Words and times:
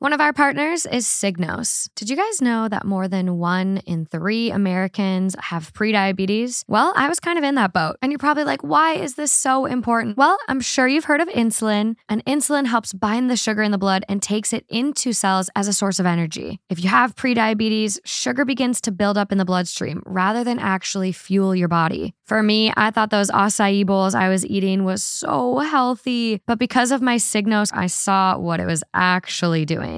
One 0.00 0.14
of 0.14 0.20
our 0.22 0.32
partners 0.32 0.86
is 0.86 1.06
Signos. 1.06 1.90
Did 1.94 2.08
you 2.08 2.16
guys 2.16 2.40
know 2.40 2.68
that 2.70 2.86
more 2.86 3.06
than 3.06 3.36
one 3.36 3.82
in 3.84 4.06
three 4.06 4.50
Americans 4.50 5.36
have 5.38 5.74
prediabetes? 5.74 6.64
Well, 6.66 6.94
I 6.96 7.06
was 7.06 7.20
kind 7.20 7.36
of 7.36 7.44
in 7.44 7.56
that 7.56 7.74
boat. 7.74 7.96
And 8.00 8.10
you're 8.10 8.18
probably 8.18 8.44
like, 8.44 8.62
why 8.62 8.94
is 8.94 9.16
this 9.16 9.30
so 9.30 9.66
important? 9.66 10.16
Well, 10.16 10.38
I'm 10.48 10.62
sure 10.62 10.88
you've 10.88 11.04
heard 11.04 11.20
of 11.20 11.28
insulin, 11.28 11.96
and 12.08 12.24
insulin 12.24 12.64
helps 12.64 12.94
bind 12.94 13.28
the 13.28 13.36
sugar 13.36 13.60
in 13.62 13.72
the 13.72 13.76
blood 13.76 14.06
and 14.08 14.22
takes 14.22 14.54
it 14.54 14.64
into 14.70 15.12
cells 15.12 15.50
as 15.54 15.68
a 15.68 15.74
source 15.74 15.98
of 15.98 16.06
energy. 16.06 16.60
If 16.70 16.82
you 16.82 16.88
have 16.88 17.14
prediabetes, 17.14 17.98
sugar 18.06 18.46
begins 18.46 18.80
to 18.80 18.92
build 18.92 19.18
up 19.18 19.32
in 19.32 19.36
the 19.36 19.44
bloodstream 19.44 20.02
rather 20.06 20.42
than 20.44 20.58
actually 20.58 21.12
fuel 21.12 21.54
your 21.54 21.68
body. 21.68 22.14
For 22.24 22.42
me, 22.42 22.72
I 22.74 22.90
thought 22.90 23.10
those 23.10 23.30
acai 23.30 23.84
bowls 23.84 24.14
I 24.14 24.30
was 24.30 24.46
eating 24.46 24.84
was 24.84 25.02
so 25.02 25.58
healthy, 25.58 26.40
but 26.46 26.58
because 26.58 26.90
of 26.90 27.02
my 27.02 27.16
Signos, 27.16 27.70
I 27.74 27.86
saw 27.86 28.38
what 28.38 28.60
it 28.60 28.66
was 28.66 28.82
actually 28.94 29.66
doing. 29.66 29.89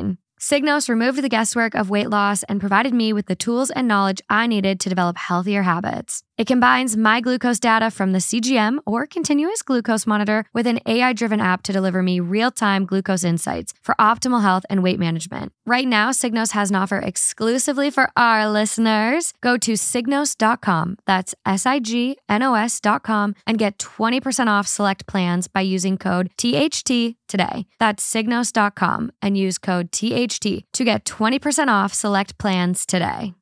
Signos 0.42 0.88
removed 0.88 1.22
the 1.22 1.28
guesswork 1.28 1.76
of 1.76 1.88
weight 1.88 2.10
loss 2.10 2.42
and 2.44 2.58
provided 2.58 2.92
me 2.92 3.12
with 3.12 3.26
the 3.26 3.36
tools 3.36 3.70
and 3.70 3.86
knowledge 3.86 4.20
I 4.28 4.48
needed 4.48 4.80
to 4.80 4.88
develop 4.88 5.16
healthier 5.16 5.62
habits. 5.62 6.24
It 6.38 6.46
combines 6.46 6.96
my 6.96 7.20
glucose 7.20 7.60
data 7.60 7.90
from 7.90 8.12
the 8.12 8.18
CGM 8.18 8.78
or 8.86 9.06
continuous 9.06 9.60
glucose 9.60 10.06
monitor 10.06 10.44
with 10.54 10.66
an 10.66 10.80
AI 10.86 11.12
driven 11.12 11.40
app 11.40 11.62
to 11.64 11.72
deliver 11.72 12.02
me 12.02 12.20
real 12.20 12.50
time 12.50 12.86
glucose 12.86 13.22
insights 13.22 13.74
for 13.82 13.94
optimal 14.00 14.40
health 14.40 14.64
and 14.70 14.82
weight 14.82 14.98
management. 14.98 15.52
Right 15.66 15.86
now, 15.86 16.10
Signos 16.10 16.52
has 16.52 16.70
an 16.70 16.76
offer 16.76 16.98
exclusively 16.98 17.90
for 17.90 18.10
our 18.16 18.48
listeners. 18.48 19.34
Go 19.42 19.58
to 19.58 19.72
signos.com, 19.72 20.96
that's 21.06 21.34
S 21.44 21.66
I 21.66 21.80
G 21.80 22.16
N 22.28 22.42
O 22.42 22.54
S.com, 22.54 23.34
and 23.46 23.58
get 23.58 23.78
20% 23.78 24.46
off 24.46 24.66
select 24.66 25.06
plans 25.06 25.48
by 25.48 25.60
using 25.60 25.98
code 25.98 26.30
THT 26.38 27.16
today. 27.28 27.66
That's 27.78 28.02
signos.com 28.10 29.12
and 29.20 29.36
use 29.36 29.58
code 29.58 29.92
THT 29.92 30.64
to 30.72 30.84
get 30.84 31.04
20% 31.04 31.68
off 31.68 31.92
select 31.92 32.38
plans 32.38 32.86
today. 32.86 33.34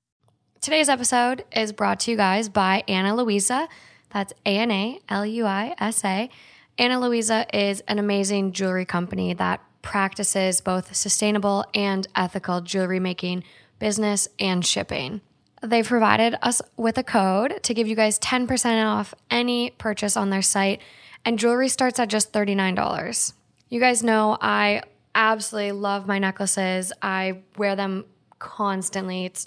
Today's 0.60 0.90
episode 0.90 1.46
is 1.56 1.72
brought 1.72 2.00
to 2.00 2.10
you 2.10 2.18
guys 2.18 2.50
by 2.50 2.84
Ana 2.86 3.16
Luisa. 3.16 3.66
That's 4.10 4.34
A 4.44 4.58
N 4.58 4.70
A 4.70 5.00
L 5.08 5.24
U 5.24 5.46
I 5.46 5.74
S 5.78 6.04
A. 6.04 6.28
Ana 6.76 7.00
Luisa 7.00 7.46
is 7.58 7.80
an 7.88 7.98
amazing 7.98 8.52
jewelry 8.52 8.84
company 8.84 9.32
that 9.32 9.62
practices 9.80 10.60
both 10.60 10.94
sustainable 10.94 11.64
and 11.72 12.06
ethical 12.14 12.60
jewelry 12.60 13.00
making, 13.00 13.42
business, 13.78 14.28
and 14.38 14.66
shipping. 14.66 15.22
They've 15.62 15.86
provided 15.86 16.36
us 16.42 16.60
with 16.76 16.98
a 16.98 17.04
code 17.04 17.62
to 17.62 17.72
give 17.72 17.88
you 17.88 17.96
guys 17.96 18.18
10% 18.18 18.84
off 18.84 19.14
any 19.30 19.70
purchase 19.70 20.14
on 20.14 20.28
their 20.28 20.42
site, 20.42 20.82
and 21.24 21.38
jewelry 21.38 21.70
starts 21.70 21.98
at 21.98 22.10
just 22.10 22.34
$39. 22.34 23.32
You 23.70 23.80
guys 23.80 24.02
know 24.02 24.36
I 24.42 24.82
absolutely 25.14 25.72
love 25.72 26.06
my 26.06 26.18
necklaces. 26.18 26.92
I 27.00 27.38
wear 27.56 27.76
them 27.76 28.04
constantly. 28.38 29.24
It's 29.24 29.46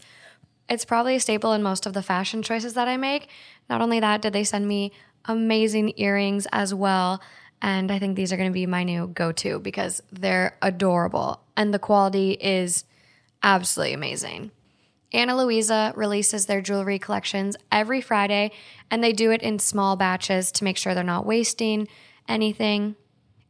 it's 0.70 0.86
probably 0.86 1.16
a 1.16 1.20
staple 1.20 1.54
in 1.54 1.64
most 1.64 1.86
of 1.86 1.94
the 1.94 2.04
fashion 2.04 2.42
choices 2.42 2.74
that 2.74 2.88
I 2.88 2.98
make. 2.98 3.30
Not 3.70 3.82
only 3.82 4.00
that, 4.00 4.22
did 4.22 4.34
they 4.34 4.44
send 4.44 4.68
me 4.68 4.92
amazing 5.26 5.94
earrings 5.98 6.48
as 6.52 6.74
well. 6.74 7.22
And 7.62 7.92
I 7.92 8.00
think 8.00 8.16
these 8.16 8.34
are 8.34 8.38
going 8.38 8.50
to 8.50 8.54
be 8.54 8.66
my 8.66 8.84
new 8.84 9.08
go 9.08 9.32
to 9.34 9.60
because 9.60 10.02
they're 10.12 10.58
adorable 10.62 11.42
and 11.56 11.74
the 11.74 11.80
quality 11.80 12.32
is 12.32 12.84
absolutely 13.42 13.94
amazing. 13.94 14.52
Ana 15.14 15.38
Luisa 15.38 15.94
releases 15.96 16.46
their 16.46 16.62
jewelry 16.62 17.00
collections 17.00 17.56
every 17.72 18.02
Friday 18.02 18.52
and 18.90 19.04
they 19.04 19.14
do 19.14 19.32
it 19.32 19.42
in 19.42 19.60
small 19.60 19.96
batches 19.96 20.52
to 20.54 20.64
make 20.64 20.78
sure 20.78 20.94
they're 20.94 21.04
not 21.04 21.26
wasting 21.26 21.88
anything. 22.28 22.96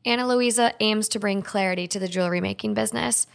Ana 0.06 0.28
Luisa 0.28 0.74
aims 0.80 1.08
to 1.10 1.20
bring 1.20 1.42
clarity 1.42 1.88
to 1.88 2.00
the 2.00 2.10
jewelry 2.10 2.42
making 2.42 2.74
business. 2.74 3.26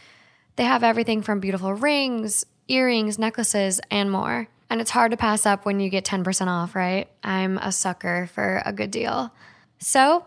They 0.55 0.63
have 0.63 0.83
everything 0.83 1.23
from 1.23 1.39
beautiful 1.39 1.73
rings, 1.73 2.45
earrings, 2.69 3.19
necklaces, 3.19 3.81
and 3.91 4.11
more. 4.11 4.47
And 4.69 4.79
it's 4.79 4.91
hard 4.91 5.11
to 5.11 5.17
pass 5.17 5.45
up 5.45 5.65
when 5.65 5.79
you 5.79 5.89
get 5.89 6.05
10% 6.05 6.47
off, 6.47 6.75
right? 6.75 7.09
I'm 7.23 7.57
a 7.57 7.71
sucker 7.71 8.29
for 8.33 8.61
a 8.65 8.71
good 8.71 8.91
deal. 8.91 9.33
So 9.79 10.25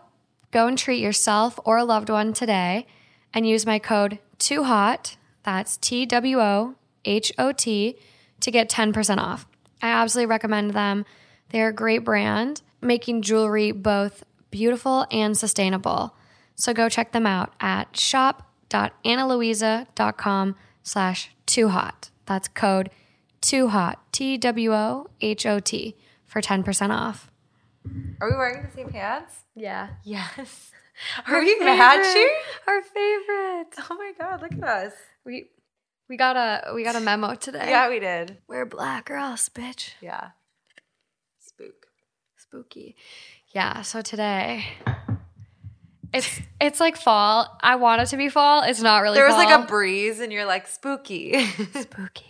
go 0.51 0.67
and 0.67 0.77
treat 0.77 1.01
yourself 1.01 1.57
or 1.63 1.77
a 1.77 1.85
loved 1.85 2.09
one 2.09 2.33
today 2.33 2.85
and 3.33 3.47
use 3.47 3.65
my 3.65 3.79
code 3.79 4.19
too 4.37 4.63
hot 4.63 5.15
that's 5.43 5.77
T 5.77 6.05
W 6.05 6.39
O 6.39 6.75
H 7.05 7.31
O 7.37 7.51
T, 7.51 7.97
to 8.39 8.49
get 8.51 8.69
10% 8.69 9.19
off. 9.19 9.45
I 9.81 9.89
absolutely 9.89 10.27
recommend 10.27 10.71
them. 10.71 11.05
They're 11.49 11.69
a 11.69 11.73
great 11.73 11.99
brand, 11.99 12.61
making 12.81 13.21
jewelry 13.21 13.71
both 13.71 14.23
beautiful 14.51 15.05
and 15.11 15.37
sustainable. 15.37 16.15
So 16.55 16.73
go 16.73 16.89
check 16.89 17.11
them 17.11 17.25
out 17.25 17.53
at 17.59 17.97
shop.analuisa.com 17.97 20.55
slash 20.83 21.31
too 21.45 21.69
hot. 21.69 22.09
That's 22.25 22.47
code 22.47 22.89
too 23.41 23.67
hot, 23.69 23.99
T 24.11 24.37
W 24.37 24.73
O 24.73 25.07
H 25.21 25.45
O 25.45 25.59
T, 25.59 25.95
for 26.25 26.41
10% 26.41 26.89
off. 26.89 27.29
Are 28.21 28.29
we 28.31 28.37
wearing 28.37 28.63
the 28.63 28.71
same 28.71 28.89
pants? 28.89 29.43
Yeah. 29.55 29.89
Yes. 30.03 30.71
Our 31.27 31.35
Are 31.37 31.39
we 31.41 31.53
favorite. 31.53 31.65
matching? 31.77 32.29
Our 32.67 32.81
favorite. 32.81 33.67
Oh 33.89 33.95
my 33.97 34.13
god, 34.17 34.41
look 34.41 34.53
at 34.53 34.63
us. 34.63 34.93
We 35.25 35.49
we 36.07 36.17
got 36.17 36.35
a 36.37 36.73
we 36.73 36.83
got 36.83 36.95
a 36.95 36.99
memo 36.99 37.35
today. 37.35 37.69
Yeah, 37.69 37.89
we 37.89 37.99
did. 37.99 38.37
We're 38.47 38.65
black 38.65 39.09
or 39.11 39.15
else, 39.15 39.49
bitch. 39.49 39.91
Yeah. 40.01 40.29
Spook. 41.39 41.87
Spooky. 42.37 42.95
Yeah, 43.53 43.81
so 43.81 44.01
today 44.01 44.65
it's 46.13 46.39
it's 46.61 46.79
like 46.79 46.95
fall. 46.97 47.57
I 47.61 47.75
want 47.75 48.01
it 48.01 48.05
to 48.07 48.17
be 48.17 48.29
fall. 48.29 48.63
It's 48.63 48.81
not 48.81 48.99
really 48.99 49.15
There 49.15 49.25
was 49.25 49.35
fall. 49.35 49.45
like 49.45 49.59
a 49.63 49.67
breeze 49.67 50.19
and 50.19 50.31
you're 50.31 50.45
like 50.45 50.67
spooky. 50.67 51.45
spooky. 51.73 52.25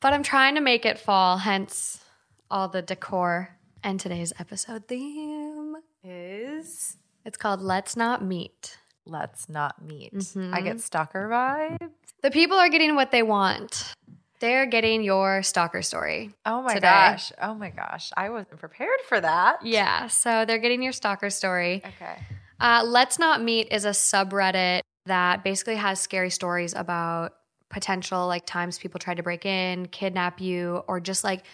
But 0.00 0.12
I'm 0.14 0.22
trying 0.22 0.54
to 0.54 0.60
make 0.60 0.86
it 0.86 0.98
fall, 0.98 1.36
hence 1.38 2.02
all 2.50 2.68
the 2.68 2.80
decor 2.82 3.56
and 3.84 4.00
today's 4.00 4.32
episode 4.38 4.88
theme. 4.88 5.76
Is 6.02 6.96
It's 7.24 7.36
called 7.36 7.60
Let's 7.60 7.96
Not 7.96 8.24
Meet. 8.24 8.78
let's 9.06 9.48
not 9.48 9.82
meet. 9.84 10.14
Mhm. 10.14 10.54
I 10.54 10.60
get 10.60 10.80
stalker 10.80 11.28
vibes. 11.28 11.90
The 12.22 12.30
people 12.30 12.56
are 12.56 12.68
getting 12.68 12.94
what 12.94 13.10
they 13.10 13.22
want. 13.22 13.92
They're 14.40 14.66
getting 14.66 15.02
your 15.02 15.42
stalker 15.42 15.82
story. 15.82 16.30
Oh 16.46 16.62
my 16.62 16.74
Today. 16.74 16.88
gosh. 16.88 17.32
Oh 17.40 17.54
my 17.54 17.70
gosh. 17.70 18.10
I 18.16 18.30
wasn't 18.30 18.58
prepared 18.58 19.00
for 19.08 19.20
that. 19.20 19.64
Yeah, 19.64 20.08
so 20.08 20.44
they're 20.46 20.58
getting 20.58 20.82
your 20.82 20.92
stalker 20.92 21.30
story. 21.30 21.82
Okay. 21.84 22.16
Uh, 22.58 22.82
Let's 22.86 23.18
Not 23.18 23.42
Meet 23.42 23.68
is 23.70 23.84
a 23.84 23.90
subreddit 23.90 24.80
that 25.06 25.44
basically 25.44 25.76
has 25.76 26.00
scary 26.00 26.30
stories 26.30 26.74
about 26.74 27.34
potential 27.68 28.26
like 28.26 28.44
times 28.46 28.78
people 28.78 28.98
tried 28.98 29.18
to 29.18 29.22
break 29.22 29.46
in, 29.46 29.86
kidnap 29.86 30.40
you, 30.40 30.82
or 30.88 31.00
just 31.00 31.22
like 31.22 31.44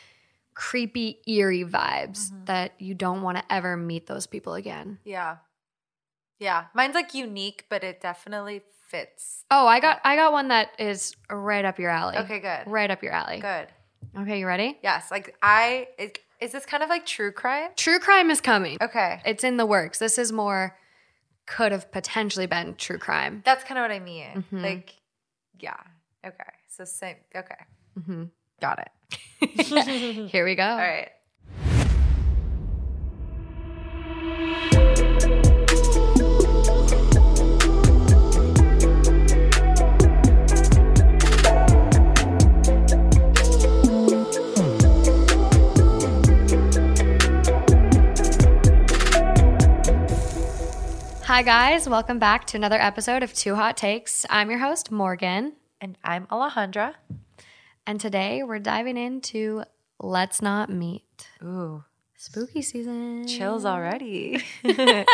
creepy, 0.55 1.19
eerie 1.27 1.65
vibes 1.65 2.31
Mhm. 2.31 2.47
that 2.47 2.73
you 2.81 2.95
don't 2.95 3.23
want 3.23 3.37
to 3.37 3.45
ever 3.53 3.77
meet 3.77 4.07
those 4.07 4.27
people 4.27 4.55
again. 4.55 4.99
Yeah. 5.05 5.37
Yeah. 6.39 6.67
Mine's 6.75 6.95
like 6.95 7.15
unique, 7.15 7.67
but 7.69 7.85
it 7.85 8.01
definitely 8.01 8.63
fits. 8.89 9.45
Oh, 9.51 9.67
I 9.67 9.81
got 9.81 10.01
I 10.05 10.17
got 10.17 10.33
one 10.33 10.49
that 10.49 10.71
is 10.79 11.15
right 11.31 11.65
up 11.65 11.79
your 11.79 11.91
alley. 11.91 12.17
Okay, 12.19 12.41
good. 12.41 12.65
Right 12.67 12.91
up 12.91 13.03
your 13.03 13.13
alley. 13.13 13.41
Good. 13.41 13.69
Okay, 14.19 14.41
you 14.41 14.47
ready? 14.47 14.79
Yes. 14.83 15.11
Like 15.11 15.37
I 15.43 15.89
is, 15.99 16.11
is 16.41 16.53
this 16.53 16.67
kind 16.67 16.83
of 16.83 16.89
like 16.89 17.07
true 17.07 17.33
crime? 17.33 17.71
True 17.77 17.99
crime 17.99 18.31
is 18.31 18.41
coming. 18.41 18.79
Okay. 18.81 19.21
It's 19.25 19.45
in 19.45 19.57
the 19.57 19.67
works. 19.67 19.99
This 19.99 20.19
is 20.19 20.33
more 20.33 20.77
could 21.47 21.71
have 21.73 21.93
potentially 21.93 22.47
been 22.47 22.75
true 22.77 22.99
crime. 22.99 23.43
That's 23.45 23.63
kind 23.65 23.79
of 23.79 23.83
what 23.85 23.93
I 23.93 24.01
mean. 24.01 24.45
Mhm. 24.53 24.63
Like, 24.63 24.95
yeah. 25.61 25.77
Okay. 26.27 26.43
So 26.69 26.85
same. 26.85 27.17
Okay. 27.35 27.55
hmm 28.05 28.25
Got 28.61 28.81
it. 29.41 30.31
Here 30.31 30.45
we 30.45 30.55
go. 30.55 30.65
All 30.65 30.77
right. 30.79 31.11
Hi, 51.27 51.43
guys. 51.43 51.89
Welcome 51.89 52.21
back 52.21 52.47
to 52.47 52.57
another 52.57 52.81
episode 52.81 53.25
of 53.25 53.35
Two 53.35 53.57
Hot 53.57 53.77
Takes. 53.77 54.25
I'm 54.31 54.49
your 54.49 54.61
host, 54.61 54.93
Morgan. 54.93 55.55
And 55.81 55.99
I'm 56.05 56.27
Alejandra. 56.29 56.95
And 57.85 58.01
today 58.01 58.45
we're 58.45 58.61
diving 58.61 58.97
into 58.97 59.65
Let's 59.99 60.41
Not 60.41 60.71
Meet. 60.71 61.29
Ooh, 61.43 61.83
Spooky 62.17 62.63
season. 62.63 63.27
chills 63.27 63.65
already. 63.65 64.45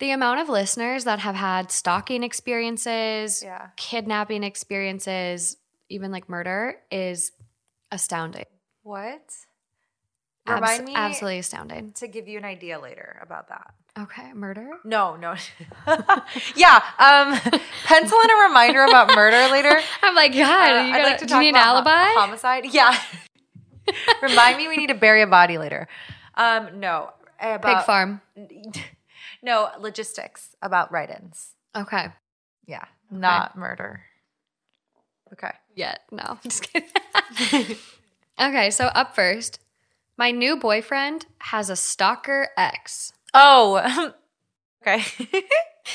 The 0.00 0.10
amount 0.10 0.40
of 0.40 0.48
listeners 0.48 1.04
that 1.04 1.20
have 1.20 1.36
had 1.36 1.70
stalking 1.70 2.24
experiences, 2.24 3.40
yeah. 3.40 3.68
kidnapping 3.76 4.42
experiences, 4.42 5.56
even 5.88 6.10
like 6.10 6.28
murder 6.28 6.74
is 6.90 7.30
astounding. 7.92 8.46
What? 8.82 9.22
Abs- 10.46 10.82
me 10.82 10.92
Absolutely 10.96 11.38
astounding. 11.38 11.92
to 11.92 12.08
give 12.08 12.26
you 12.26 12.38
an 12.38 12.44
idea 12.44 12.80
later 12.80 13.20
about 13.22 13.48
that. 13.50 13.74
Okay, 13.96 14.32
murder. 14.32 14.68
No, 14.84 15.14
no. 15.16 15.36
yeah. 16.56 16.82
Um, 16.98 17.38
pencil 17.84 18.18
in 18.24 18.30
a 18.30 18.42
reminder 18.48 18.82
about 18.84 19.14
murder 19.14 19.52
later. 19.52 19.78
I'm 20.02 20.14
like, 20.16 20.32
God, 20.32 20.42
Uh, 20.42 20.80
you 20.86 20.92
I'd 20.94 20.98
gotta, 20.98 21.02
like 21.04 21.18
to 21.18 21.24
do 21.26 21.28
talk 21.28 21.36
you 21.36 21.42
need 21.42 21.48
an 21.50 21.62
about 21.62 21.86
alibi? 21.86 22.20
homicide. 22.20 22.64
Yeah. 22.72 22.98
Remind 24.22 24.56
me 24.56 24.66
we 24.68 24.76
need 24.78 24.88
to 24.88 24.94
bury 24.94 25.22
a 25.22 25.26
body 25.28 25.58
later. 25.58 25.86
Um, 26.34 26.80
no. 26.80 27.10
Pig 27.40 27.82
farm. 27.84 28.20
No, 29.42 29.68
logistics 29.78 30.56
about 30.62 30.90
write-ins. 30.90 31.52
Okay. 31.76 32.06
Yeah, 32.66 32.84
not 33.10 33.56
murder. 33.58 34.00
Okay. 35.34 35.50
Yet. 35.76 36.00
No. 36.10 36.38
Just 36.42 36.62
kidding. 36.72 37.76
okay, 38.40 38.70
so 38.70 38.86
up 38.86 39.14
first, 39.14 39.60
my 40.16 40.30
new 40.30 40.56
boyfriend 40.56 41.26
has 41.38 41.68
a 41.68 41.76
stalker 41.76 42.48
ex. 42.56 43.12
Oh. 43.34 44.12
okay. 44.82 45.04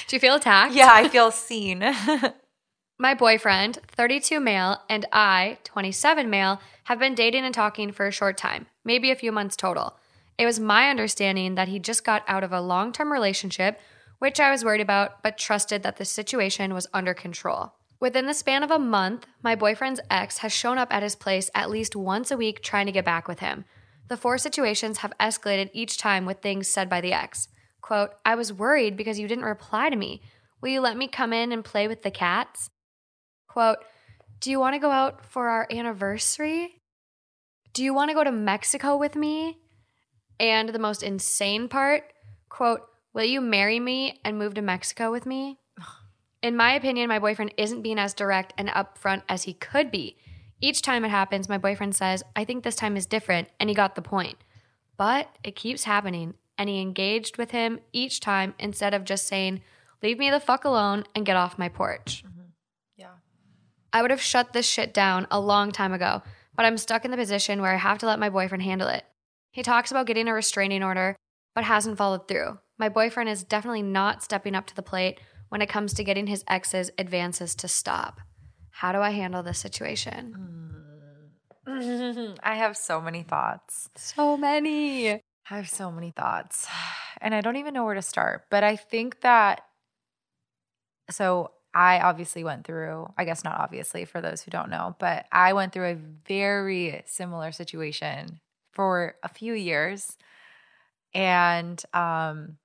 Do 0.08 0.16
you 0.16 0.20
feel 0.20 0.36
attacked? 0.36 0.74
yeah, 0.74 0.90
I 0.92 1.08
feel 1.08 1.32
seen. 1.32 1.80
My 3.02 3.14
boyfriend, 3.14 3.80
32 3.88 4.42
male, 4.42 4.82
and 4.90 5.06
I, 5.14 5.58
27 5.64 6.30
male, 6.30 6.60
have 6.84 7.00
been 7.00 7.16
dating 7.16 7.46
and 7.46 7.54
talking 7.54 7.94
for 7.94 8.06
a 8.06 8.12
short 8.12 8.38
time, 8.38 8.68
maybe 8.84 9.10
a 9.10 9.16
few 9.16 9.32
months 9.32 9.56
total. 9.56 9.96
It 10.38 10.46
was 10.46 10.60
my 10.60 10.90
understanding 10.90 11.56
that 11.56 11.70
he 11.70 11.80
just 11.80 12.04
got 12.04 12.24
out 12.28 12.44
of 12.44 12.52
a 12.52 12.60
long 12.60 12.92
term 12.92 13.12
relationship, 13.12 13.80
which 14.20 14.40
I 14.40 14.52
was 14.52 14.66
worried 14.66 14.82
about, 14.82 15.24
but 15.24 15.38
trusted 15.38 15.82
that 15.84 15.96
the 15.96 16.04
situation 16.04 16.74
was 16.74 16.88
under 16.94 17.14
control. 17.14 17.74
Within 18.02 18.26
the 18.26 18.34
span 18.34 18.64
of 18.64 18.72
a 18.72 18.80
month, 18.80 19.26
my 19.42 19.56
boyfriend's 19.56 20.02
ex 20.10 20.40
has 20.40 20.52
shown 20.52 20.78
up 20.78 20.94
at 20.94 21.04
his 21.04 21.16
place 21.16 21.50
at 21.56 21.70
least 21.70 21.96
once 21.96 22.32
a 22.32 22.38
week 22.38 22.62
trying 22.62 22.86
to 22.86 22.92
get 22.92 23.06
back 23.06 23.28
with 23.28 23.40
him. 23.40 23.66
The 24.10 24.18
four 24.18 24.38
situations 24.40 25.00
have 25.00 25.14
escalated 25.20 25.70
each 25.72 25.98
time 25.98 26.26
with 26.26 26.42
things 26.42 26.68
said 26.68 26.90
by 26.90 27.00
the 27.00 27.14
ex. 27.14 27.48
Quote, 27.82 28.12
I 28.26 28.36
was 28.36 28.52
worried 28.52 28.98
because 28.98 29.20
you 29.20 29.28
didn't 29.28 29.46
reply 29.46 29.90
to 29.90 29.96
me. 29.96 30.22
Will 30.62 30.70
you 30.70 30.82
let 30.82 30.98
me 30.98 31.08
come 31.08 31.32
in 31.32 31.52
and 31.52 31.64
play 31.64 31.88
with 31.88 32.02
the 32.02 32.12
cats? 32.12 32.70
Quote, 33.48 33.78
Do 34.40 34.52
you 34.52 34.60
want 34.60 34.74
to 34.74 34.80
go 34.80 34.92
out 34.92 35.26
for 35.26 35.48
our 35.48 35.68
anniversary? 35.72 36.82
Do 37.74 37.84
you 37.84 37.94
want 37.94 38.10
to 38.10 38.16
go 38.16 38.24
to 38.24 38.32
Mexico 38.32 38.98
with 38.98 39.16
me? 39.16 39.60
And 40.40 40.70
the 40.70 40.80
most 40.80 41.04
insane 41.04 41.70
part, 41.70 42.04
quote, 42.50 42.82
Will 43.14 43.26
you 43.26 43.42
marry 43.42 43.80
me 43.80 44.20
and 44.26 44.40
move 44.40 44.56
to 44.56 44.62
Mexico 44.62 45.12
with 45.12 45.26
me? 45.26 45.60
In 46.42 46.56
my 46.58 46.74
opinion, 46.74 47.10
my 47.10 47.20
boyfriend 47.20 47.54
isn't 47.58 47.82
being 47.84 48.00
as 48.00 48.14
direct 48.14 48.54
and 48.58 48.70
upfront 48.70 49.24
as 49.30 49.44
he 49.44 49.54
could 49.54 49.92
be. 49.92 50.18
Each 50.62 50.82
time 50.82 51.06
it 51.06 51.10
happens, 51.10 51.48
my 51.48 51.58
boyfriend 51.58 51.96
says, 51.96 52.24
I 52.36 52.44
think 52.44 52.64
this 52.64 52.76
time 52.76 52.98
is 52.98 53.06
different, 53.06 53.48
and 53.60 53.70
he 53.70 53.76
got 53.76 53.96
the 53.96 54.02
point. 54.02 54.38
But 54.98 55.30
it 55.44 55.56
keeps 55.56 55.86
happening, 55.86 56.34
and 56.58 56.68
he 56.68 56.82
engaged 56.82 57.38
with 57.38 57.52
him 57.52 57.80
each 57.94 58.20
time 58.20 58.54
instead 58.60 58.94
of 58.94 59.06
just 59.06 59.28
saying, 59.28 59.62
Leave 60.02 60.18
me 60.18 60.30
the 60.30 60.40
fuck 60.40 60.66
alone 60.66 61.04
and 61.16 61.26
get 61.26 61.36
off 61.36 61.58
my 61.58 61.70
porch. 61.70 62.24
Mm-hmm. 62.26 62.50
yeah. 62.98 63.12
I 63.92 64.02
would 64.02 64.12
have 64.12 64.22
shut 64.22 64.54
this 64.54 64.66
shit 64.68 64.94
down 64.94 65.28
a 65.30 65.40
long 65.40 65.72
time 65.72 65.94
ago, 65.94 66.22
but 66.56 66.66
I'm 66.66 66.78
stuck 66.78 67.06
in 67.06 67.12
the 67.12 67.18
position 67.18 67.62
where 67.62 67.74
I 67.74 67.78
have 67.78 67.98
to 68.00 68.06
let 68.06 68.20
my 68.20 68.30
boyfriend 68.30 68.64
handle 68.64 68.88
it. 68.88 69.04
He 69.52 69.64
talks 69.64 69.92
about 69.92 70.08
getting 70.08 70.28
a 70.28 70.34
restraining 70.34 70.84
order, 70.84 71.16
but 71.56 71.64
hasn't 71.64 71.98
followed 71.98 72.28
through. 72.28 72.60
My 72.78 72.88
boyfriend 72.88 73.30
is 73.30 73.44
definitely 73.44 73.82
not 73.82 74.24
stepping 74.24 74.56
up 74.56 74.68
to 74.68 74.76
the 74.76 74.82
plate 74.82 75.20
when 75.50 75.62
it 75.62 75.70
comes 75.70 75.94
to 75.94 76.04
getting 76.04 76.28
his 76.28 76.44
ex's 76.48 76.92
advances 76.98 77.56
to 77.56 77.68
stop. 77.68 78.22
How 78.80 78.94
do 78.94 79.00
I 79.00 79.10
handle 79.10 79.44
this 79.44 79.60
situation? 79.60 80.38
I 81.68 82.56
have 82.56 82.78
so 82.78 83.02
many 83.02 83.24
thoughts. 83.24 83.90
So 83.98 84.38
many. 84.38 85.12
I 85.12 85.20
have 85.50 85.70
so 85.70 85.92
many 85.92 86.12
thoughts. 86.12 86.66
And 87.20 87.36
I 87.36 87.42
don't 87.42 87.58
even 87.58 87.74
know 87.74 87.84
where 87.84 87.96
to 87.96 88.02
start. 88.02 88.46
But 88.50 88.64
I 88.64 88.78
think 88.78 89.20
that 89.20 89.66
so 91.10 91.52
I 91.74 92.00
obviously 92.00 92.46
went 92.46 92.66
through, 92.66 93.12
I 93.18 93.26
guess 93.26 93.44
not 93.44 93.60
obviously 93.60 94.06
for 94.06 94.22
those 94.22 94.44
who 94.44 94.50
don't 94.50 94.70
know, 94.70 94.96
but 94.98 95.26
I 95.30 95.52
went 95.52 95.74
through 95.74 95.90
a 95.90 95.96
very 95.96 97.04
similar 97.06 97.52
situation 97.52 98.40
for 98.72 99.16
a 99.22 99.28
few 99.28 99.56
years. 99.56 100.16
And 101.14 101.84
um 101.94 102.60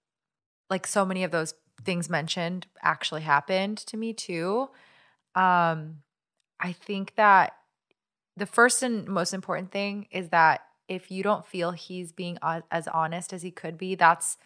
like 0.71 0.87
so 0.87 1.05
many 1.05 1.25
of 1.25 1.33
those 1.33 1.55
things 1.85 2.09
mentioned 2.09 2.69
actually 2.85 3.23
happened 3.23 3.79
to 3.79 3.97
me 3.97 4.13
too. 4.13 4.69
Um 5.35 6.04
I 6.65 6.73
think 6.73 7.15
that 7.17 7.55
the 8.37 8.47
first 8.47 8.83
and 8.83 9.07
most 9.07 9.35
important 9.35 9.71
thing 9.71 10.09
is 10.11 10.31
that 10.31 10.63
if 10.89 11.11
you 11.11 11.23
don't 11.23 11.47
feel 11.47 11.71
he's 11.73 12.11
being 12.11 12.39
as 12.71 12.89
honest 12.89 13.33
as 13.33 13.43
he 13.43 13.51
could 13.51 13.79
be, 13.79 13.95
that's 13.95 14.39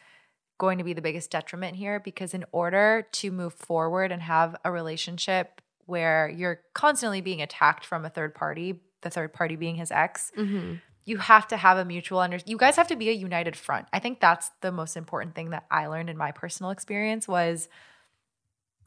going 0.58 0.78
to 0.78 0.84
be 0.84 0.92
the 0.92 1.00
biggest 1.00 1.30
detriment 1.30 1.76
here 1.76 2.00
because 2.00 2.34
in 2.34 2.44
order 2.50 3.06
to 3.12 3.30
move 3.30 3.54
forward 3.54 4.10
and 4.10 4.22
have 4.22 4.56
a 4.64 4.72
relationship 4.72 5.62
where 5.86 6.28
you're 6.28 6.60
constantly 6.74 7.20
being 7.20 7.40
attacked 7.40 7.84
from 7.84 8.04
a 8.04 8.10
third 8.10 8.34
party, 8.34 8.80
the 9.02 9.10
third 9.10 9.32
party 9.32 9.54
being 9.54 9.76
his 9.76 9.92
ex, 9.92 10.32
Mm-hmm. 10.36 10.74
you 11.04 11.18
have 11.18 11.46
to 11.48 11.56
have 11.56 11.78
a 11.78 11.84
mutual 11.84 12.18
under 12.18 12.38
you 12.44 12.56
guys 12.58 12.74
have 12.76 12.88
to 12.88 12.96
be 12.96 13.08
a 13.08 13.12
united 13.12 13.54
front. 13.56 13.86
I 13.92 14.00
think 14.00 14.20
that's 14.20 14.50
the 14.60 14.72
most 14.72 14.96
important 14.96 15.36
thing 15.36 15.50
that 15.50 15.64
I 15.70 15.86
learned 15.86 16.10
in 16.10 16.16
my 16.16 16.32
personal 16.32 16.70
experience 16.72 17.28
was 17.28 17.68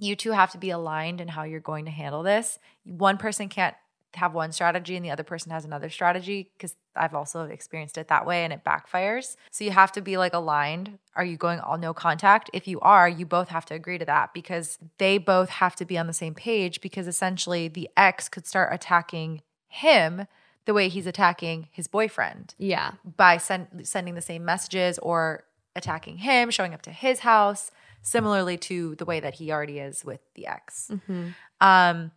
you 0.01 0.15
two 0.15 0.31
have 0.31 0.51
to 0.51 0.57
be 0.57 0.71
aligned 0.71 1.21
in 1.21 1.27
how 1.29 1.43
you're 1.43 1.59
going 1.59 1.85
to 1.85 1.91
handle 1.91 2.23
this. 2.23 2.57
One 2.83 3.17
person 3.17 3.47
can't 3.49 3.75
have 4.15 4.33
one 4.33 4.51
strategy 4.51 4.97
and 4.97 5.05
the 5.05 5.11
other 5.11 5.23
person 5.23 5.51
has 5.51 5.63
another 5.63 5.89
strategy 5.89 6.49
because 6.57 6.75
I've 6.95 7.13
also 7.13 7.43
experienced 7.45 7.97
it 7.97 8.09
that 8.09 8.25
way 8.25 8.43
and 8.43 8.51
it 8.51 8.63
backfires. 8.65 9.37
So 9.51 9.63
you 9.63 9.71
have 9.71 9.91
to 9.93 10.01
be 10.01 10.17
like 10.17 10.33
aligned. 10.33 10.97
Are 11.15 11.23
you 11.23 11.37
going 11.37 11.59
all 11.59 11.77
no 11.77 11.93
contact? 11.93 12.49
If 12.51 12.67
you 12.67 12.79
are, 12.81 13.07
you 13.07 13.25
both 13.25 13.49
have 13.49 13.63
to 13.67 13.75
agree 13.75 13.97
to 13.99 14.05
that 14.05 14.33
because 14.33 14.79
they 14.97 15.17
both 15.17 15.49
have 15.49 15.75
to 15.77 15.85
be 15.85 15.97
on 15.97 16.07
the 16.07 16.13
same 16.13 16.33
page 16.33 16.81
because 16.81 17.07
essentially 17.07 17.67
the 17.69 17.87
ex 17.95 18.27
could 18.27 18.45
start 18.47 18.73
attacking 18.73 19.43
him 19.69 20.25
the 20.65 20.73
way 20.73 20.89
he's 20.89 21.07
attacking 21.07 21.69
his 21.71 21.87
boyfriend 21.87 22.53
Yeah. 22.57 22.93
by 23.15 23.37
send, 23.37 23.87
sending 23.87 24.15
the 24.15 24.21
same 24.21 24.43
messages 24.43 24.99
or 24.99 25.43
attacking 25.75 26.17
him, 26.17 26.49
showing 26.51 26.73
up 26.73 26.81
to 26.81 26.91
his 26.91 27.19
house, 27.19 27.71
similarly 28.01 28.57
to 28.57 28.95
the 28.95 29.05
way 29.05 29.19
that 29.19 29.35
he 29.35 29.51
already 29.51 29.79
is 29.79 30.03
with 30.03 30.21
the 30.35 30.47
ex. 30.47 30.89
Mm-hmm. 30.91 31.29
Um, 31.59 32.11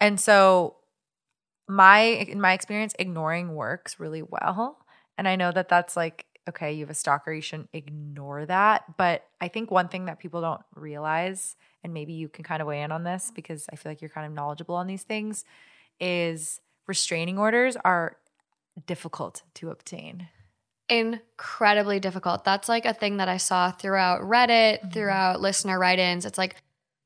and 0.00 0.20
so 0.20 0.76
my 1.68 2.00
in 2.00 2.40
my 2.40 2.52
experience, 2.52 2.94
ignoring 2.98 3.54
works 3.54 3.98
really 3.98 4.22
well. 4.22 4.78
And 5.18 5.26
I 5.26 5.36
know 5.36 5.50
that 5.52 5.68
that's 5.68 5.96
like 5.96 6.26
okay, 6.48 6.72
you 6.72 6.80
have 6.80 6.90
a 6.90 6.94
stalker, 6.94 7.32
you 7.32 7.40
shouldn't 7.40 7.70
ignore 7.72 8.46
that. 8.46 8.96
But 8.96 9.24
I 9.40 9.48
think 9.48 9.70
one 9.70 9.88
thing 9.88 10.06
that 10.06 10.18
people 10.18 10.40
don't 10.40 10.60
realize, 10.74 11.56
and 11.82 11.92
maybe 11.92 12.12
you 12.12 12.28
can 12.28 12.44
kind 12.44 12.62
of 12.62 12.68
weigh 12.68 12.82
in 12.82 12.92
on 12.92 13.04
this 13.04 13.32
because 13.34 13.66
I 13.72 13.76
feel 13.76 13.90
like 13.90 14.00
you're 14.00 14.10
kind 14.10 14.26
of 14.26 14.32
knowledgeable 14.32 14.76
on 14.76 14.86
these 14.86 15.02
things, 15.02 15.44
is 15.98 16.60
restraining 16.86 17.38
orders 17.38 17.76
are 17.84 18.16
difficult 18.86 19.42
to 19.54 19.70
obtain. 19.70 20.28
Incredibly 20.88 22.00
difficult. 22.00 22.44
That's 22.44 22.68
like 22.68 22.84
a 22.84 22.94
thing 22.94 23.16
that 23.18 23.28
I 23.28 23.36
saw 23.38 23.70
throughout 23.70 24.22
Reddit, 24.22 24.80
mm-hmm. 24.80 24.90
throughout 24.90 25.40
listener 25.40 25.78
write 25.78 25.98
ins. 25.98 26.24
It's 26.24 26.38
like 26.38 26.56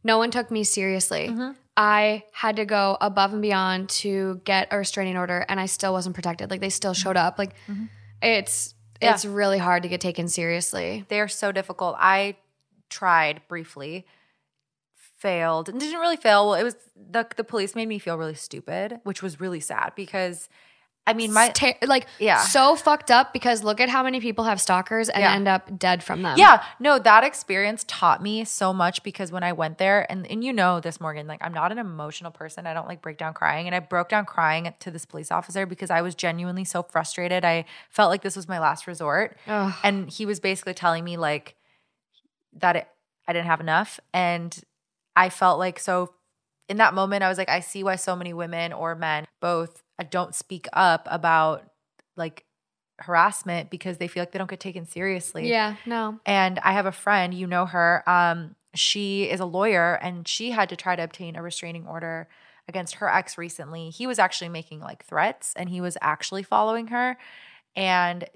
no 0.05 0.19
one 0.19 0.31
took 0.31 0.51
me 0.51 0.65
seriously. 0.65 1.29
Mm-hmm. 1.29 1.53
I 1.77 2.25
had 2.33 2.57
to 2.57 2.67
go 2.67 2.99
above 3.01 3.33
and 3.33 3.41
beyond 3.41 3.89
to 3.91 4.41
get 4.45 4.69
a 4.71 4.77
restraining 4.77 5.17
order 5.17 5.47
and 5.49 5.59
I 5.59 5.67
still 5.67 5.93
wasn't 5.93 6.15
protected. 6.15 6.51
Like 6.51 6.61
they 6.61 6.71
still 6.71 6.95
showed 6.95 7.17
mm-hmm. 7.17 7.27
up. 7.27 7.39
Like 7.39 7.55
it's 8.21 8.75
Yeah. 9.01 9.15
it's 9.15 9.25
really 9.25 9.59
hard 9.59 9.83
to 9.85 9.89
get 9.89 10.01
taken 10.01 10.29
seriously. 10.29 11.07
They're 11.09 11.29
so 11.29 11.53
difficult. 11.53 11.97
I 11.99 12.37
tried 12.91 13.41
briefly, 13.49 14.05
failed, 15.17 15.69
and 15.71 15.81
didn't 15.81 16.01
really 16.01 16.17
fail. 16.17 16.51
Well, 16.51 16.61
it 16.61 16.65
was 16.65 16.77
the 16.97 17.27
the 17.37 17.45
police 17.45 17.75
made 17.75 17.89
me 17.89 17.99
feel 17.99 18.19
really 18.19 18.35
stupid, 18.35 19.01
which 19.05 19.23
was 19.23 19.41
really 19.41 19.61
sad 19.61 19.93
because 19.97 20.51
I 21.07 21.15
mean 21.15 21.33
my 21.33 21.49
ter- 21.49 21.75
like 21.83 22.07
Yeah. 22.19 22.43
so 22.43 22.77
fucked 22.77 23.11
up 23.11 23.33
because 23.33 23.65
look 23.65 23.81
at 23.81 23.89
how 23.89 24.03
many 24.03 24.21
people 24.21 24.45
have 24.45 24.61
stalkers 24.61 25.09
and 25.09 25.23
Yeah. 25.23 25.33
end 25.33 25.49
up 25.49 25.77
dead 25.79 26.05
from 26.05 26.23
them. 26.23 26.37
Yeah, 26.39 26.63
no, 26.79 26.99
that 26.99 27.25
experience 27.25 27.85
taught 27.89 28.23
me 28.23 28.45
so 28.45 28.73
much 28.73 29.03
because 29.03 29.33
when 29.33 29.43
I 29.43 29.53
went 29.53 29.79
there, 29.79 30.07
and 30.13 30.27
and 30.31 30.45
you 30.45 30.53
know 30.53 30.79
this, 30.79 31.01
Morgan, 31.01 31.27
like 31.27 31.41
I'm 31.43 31.55
not 31.55 31.73
an 31.73 31.79
emotional 31.79 32.31
person. 32.31 32.67
I 32.67 32.75
don't 32.75 32.87
like 32.87 33.03
break 33.03 33.19
down 33.19 33.35
crying, 33.35 33.67
and 33.67 33.75
I 33.75 33.81
broke 33.81 34.09
down 34.11 34.25
crying 34.27 34.73
to 34.79 34.91
this 34.91 35.05
police 35.07 35.33
officer 35.33 35.67
because 35.67 35.91
I 35.91 36.03
was 36.03 36.15
genuinely 36.15 36.65
so 36.65 36.83
frustrated. 36.83 37.45
I 37.45 37.65
felt 37.89 38.11
like 38.11 38.23
this 38.23 38.37
was 38.37 38.47
my 38.47 38.61
last 38.61 38.87
resort, 38.87 39.37
Ugh. 39.49 39.73
and 39.83 40.09
he 40.11 40.27
was 40.27 40.39
basically 40.39 40.75
telling 40.75 41.03
me 41.03 41.17
like 41.17 41.57
that 42.53 42.77
it, 42.77 42.89
I 43.27 43.33
didn't 43.33 43.47
have 43.47 43.61
enough, 43.61 43.99
and 44.13 44.57
I 45.17 45.31
felt 45.31 45.59
like 45.59 45.79
so. 45.81 46.13
In 46.69 46.77
that 46.77 46.95
moment, 46.95 47.25
I 47.25 47.29
was 47.29 47.37
like, 47.37 47.49
I 47.49 47.59
see 47.59 47.83
why 47.83 47.97
so 47.97 48.15
many 48.15 48.33
women 48.33 48.73
or 48.73 48.95
men 48.95 49.27
both 49.41 49.83
don't 50.03 50.35
speak 50.35 50.67
up 50.73 51.07
about 51.11 51.65
like 52.17 52.45
harassment 53.01 53.71
because 53.71 53.99
they 53.99 54.09
feel 54.09 54.23
like 54.23 54.33
they 54.33 54.39
don't 54.39 54.51
get 54.51 54.61
taken 54.61 54.87
seriously. 54.87 55.49
Yeah, 55.49 55.77
no. 55.87 56.21
And 56.27 56.59
I 56.61 56.73
have 56.73 56.87
a 56.87 56.93
friend, 56.93 57.33
you 57.33 57.47
know 57.47 57.67
her. 57.67 58.09
Um, 58.09 58.55
she 58.75 59.25
is 59.25 59.41
a 59.41 59.45
lawyer 59.45 59.95
and 59.95 60.29
she 60.29 60.51
had 60.51 60.69
to 60.69 60.77
try 60.77 60.97
to 60.97 61.03
obtain 61.03 61.37
a 61.37 61.43
restraining 61.43 61.87
order 61.87 62.29
against 62.69 62.97
her 62.97 63.09
ex 63.09 63.37
recently. 63.37 63.91
He 63.91 64.07
was 64.07 64.19
actually 64.19 64.51
making 64.51 64.81
like 64.81 65.05
threats 65.05 65.53
and 65.57 65.69
he 65.69 65.81
was 65.81 65.97
actually 66.01 66.43
following 66.43 66.89
her. 66.89 67.17
And 67.75 68.29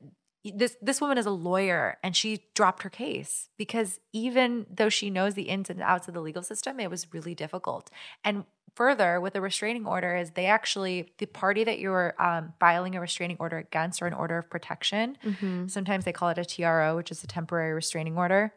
this 0.45 0.77
this 0.83 1.01
woman 1.01 1.17
is 1.17 1.25
a 1.25 1.31
lawyer 1.31 1.97
and 2.03 2.15
she 2.15 2.45
dropped 2.55 2.83
her 2.83 2.91
case 2.91 3.49
because 3.57 3.99
even 4.13 4.67
though 4.71 4.91
she 4.91 5.09
knows 5.09 5.35
the 5.35 5.45
ins 5.45 5.71
and 5.71 5.81
outs 5.81 6.09
of 6.09 6.15
the 6.15 6.21
legal 6.21 6.43
system, 6.43 6.81
it 6.81 6.91
was 6.91 7.13
really 7.15 7.35
difficult. 7.35 7.91
And 8.25 8.45
further, 8.75 9.21
with 9.21 9.35
a 9.35 9.41
restraining 9.41 9.87
order, 9.87 10.17
is 10.17 10.31
they 10.31 10.47
actually 10.47 11.13
the 11.19 11.27
party 11.27 11.65
that 11.65 11.79
you're 11.79 12.15
um, 12.19 12.53
filing 12.61 12.95
a 12.95 13.01
restraining 13.01 13.37
order 13.41 13.59
against 13.59 14.03
or 14.03 14.07
an 14.07 14.15
order 14.15 14.39
of 14.39 14.51
protection. 14.51 15.17
Mm-hmm. 15.25 15.69
Sometimes 15.69 16.05
they 16.05 16.13
call 16.13 16.31
it 16.31 16.39
a 16.39 16.45
TRO, 16.45 16.97
which 16.97 17.11
is 17.11 17.23
a 17.25 17.27
temporary 17.27 17.73
restraining 17.73 18.17
order. 18.17 18.53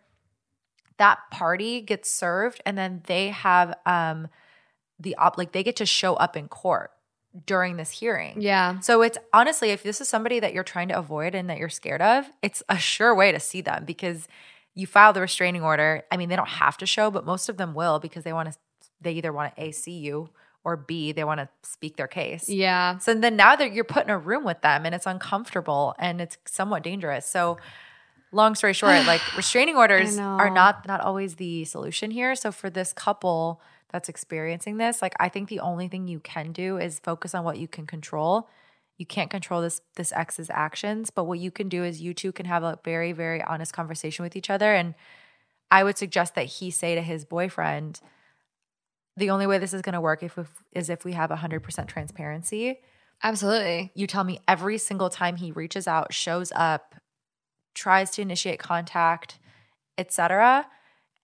That 0.97 1.19
party 1.31 1.81
gets 1.81 2.11
served, 2.11 2.61
and 2.65 2.77
then 2.77 3.03
they 3.05 3.29
have 3.29 3.77
um, 3.85 4.27
the 4.99 5.15
op 5.15 5.37
like 5.37 5.51
they 5.51 5.63
get 5.63 5.75
to 5.77 5.85
show 5.85 6.15
up 6.15 6.35
in 6.35 6.47
court 6.47 6.91
during 7.45 7.77
this 7.77 7.91
hearing. 7.91 8.41
Yeah. 8.41 8.79
So 8.79 9.01
it's 9.01 9.17
honestly, 9.33 9.69
if 9.69 9.83
this 9.83 10.01
is 10.01 10.09
somebody 10.09 10.39
that 10.39 10.53
you're 10.53 10.63
trying 10.63 10.87
to 10.89 10.97
avoid 10.97 11.35
and 11.35 11.49
that 11.49 11.57
you're 11.57 11.69
scared 11.69 12.01
of, 12.01 12.25
it's 12.41 12.63
a 12.69 12.77
sure 12.77 13.13
way 13.13 13.31
to 13.31 13.39
see 13.39 13.61
them 13.61 13.85
because 13.85 14.27
you 14.73 14.87
file 14.87 15.13
the 15.13 15.21
restraining 15.21 15.63
order. 15.63 16.03
I 16.11 16.17
mean, 16.17 16.29
they 16.29 16.35
don't 16.35 16.47
have 16.47 16.77
to 16.77 16.85
show, 16.85 17.11
but 17.11 17.25
most 17.25 17.49
of 17.49 17.57
them 17.57 17.73
will 17.73 17.99
because 17.99 18.23
they 18.23 18.33
want 18.33 18.51
to. 18.51 18.57
They 19.01 19.13
either 19.13 19.31
want 19.31 19.55
to 19.55 19.63
a 19.63 19.71
see 19.71 19.97
you 19.99 20.29
or 20.63 20.75
b 20.75 21.13
they 21.13 21.23
want 21.23 21.39
to 21.39 21.47
speak 21.63 21.95
their 21.95 22.07
case. 22.07 22.49
Yeah. 22.49 22.97
So 22.97 23.13
then 23.13 23.37
now 23.37 23.55
that 23.55 23.73
you're 23.73 23.85
put 23.85 24.03
in 24.03 24.09
a 24.09 24.17
room 24.17 24.43
with 24.43 24.61
them 24.61 24.85
and 24.85 24.93
it's 24.93 25.05
uncomfortable 25.05 25.95
and 25.97 26.19
it's 26.19 26.37
somewhat 26.45 26.83
dangerous. 26.83 27.25
So 27.25 27.57
long 28.31 28.55
story 28.55 28.73
short, 28.73 29.05
like 29.07 29.21
restraining 29.37 29.77
orders 29.77 30.17
are 30.17 30.49
not 30.49 30.87
not 30.87 31.01
always 31.01 31.35
the 31.35 31.65
solution 31.65 32.11
here. 32.11 32.35
So 32.35 32.51
for 32.51 32.69
this 32.69 32.91
couple 32.93 33.61
that's 33.91 34.09
experiencing 34.09 34.75
this, 34.77 35.01
like 35.01 35.13
I 35.19 35.29
think 35.29 35.47
the 35.47 35.61
only 35.61 35.87
thing 35.87 36.07
you 36.07 36.19
can 36.19 36.51
do 36.51 36.77
is 36.77 36.99
focus 36.99 37.33
on 37.33 37.45
what 37.45 37.57
you 37.57 37.67
can 37.67 37.87
control. 37.87 38.49
You 38.97 39.05
can't 39.05 39.29
control 39.29 39.61
this 39.61 39.81
this 39.95 40.11
ex's 40.11 40.49
actions, 40.49 41.11
but 41.11 41.23
what 41.25 41.39
you 41.39 41.51
can 41.51 41.69
do 41.69 41.85
is 41.85 42.01
you 42.01 42.13
two 42.13 42.31
can 42.33 42.45
have 42.45 42.63
a 42.63 42.77
very 42.83 43.13
very 43.13 43.41
honest 43.41 43.71
conversation 43.71 44.23
with 44.23 44.35
each 44.35 44.49
other 44.49 44.73
and 44.73 44.95
I 45.69 45.83
would 45.83 45.97
suggest 45.97 46.35
that 46.35 46.45
he 46.45 46.71
say 46.71 46.95
to 46.95 47.01
his 47.01 47.25
boyfriend, 47.25 47.99
the 49.17 49.31
only 49.31 49.47
way 49.47 49.57
this 49.57 49.73
is 49.73 49.81
going 49.81 49.93
to 49.93 50.01
work 50.01 50.23
if, 50.23 50.37
if 50.37 50.49
is 50.71 50.89
if 50.89 51.03
we 51.03 51.13
have 51.13 51.29
100% 51.29 51.87
transparency 51.87 52.79
Absolutely. 53.23 53.91
you 53.95 54.07
tell 54.07 54.23
me 54.23 54.39
every 54.47 54.77
single 54.77 55.09
time 55.09 55.37
he 55.37 55.51
reaches 55.51 55.87
out, 55.87 56.13
shows 56.13 56.51
up, 56.55 56.95
tries 57.73 58.11
to 58.11 58.21
initiate 58.21 58.59
contact, 58.59 59.39
etc. 59.97 60.67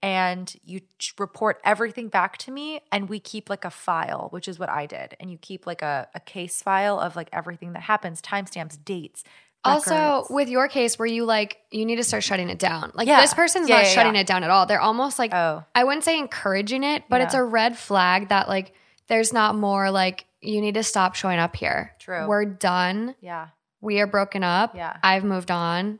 And 0.01 0.53
you 0.63 0.81
report 1.17 1.61
everything 1.63 2.09
back 2.09 2.37
to 2.39 2.51
me, 2.51 2.81
and 2.91 3.07
we 3.07 3.19
keep 3.19 3.49
like 3.49 3.63
a 3.63 3.69
file, 3.69 4.27
which 4.31 4.47
is 4.47 4.59
what 4.59 4.69
I 4.69 4.85
did. 4.85 5.15
And 5.19 5.31
you 5.31 5.37
keep 5.37 5.65
like 5.65 5.81
a, 5.81 6.07
a 6.13 6.19
case 6.19 6.61
file 6.61 6.99
of 6.99 7.15
like 7.15 7.29
everything 7.31 7.73
that 7.73 7.83
happens, 7.83 8.21
timestamps, 8.21 8.83
dates. 8.83 9.23
Also, 9.65 9.95
records. 9.95 10.29
with 10.29 10.49
your 10.49 10.67
case, 10.67 10.99
where 10.99 11.05
you 11.07 11.25
like, 11.25 11.57
you 11.71 11.85
need 11.85 11.95
to 11.97 12.03
start 12.03 12.23
shutting 12.23 12.49
it 12.49 12.59
down. 12.59 12.91
Like 12.93 13.07
Yeah. 13.07 13.21
this 13.21 13.33
person's 13.33 13.69
Yeah, 13.69 13.75
not 13.77 13.83
yeah, 13.85 13.89
shutting 13.91 14.15
yeah. 14.15 14.21
it 14.21 14.27
down 14.27 14.43
at 14.43 14.49
all. 14.49 14.65
They're 14.65 14.81
almost 14.81 15.17
like, 15.19 15.33
oh, 15.33 15.63
I 15.73 15.83
wouldn't 15.83 16.03
say 16.03 16.17
encouraging 16.19 16.83
it, 16.83 17.03
but 17.09 17.21
it's 17.21 17.33
a 17.33 17.43
red 17.43 17.77
flag 17.77 18.29
that 18.29 18.47
like 18.49 18.73
there's 19.07 19.31
not 19.33 19.55
more 19.55 19.89
like 19.91 20.25
you 20.41 20.59
need 20.61 20.73
to 20.75 20.83
stop 20.83 21.15
showing 21.15 21.39
up 21.39 21.55
here. 21.55 21.93
True. 21.99 22.27
We're 22.27 22.45
done. 22.45 23.15
yeah. 23.21 23.47
We 23.79 23.99
are 23.99 24.07
broken 24.07 24.43
up. 24.43 24.75
Yeah. 24.75 24.95
I've 25.03 25.23
moved 25.25 25.51
on. 25.51 25.99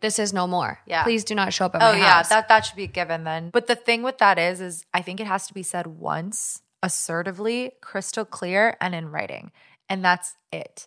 This 0.00 0.18
is 0.18 0.32
no 0.32 0.46
more. 0.46 0.78
Yeah. 0.86 1.02
Please 1.02 1.24
do 1.24 1.34
not 1.34 1.52
show 1.52 1.66
up 1.66 1.74
at 1.74 1.82
Oh 1.82 1.92
my 1.92 1.98
yeah, 1.98 2.12
house. 2.14 2.28
that 2.28 2.48
that 2.48 2.60
should 2.66 2.76
be 2.76 2.86
given 2.86 3.24
then. 3.24 3.50
But 3.50 3.66
the 3.68 3.74
thing 3.74 4.02
with 4.02 4.18
that 4.18 4.38
is, 4.38 4.60
is 4.60 4.84
I 4.92 5.02
think 5.02 5.18
it 5.18 5.26
has 5.26 5.46
to 5.48 5.54
be 5.54 5.62
said 5.62 5.86
once, 5.86 6.62
assertively, 6.82 7.72
crystal 7.80 8.24
clear, 8.24 8.76
and 8.80 8.94
in 8.94 9.10
writing, 9.10 9.50
and 9.88 10.04
that's 10.04 10.36
it. 10.52 10.86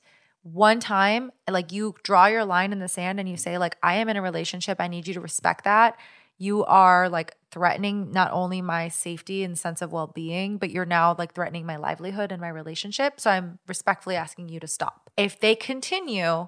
One 0.53 0.79
time, 0.79 1.31
like 1.49 1.71
you 1.71 1.95
draw 2.03 2.27
your 2.27 2.45
line 2.45 2.71
in 2.71 2.79
the 2.79 2.87
sand 2.87 3.19
and 3.19 3.27
you 3.27 3.35
say, 3.37 3.57
like, 3.57 3.77
I 3.83 3.95
am 3.95 4.07
in 4.09 4.15
a 4.17 4.21
relationship. 4.21 4.79
I 4.79 4.87
need 4.87 5.07
you 5.07 5.13
to 5.15 5.19
respect 5.21 5.65
that. 5.65 5.97
You 6.37 6.63
are 6.65 7.09
like 7.09 7.35
threatening 7.51 8.11
not 8.11 8.31
only 8.31 8.61
my 8.61 8.87
safety 8.89 9.43
and 9.43 9.57
sense 9.57 9.81
of 9.81 9.91
well 9.91 10.07
being, 10.07 10.57
but 10.57 10.69
you're 10.69 10.85
now 10.85 11.15
like 11.17 11.33
threatening 11.33 11.65
my 11.65 11.75
livelihood 11.77 12.31
and 12.31 12.39
my 12.39 12.47
relationship. 12.49 13.19
So 13.19 13.29
I'm 13.31 13.59
respectfully 13.67 14.15
asking 14.15 14.49
you 14.49 14.59
to 14.59 14.67
stop. 14.67 15.09
If 15.17 15.39
they 15.39 15.55
continue, 15.55 16.47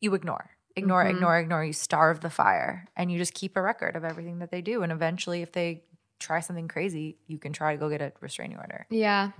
you 0.00 0.14
ignore, 0.14 0.50
ignore, 0.74 1.04
Mhm. 1.04 1.10
ignore, 1.10 1.38
ignore. 1.38 1.64
You 1.64 1.72
starve 1.72 2.20
the 2.20 2.30
fire 2.30 2.88
and 2.96 3.10
you 3.10 3.18
just 3.18 3.34
keep 3.34 3.56
a 3.56 3.62
record 3.62 3.94
of 3.96 4.04
everything 4.04 4.40
that 4.40 4.50
they 4.50 4.60
do. 4.62 4.82
And 4.82 4.90
eventually, 4.92 5.42
if 5.42 5.52
they 5.52 5.84
try 6.18 6.40
something 6.40 6.66
crazy, 6.68 7.18
you 7.26 7.38
can 7.38 7.52
try 7.52 7.72
to 7.72 7.78
go 7.78 7.88
get 7.88 8.02
a 8.02 8.12
restraining 8.20 8.58
order. 8.58 8.86
yeah. 8.90 9.30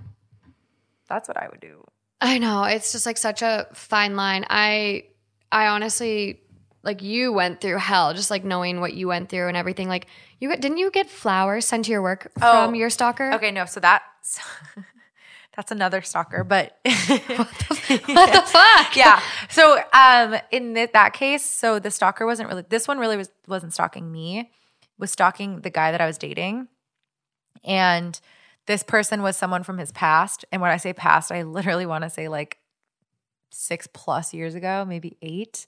That's 1.09 1.27
what 1.27 1.37
I 1.37 1.49
would 1.49 1.59
do. 1.59 1.83
I 2.23 2.37
know. 2.37 2.63
It's 2.63 2.91
just 2.93 3.05
like 3.05 3.17
such 3.17 3.41
a 3.41 3.67
fine 3.73 4.15
line. 4.15 4.45
I 4.49 5.05
I 5.51 5.67
honestly 5.67 6.39
like 6.81 7.01
you 7.01 7.31
went 7.33 7.61
through 7.61 7.77
hell 7.77 8.13
just 8.13 8.31
like 8.31 8.43
knowing 8.43 8.79
what 8.79 8.93
you 8.93 9.07
went 9.09 9.29
through 9.29 9.47
and 9.49 9.57
everything. 9.57 9.87
Like 9.89 10.07
you 10.39 10.49
got 10.49 10.61
didn't 10.61 10.77
you 10.77 10.89
get 10.89 11.09
flowers 11.09 11.65
sent 11.65 11.85
to 11.85 11.91
your 11.91 12.01
work 12.01 12.31
Oh, 12.41 12.65
from 12.65 12.75
your 12.75 12.89
stalker? 12.89 13.33
Okay, 13.33 13.51
no, 13.51 13.65
so 13.65 13.79
that's 13.81 14.39
that's 15.55 15.71
another 15.71 16.01
stalker, 16.01 16.43
but 16.43 16.77
What 16.85 17.49
the 17.59 18.43
fuck? 18.45 18.95
yeah. 18.95 19.21
So 19.49 19.79
um 19.93 20.35
in 20.51 20.73
th- 20.75 20.91
that 20.93 21.13
case, 21.13 21.45
so 21.45 21.77
the 21.79 21.91
stalker 21.91 22.25
wasn't 22.25 22.47
really 22.49 22.63
this 22.69 22.87
one 22.87 22.99
really 22.99 23.17
was 23.17 23.29
wasn't 23.47 23.73
stalking 23.73 24.09
me, 24.11 24.49
was 24.97 25.11
stalking 25.11 25.59
the 25.61 25.69
guy 25.69 25.91
that 25.91 25.99
I 26.01 26.05
was 26.05 26.17
dating. 26.17 26.69
And 27.65 28.19
this 28.65 28.83
person 28.83 29.21
was 29.21 29.35
someone 29.35 29.63
from 29.63 29.77
his 29.77 29.91
past. 29.91 30.45
And 30.51 30.61
when 30.61 30.71
I 30.71 30.77
say 30.77 30.93
past, 30.93 31.31
I 31.31 31.43
literally 31.43 31.85
want 31.85 32.03
to 32.03 32.09
say 32.09 32.27
like 32.27 32.59
six 33.49 33.87
plus 33.87 34.33
years 34.33 34.55
ago, 34.55 34.85
maybe 34.87 35.17
eight. 35.21 35.67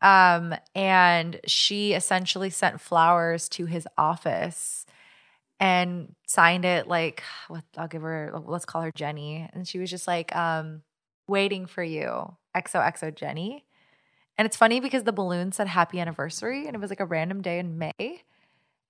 Um, 0.00 0.54
and 0.74 1.40
she 1.46 1.92
essentially 1.94 2.50
sent 2.50 2.80
flowers 2.80 3.48
to 3.50 3.66
his 3.66 3.86
office 3.96 4.84
and 5.60 6.14
signed 6.26 6.64
it 6.64 6.88
like 6.88 7.22
I'll 7.76 7.86
give 7.86 8.02
her 8.02 8.32
let's 8.44 8.64
call 8.64 8.82
her 8.82 8.90
Jenny. 8.92 9.48
And 9.52 9.66
she 9.66 9.78
was 9.78 9.90
just 9.90 10.08
like, 10.08 10.34
um, 10.34 10.82
waiting 11.28 11.66
for 11.66 11.82
you, 11.82 12.36
XOXO 12.56 13.14
Jenny. 13.14 13.64
And 14.36 14.46
it's 14.46 14.56
funny 14.56 14.80
because 14.80 15.04
the 15.04 15.12
balloon 15.12 15.52
said 15.52 15.68
happy 15.68 16.00
anniversary 16.00 16.66
and 16.66 16.74
it 16.74 16.80
was 16.80 16.90
like 16.90 17.00
a 17.00 17.06
random 17.06 17.42
day 17.42 17.58
in 17.58 17.78
May. 17.78 18.22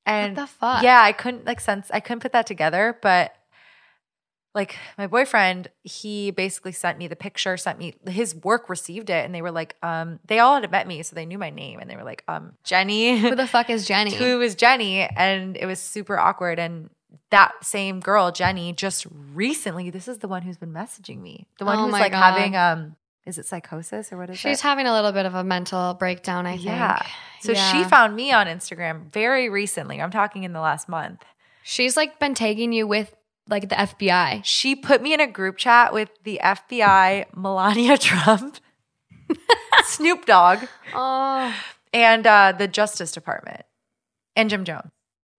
And 0.06 0.36
what 0.36 0.42
the 0.42 0.46
fuck? 0.48 0.82
yeah, 0.82 1.00
I 1.02 1.12
couldn't 1.12 1.46
like 1.46 1.60
sense 1.60 1.90
I 1.92 2.00
couldn't 2.00 2.20
put 2.20 2.32
that 2.32 2.46
together, 2.46 2.98
but 3.02 3.34
like 4.54 4.76
my 4.98 5.06
boyfriend, 5.06 5.68
he 5.82 6.30
basically 6.30 6.72
sent 6.72 6.98
me 6.98 7.08
the 7.08 7.16
picture, 7.16 7.56
sent 7.56 7.78
me 7.78 7.94
his 8.06 8.34
work 8.34 8.68
received 8.68 9.08
it, 9.08 9.24
and 9.24 9.34
they 9.34 9.40
were 9.40 9.50
like, 9.50 9.76
um, 9.82 10.20
they 10.26 10.40
all 10.40 10.60
had 10.60 10.70
met 10.70 10.86
me, 10.86 11.02
so 11.02 11.14
they 11.16 11.24
knew 11.24 11.38
my 11.38 11.48
name, 11.48 11.78
and 11.80 11.88
they 11.88 11.96
were 11.96 12.04
like, 12.04 12.22
um, 12.28 12.52
Jenny, 12.62 13.18
Who 13.18 13.34
the 13.34 13.46
fuck 13.46 13.70
is 13.70 13.86
Jenny? 13.86 14.14
Who 14.16 14.42
is 14.42 14.54
Jenny, 14.54 15.00
and 15.00 15.56
it 15.56 15.64
was 15.64 15.78
super 15.80 16.18
awkward. 16.18 16.58
And 16.58 16.90
that 17.30 17.64
same 17.64 18.00
girl, 18.00 18.30
Jenny, 18.30 18.74
just 18.74 19.06
recently, 19.32 19.88
this 19.88 20.06
is 20.06 20.18
the 20.18 20.28
one 20.28 20.42
who's 20.42 20.58
been 20.58 20.72
messaging 20.74 21.22
me, 21.22 21.46
the 21.58 21.64
one 21.64 21.78
Oh 21.78 21.84
who's 21.84 21.92
like 21.92 22.12
God. 22.12 22.20
having 22.34 22.54
um, 22.54 22.96
is 23.26 23.38
it 23.38 23.46
psychosis 23.46 24.12
or 24.12 24.18
what 24.18 24.30
is 24.30 24.38
She's 24.38 24.44
it? 24.44 24.48
She's 24.50 24.60
having 24.62 24.86
a 24.86 24.92
little 24.92 25.12
bit 25.12 25.26
of 25.26 25.34
a 25.34 25.44
mental 25.44 25.94
breakdown, 25.94 26.46
I 26.46 26.52
think. 26.56 26.66
Yeah. 26.66 27.04
So 27.40 27.54
she 27.54 27.84
found 27.84 28.14
me 28.16 28.32
on 28.32 28.46
Instagram 28.46 29.10
very 29.12 29.48
recently. 29.48 30.00
I'm 30.00 30.10
talking 30.10 30.44
in 30.44 30.52
the 30.52 30.60
last 30.60 30.88
month. 30.88 31.24
She's 31.64 31.96
like 31.96 32.18
been 32.18 32.34
tagging 32.34 32.72
you 32.72 32.86
with 32.86 33.14
like 33.48 33.68
the 33.68 33.74
FBI. 33.74 34.42
She 34.44 34.74
put 34.76 35.02
me 35.02 35.12
in 35.14 35.20
a 35.20 35.26
group 35.26 35.56
chat 35.56 35.92
with 35.92 36.08
the 36.24 36.40
FBI, 36.42 37.26
Melania 37.36 37.98
Trump, 37.98 38.58
Snoop 39.84 40.26
Dogg, 40.26 40.60
Oh. 40.94 41.54
and 41.92 42.26
uh, 42.26 42.52
the 42.56 42.68
Justice 42.68 43.12
Department, 43.12 43.62
and 44.36 44.48
Jim 44.50 44.64
Jones. 44.64 44.90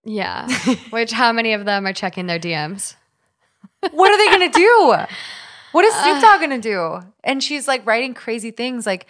Yeah. 0.06 0.48
Which 0.90 1.12
how 1.12 1.32
many 1.32 1.54
of 1.54 1.64
them 1.66 1.86
are 1.88 1.94
checking 1.94 2.28
their 2.28 2.40
DMs? 2.40 2.96
What 3.92 4.12
are 4.12 4.18
they 4.18 4.32
gonna 4.32 4.52
do? 4.52 4.96
What 5.74 5.84
is 5.86 5.94
Snoop 5.94 6.22
Dogg 6.22 6.40
gonna 6.40 6.60
do? 6.60 7.02
And 7.24 7.44
she's 7.44 7.68
like 7.68 7.86
writing 7.86 8.14
crazy 8.14 8.52
things. 8.52 8.86
Like 8.86 9.06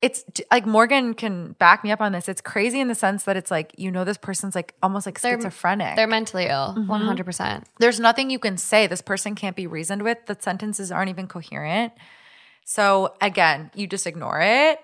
it's 0.00 0.24
like 0.52 0.64
Morgan 0.64 1.12
can 1.14 1.52
back 1.58 1.82
me 1.82 1.90
up 1.90 2.00
on 2.00 2.12
this. 2.12 2.28
It's 2.28 2.40
crazy 2.40 2.78
in 2.78 2.86
the 2.86 2.94
sense 2.94 3.24
that 3.24 3.36
it's 3.36 3.50
like 3.50 3.72
you 3.76 3.90
know 3.90 4.04
this 4.04 4.16
person's 4.16 4.54
like 4.54 4.74
almost 4.80 5.06
like 5.06 5.20
They're- 5.20 5.34
schizophrenic. 5.36 5.96
They're 5.96 6.06
mentally 6.06 6.44
ill, 6.46 6.74
Mhm. 6.78 6.86
100%. 6.86 7.64
there's 7.80 7.98
nothing 7.98 8.30
you 8.30 8.38
can 8.38 8.56
say. 8.56 8.86
This 8.86 9.02
person 9.02 9.34
can't 9.34 9.56
be 9.56 9.66
reasoned 9.66 10.02
with. 10.02 10.18
The 10.26 10.36
sentences 10.38 10.92
aren't 10.92 11.08
even 11.10 11.26
coherent. 11.26 11.92
So 12.64 13.14
again, 13.20 13.70
you 13.74 13.86
just 13.88 14.06
ignore 14.06 14.40
it. 14.40 14.78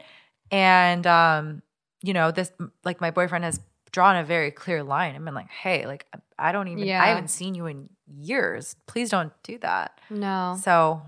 And 0.50 1.06
um, 1.06 1.62
you 2.02 2.12
know, 2.12 2.30
this 2.32 2.50
like 2.84 3.00
my 3.00 3.10
boyfriend 3.12 3.44
has 3.44 3.60
drawn 3.94 4.16
a 4.16 4.24
very 4.24 4.50
clear 4.50 4.82
line 4.82 5.14
and 5.14 5.24
been 5.24 5.34
like, 5.34 5.48
hey, 5.62 5.86
like 5.86 6.04
I 6.38 6.50
don't 6.52 6.68
even 6.68 6.84
Yeah. 6.84 7.02
I 7.02 7.06
haven't 7.08 7.28
seen 7.30 7.54
you 7.54 7.66
in 7.66 7.88
years. 8.06 8.74
Please 8.86 9.08
don't 9.08 9.32
do 9.44 9.56
that. 9.58 10.00
No. 10.10 10.58
So 10.60 11.02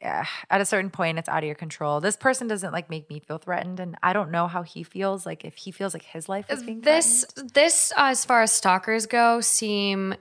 yeah, 0.00 0.26
at 0.50 0.60
a 0.60 0.64
certain 0.64 0.90
point 0.90 1.18
it's 1.20 1.28
out 1.28 1.44
of 1.44 1.46
your 1.46 1.54
control. 1.54 2.00
This 2.00 2.16
person 2.16 2.48
doesn't 2.48 2.72
like 2.72 2.90
make 2.90 3.08
me 3.08 3.20
feel 3.20 3.38
threatened 3.38 3.78
and 3.78 3.96
I 4.02 4.12
don't 4.12 4.32
know 4.32 4.48
how 4.48 4.62
he 4.64 4.82
feels 4.82 5.24
like 5.24 5.44
if 5.44 5.54
he 5.54 5.70
feels 5.70 5.94
like 5.94 6.02
his 6.02 6.28
life 6.28 6.46
is 6.50 6.62
being 6.64 6.80
This 6.80 7.24
threatened. 7.24 7.54
this 7.54 7.92
uh, 7.96 8.06
as 8.10 8.24
far 8.24 8.42
as 8.42 8.50
stalkers 8.52 9.06
go 9.06 9.40
seem 9.40 10.14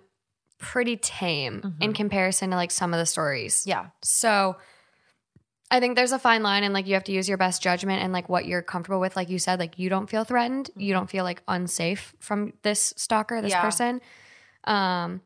pretty 0.60 0.98
tame 0.98 1.74
in 1.82 1.92
Mhm. 1.92 1.96
comparison 1.96 2.52
to 2.52 2.56
like 2.56 2.70
some 2.70 2.94
of 2.94 3.00
the 3.00 3.08
stories. 3.08 3.66
Yeah. 3.66 3.88
So 4.04 4.58
I 5.72 5.80
think 5.80 5.96
there's 5.96 6.12
a 6.12 6.20
fine 6.20 6.44
line 6.44 6.64
and 6.64 6.74
like 6.74 6.86
you 6.86 6.94
have 6.96 7.06
to 7.06 7.14
use 7.14 7.28
your 7.30 7.38
best 7.38 7.64
judgment 7.64 8.04
and 8.04 8.12
like 8.14 8.28
what 8.30 8.46
you're 8.46 8.62
comfortable 8.62 9.00
with. 9.00 9.16
Like 9.16 9.30
you 9.30 9.40
said, 9.40 9.58
like 9.58 9.80
you 9.80 9.90
don't 9.90 10.10
feel 10.10 10.26
threatened. 10.26 10.70
You 10.76 10.94
don't 10.94 11.10
feel 11.10 11.24
like 11.24 11.42
unsafe 11.48 12.14
from 12.20 12.52
this 12.62 12.94
stalker, 12.98 13.42
this 13.42 13.52
Yeah. 13.52 13.62
person. 13.62 14.02
Um 14.66 15.22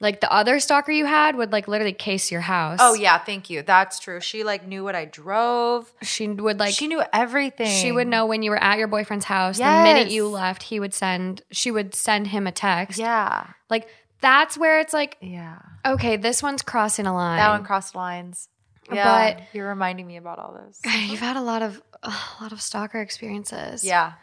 like 0.00 0.20
the 0.20 0.32
other 0.32 0.58
stalker 0.58 0.90
you 0.90 1.06
had 1.06 1.36
would 1.36 1.52
like 1.52 1.68
literally 1.68 1.92
case 1.92 2.30
your 2.32 2.40
house. 2.40 2.80
Oh 2.82 2.94
yeah, 2.94 3.18
thank 3.18 3.48
you. 3.50 3.62
That's 3.62 3.98
true. 4.00 4.20
She 4.20 4.42
like 4.44 4.66
knew 4.66 4.82
what 4.84 4.94
I 4.96 5.04
drove. 5.04 5.92
She 6.02 6.26
would 6.28 6.58
like 6.58 6.74
she 6.74 6.88
knew 6.88 7.02
everything. 7.12 7.68
she 7.80 7.92
would 7.92 8.08
know 8.08 8.26
when 8.26 8.42
you 8.42 8.50
were 8.50 8.62
at 8.62 8.78
your 8.78 8.88
boyfriend's 8.88 9.24
house. 9.26 9.58
The 9.58 9.64
minute 9.64 10.10
you 10.10 10.24
Yes. 10.26 10.32
left, 10.34 10.62
he 10.64 10.80
would 10.80 10.92
send 10.92 11.42
she 11.50 11.70
would 11.70 11.94
send 11.94 12.26
him 12.26 12.46
a 12.46 12.52
text. 12.52 12.98
Yeah. 12.98 13.46
Like 13.70 13.88
that's 14.20 14.58
where 14.58 14.80
it's 14.80 14.92
like, 14.92 15.16
Yeah. 15.20 15.58
okay, 15.86 16.16
this 16.16 16.42
one's 16.42 16.62
crossing 16.62 17.06
a 17.06 17.14
line. 17.14 17.38
That 17.38 17.50
one 17.50 17.64
crossed 17.64 17.94
lines. 17.94 18.48
Yeah. 18.90 19.34
But- 19.34 19.42
you're 19.52 19.68
reminding 19.68 20.06
me 20.06 20.16
about 20.16 20.38
all 20.38 20.58
this. 20.66 20.80
You've 21.10 21.20
had 21.20 21.36
a 21.36 21.42
lot 21.42 21.62
of 21.62 21.80
a 22.02 22.12
lot 22.40 22.52
of 22.52 22.60
stalker 22.60 23.00
experiences. 23.00 23.84
Yeah. 23.84 24.14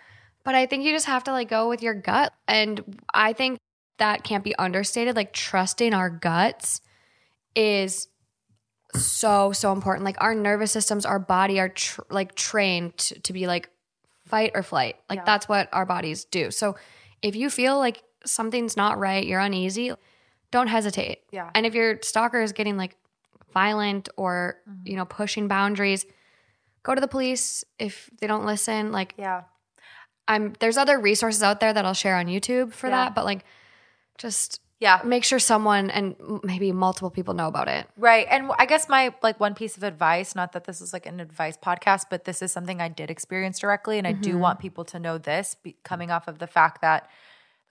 But 0.44 0.56
I 0.56 0.66
think 0.66 0.84
you 0.84 0.92
just 0.92 1.06
have 1.06 1.24
to 1.25 1.32
like 1.32 1.50
go 1.50 1.70
with 1.70 1.82
your 1.84 1.94
gut. 1.94 2.34
And 2.48 3.00
I 3.13 3.34
think 3.34 3.60
that 3.98 4.24
can't 4.24 4.44
be 4.44 4.56
understated. 4.56 5.16
Like 5.16 5.34
trusting 5.34 5.94
our 5.94 6.10
guts 6.10 6.82
is 7.56 8.08
so, 8.96 9.51
so 9.51 9.72
important. 9.72 10.06
Like 10.06 10.18
our 10.20 10.34
nervous 10.34 10.72
systems, 10.72 11.06
our 11.06 11.20
body 11.20 11.60
are 11.60 11.70
tr- 11.70 12.01
like 12.10 12.36
trained 12.36 12.98
to, 12.98 13.20
to 13.22 13.34
be 13.34 13.48
like 13.48 13.70
fight 14.25 14.51
or 14.56 14.63
flight. 14.63 14.96
Like 15.10 15.18
Yeah. 15.20 15.25
that's 15.25 15.48
what 15.48 15.70
our 15.74 15.86
bodies 15.86 16.25
do. 16.25 16.51
So 16.51 16.75
if 17.22 17.36
you 17.36 17.50
feel 17.50 17.78
like 17.78 18.01
something's 18.25 18.75
not 18.78 18.98
right, 18.98 19.25
you're 19.25 19.39
uneasy, 19.39 19.92
don't 20.51 20.68
hesitate. 20.68 21.20
Yeah. 21.32 21.50
And 21.54 21.66
if 21.66 21.74
your 21.75 22.00
stalker 22.01 22.42
is 22.42 22.51
getting 22.54 22.78
like 22.78 22.96
violent 23.53 24.10
or, 24.18 24.58
Mm-hmm. 24.70 24.88
you 24.88 24.96
know, 24.96 25.06
pushing 25.06 25.48
boundaries, 25.48 26.06
go 26.84 26.96
to 26.96 27.01
the 27.01 27.08
police 27.08 27.63
if 27.77 28.10
they 28.20 28.27
don't 28.27 28.46
listen. 28.46 28.91
Like 28.91 29.13
Yeah. 29.18 29.44
I'm 30.27 30.53
there's 30.60 30.77
other 30.77 31.00
resources 31.00 31.41
out 31.44 31.60
there 31.60 31.74
that 31.74 31.86
I'll 31.86 31.94
share 31.94 32.15
on 32.15 32.27
YouTube 32.27 32.74
for 32.74 32.88
Yeah. 32.88 33.06
that, 33.06 33.15
but 33.15 33.25
like 33.25 33.44
just 34.18 34.60
Yeah. 34.79 35.01
make 35.03 35.24
sure 35.25 35.39
someone 35.39 35.89
and 35.89 36.15
maybe 36.44 36.72
multiple 36.72 37.10
people 37.10 37.34
know 37.34 37.48
about 37.48 37.68
it. 37.68 37.88
Right. 37.98 38.27
And 38.29 38.51
I 38.58 38.65
guess 38.65 38.88
my 38.88 39.13
like 39.22 39.39
one 39.39 39.56
piece 39.56 39.75
of 39.75 39.84
advice, 39.84 40.36
not 40.36 40.51
that 40.53 40.63
this 40.65 40.79
is 40.82 40.94
like 40.94 41.06
an 41.06 41.20
advice 41.20 41.58
podcast, 41.58 42.06
but 42.10 42.24
this 42.25 42.41
is 42.41 42.51
something 42.51 42.79
I 42.79 42.88
did 42.88 43.10
experience 43.12 43.60
directly 43.60 43.98
and 43.98 44.08
I 44.08 44.13
do 44.13 44.36
Mhm. 44.36 44.39
want 44.39 44.60
people 44.60 44.86
to 44.86 45.00
know 45.00 45.18
this 45.18 45.56
be, 45.56 45.75
coming 45.84 46.12
off 46.12 46.27
of 46.27 46.39
the 46.39 46.48
fact 46.48 46.82
that 46.82 47.10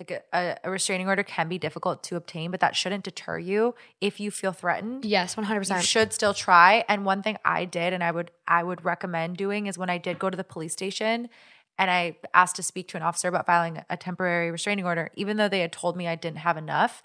like 0.00 0.22
a, 0.32 0.56
a 0.62 0.70
restraining 0.70 1.08
order 1.08 1.24
can 1.24 1.48
be 1.48 1.58
difficult 1.58 2.04
to 2.04 2.16
obtain, 2.16 2.50
but 2.50 2.60
that 2.60 2.76
shouldn't 2.76 3.04
deter 3.04 3.38
you 3.38 3.74
if 4.00 4.20
you 4.20 4.30
feel 4.30 4.52
threatened. 4.52 5.04
Yes, 5.04 5.34
100%. 5.34 5.76
You 5.76 5.82
should 5.82 6.12
still 6.12 6.34
try. 6.34 6.84
And 6.88 7.04
one 7.04 7.22
thing 7.22 7.36
I 7.44 7.64
did 7.64 7.92
and 7.92 8.04
I 8.04 8.12
would 8.12 8.30
I 8.46 8.62
would 8.62 8.84
recommend 8.84 9.36
doing 9.36 9.66
is 9.66 9.76
when 9.76 9.90
I 9.90 9.98
did 9.98 10.18
go 10.18 10.30
to 10.30 10.36
the 10.36 10.44
police 10.44 10.72
station 10.72 11.28
and 11.78 11.90
I 11.90 12.16
asked 12.32 12.56
to 12.56 12.62
speak 12.62 12.88
to 12.88 12.96
an 12.96 13.02
officer 13.02 13.28
about 13.28 13.46
filing 13.46 13.82
a 13.90 13.96
temporary 13.96 14.50
restraining 14.50 14.84
order, 14.84 15.10
even 15.14 15.36
though 15.36 15.48
they 15.48 15.60
had 15.60 15.72
told 15.72 15.96
me 15.96 16.06
I 16.06 16.16
didn't 16.16 16.38
have 16.38 16.56
enough, 16.56 17.02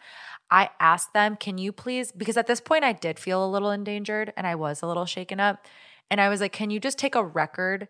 I 0.52 0.70
asked 0.80 1.14
them, 1.14 1.36
"Can 1.36 1.58
you 1.58 1.72
please 1.72 2.12
because 2.12 2.38
at 2.38 2.48
this 2.48 2.62
point 2.62 2.84
I 2.84 2.94
did 2.94 3.18
feel 3.18 3.44
a 3.44 3.50
little 3.50 3.72
endangered 3.72 4.34
and 4.38 4.46
I 4.46 4.54
was 4.54 4.84
a 4.84 4.88
little 4.88 5.06
shaken 5.06 5.40
up." 5.40 5.66
And 6.12 6.22
I 6.22 6.30
was 6.30 6.42
like, 6.42 6.54
"Can 6.54 6.70
you 6.70 6.80
just 6.80 7.00
take 7.00 7.16
a 7.16 7.24
record, 7.24 7.88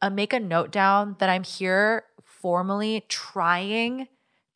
uh, 0.00 0.10
make 0.10 0.32
a 0.32 0.38
note 0.38 0.70
down 0.70 1.16
that 1.18 1.28
I'm 1.28 1.42
here 1.42 2.04
formally 2.24 3.04
trying 3.08 4.06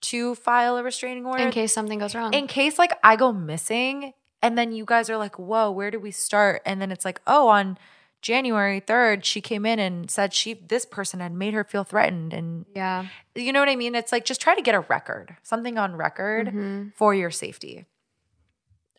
to 0.02 0.34
file 0.34 0.76
a 0.76 0.82
restraining 0.82 1.24
order 1.26 1.42
in 1.44 1.50
case 1.50 1.72
something 1.72 1.98
goes 1.98 2.14
wrong. 2.14 2.32
in 2.34 2.46
case 2.46 2.78
like 2.78 2.92
I 3.02 3.16
go 3.16 3.32
missing 3.32 4.12
and 4.42 4.58
then 4.58 4.72
you 4.72 4.84
guys 4.84 5.08
are 5.08 5.16
like, 5.16 5.38
whoa, 5.38 5.70
where 5.70 5.90
did 5.90 6.02
we 6.02 6.10
start? 6.10 6.62
And 6.66 6.80
then 6.82 6.90
it's 6.90 7.04
like, 7.04 7.20
oh, 7.26 7.48
on 7.48 7.78
January 8.22 8.80
3rd, 8.80 9.24
she 9.24 9.40
came 9.40 9.64
in 9.66 9.78
and 9.78 10.10
said 10.10 10.32
she 10.34 10.54
this 10.54 10.84
person 10.84 11.20
had 11.20 11.32
made 11.32 11.54
her 11.54 11.64
feel 11.64 11.84
threatened. 11.84 12.32
And 12.32 12.66
yeah. 12.74 13.06
you 13.34 13.52
know 13.52 13.60
what 13.60 13.68
I 13.68 13.76
mean? 13.76 13.94
It's 13.94 14.12
like 14.12 14.24
just 14.24 14.40
try 14.40 14.54
to 14.54 14.62
get 14.62 14.74
a 14.74 14.80
record, 14.80 15.36
something 15.42 15.78
on 15.78 15.96
record 15.96 16.48
Mhm. 16.48 16.92
for 16.94 17.14
your 17.14 17.30
safety. 17.30 17.86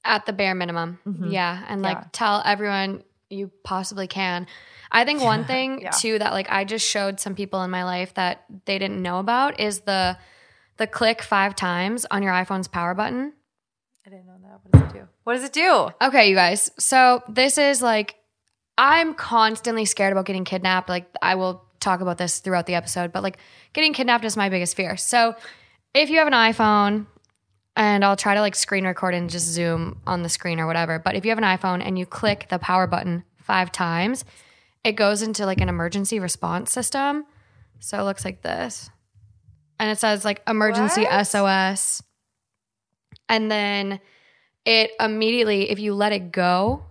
At 0.05 0.25
the 0.25 0.33
bare 0.33 0.53
minimum. 0.55 1.00
Mhm. 1.07 1.31
Yeah. 1.31 1.63
And 1.67 1.81
like 1.81 1.98
Yeah. 1.98 2.03
tell 2.12 2.41
everyone 2.45 3.03
you 3.29 3.50
possibly 3.63 4.07
can. 4.07 4.46
I 4.92 5.05
think 5.05 5.22
one 5.22 5.46
thing 5.53 5.81
Yeah. 5.81 5.92
too 5.92 6.20
that 6.20 6.33
like 6.33 6.50
I 6.50 6.66
just 6.66 6.85
showed 6.87 7.20
some 7.20 7.35
people 7.35 7.63
in 7.63 7.72
my 7.72 7.83
life 7.85 8.13
that 8.16 8.44
they 8.66 8.77
didn't 8.77 9.01
know 9.01 9.20
about 9.20 9.59
is 9.59 9.81
the 9.81 10.18
the 10.77 10.88
click 10.88 11.22
five 11.22 11.55
times 11.55 12.05
on 12.09 12.24
your 12.24 12.33
iPhone's 12.33 12.68
power 12.68 12.94
button. 12.94 13.33
I 14.05 14.09
didn't 14.09 14.25
know 14.25 14.38
that. 14.42 14.59
What 14.64 14.72
does 14.74 14.81
it 14.81 14.94
do? 14.94 15.07
What 15.24 15.33
does 15.33 15.44
it 15.44 15.53
do? 15.53 15.90
Okay, 16.01 16.29
you 16.29 16.36
guys. 16.36 16.72
So 16.77 17.24
this 17.29 17.57
is 17.57 17.81
like 17.81 18.16
I'm 18.77 19.14
constantly 19.14 19.86
scared 19.86 20.12
about 20.12 20.25
getting 20.25 20.46
kidnapped. 20.46 20.90
Like 20.90 21.07
I 21.22 21.36
will 21.36 21.64
talk 21.79 22.01
about 22.01 22.18
this 22.18 22.40
throughout 22.40 22.66
the 22.66 22.75
episode, 22.75 23.12
but 23.12 23.24
like 23.24 23.38
getting 23.74 23.94
kidnapped 23.94 24.25
is 24.25 24.36
my 24.36 24.50
biggest 24.50 24.75
fear. 24.75 24.98
So 24.98 25.36
if 25.94 26.09
you 26.09 26.18
have 26.18 26.27
an 26.27 26.33
iPhone 26.33 27.05
and 27.75 28.03
I'll 28.03 28.16
try 28.16 28.33
to 28.33 28.42
like 28.42 28.55
screen 28.55 28.86
record 28.86 29.14
and 29.14 29.29
just 29.29 29.46
zoom 29.46 30.01
on 30.07 30.24
the 30.24 30.29
screen 30.29 30.59
or 30.59 30.68
whatever, 30.68 31.00
but 31.00 31.16
if 31.16 31.25
you 31.25 31.31
have 31.31 31.38
an 31.38 31.44
iPhone 31.44 31.86
and 31.86 31.98
you 32.00 32.05
click 32.05 32.48
the 32.50 32.59
power 32.59 32.88
button 32.88 33.24
5 33.38 33.72
times, 33.72 34.25
it 34.83 34.94
goes 34.94 35.22
into 35.22 35.46
like 35.46 35.62
an 35.62 35.70
emergency 35.70 36.20
response 36.20 36.72
system. 36.72 37.25
So 37.79 38.00
it 38.00 38.03
looks 38.03 38.25
like 38.25 38.42
this. 38.42 38.90
And 39.83 39.91
it 39.91 40.00
says 40.00 40.24
like 40.24 40.41
emergency 40.48 41.03
What? 41.03 41.27
SOS. 41.27 42.01
And 43.27 43.51
then 43.51 44.00
it 44.63 44.91
immediately, 44.98 45.69
if 45.69 45.77
you 45.77 45.93
let 45.93 46.13
it 46.13 46.31
go 46.31 46.85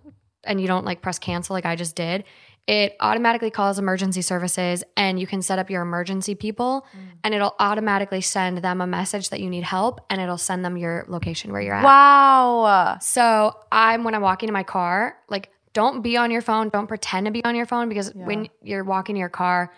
and 0.44 0.60
you 0.60 0.66
don't 0.66 0.84
like 0.84 1.00
press 1.00 1.18
cancel 1.18 1.54
like 1.54 1.64
I 1.64 1.74
just 1.74 1.96
did, 1.96 2.24
it 2.66 2.94
automatically 3.00 3.50
calls 3.50 3.78
emergency 3.78 4.20
services 4.20 4.84
and 4.94 5.18
you 5.18 5.26
can 5.26 5.40
set 5.40 5.58
up 5.58 5.70
your 5.70 5.80
emergency 5.80 6.34
people 6.34 6.86
mm. 6.94 7.00
and 7.24 7.32
it'll 7.32 7.54
automatically 7.58 8.20
send 8.20 8.58
them 8.58 8.82
a 8.82 8.86
message 8.86 9.30
that 9.30 9.40
you 9.40 9.48
need 9.48 9.64
help 9.64 10.04
and 10.10 10.20
it'll 10.20 10.36
send 10.36 10.62
them 10.62 10.76
your 10.76 11.06
location 11.08 11.50
where 11.50 11.62
you're 11.62 11.74
at. 11.74 11.84
Wow. 11.84 12.98
So 13.00 13.56
I'm 13.72 14.04
when 14.04 14.14
I'm 14.14 14.20
walking 14.20 14.48
to 14.48 14.52
my 14.52 14.64
car, 14.64 15.16
like 15.30 15.48
don't 15.72 16.02
be 16.02 16.18
on 16.18 16.30
your 16.30 16.42
phone. 16.42 16.68
Don't 16.68 16.88
pretend 16.88 17.24
to 17.24 17.32
be 17.32 17.42
on 17.42 17.54
your 17.54 17.64
phone 17.64 17.88
because 17.88 18.14
when 18.14 18.50
you're 18.60 18.84
walking 18.84 19.14
to 19.14 19.18
your 19.18 19.30
car, 19.30 19.72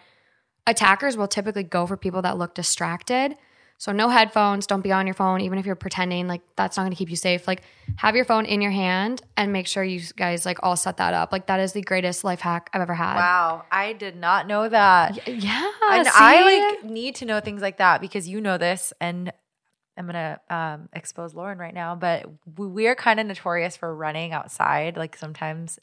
attackers 0.66 1.16
will 1.16 1.28
typically 1.28 1.62
go 1.62 1.86
for 1.86 1.96
people 1.96 2.22
that 2.22 2.38
look 2.38 2.54
distracted. 2.54 3.36
So 3.76 3.90
no 3.92 4.08
headphones, 4.08 4.66
don't 4.68 4.82
be 4.82 4.92
on 4.92 5.06
your 5.06 5.14
phone, 5.14 5.40
even 5.40 5.58
if 5.58 5.66
you're 5.66 5.74
pretending, 5.74 6.28
like 6.28 6.42
that's 6.56 6.76
not 6.76 6.84
gonna 6.84 6.94
keep 6.94 7.10
you 7.10 7.16
safe. 7.16 7.46
Like 7.48 7.62
have 7.96 8.14
your 8.14 8.24
phone 8.24 8.46
in 8.46 8.62
your 8.62 8.70
hand 8.70 9.20
and 9.36 9.52
make 9.52 9.66
sure 9.66 9.82
you 9.82 10.00
guys 10.16 10.46
like 10.46 10.58
all 10.62 10.76
set 10.76 10.98
that 10.98 11.12
up. 11.12 11.32
Like 11.32 11.48
that 11.48 11.58
is 11.60 11.72
the 11.72 11.82
greatest 11.82 12.22
life 12.22 12.40
hack 12.40 12.70
I've 12.72 12.80
ever 12.80 12.94
had. 12.94 13.16
Wow. 13.16 13.64
I 13.72 13.92
did 13.92 14.16
not 14.16 14.46
know 14.46 14.68
that. 14.68 15.18
Y- 15.26 15.32
Yeah. 15.40 15.70
and 15.90 16.06
see? 16.06 16.12
I 16.14 16.68
like 16.76 16.84
need 16.84 17.16
to 17.16 17.24
know 17.26 17.40
things 17.40 17.60
like 17.62 17.78
that 17.78 18.00
because 18.00 18.28
you 18.28 18.40
know 18.40 18.58
this, 18.58 18.92
and 19.00 19.32
I'm 19.98 20.06
gonna 20.06 20.40
um, 20.48 20.88
expose 20.92 21.34
Lauren 21.34 21.58
right 21.58 21.74
now. 21.74 21.96
But 21.96 22.26
we 22.56 22.86
are 22.86 22.94
kind 22.94 23.18
of 23.18 23.26
notorious 23.26 23.76
for 23.76 23.94
running 23.94 24.32
outside, 24.32 24.96
like 24.96 25.16
sometimes 25.16 25.78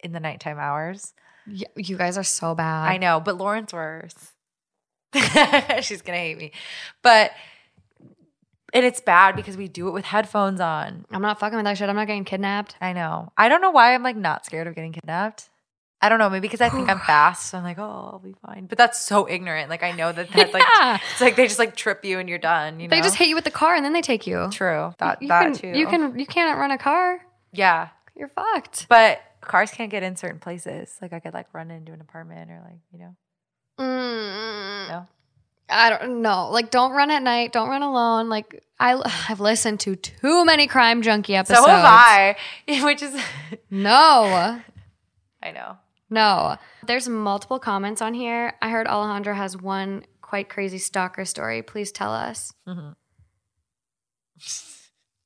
in 0.00 0.12
the 0.12 0.20
nighttime 0.20 0.58
hours. 0.58 1.14
You 1.76 1.96
guys 1.96 2.18
are 2.18 2.24
so 2.24 2.54
bad. 2.54 2.88
I 2.88 2.96
know, 2.98 3.20
but 3.20 3.36
Lauren's 3.38 3.72
worse. 3.72 4.32
She's 5.82 6.02
gonna 6.02 6.18
hate 6.18 6.36
me, 6.38 6.52
but 7.02 7.32
and 8.74 8.84
it's 8.84 9.00
bad 9.00 9.34
because 9.36 9.56
we 9.56 9.66
do 9.68 9.88
it 9.88 9.92
with 9.92 10.04
headphones 10.04 10.60
on. 10.60 11.06
I'm 11.10 11.22
not 11.22 11.40
fucking 11.40 11.56
with 11.56 11.64
that 11.64 11.78
shit. 11.78 11.88
I'm 11.88 11.96
not 11.96 12.06
getting 12.06 12.24
kidnapped. 12.24 12.76
I 12.80 12.92
know. 12.92 13.32
I 13.36 13.48
don't 13.48 13.62
know 13.62 13.70
why 13.70 13.94
I'm 13.94 14.02
like 14.02 14.16
not 14.16 14.44
scared 14.44 14.66
of 14.66 14.74
getting 14.74 14.92
kidnapped. 14.92 15.48
I 16.00 16.08
don't 16.10 16.18
know, 16.20 16.28
maybe 16.30 16.42
because 16.42 16.60
I 16.60 16.68
think 16.68 16.88
I'm 16.90 16.98
fast. 17.06 17.46
So 17.50 17.58
I'm 17.58 17.64
like, 17.64 17.78
oh, 17.78 18.10
I'll 18.12 18.20
be 18.22 18.34
fine. 18.46 18.66
But 18.66 18.76
that's 18.76 19.00
so 19.00 19.26
ignorant. 19.28 19.70
Like 19.70 19.82
I 19.82 19.92
know 19.92 20.12
that 20.12 20.30
that 20.32 20.52
like 20.52 20.62
Yeah. 20.78 20.98
it's 21.12 21.20
like 21.22 21.36
they 21.36 21.46
just 21.46 21.58
like 21.58 21.74
trip 21.74 22.04
you 22.04 22.18
and 22.18 22.28
you're 22.28 22.38
done. 22.38 22.78
You 22.78 22.88
know, 22.88 22.94
They 22.94 23.00
just 23.00 23.16
hit 23.16 23.28
you 23.28 23.34
with 23.34 23.44
the 23.44 23.50
car 23.50 23.74
and 23.74 23.84
then 23.84 23.94
they 23.94 24.02
take 24.02 24.26
you. 24.26 24.48
true 24.52 24.92
that 24.98 25.22
you 25.22 25.28
that 25.28 25.42
can, 25.44 25.54
too. 25.54 25.68
You 25.78 25.86
can 25.86 26.18
you 26.18 26.26
can't 26.26 26.58
run 26.58 26.70
a 26.70 26.78
car. 26.78 27.20
yeah, 27.52 27.88
You're 28.14 28.28
fucked. 28.28 28.86
but 28.90 29.20
cars 29.48 29.70
can't 29.70 29.90
get 29.90 30.02
in 30.02 30.14
certain 30.16 30.38
places. 30.38 30.96
Like 31.02 31.12
I 31.12 31.20
could 31.20 31.34
like 31.34 31.46
run 31.52 31.70
into 31.70 31.92
an 31.92 32.00
apartment 32.00 32.50
or 32.50 32.60
like 32.64 32.78
you 32.92 32.98
know. 32.98 33.16
Mm, 33.80 34.88
No? 34.88 35.06
I 35.70 35.90
don't 35.90 36.22
know. 36.22 36.48
Like, 36.50 36.70
don't 36.70 36.92
run 36.92 37.10
at 37.10 37.22
night. 37.22 37.52
Don't 37.52 37.68
run 37.68 37.82
alone. 37.82 38.28
Like, 38.30 38.64
I 38.80 39.00
I've 39.28 39.40
listened 39.40 39.80
to 39.80 39.96
too 39.96 40.44
many 40.46 40.66
crime 40.66 41.02
junkie 41.02 41.36
episodes. 41.36 41.60
So 41.60 41.68
have 41.68 41.84
I, 41.84 42.36
which 42.84 43.02
is 43.02 43.14
No, 43.70 44.60
I 45.42 45.50
know. 45.52 45.76
no. 46.08 46.56
There's 46.86 47.06
multiple 47.08 47.58
comments 47.58 48.00
on 48.00 48.14
here. 48.14 48.54
I 48.62 48.70
heard 48.70 48.86
Alejandra 48.86 49.34
has 49.36 49.56
one 49.58 50.04
quite 50.22 50.48
crazy 50.48 50.78
stalker 50.78 51.24
story. 51.26 51.60
Please 51.62 51.92
tell 51.92 52.12
us. 52.14 52.52
Mhm. 52.66 52.94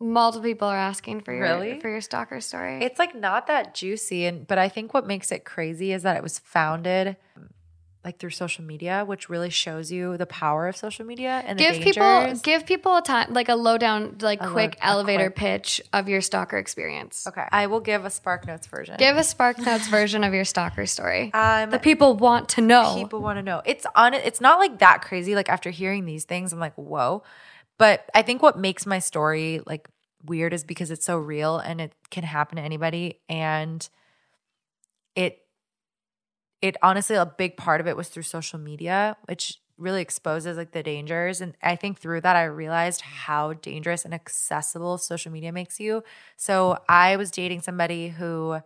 Multiple 0.03 0.45
people 0.45 0.69
are 0.69 0.77
asking 0.77 1.21
for 1.21 1.33
your 1.33 1.43
Really? 1.43 1.81
for 1.81 1.89
your 1.89 2.01
stalker 2.01 2.41
story. 2.41 2.83
It's 2.85 2.99
like 2.99 3.15
not 3.15 3.47
that 3.47 3.75
juicy, 3.75 4.27
and 4.27 4.47
but 4.47 4.59
I 4.59 4.69
think 4.69 4.93
what 4.93 5.07
makes 5.07 5.31
it 5.31 5.45
crazy 5.45 5.93
is 5.93 6.03
that 6.03 6.17
it 6.17 6.23
was 6.23 6.39
founded 6.41 7.17
like 8.05 8.19
through 8.19 8.31
social 8.31 8.65
media, 8.65 9.05
which 9.07 9.29
really 9.31 9.49
shows 9.49 9.93
you 9.93 10.17
the 10.17 10.27
power 10.27 10.67
of 10.67 10.77
social 10.77 11.07
media 11.07 11.41
and 11.47 11.57
give 11.57 11.77
the 11.77 11.83
people 11.85 12.35
give 12.43 12.67
people 12.67 12.97
a 12.97 13.03
time 13.03 13.33
like 13.33 13.49
a 13.49 13.55
lowdown 13.55 14.17
like 14.21 14.43
A 14.43 14.49
quick 14.51 14.77
low- 14.83 14.91
elevator 14.91 15.27
quick- 15.31 15.37
pitch 15.37 15.81
of 15.93 16.09
your 16.09 16.21
stalker 16.21 16.59
experience. 16.59 17.25
okay, 17.29 17.45
I 17.53 17.69
will 17.69 17.79
give 17.79 18.05
a 18.05 18.11
Spark 18.11 18.45
Notes 18.45 18.67
version. 18.67 18.97
Give 18.99 19.17
a 19.17 19.23
Spark 19.23 19.59
Notes 19.61 19.87
version 19.87 20.25
of 20.25 20.35
your 20.35 20.45
stalker 20.45 20.85
story. 20.85 21.33
um, 21.33 21.71
the 21.71 21.79
people 21.79 22.17
want 22.17 22.49
to 22.51 22.61
know. 22.61 22.97
people 22.97 23.21
want 23.21 23.39
to 23.39 23.43
know. 23.43 23.63
It's 23.65 23.87
on. 23.95 24.15
It's 24.15 24.41
not 24.41 24.59
like 24.59 24.81
that 24.81 25.03
crazy. 25.03 25.37
Like 25.37 25.49
after 25.49 25.71
hearing 25.71 26.05
these 26.05 26.25
things, 26.25 26.53
I'm 26.53 26.59
like, 26.59 26.75
whoa. 26.75 27.23
But 27.79 28.09
I 28.15 28.23
think 28.23 28.43
what 28.43 28.59
makes 28.59 28.85
my 28.85 28.99
story 28.99 29.61
like 29.65 29.89
weird 30.25 30.53
is 30.53 30.65
because 30.65 30.91
it's 30.91 31.05
so 31.05 31.19
real 31.19 31.59
and 31.59 31.81
it 31.81 31.95
can 32.11 32.25
happen 32.25 32.57
to 32.57 32.63
anybody. 32.63 33.21
And 33.29 33.87
it, 35.15 35.41
it 36.61 36.77
honestly, 36.83 37.17
a 37.17 37.27
big 37.27 37.57
part 37.57 37.81
of 37.81 37.87
it 37.87 37.97
was 37.97 38.09
through 38.09 38.23
social 38.23 38.59
media, 38.59 39.17
which 39.27 39.59
really 39.79 40.03
exposes 40.03 40.57
like 40.57 40.73
the 40.73 40.83
dangers. 40.83 41.41
And 41.41 41.57
I 41.63 41.77
think 41.77 41.99
through 41.99 42.21
that, 42.21 42.37
I 42.37 42.45
realized 42.45 43.01
how 43.01 43.55
dangerous 43.55 44.05
and 44.05 44.15
accessible 44.15 44.99
social 44.99 45.33
media 45.33 45.53
makes 45.53 45.81
you. 45.81 46.05
So 46.37 46.79
I 46.89 47.17
was 47.17 47.31
dating 47.31 47.63
somebody 47.63 48.09
who 48.09 48.61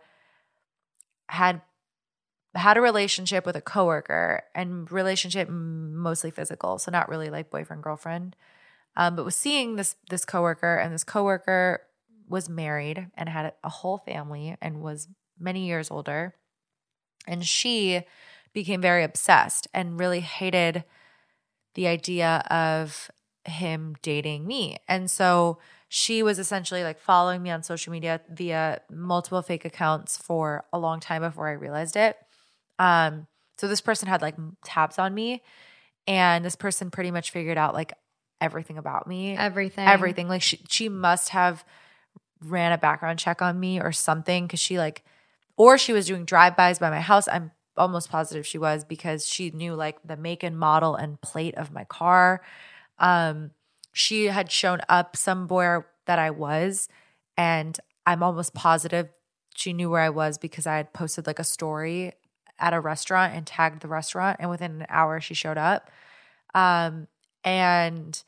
had 1.29 1.61
had 2.55 2.77
a 2.77 2.81
relationship 2.81 3.45
with 3.45 3.55
a 3.55 3.61
coworker 3.61 4.43
and 4.55 4.91
relationship 4.91 5.49
mostly 5.49 6.31
physical 6.31 6.79
so 6.79 6.91
not 6.91 7.09
really 7.09 7.29
like 7.29 7.51
boyfriend 7.51 7.83
girlfriend 7.83 8.35
um, 8.97 9.15
but 9.15 9.23
was 9.23 9.35
seeing 9.35 9.77
this 9.77 9.95
this 10.09 10.25
coworker 10.25 10.75
and 10.75 10.93
this 10.93 11.05
coworker 11.05 11.81
was 12.27 12.49
married 12.49 13.07
and 13.15 13.29
had 13.29 13.53
a 13.63 13.69
whole 13.69 13.99
family 13.99 14.57
and 14.61 14.81
was 14.81 15.07
many 15.39 15.65
years 15.65 15.89
older 15.89 16.35
and 17.25 17.45
she 17.45 18.01
became 18.51 18.81
very 18.81 19.03
obsessed 19.03 19.67
and 19.73 19.99
really 19.99 20.19
hated 20.19 20.83
the 21.75 21.87
idea 21.87 22.43
of 22.49 23.09
him 23.45 23.95
dating 24.01 24.45
me 24.45 24.75
and 24.89 25.09
so 25.09 25.57
she 25.89 26.21
was 26.21 26.37
essentially 26.37 26.83
like 26.83 26.99
following 26.99 27.41
me 27.41 27.49
on 27.49 27.63
social 27.63 27.91
media 27.91 28.19
via 28.29 28.81
multiple 28.91 29.41
fake 29.41 29.63
accounts 29.63 30.17
for 30.17 30.65
a 30.73 30.79
long 30.79 30.99
time 30.99 31.21
before 31.21 31.47
I 31.47 31.53
realized 31.53 31.95
it. 31.95 32.17
Um, 32.77 33.27
so 33.57 33.67
this 33.67 33.81
person 33.81 34.07
had 34.09 34.21
like 34.21 34.35
tabs 34.65 34.99
on 34.99 35.13
me, 35.13 35.41
and 36.05 36.43
this 36.43 36.55
person 36.55 36.91
pretty 36.91 37.11
much 37.11 37.31
figured 37.31 37.57
out 37.57 37.73
like 37.73 37.93
everything 38.41 38.77
about 38.77 39.07
me, 39.07 39.35
Everything. 39.37 39.87
everything. 39.87 40.27
Like 40.27 40.41
she 40.41 40.59
she 40.69 40.89
must 40.89 41.29
have 41.29 41.63
ran 42.43 42.71
a 42.71 42.77
background 42.77 43.19
check 43.19 43.41
on 43.41 43.59
me 43.59 43.79
or 43.81 43.91
something 43.91 44.45
because 44.45 44.59
she 44.59 44.77
like, 44.77 45.03
or 45.55 45.77
she 45.77 45.93
was 45.93 46.05
doing 46.07 46.25
drive 46.25 46.55
bys 46.55 46.79
by 46.79 46.89
my 46.89 47.01
house. 47.01 47.27
I'm 47.27 47.51
almost 47.75 48.09
positive 48.09 48.45
she 48.45 48.57
was 48.57 48.83
because 48.83 49.25
she 49.27 49.51
knew 49.51 49.73
like 49.75 49.97
the 50.05 50.17
make 50.17 50.43
and 50.43 50.57
model 50.57 50.95
and 50.95 51.19
plate 51.21 51.55
of 51.55 51.71
my 51.71 51.83
car. 51.85 52.41
Um, 52.99 53.51
she 53.91 54.25
had 54.25 54.51
shown 54.51 54.81
up 54.89 55.15
somewhere 55.15 55.87
that 56.05 56.19
I 56.19 56.29
was, 56.29 56.87
and 57.35 57.79
I'm 58.05 58.21
almost 58.23 58.53
positive 58.53 59.09
she 59.55 59.73
knew 59.73 59.89
where 59.89 60.01
I 60.01 60.09
was 60.09 60.37
because 60.37 60.67
I 60.67 60.77
had 60.77 60.93
posted 60.93 61.25
like 61.25 61.39
a 61.39 61.43
story 61.43 62.13
at 62.59 62.73
a 62.73 62.79
restaurant 62.79 63.33
and 63.33 63.45
tagged 63.45 63.81
the 63.81 63.87
restaurant, 63.87 64.37
and 64.39 64.49
within 64.51 64.81
an 64.81 64.85
hour 64.89 65.19
she 65.19 65.33
showed 65.33 65.57
up. 65.57 65.89
Um, 66.53 67.07
and 67.43 68.23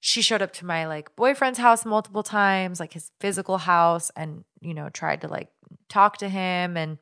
she 0.00 0.22
showed 0.22 0.42
up 0.42 0.52
to 0.54 0.66
my 0.66 0.86
like 0.86 1.14
boyfriend's 1.14 1.58
house 1.58 1.84
multiple 1.84 2.22
times, 2.22 2.80
like 2.80 2.94
his 2.94 3.10
physical 3.20 3.58
house, 3.58 4.10
and 4.16 4.44
you 4.60 4.74
know, 4.74 4.88
tried 4.88 5.20
to 5.20 5.28
like 5.28 5.48
talk 5.88 6.16
to 6.18 6.28
him. 6.28 6.76
And 6.76 6.98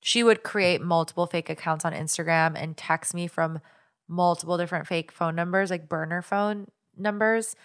she 0.00 0.22
would 0.22 0.44
create 0.44 0.80
multiple 0.80 1.26
fake 1.26 1.50
accounts 1.50 1.84
on 1.84 1.92
Instagram 1.92 2.54
and 2.56 2.76
text 2.76 3.12
me 3.12 3.26
from 3.26 3.60
multiple 4.08 4.56
different 4.56 4.86
fake 4.86 5.10
phone 5.10 5.34
numbers, 5.34 5.70
like 5.70 5.88
burner 5.88 6.22
phone 6.22 6.68
numbers. 6.96 7.56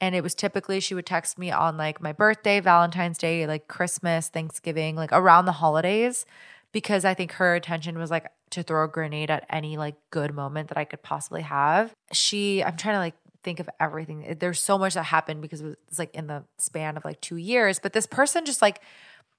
And 0.00 0.14
it 0.14 0.22
was 0.22 0.34
typically 0.34 0.80
she 0.80 0.94
would 0.94 1.04
text 1.04 1.38
me 1.38 1.50
on 1.50 1.76
like 1.76 2.00
my 2.00 2.12
birthday, 2.12 2.58
Valentine's 2.60 3.18
Day, 3.18 3.46
like 3.46 3.68
Christmas, 3.68 4.28
Thanksgiving, 4.28 4.96
like 4.96 5.12
around 5.12 5.44
the 5.44 5.52
holidays, 5.52 6.24
because 6.72 7.04
I 7.04 7.12
think 7.12 7.32
her 7.32 7.54
attention 7.54 7.98
was 7.98 8.10
like 8.10 8.30
to 8.50 8.62
throw 8.62 8.84
a 8.84 8.88
grenade 8.88 9.30
at 9.30 9.46
any 9.48 9.76
like 9.76 9.96
good 10.10 10.34
moment 10.34 10.68
that 10.68 10.78
I 10.78 10.84
could 10.84 11.02
possibly 11.02 11.42
have. 11.42 11.94
She, 12.12 12.62
I'm 12.62 12.76
trying 12.76 12.96
to 12.96 12.98
like 12.98 13.14
think 13.42 13.60
of 13.60 13.70
everything. 13.78 14.36
There's 14.38 14.62
so 14.62 14.76
much 14.76 14.94
that 14.94 15.04
happened 15.04 15.40
because 15.42 15.60
it 15.60 15.64
was 15.66 15.76
it's, 15.88 15.98
like 15.98 16.14
in 16.14 16.26
the 16.26 16.44
span 16.58 16.96
of 16.96 17.04
like 17.04 17.20
two 17.20 17.36
years. 17.36 17.78
But 17.78 17.92
this 17.92 18.06
person 18.06 18.44
just 18.44 18.60
like, 18.60 18.80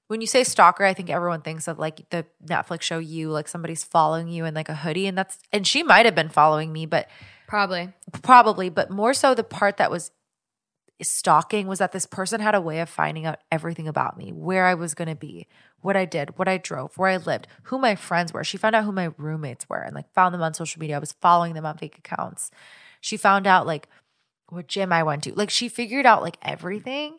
when 0.08 0.20
you 0.20 0.26
say 0.26 0.44
stalker, 0.44 0.84
I 0.84 0.94
think 0.94 1.10
everyone 1.10 1.42
thinks 1.42 1.68
of 1.68 1.78
like 1.78 2.08
the 2.10 2.26
Netflix 2.44 2.82
show 2.82 2.98
you, 2.98 3.30
like 3.30 3.48
somebody's 3.48 3.84
following 3.84 4.28
you 4.28 4.44
in 4.44 4.54
like 4.54 4.68
a 4.68 4.74
hoodie. 4.74 5.06
And 5.06 5.16
that's, 5.16 5.38
and 5.52 5.66
she 5.66 5.82
might 5.82 6.06
have 6.06 6.14
been 6.14 6.28
following 6.28 6.72
me, 6.72 6.86
but 6.86 7.08
Probably. 7.46 7.90
probably, 8.22 8.68
but 8.70 8.90
more 8.90 9.14
so 9.14 9.34
the 9.34 9.44
part 9.44 9.76
that 9.76 9.90
was 9.90 10.10
stalking 11.02 11.66
was 11.66 11.78
that 11.78 11.92
this 11.92 12.06
person 12.06 12.40
had 12.40 12.54
a 12.54 12.60
way 12.60 12.80
of 12.80 12.88
finding 12.88 13.26
out 13.26 13.40
everything 13.50 13.88
about 13.88 14.16
me, 14.16 14.32
where 14.32 14.66
I 14.66 14.74
was 14.74 14.94
going 14.94 15.08
to 15.08 15.14
be, 15.14 15.46
what 15.80 15.96
I 15.96 16.04
did, 16.04 16.38
what 16.38 16.48
I 16.48 16.58
drove, 16.58 16.96
where 16.96 17.10
I 17.10 17.16
lived, 17.16 17.46
who 17.64 17.78
my 17.78 17.94
friends 17.94 18.32
were. 18.32 18.44
She 18.44 18.56
found 18.56 18.74
out 18.74 18.84
who 18.84 18.92
my 18.92 19.10
roommates 19.16 19.68
were 19.68 19.80
and 19.80 19.94
like 19.94 20.12
found 20.12 20.34
them 20.34 20.42
on 20.42 20.54
social 20.54 20.80
media. 20.80 20.96
I 20.96 21.00
was 21.00 21.12
following 21.12 21.54
them 21.54 21.66
on 21.66 21.78
fake 21.78 21.98
accounts. 21.98 22.50
She 23.00 23.16
found 23.16 23.46
out 23.46 23.66
like 23.66 23.88
what 24.48 24.68
gym 24.68 24.92
I 24.92 25.02
went 25.02 25.24
to. 25.24 25.34
Like 25.34 25.50
she 25.50 25.68
figured 25.68 26.06
out 26.06 26.22
like 26.22 26.38
everything. 26.42 27.18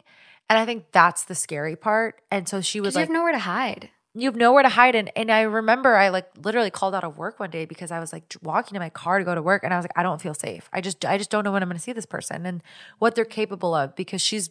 And 0.49 0.59
I 0.59 0.65
think 0.65 0.91
that's 0.91 1.23
the 1.23 1.35
scary 1.35 1.75
part. 1.75 2.21
And 2.29 2.47
so 2.47 2.61
she 2.61 2.79
was 2.79 2.93
Because 2.93 2.95
you 2.95 2.99
like, 3.01 3.09
have 3.09 3.13
nowhere 3.13 3.31
to 3.33 3.39
hide. 3.39 3.89
You 4.15 4.28
have 4.28 4.36
nowhere 4.36 4.63
to 4.63 4.69
hide 4.69 4.95
and 4.95 5.12
and 5.15 5.32
I 5.32 5.41
remember 5.41 5.95
I 5.95 6.10
like 6.10 6.28
literally 6.43 6.69
called 6.69 6.93
out 6.93 7.04
of 7.04 7.17
work 7.17 7.39
one 7.39 7.49
day 7.49 7.65
because 7.65 7.91
I 7.91 7.99
was 7.99 8.13
like 8.13 8.36
walking 8.43 8.76
to 8.76 8.80
my 8.80 8.89
car 8.89 9.19
to 9.19 9.26
go 9.26 9.34
to 9.34 9.41
work 9.41 9.63
and 9.63 9.73
I 9.73 9.78
was 9.78 9.84
like 9.84 9.93
I 9.97 10.04
don't 10.04 10.21
feel 10.21 10.34
safe. 10.34 10.69
I 10.71 10.82
just 10.82 11.04
I 11.06 11.17
just 11.17 11.30
don't 11.30 11.43
know 11.43 11.52
when 11.52 11.63
I'm 11.63 11.69
going 11.69 11.78
to 11.78 11.84
see 11.84 11.93
this 11.93 12.06
person 12.06 12.45
and 12.45 12.62
what 12.99 13.15
they're 13.15 13.26
capable 13.26 13.73
of 13.73 13.95
because 13.95 14.21
she's 14.21 14.49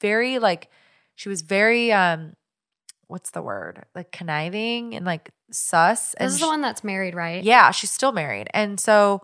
very 0.00 0.38
like 0.38 0.68
she 1.16 1.28
was 1.28 1.42
very 1.42 1.92
um 1.92 2.34
what's 3.08 3.30
the 3.30 3.42
word? 3.42 3.84
Like 3.94 4.12
conniving 4.12 4.94
and 4.94 5.04
like 5.04 5.30
sus 5.50 6.14
and 6.14 6.28
This 6.28 6.34
is 6.34 6.40
the 6.40 6.46
one 6.46 6.60
that's 6.60 6.84
married, 6.84 7.14
right? 7.16 7.42
yeah, 7.42 7.72
she's 7.72 7.90
still 7.90 8.12
married. 8.12 8.48
And 8.54 8.78
so 8.78 9.22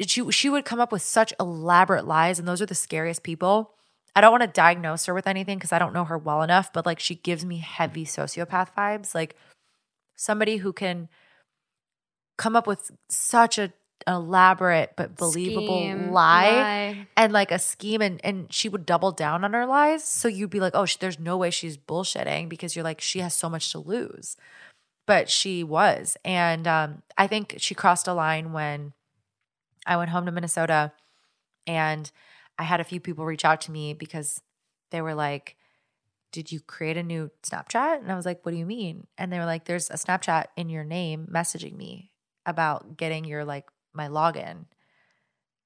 she 0.00 0.28
she 0.32 0.48
would 0.48 0.64
come 0.64 0.80
up 0.80 0.90
with 0.92 1.02
such 1.02 1.32
elaborate 1.38 2.06
lies 2.06 2.38
and 2.40 2.46
those 2.48 2.60
are 2.60 2.66
the 2.66 2.74
scariest 2.74 3.22
people. 3.22 3.74
I 4.18 4.20
don't 4.20 4.32
want 4.32 4.42
to 4.42 4.48
diagnose 4.48 5.06
her 5.06 5.14
with 5.14 5.28
anything 5.28 5.58
because 5.58 5.70
I 5.70 5.78
don't 5.78 5.92
know 5.92 6.04
her 6.04 6.18
well 6.18 6.42
enough, 6.42 6.72
but 6.72 6.84
like 6.84 6.98
she 6.98 7.14
gives 7.14 7.44
me 7.44 7.58
heavy 7.58 8.04
sociopath 8.04 8.74
vibes, 8.76 9.14
like 9.14 9.36
somebody 10.16 10.56
who 10.56 10.72
can 10.72 11.08
come 12.36 12.56
up 12.56 12.66
with 12.66 12.90
such 13.08 13.58
a 13.58 13.72
elaborate 14.08 14.94
but 14.96 15.14
believable 15.14 15.78
Scheme, 15.78 16.10
lie, 16.10 16.50
lie. 16.50 17.06
and 17.16 17.32
like 17.32 17.52
a 17.52 17.60
scheme 17.60 18.02
and 18.02 18.20
and 18.24 18.52
she 18.52 18.68
would 18.68 18.84
double 18.84 19.12
down 19.12 19.44
on 19.44 19.52
her 19.52 19.66
lies. 19.66 20.02
So 20.02 20.26
you'd 20.26 20.50
be 20.50 20.58
like 20.58 20.74
oh 20.74 20.84
sh- 20.84 20.96
there's 20.96 21.20
no 21.20 21.36
way 21.36 21.50
she's 21.50 21.78
bullshitting 21.78 22.48
because 22.48 22.74
you're 22.74 22.82
like 22.82 23.00
she 23.00 23.20
has 23.20 23.34
so 23.34 23.48
much 23.48 23.70
to 23.70 23.78
lose. 23.78 24.36
But 25.06 25.30
she 25.30 25.62
was 25.62 26.16
and 26.24 26.66
um, 26.66 27.02
i 27.16 27.28
think 27.28 27.54
she 27.58 27.76
crossed 27.76 28.08
a 28.08 28.14
line 28.14 28.52
when 28.52 28.94
i 29.86 29.96
went 29.96 30.10
home 30.10 30.26
to 30.26 30.32
minnesota 30.32 30.92
and 31.68 32.10
i 32.58 32.62
had 32.64 32.80
a 32.80 32.84
few 32.84 33.00
people 33.00 33.24
reach 33.24 33.44
out 33.44 33.60
to 33.60 33.70
me 33.70 33.94
because 33.94 34.40
they 34.90 35.00
were 35.00 35.14
like 35.14 35.56
did 36.32 36.52
you 36.52 36.60
create 36.60 36.96
a 36.96 37.02
new 37.02 37.30
snapchat 37.42 38.00
and 38.00 38.10
i 38.10 38.16
was 38.16 38.26
like 38.26 38.44
what 38.44 38.52
do 38.52 38.58
you 38.58 38.66
mean 38.66 39.06
and 39.16 39.32
they 39.32 39.38
were 39.38 39.46
like 39.46 39.64
there's 39.64 39.90
a 39.90 39.94
snapchat 39.94 40.44
in 40.56 40.68
your 40.68 40.84
name 40.84 41.28
messaging 41.32 41.76
me 41.76 42.10
about 42.46 42.96
getting 42.96 43.24
your 43.24 43.44
like 43.44 43.66
my 43.92 44.08
login 44.08 44.64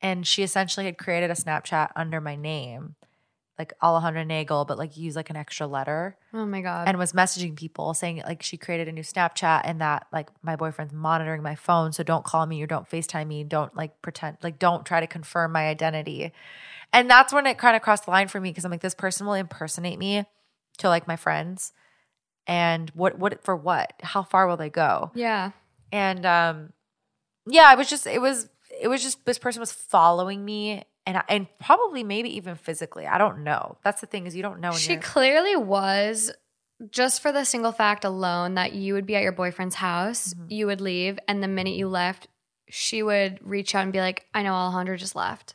and 0.00 0.26
she 0.26 0.42
essentially 0.42 0.86
had 0.86 0.98
created 0.98 1.30
a 1.30 1.34
snapchat 1.34 1.90
under 1.96 2.20
my 2.20 2.36
name 2.36 2.94
like 3.58 3.72
alejandra 3.82 4.26
nagel 4.26 4.64
but 4.64 4.78
like 4.78 4.96
use 4.96 5.14
like 5.14 5.30
an 5.30 5.36
extra 5.36 5.66
letter 5.66 6.16
Oh 6.32 6.46
my 6.46 6.62
god. 6.62 6.88
and 6.88 6.98
was 6.98 7.12
messaging 7.12 7.54
people 7.54 7.92
saying 7.92 8.22
like 8.26 8.42
she 8.42 8.56
created 8.56 8.88
a 8.88 8.92
new 8.92 9.02
Snapchat 9.02 9.60
and 9.64 9.80
that 9.82 10.06
like 10.12 10.30
my 10.42 10.56
boyfriend's 10.56 10.94
monitoring 10.94 11.42
my 11.42 11.54
phone. 11.54 11.92
So 11.92 12.02
don't 12.02 12.24
call 12.24 12.46
me 12.46 12.62
or 12.62 12.66
don't 12.66 12.88
FaceTime 12.88 13.26
me. 13.26 13.44
Don't 13.44 13.76
like 13.76 14.00
pretend, 14.00 14.38
like 14.42 14.58
don't 14.58 14.86
try 14.86 15.00
to 15.00 15.06
confirm 15.06 15.52
my 15.52 15.68
identity. 15.68 16.32
And 16.92 17.08
that's 17.08 17.32
when 17.32 17.46
it 17.46 17.56
kind 17.58 17.74
of 17.76 17.82
crossed 17.82 18.04
the 18.04 18.10
line 18.10 18.28
for 18.28 18.40
me 18.40 18.50
because 18.50 18.64
I'm 18.64 18.70
like, 18.70 18.80
this 18.80 18.94
person 18.94 19.26
will 19.26 19.34
impersonate 19.34 19.98
me 19.98 20.24
to 20.78 20.88
like 20.88 21.08
my 21.08 21.16
friends. 21.16 21.72
And 22.46 22.90
what, 22.90 23.18
what, 23.18 23.42
for 23.44 23.56
what? 23.56 23.92
How 24.02 24.22
far 24.22 24.46
will 24.46 24.56
they 24.56 24.70
go? 24.70 25.10
yeah. 25.14 25.52
And 25.94 26.24
um, 26.24 26.72
yeah, 27.46 27.70
it 27.72 27.76
was 27.76 27.88
just, 27.90 28.06
it 28.06 28.20
was, 28.20 28.48
it 28.80 28.88
was 28.88 29.02
just 29.02 29.24
this 29.26 29.38
person 29.38 29.60
was 29.60 29.72
following 29.72 30.42
me 30.42 30.84
and 31.04 31.22
and 31.28 31.46
probably 31.60 32.02
maybe 32.02 32.34
even 32.36 32.54
physically. 32.54 33.06
I 33.06 33.18
don't 33.18 33.44
know. 33.44 33.76
That's 33.84 34.00
the 34.00 34.06
thing 34.06 34.26
is 34.26 34.34
you 34.34 34.42
don't 34.42 34.60
know. 34.60 34.72
She 34.72 34.96
clearly 34.96 35.54
was 35.56 36.32
just 36.90 37.20
for 37.20 37.30
the 37.30 37.44
single 37.44 37.72
fact 37.72 38.04
alone 38.06 38.54
that 38.54 38.72
you 38.72 38.94
would 38.94 39.04
be 39.04 39.14
at 39.16 39.22
your 39.22 39.32
boyfriend's 39.32 39.74
house, 39.74 40.32
Mhm. 40.32 40.46
you 40.50 40.66
would 40.66 40.80
leave, 40.80 41.18
and 41.28 41.42
the 41.42 41.48
minute 41.48 41.74
you 41.74 41.88
left, 41.88 42.28
she 42.70 43.02
would 43.02 43.38
reach 43.42 43.74
out 43.74 43.82
and 43.82 43.92
be 43.92 44.00
like, 44.00 44.24
I 44.32 44.42
know 44.42 44.52
Alejandra 44.52 44.96
just 44.98 45.14
left. 45.14 45.54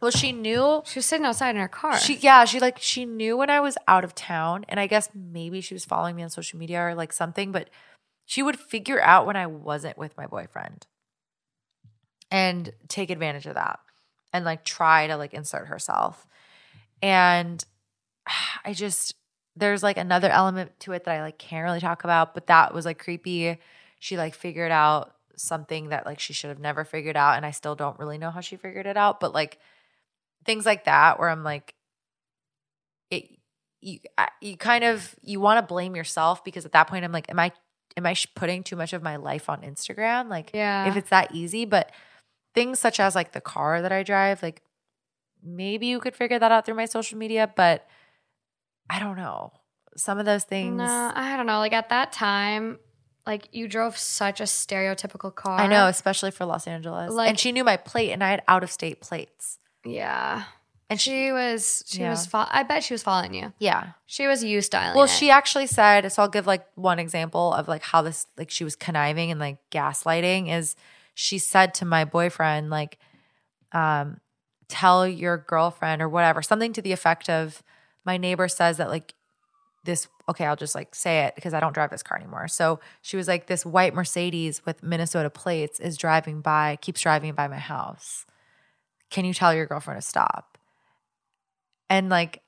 Well, 0.00 0.10
she 0.10 0.32
knew 0.32 0.82
She 0.86 0.98
was 0.98 1.06
sitting 1.06 1.26
outside 1.26 1.50
in 1.50 1.56
her 1.60 1.68
car. 1.68 1.98
She 1.98 2.16
yeah, 2.16 2.44
she 2.44 2.60
like 2.60 2.78
she 2.80 3.04
knew 3.04 3.36
when 3.36 3.50
I 3.50 3.60
was 3.60 3.76
out 3.86 4.04
of 4.04 4.14
town, 4.14 4.64
and 4.68 4.80
I 4.80 4.86
guess 4.86 5.08
maybe 5.14 5.60
she 5.60 5.74
was 5.74 5.84
following 5.84 6.16
me 6.16 6.22
on 6.22 6.30
social 6.30 6.58
media 6.58 6.80
or 6.80 6.94
like 6.94 7.12
something, 7.12 7.52
but 7.52 7.68
She 8.26 8.42
would 8.42 8.58
figure 8.60 9.00
out 9.02 9.26
when 9.26 9.36
I 9.36 9.46
wasn't 9.46 9.98
with 9.98 10.16
my 10.16 10.26
boyfriend 10.26 10.86
and 12.30 12.72
take 12.88 13.10
advantage 13.10 13.46
of 13.46 13.54
that 13.54 13.80
and 14.32 14.44
like 14.44 14.64
try 14.64 15.06
to 15.08 15.16
like 15.16 15.34
insert 15.34 15.66
herself. 15.66 16.26
And 17.02 17.64
I 18.64 18.72
just 18.72 19.14
there's 19.56 19.82
like 19.82 19.96
another 19.98 20.30
element 20.30 20.78
to 20.80 20.92
it 20.92 21.04
that 21.04 21.16
I 21.16 21.22
like 21.22 21.38
can't 21.38 21.64
really 21.64 21.80
talk 21.80 22.04
about, 22.04 22.34
but 22.34 22.46
that 22.46 22.72
was 22.72 22.84
like 22.84 22.98
creepy. 22.98 23.58
She 23.98 24.16
like 24.16 24.34
figured 24.34 24.70
out 24.70 25.14
something 25.36 25.88
that 25.88 26.06
like 26.06 26.20
she 26.20 26.32
should 26.32 26.50
have 26.50 26.60
never 26.60 26.84
figured 26.84 27.16
out 27.16 27.36
and 27.36 27.44
I 27.46 27.50
still 27.50 27.74
don't 27.74 27.98
really 27.98 28.18
know 28.18 28.30
how 28.30 28.40
she 28.40 28.56
figured 28.56 28.86
it 28.86 28.96
out, 28.96 29.20
but 29.20 29.34
like 29.34 29.58
things 30.44 30.64
like 30.66 30.84
that 30.84 31.18
where 31.18 31.28
I'm 31.28 31.44
like 31.44 31.74
it 33.10 33.24
you 33.80 33.98
you 34.40 34.56
kind 34.56 34.84
of 34.84 35.14
you 35.22 35.40
want 35.40 35.58
to 35.58 35.62
blame 35.72 35.96
yourself 35.96 36.44
because 36.44 36.64
at 36.64 36.72
that 36.72 36.84
point 36.88 37.04
I'm 37.04 37.12
like 37.12 37.26
am 37.30 37.38
I 37.38 37.52
am 37.96 38.06
I 38.06 38.14
putting 38.34 38.62
too 38.62 38.76
much 38.76 38.92
of 38.92 39.02
my 39.02 39.16
life 39.16 39.48
on 39.48 39.62
Instagram? 39.62 40.28
Like 40.28 40.50
Yeah. 40.54 40.86
if 40.88 40.96
it's 40.96 41.10
that 41.10 41.34
easy, 41.34 41.64
but 41.64 41.90
things 42.54 42.78
such 42.78 43.00
as 43.00 43.14
like 43.14 43.32
the 43.32 43.40
car 43.40 43.82
that 43.82 43.92
I 43.92 44.02
drive, 44.02 44.42
like 44.42 44.62
maybe 45.42 45.86
you 45.86 46.00
could 46.00 46.14
figure 46.14 46.38
that 46.38 46.52
out 46.52 46.66
through 46.66 46.74
my 46.76 46.84
social 46.84 47.18
media, 47.18 47.50
but 47.56 47.86
I 48.88 48.98
don't 48.98 49.16
know. 49.16 49.52
Some 49.96 50.18
of 50.18 50.24
those 50.26 50.44
things 50.44 50.76
No, 50.76 51.12
I 51.14 51.36
don't 51.36 51.46
know. 51.46 51.58
Like 51.58 51.72
at 51.72 51.88
that 51.88 52.12
time, 52.12 52.78
like 53.26 53.48
you 53.52 53.66
drove 53.68 53.96
such 53.96 54.40
a 54.40 54.44
stereotypical 54.44 55.34
car. 55.34 55.58
I 55.58 55.66
know, 55.66 55.86
especially 55.86 56.30
for 56.30 56.44
Los 56.44 56.66
Angeles. 56.66 57.12
Like- 57.12 57.28
and 57.28 57.38
she 57.38 57.50
knew 57.52 57.64
my 57.64 57.76
plate 57.76 58.12
and 58.12 58.22
I 58.22 58.30
had 58.30 58.42
out 58.46 58.62
of 58.62 58.70
state 58.70 59.00
plates. 59.00 59.58
Yeah. 59.84 60.44
And 60.88 61.00
she, 61.00 61.10
She 61.10 61.32
was 61.32 61.84
she 61.86 62.00
Yeah. 62.00 62.10
was 62.10 62.26
fo- 62.26 62.46
I 62.50 62.64
bet 62.64 62.82
she 62.82 62.94
was 62.94 63.02
following 63.02 63.32
you. 63.34 63.52
yeah. 63.58 63.92
She 64.06 64.26
was 64.26 64.42
you 64.42 64.60
styling. 64.60 64.96
Well, 64.96 65.04
it. 65.04 65.10
she 65.10 65.30
actually 65.30 65.66
said, 65.68 66.10
so 66.12 66.22
I'll 66.22 66.28
give 66.28 66.46
like 66.48 66.66
one 66.74 66.98
example 66.98 67.52
of 67.54 67.68
like 67.68 67.82
how 67.82 68.02
this, 68.02 68.26
like 68.36 68.50
she 68.50 68.64
was 68.64 68.74
conniving 68.74 69.30
and 69.30 69.38
like 69.38 69.58
gaslighting 69.70 70.50
is 70.52 70.74
she 71.14 71.38
said 71.38 71.74
to 71.74 71.84
my 71.84 72.04
boyfriend, 72.04 72.70
like, 72.70 72.98
um, 73.72 74.18
tell 74.68 75.06
your 75.06 75.36
girlfriend 75.36 76.02
or 76.02 76.08
whatever, 76.08 76.42
something 76.42 76.72
to 76.72 76.82
the 76.82 76.92
effect 76.92 77.28
of 77.30 77.62
my 78.04 78.16
neighbor 78.16 78.48
says 78.48 78.78
that 78.78 78.88
like 78.88 79.14
this, 79.84 80.08
okay, 80.28 80.44
I'll 80.46 80.56
just 80.56 80.74
like 80.74 80.94
say 80.94 81.20
it 81.24 81.34
because 81.36 81.54
I 81.54 81.60
don't 81.60 81.72
drive 81.72 81.90
this 81.90 82.02
car 82.02 82.18
anymore. 82.18 82.48
So 82.48 82.80
she 83.02 83.16
was 83.16 83.28
like, 83.28 83.46
this 83.46 83.64
white 83.64 83.94
Mercedes 83.94 84.64
with 84.66 84.82
Minnesota 84.82 85.30
plates 85.30 85.78
is 85.80 85.96
driving 85.96 86.40
by, 86.40 86.76
keeps 86.80 87.00
driving 87.00 87.34
by 87.34 87.46
my 87.48 87.58
house. 87.58 88.26
Can 89.10 89.24
you 89.24 89.34
tell 89.34 89.52
your 89.54 89.66
girlfriend 89.66 90.00
to 90.00 90.06
stop? 90.06 90.56
And 91.88 92.08
like, 92.08 92.42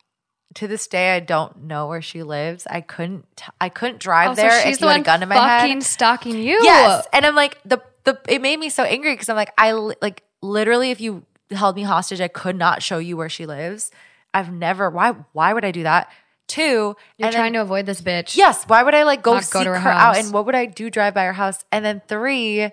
to 0.55 0.69
this 0.69 0.87
day, 0.87 1.17
I 1.17 1.21
don't 1.21 1.65
know 1.65 1.89
where 1.89 2.03
she 2.03 2.23
lives. 2.23 2.67
I 2.69 2.81
couldn't. 2.83 3.25
T- 3.37 3.47
I 3.61 3.69
couldn't 3.69 3.99
drive 4.01 4.31
Oh, 4.31 4.35
so 4.35 4.43
there 4.43 4.63
she's 4.63 4.75
if 4.75 4.81
the 4.81 4.87
you 4.87 4.89
had 4.91 4.97
a 4.97 4.99
one 4.99 5.03
gun 5.03 5.23
in 5.23 5.29
my 5.29 5.35
fucking 5.37 5.73
head. 5.79 5.83
stalking 5.83 6.37
you. 6.37 6.61
Yes, 6.63 7.07
and 7.13 7.25
I'm 7.27 7.35
like 7.35 7.59
the 7.65 7.83
the. 8.05 8.21
It 8.29 8.43
made 8.43 8.59
me 8.61 8.69
so 8.69 8.85
angry 8.85 9.15
because 9.15 9.29
I'm 9.29 9.37
like 9.37 9.53
I 9.57 9.73
li- 9.73 9.97
like 10.03 10.23
literally 10.43 10.91
if 10.91 11.01
you 11.01 11.25
held 11.51 11.75
me 11.77 11.83
hostage, 11.83 12.21
I 12.21 12.29
could 12.29 12.57
not 12.57 12.83
show 12.83 12.99
you 12.99 13.17
where 13.17 13.29
she 13.31 13.47
lives. 13.47 13.91
I've 14.35 14.53
never. 14.53 14.91
Why? 14.91 15.13
Why 15.33 15.53
would 15.55 15.65
I 15.65 15.71
do 15.71 15.83
that? 15.85 16.11
Two. 16.49 16.61
You're 16.67 16.97
and 17.19 17.25
then- 17.25 17.33
trying 17.33 17.53
to 17.55 17.63
avoid 17.63 17.87
this 17.87 18.03
bitch. 18.03 18.37
Yes. 18.37 18.65
Why 18.67 18.83
would 18.83 18.95
I 18.95 19.05
like 19.05 19.23
go 19.23 19.35
Not 19.35 19.51
go 19.51 19.61
seek 19.61 19.65
to 19.65 19.71
her, 19.71 19.79
her 19.81 19.91
out? 19.91 20.17
house. 20.17 20.25
And 20.25 20.35
what 20.35 20.45
would 20.47 20.55
I 20.55 20.67
do? 20.67 20.91
Drive 20.91 21.15
by 21.15 21.25
her 21.25 21.33
house? 21.33 21.65
And 21.73 21.83
then 21.85 22.03
three, 22.09 22.71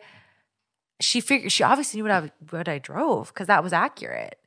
she 1.00 1.22
figured 1.22 1.52
she 1.52 1.64
obviously 1.64 2.00
knew 2.00 2.04
what 2.04 2.12
I 2.12 2.32
what 2.50 2.68
I 2.68 2.78
drove 2.78 3.30
because 3.30 3.48
that 3.48 3.64
was 3.64 3.74
accurate. 3.74 4.38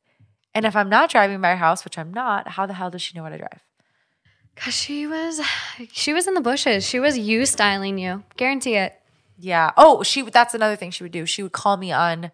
And 0.55 0.65
if 0.65 0.75
I'm 0.75 0.89
not 0.89 1.09
driving 1.09 1.41
by 1.41 1.49
her 1.51 1.57
house, 1.57 1.83
which 1.83 1.97
I'm 1.97 2.13
not, 2.13 2.49
how 2.49 2.65
the 2.65 2.73
hell 2.73 2.91
does 2.91 3.01
she 3.01 3.17
know 3.17 3.23
what 3.23 3.33
I 3.33 3.37
drive? 3.37 3.63
Cause 4.55 4.75
she 4.75 5.07
was 5.07 5.41
she 5.91 6.13
was 6.13 6.27
in 6.27 6.35
the 6.35 6.41
bushes. 6.41 6.85
She 6.85 6.99
was 6.99 7.17
you 7.17 7.45
styling 7.45 7.97
you. 7.97 8.23
Guarantee 8.37 8.75
it. 8.75 8.99
Yeah. 9.39 9.71
Oh, 9.77 10.03
she. 10.03 10.21
That's 10.21 10.53
another 10.53 10.75
thing 10.75 10.91
she 10.91 11.03
would 11.03 11.11
do. 11.11 11.25
She 11.25 11.41
would 11.41 11.53
call 11.53 11.75
me 11.77 11.91
on 11.91 12.31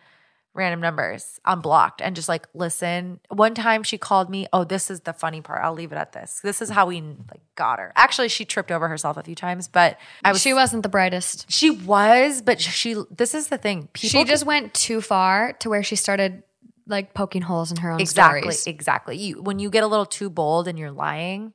random 0.60 0.80
numbers, 0.80 1.40
unblocked, 1.46 2.02
and 2.02 2.16
just 2.16 2.30
like 2.30 2.48
listen. 2.54 3.20
One 3.30 3.56
time 3.56 3.82
she 3.82 3.98
called 3.98 4.30
me. 4.30 4.46
Oh, 4.54 4.64
this 4.64 4.92
is 4.92 5.02
the 5.02 5.14
funny 5.14 5.42
part. 5.42 5.64
I'll 5.64 5.74
leave 5.74 5.92
it 5.92 5.98
at 5.98 6.12
this. 6.12 6.42
This 6.44 6.62
is 6.62 6.70
how 6.70 6.86
we 6.86 7.02
like 7.02 7.42
got 7.56 7.80
her. 7.80 7.92
Actually, 7.96 8.30
she 8.30 8.46
tripped 8.46 8.72
over 8.72 8.88
herself 8.88 9.18
a 9.18 9.24
few 9.24 9.36
times, 9.36 9.68
but 9.68 9.98
I 10.24 10.32
was. 10.32 10.42
she 10.42 10.54
wasn't 10.54 10.84
the 10.84 10.90
brightest. 10.90 11.52
She 11.52 11.72
was, 11.72 12.44
but 12.44 12.62
she. 12.62 12.96
This 13.10 13.34
is 13.34 13.48
the 13.48 13.58
thing. 13.58 13.90
People 13.94 14.22
she 14.22 14.24
just 14.26 14.46
went 14.46 14.76
too 14.76 15.02
far 15.02 15.54
to 15.54 15.70
where 15.70 15.82
she 15.82 15.96
started 15.96 16.44
like 16.86 17.14
poking 17.14 17.42
holes 17.42 17.72
in 17.72 17.78
her 17.78 17.92
own 17.92 18.02
exactly 18.02 18.42
stories. 18.42 18.68
exactly 18.68 19.16
you 19.16 19.42
when 19.42 19.60
you 19.60 19.70
get 19.70 19.84
a 19.84 19.88
little 19.88 20.06
too 20.08 20.30
bold 20.30 20.68
and 20.68 20.80
you're 20.80 20.92
lying 20.92 21.54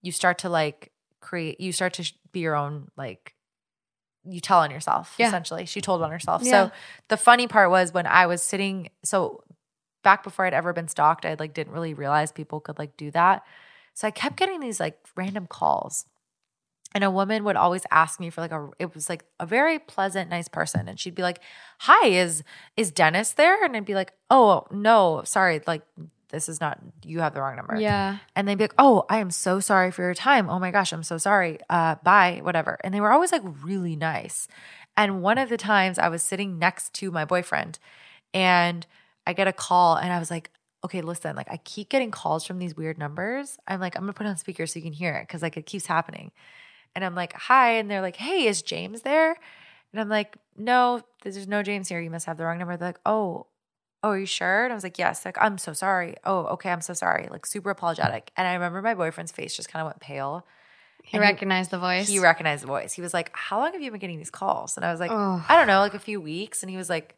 you 0.00 0.12
start 0.12 0.38
to 0.38 0.48
like 0.48 0.92
create 1.20 1.60
you 1.60 1.72
start 1.72 1.92
to 1.92 2.04
sh- 2.04 2.12
be 2.30 2.38
your 2.38 2.54
own 2.54 2.88
like 2.96 3.34
you 4.28 4.40
tell 4.40 4.58
on 4.58 4.70
yourself 4.70 5.14
Yeah. 5.18 5.28
essentially. 5.28 5.66
She 5.66 5.80
told 5.80 6.02
on 6.02 6.10
herself. 6.10 6.42
Yeah. 6.42 6.50
so 6.68 6.72
the 7.08 7.16
funny 7.16 7.46
part 7.48 7.70
was 7.70 7.92
when 7.92 8.06
i 8.06 8.26
was 8.26 8.42
sitting 8.42 8.90
so 9.04 9.42
back 10.02 10.22
before 10.22 10.44
i'd 10.46 10.54
ever 10.54 10.72
been 10.72 10.88
stalked 10.88 11.24
i 11.24 11.34
like 11.38 11.52
didn't 11.54 11.72
really 11.72 11.94
realize 11.94 12.32
people 12.32 12.60
could 12.60 12.78
like 12.78 12.96
do 12.96 13.10
that. 13.12 13.42
So 13.94 14.06
i 14.06 14.10
kept 14.10 14.36
getting 14.36 14.60
these 14.60 14.80
like 14.80 14.98
random 15.16 15.46
calls. 15.46 16.06
And 16.94 17.04
a 17.04 17.10
woman 17.10 17.44
would 17.44 17.56
always 17.56 17.82
ask 17.90 18.18
me 18.20 18.30
for 18.30 18.40
like 18.40 18.52
a 18.52 18.70
it 18.78 18.94
was 18.94 19.08
like 19.10 19.24
a 19.38 19.44
very 19.44 19.78
pleasant 19.78 20.30
nice 20.30 20.48
person. 20.48 20.88
And 20.88 20.98
she'd 20.98 21.14
be 21.14 21.22
like 21.22 21.40
hi 21.80 22.08
is 22.08 22.42
is 22.76 22.90
dennis 22.90 23.32
there? 23.32 23.62
And 23.64 23.76
i'd 23.76 23.84
be 23.84 23.94
like 23.94 24.12
oh 24.30 24.66
no 24.70 25.22
sorry 25.24 25.60
like 25.66 25.82
this 26.30 26.48
is 26.48 26.60
not 26.60 26.78
you 27.04 27.20
have 27.20 27.34
the 27.34 27.40
wrong 27.40 27.56
number 27.56 27.76
Yeah. 27.76 28.18
and 28.34 28.46
they'd 28.46 28.56
be 28.58 28.64
like 28.64 28.74
oh 28.78 29.04
i 29.08 29.18
am 29.18 29.30
so 29.30 29.60
sorry 29.60 29.90
for 29.90 30.02
your 30.02 30.14
time 30.14 30.48
oh 30.50 30.58
my 30.58 30.70
gosh 30.70 30.92
i'm 30.92 31.02
so 31.02 31.18
sorry 31.18 31.58
uh 31.70 31.96
bye 32.02 32.40
whatever 32.42 32.78
and 32.82 32.92
they 32.94 33.00
were 33.00 33.12
always 33.12 33.32
like 33.32 33.42
really 33.62 33.96
nice 33.96 34.48
and 34.96 35.22
one 35.22 35.38
of 35.38 35.48
the 35.48 35.56
times 35.56 35.98
i 35.98 36.08
was 36.08 36.22
sitting 36.22 36.58
next 36.58 36.92
to 36.94 37.10
my 37.10 37.24
boyfriend 37.24 37.78
and 38.34 38.86
i 39.26 39.32
get 39.32 39.46
a 39.48 39.52
call 39.52 39.96
and 39.96 40.12
i 40.12 40.18
was 40.18 40.30
like 40.30 40.50
okay 40.84 41.00
listen 41.00 41.34
like 41.36 41.50
i 41.50 41.56
keep 41.58 41.88
getting 41.88 42.10
calls 42.10 42.44
from 42.44 42.58
these 42.58 42.76
weird 42.76 42.98
numbers 42.98 43.58
i'm 43.66 43.80
like 43.80 43.96
i'm 43.96 44.02
gonna 44.02 44.12
put 44.12 44.26
it 44.26 44.30
on 44.30 44.36
speaker 44.36 44.66
so 44.66 44.78
you 44.78 44.82
can 44.82 44.92
hear 44.92 45.14
it 45.14 45.22
because 45.26 45.42
like 45.42 45.56
it 45.56 45.66
keeps 45.66 45.86
happening 45.86 46.30
and 46.94 47.04
I'm 47.04 47.14
like, 47.14 47.34
hi. 47.34 47.72
And 47.72 47.90
they're 47.90 48.00
like, 48.00 48.16
hey, 48.16 48.46
is 48.46 48.62
James 48.62 49.02
there? 49.02 49.36
And 49.92 50.00
I'm 50.00 50.08
like, 50.08 50.34
no, 50.56 51.02
there's 51.22 51.46
no 51.46 51.62
James 51.62 51.90
here. 51.90 52.00
You 52.00 52.08
must 52.08 52.24
have 52.24 52.38
the 52.38 52.46
wrong 52.46 52.56
number. 52.56 52.74
They're 52.78 52.88
like, 52.88 53.00
oh, 53.04 53.48
oh, 54.02 54.10
are 54.10 54.18
you 54.18 54.26
sure? 54.26 54.64
And 54.64 54.72
I 54.72 54.76
was 54.76 54.84
like, 54.84 54.98
yes. 54.98 55.24
Like, 55.24 55.36
I'm 55.40 55.58
so 55.58 55.72
sorry. 55.72 56.14
Oh, 56.24 56.44
okay, 56.54 56.70
I'm 56.70 56.80
so 56.80 56.92
sorry. 56.94 57.28
Like, 57.30 57.44
super 57.46 57.70
apologetic. 57.70 58.30
And 58.36 58.46
I 58.46 58.54
remember 58.54 58.80
my 58.82 58.94
boyfriend's 58.94 59.32
face 59.32 59.56
just 59.56 59.68
kind 59.68 59.80
of 59.82 59.86
went 59.86 60.00
pale. 60.00 60.46
He 61.02 61.16
And 61.16 61.24
he- 61.24 61.30
recognized 61.30 61.70
the 61.70 61.78
voice. 61.78 62.08
He 62.08 62.18
recognized 62.18 62.62
the 62.62 62.66
voice. 62.68 62.92
He 62.92 63.02
was 63.02 63.12
like, 63.14 63.30
how 63.34 63.58
long 63.60 63.72
have 63.72 63.82
you 63.82 63.90
been 63.90 64.00
getting 64.00 64.18
these 64.18 64.30
calls? 64.30 64.76
And 64.76 64.84
I 64.84 64.90
was 64.90 65.00
like, 65.00 65.10
Oh. 65.12 65.44
I 65.48 65.56
don't 65.56 65.66
know, 65.66 65.80
like 65.80 65.94
a 65.94 65.98
few 65.98 66.20
weeks. 66.20 66.62
And 66.62 66.70
he 66.70 66.76
was 66.76 66.88
like, 66.90 67.16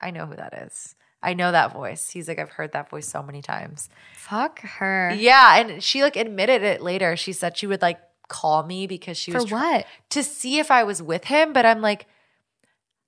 I 0.00 0.10
know 0.10 0.26
who 0.26 0.36
that 0.36 0.54
is. 0.66 0.94
I 1.22 1.34
know 1.34 1.52
that 1.52 1.72
voice. 1.72 2.08
He's 2.10 2.28
like, 2.28 2.38
I've 2.38 2.48
heard 2.50 2.72
that 2.72 2.88
voice 2.88 3.06
so 3.06 3.22
many 3.22 3.42
times. 3.42 3.90
Fuck 4.14 4.60
her. 4.60 5.12
Yeah. 5.16 5.58
And 5.60 5.82
she 5.82 6.02
like 6.02 6.16
admitted 6.16 6.62
it 6.62 6.80
later. 6.82 7.14
She 7.16 7.32
said 7.32 7.56
she 7.58 7.66
would 7.66 7.82
like 7.82 8.00
call 8.28 8.62
me 8.64 8.86
because 8.86 9.18
she 9.18 9.30
For 9.30 9.38
was 9.38 9.46
tr- 9.46 9.54
what? 9.54 9.86
to 10.10 10.22
see 10.22 10.58
if 10.58 10.70
I 10.70 10.84
was 10.84 11.02
with 11.02 11.24
him, 11.24 11.52
but 11.52 11.66
I'm 11.66 11.80
like, 11.82 12.06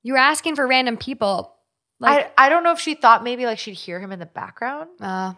You 0.03 0.13
were 0.13 0.19
asking 0.19 0.57
for 0.57 0.67
random 0.67 0.97
people. 0.97 1.55
Like, 2.03 2.33
I, 2.37 2.47
I 2.47 2.49
don't 2.49 2.65
know 2.65 2.73
if 2.73 2.81
she 2.81 2.95
thought 2.95 3.23
maybe 3.25 3.47
like 3.47 3.59
she'd 3.59 3.73
hear 3.75 4.01
him 4.01 4.13
in 4.13 4.19
the 4.19 4.27
background. 4.27 4.91
uh, 5.01 5.35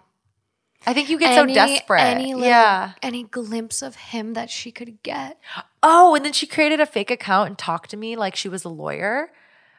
I 0.86 0.92
think 0.92 1.08
you 1.08 1.18
get 1.18 1.38
any, 1.38 1.54
so 1.54 1.66
desperate. 1.66 2.00
Any 2.00 2.34
little, 2.34 2.48
yeah. 2.48 2.92
Any 3.02 3.22
glimpse 3.22 3.80
of 3.80 3.96
him 3.96 4.34
that 4.34 4.50
she 4.50 4.70
could 4.70 5.02
get. 5.02 5.38
Oh, 5.82 6.14
and 6.14 6.24
then 6.24 6.32
she 6.32 6.46
created 6.46 6.80
a 6.80 6.86
fake 6.86 7.10
account 7.10 7.48
and 7.48 7.58
talked 7.58 7.90
to 7.90 7.96
me 7.96 8.16
like 8.16 8.36
she 8.36 8.48
was 8.48 8.64
a 8.64 8.68
lawyer 8.68 9.30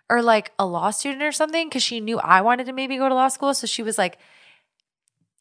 or 0.10 0.21
like 0.21 0.52
a 0.58 0.65
law 0.65 0.89
student 0.91 1.21
or 1.21 1.32
something 1.32 1.69
because 1.69 1.84
she 1.84 2.00
knew 2.00 2.17
I 2.19 2.41
wanted 2.41 2.65
to 2.65 2.74
maybe 2.74 2.98
go 2.98 3.08
to 3.08 3.15
law 3.15 3.28
school. 3.28 3.54
So 3.54 3.67
she 3.67 3.84
was 3.84 3.98
like 3.98 4.17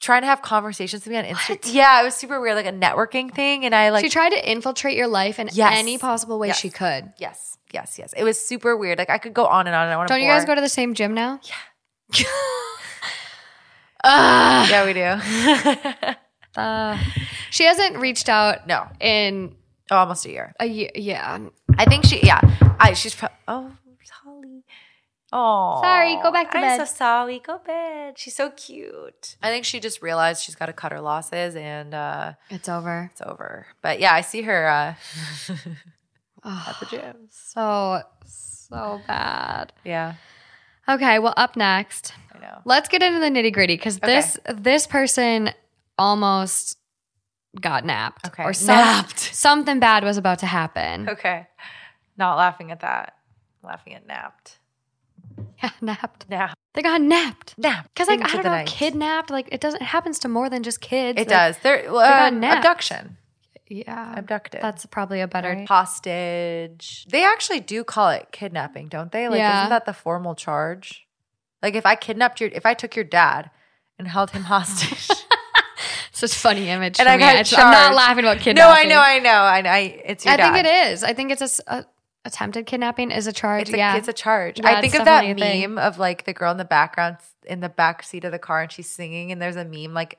trying 0.00 0.22
to 0.22 0.26
have 0.26 0.42
conversations 0.42 1.04
with 1.04 1.10
me 1.12 1.18
on 1.18 1.24
Instagram. 1.24 1.72
Yeah, 1.72 2.00
it 2.00 2.04
was 2.04 2.14
super 2.14 2.40
weird, 2.40 2.56
like 2.56 2.66
a 2.66 2.72
networking 2.72 3.32
thing. 3.32 3.64
And 3.64 3.74
I 3.74 3.90
like 3.90 4.04
she 4.04 4.10
tried 4.10 4.30
to 4.30 4.50
infiltrate 4.50 4.96
your 4.96 5.08
life 5.08 5.38
in 5.38 5.48
Yes. 5.52 5.72
any 5.78 5.98
possible 5.98 6.38
way 6.38 6.48
Yes. 6.48 6.58
she 6.58 6.70
could. 6.70 7.12
yes, 7.18 7.56
yes, 7.72 7.98
yes. 7.98 8.12
It 8.16 8.24
was 8.24 8.38
super 8.40 8.76
weird. 8.76 8.98
Like 8.98 9.10
I 9.10 9.18
could 9.18 9.34
go 9.34 9.46
on 9.46 9.66
and 9.66 9.74
on. 9.74 9.84
And 9.84 9.92
I 9.92 9.96
want. 9.96 10.08
Don't 10.08 10.20
you 10.20 10.28
guys 10.28 10.44
go 10.44 10.54
to 10.54 10.60
the 10.60 10.68
same 10.68 10.94
gym 10.94 11.14
now? 11.14 11.40
Yeah. 12.12 12.24
Ugh. 14.04 14.68
Yeah, 14.70 14.84
we 14.84 14.92
do. 14.92 16.14
Uh, 16.56 16.96
she 17.50 17.64
hasn't 17.64 17.96
reached 17.96 18.28
out 18.28 18.68
no, 18.68 18.86
in 19.00 19.56
oh, 19.90 19.96
almost 19.96 20.24
a 20.24 20.30
year. 20.30 20.54
a 20.60 20.66
year. 20.66 20.88
Yeah. 20.94 21.40
I 21.76 21.84
think 21.84 22.04
she. 22.04 22.20
Yeah, 22.24 22.40
I. 22.78 22.92
She's. 22.92 23.12
Pro- 23.12 23.26
oh, 23.48 23.72
Holly. 24.22 24.62
Oh, 25.36 25.80
Sorry, 25.82 26.14
go 26.22 26.30
back 26.30 26.52
to 26.52 26.58
I'm 26.58 26.62
bed. 26.62 26.76
so 26.78 26.84
sorry. 26.84 27.40
Go 27.40 27.58
bed. 27.58 28.16
She's 28.18 28.36
so 28.36 28.50
cute. 28.50 29.36
I 29.42 29.50
think 29.50 29.64
she 29.64 29.80
just 29.80 30.00
realized 30.00 30.42
she's 30.44 30.54
got 30.54 30.66
to 30.66 30.72
cut 30.72 30.92
her 30.92 31.00
losses, 31.00 31.56
and 31.56 31.92
uh, 31.92 32.34
It's 32.50 32.68
over. 32.68 33.10
it's 33.12 33.20
over. 33.20 33.66
But 33.82 33.98
yeah, 33.98 34.14
I 34.14 34.20
see 34.20 34.42
her 34.42 34.68
uh, 34.68 34.94
Oh, 36.44 36.64
at 36.68 36.78
the 36.78 36.86
gym. 36.86 37.16
so, 37.30 38.02
so 38.26 39.00
bad. 39.08 39.72
Yeah, 39.84 40.14
Okay, 40.88 41.18
well, 41.18 41.34
up 41.36 41.56
next, 41.56 42.12
I 42.34 42.38
know. 42.38 42.58
let's 42.66 42.88
get 42.90 43.02
into 43.02 43.18
the 43.18 43.26
nitty 43.30 43.52
gritty 43.52 43.74
because 43.76 43.96
Okay. 43.96 44.06
this 44.06 44.38
this 44.54 44.86
person 44.86 45.50
almost 45.98 46.76
got 47.60 47.84
napped. 47.84 48.26
Okay. 48.28 48.44
Or 48.44 48.52
some- 48.52 48.76
Napped. 48.76 49.18
something 49.34 49.80
bad 49.80 50.04
was 50.04 50.16
about 50.18 50.40
to 50.40 50.46
happen. 50.46 51.08
Okay. 51.08 51.46
Not 52.18 52.36
laughing 52.36 52.70
at 52.70 52.80
that. 52.80 53.14
Laughing 53.62 53.94
at 53.94 54.06
napped. 54.06 54.58
Yeah, 55.62 55.70
napped. 55.80 56.28
Nap. 56.28 56.54
They 56.74 56.82
got 56.82 57.00
napped. 57.00 57.54
Napped. 57.56 57.88
Because 57.94 58.08
like 58.08 58.20
into 58.20 58.30
I 58.32 58.34
don't 58.36 58.44
know, 58.44 58.50
night. 58.50 58.66
kidnapped. 58.66 59.30
Like 59.30 59.48
it 59.52 59.60
doesn't. 59.60 59.80
It 59.80 59.86
happens 59.86 60.18
to 60.20 60.28
more 60.28 60.50
than 60.50 60.62
just 60.62 60.80
kids. 60.80 61.16
It 61.20 61.28
Like, 61.28 61.56
does. 61.62 61.86
Got 61.86 61.86
uh, 61.86 62.30
napped. 62.30 62.58
abduction. 62.58 63.16
Yeah, 63.66 64.14
Abducted. 64.18 64.60
that's 64.60 64.84
probably 64.86 65.20
a 65.22 65.26
better. 65.26 65.48
Right? 65.50 65.66
hostage. 65.66 67.06
They 67.10 67.24
actually 67.24 67.60
do 67.60 67.82
call 67.82 68.10
it 68.10 68.28
kidnapping, 68.30 68.88
don't 68.88 69.10
they? 69.10 69.26
Like, 69.28 69.38
Yeah. 69.38 69.60
isn't 69.62 69.70
that 69.70 69.86
the 69.86 69.94
formal 69.94 70.34
charge? 70.34 71.06
Like, 71.62 71.74
if 71.74 71.86
I 71.86 71.94
kidnapped 71.94 72.40
your, 72.42 72.50
if 72.52 72.66
I 72.66 72.74
took 72.74 72.94
your 72.94 73.06
dad 73.06 73.50
and 73.98 74.06
held 74.06 74.32
him 74.32 74.42
hostage. 74.44 75.08
Such 76.12 76.32
a 76.32 76.38
funny 76.38 76.68
image. 76.68 77.00
And 77.00 77.06
for 77.06 77.12
I 77.12 77.16
me. 77.16 77.20
got 77.22 77.34
It's- 77.36 77.54
I'm 77.56 77.70
not 77.72 77.94
laughing 77.94 78.24
about 78.24 78.38
kidnapping. 78.38 78.88
no. 78.88 78.94
I 78.94 78.94
know, 78.94 79.00
I 79.00 79.18
know, 79.18 79.30
I 79.42 79.60
know. 79.62 79.70
I, 79.70 79.78
it's 80.04 80.24
your 80.26 80.34
I 80.34 80.36
dad. 80.36 80.52
think 80.52 80.66
it 80.66 80.90
is. 80.92 81.02
I 81.02 81.12
think 81.14 81.32
it's 81.32 81.60
a, 81.60 81.62
a- 81.78 81.86
attempted 82.24 82.66
kidnapping 82.66 83.10
is 83.10 83.26
a 83.26 83.32
charge. 83.32 83.62
It's 83.62 83.72
a, 83.74 83.76
yeah, 83.76 83.96
it's 83.96 84.08
a 84.08 84.12
charge. 84.12 84.58
Yeah, 84.60 84.70
I 84.76 84.80
think 84.80 84.94
of 84.94 85.04
that 85.04 85.24
a 85.24 85.34
thing. 85.34 85.60
meme 85.74 85.78
of 85.78 85.98
like 85.98 86.24
the 86.24 86.32
girl 86.32 86.50
in 86.50 86.56
the 86.58 86.64
background 86.64 87.18
in 87.46 87.60
the 87.60 87.68
back 87.68 88.02
seat 88.02 88.24
of 88.24 88.32
the 88.32 88.38
car 88.38 88.62
and 88.62 88.72
she's 88.72 88.88
singing, 88.88 89.32
and 89.32 89.40
there's 89.40 89.56
a 89.56 89.64
meme 89.64 89.94
like 89.94 90.18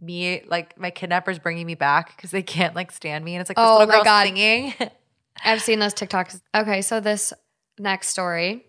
me, 0.00 0.42
like 0.46 0.78
my 0.78 0.90
kidnappers 0.90 1.38
bringing 1.38 1.66
me 1.66 1.74
back 1.74 2.16
because 2.16 2.30
they 2.30 2.42
can't 2.42 2.74
like 2.74 2.90
stand 2.90 3.24
me, 3.24 3.34
and 3.34 3.40
it's 3.40 3.50
like 3.50 3.56
this 3.56 3.64
Oh 3.66 3.74
little 3.78 3.86
my 3.88 3.94
girl 3.94 4.04
God. 4.04 4.24
singing. 4.24 4.74
I've 5.44 5.62
seen 5.62 5.78
those 5.78 5.94
TikToks. 5.94 6.40
Okay, 6.54 6.82
so 6.82 7.00
this 7.00 7.32
next 7.78 8.08
story. 8.08 8.66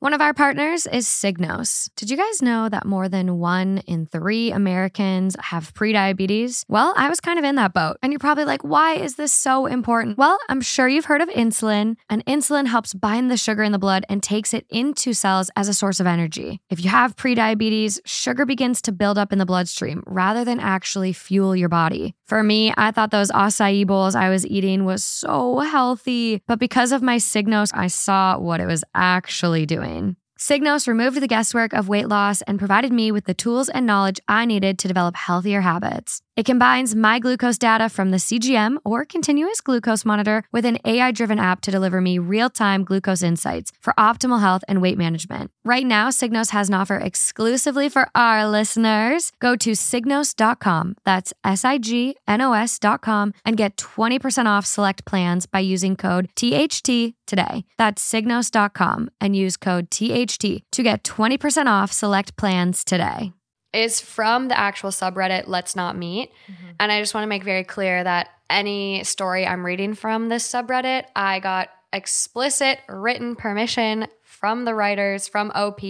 One 0.00 0.14
of 0.14 0.22
our 0.22 0.32
partners 0.32 0.86
is 0.86 1.06
Signos. 1.06 1.90
Did 1.94 2.08
you 2.08 2.16
guys 2.16 2.40
know 2.40 2.70
that 2.70 2.86
more 2.86 3.06
than 3.06 3.38
one 3.38 3.82
in 3.86 4.06
three 4.06 4.50
Americans 4.50 5.36
have 5.38 5.74
prediabetes? 5.74 6.64
Well, 6.68 6.94
I 6.96 7.10
was 7.10 7.20
kind 7.20 7.38
of 7.38 7.44
in 7.44 7.56
that 7.56 7.74
boat. 7.74 7.98
And 8.02 8.10
you're 8.10 8.18
probably 8.18 8.46
like, 8.46 8.64
why 8.64 8.94
is 8.94 9.16
this 9.16 9.30
so 9.30 9.66
important? 9.66 10.16
Well, 10.16 10.38
I'm 10.48 10.62
sure 10.62 10.88
you've 10.88 11.04
heard 11.04 11.20
of 11.20 11.28
insulin, 11.28 11.96
and 12.08 12.24
insulin 12.24 12.66
helps 12.66 12.94
bind 12.94 13.30
the 13.30 13.36
sugar 13.36 13.62
in 13.62 13.72
the 13.72 13.78
blood 13.78 14.06
and 14.08 14.22
takes 14.22 14.54
it 14.54 14.64
into 14.70 15.12
cells 15.12 15.50
as 15.54 15.68
a 15.68 15.74
source 15.74 16.00
of 16.00 16.06
energy. 16.06 16.62
If 16.70 16.82
you 16.82 16.88
have 16.88 17.14
prediabetes, 17.14 18.00
sugar 18.06 18.46
begins 18.46 18.80
to 18.82 18.92
build 18.92 19.18
up 19.18 19.34
in 19.34 19.38
the 19.38 19.44
bloodstream 19.44 20.02
rather 20.06 20.46
than 20.46 20.60
actually 20.60 21.12
fuel 21.12 21.54
your 21.54 21.68
body. 21.68 22.14
For 22.30 22.44
me, 22.44 22.72
I 22.76 22.92
thought 22.92 23.10
those 23.10 23.32
acai 23.32 23.84
bowls 23.84 24.14
I 24.14 24.28
was 24.30 24.46
eating 24.46 24.84
was 24.84 25.02
so 25.02 25.58
healthy, 25.58 26.40
but 26.46 26.60
because 26.60 26.92
of 26.92 27.02
my 27.02 27.16
Signos, 27.16 27.72
I 27.74 27.88
saw 27.88 28.38
what 28.38 28.60
it 28.60 28.66
was 28.66 28.84
actually 28.94 29.66
doing. 29.66 30.14
Signos 30.38 30.86
removed 30.86 31.20
the 31.20 31.26
guesswork 31.26 31.72
of 31.72 31.88
weight 31.88 32.06
loss 32.06 32.40
and 32.42 32.56
provided 32.56 32.92
me 32.92 33.10
with 33.10 33.24
the 33.24 33.34
tools 33.34 33.68
and 33.68 33.84
knowledge 33.84 34.20
I 34.28 34.44
needed 34.44 34.78
to 34.78 34.86
develop 34.86 35.16
healthier 35.16 35.62
habits. 35.62 36.22
It 36.40 36.46
combines 36.46 36.96
my 36.96 37.18
glucose 37.18 37.58
data 37.58 37.90
from 37.90 38.12
the 38.12 38.16
CGM 38.16 38.78
or 38.82 39.04
continuous 39.04 39.60
glucose 39.60 40.06
monitor 40.06 40.42
with 40.50 40.64
an 40.64 40.78
AI 40.86 41.10
driven 41.10 41.38
app 41.38 41.60
to 41.60 41.70
deliver 41.70 42.00
me 42.00 42.18
real 42.18 42.48
time 42.48 42.82
glucose 42.82 43.22
insights 43.22 43.72
for 43.78 43.92
optimal 43.98 44.40
health 44.40 44.64
and 44.66 44.80
weight 44.80 44.96
management. 44.96 45.50
Right 45.66 45.84
now, 45.84 46.08
Signos 46.08 46.48
has 46.52 46.70
an 46.70 46.76
offer 46.76 46.96
exclusively 46.96 47.90
for 47.90 48.08
our 48.14 48.48
listeners. 48.48 49.32
Go 49.38 49.54
to 49.56 49.72
signos.com, 49.72 50.96
that's 51.04 51.34
S 51.44 51.62
I 51.62 51.76
G 51.76 52.16
N 52.26 52.40
O 52.40 52.54
S.com, 52.54 53.34
and 53.44 53.58
get 53.58 53.76
20% 53.76 54.46
off 54.46 54.64
select 54.64 55.04
plans 55.04 55.44
by 55.44 55.60
using 55.60 55.94
code 55.94 56.30
THT 56.36 57.12
today. 57.26 57.66
That's 57.76 58.02
signos.com 58.02 59.10
and 59.20 59.36
use 59.36 59.58
code 59.58 59.90
THT 59.90 60.62
to 60.72 60.82
get 60.82 61.04
20% 61.04 61.66
off 61.66 61.92
select 61.92 62.38
plans 62.38 62.82
today. 62.82 63.34
Is 63.72 64.00
from 64.00 64.48
the 64.48 64.58
actual 64.58 64.90
subreddit 64.90 65.44
Let's 65.46 65.76
Not 65.76 65.96
Meet. 65.96 66.30
And 66.78 66.90
I 66.90 67.00
just 67.00 67.14
want 67.14 67.24
to 67.24 67.28
make 67.28 67.44
very 67.44 67.64
clear 67.64 68.02
that 68.02 68.28
any 68.48 69.04
story 69.04 69.46
I'm 69.46 69.64
reading 69.64 69.94
from 69.94 70.28
this 70.28 70.46
subreddit, 70.50 71.04
I 71.14 71.38
got 71.40 71.68
explicit 71.92 72.80
written 72.88 73.36
permission 73.36 74.06
from 74.22 74.64
the 74.64 74.74
writers, 74.74 75.28
from 75.28 75.52
OP. 75.54 75.82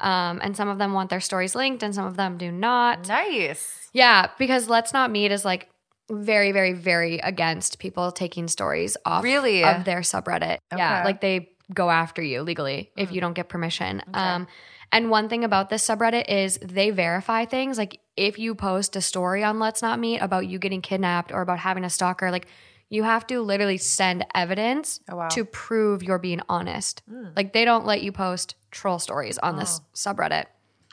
Um, 0.00 0.40
and 0.42 0.56
some 0.56 0.68
of 0.68 0.78
them 0.78 0.92
want 0.94 1.10
their 1.10 1.20
stories 1.20 1.54
linked 1.54 1.82
and 1.84 1.94
some 1.94 2.04
of 2.06 2.16
them 2.16 2.36
do 2.38 2.50
not. 2.50 3.06
nice. 3.08 3.88
Yeah, 3.92 4.28
because 4.38 4.68
Let's 4.68 4.92
Not 4.92 5.10
Meet 5.10 5.30
is 5.32 5.44
like 5.44 5.68
very, 6.10 6.50
very, 6.52 6.72
very 6.72 7.18
against 7.18 7.78
people 7.78 8.10
taking 8.10 8.48
stories 8.48 8.96
off 9.04 9.22
Really? 9.22 9.62
of 9.64 9.84
their 9.84 10.00
subreddit. 10.00 10.58
Yeah, 10.76 11.02
like 11.04 11.20
they 11.20 11.50
go 11.72 11.88
after 11.90 12.20
you 12.22 12.42
legally 12.42 12.90
if 12.96 13.10
Mm. 13.10 13.12
you 13.12 13.20
don't 13.20 13.32
get 13.34 13.48
permission. 13.48 14.02
Um, 14.12 14.46
and 14.92 15.10
one 15.10 15.28
thing 15.28 15.42
about 15.44 15.70
this 15.70 15.86
subreddit 15.86 16.28
is 16.28 16.58
they 16.62 16.90
verify 16.90 17.44
things. 17.46 17.78
Like 17.78 18.00
if 18.16 18.38
you 18.38 18.54
post 18.54 18.94
a 18.96 19.00
story 19.00 19.42
on 19.42 19.58
Let's 19.58 19.80
Not 19.82 19.98
Meet 19.98 20.18
about 20.18 20.46
you 20.46 20.58
getting 20.58 20.82
kidnapped 20.82 21.32
or 21.32 21.40
about 21.40 21.58
having 21.60 21.84
a 21.84 21.90
stalker, 21.90 22.30
like 22.30 22.46
you 22.90 23.02
have 23.04 23.26
to 23.28 23.40
literally 23.40 23.78
send 23.78 24.26
evidence 24.34 25.00
Oh, 25.10 25.16
wow. 25.16 25.28
to 25.28 25.46
prove 25.46 26.02
you're 26.02 26.18
being 26.18 26.42
honest. 26.48 27.02
Mm. 27.10 27.34
Like 27.34 27.54
they 27.54 27.64
don't 27.64 27.86
let 27.86 28.02
you 28.02 28.12
post 28.12 28.54
troll 28.70 28.98
stories 28.98 29.38
on 29.38 29.56
this 29.56 29.80
Oh. 29.82 29.86
subreddit. 29.94 30.44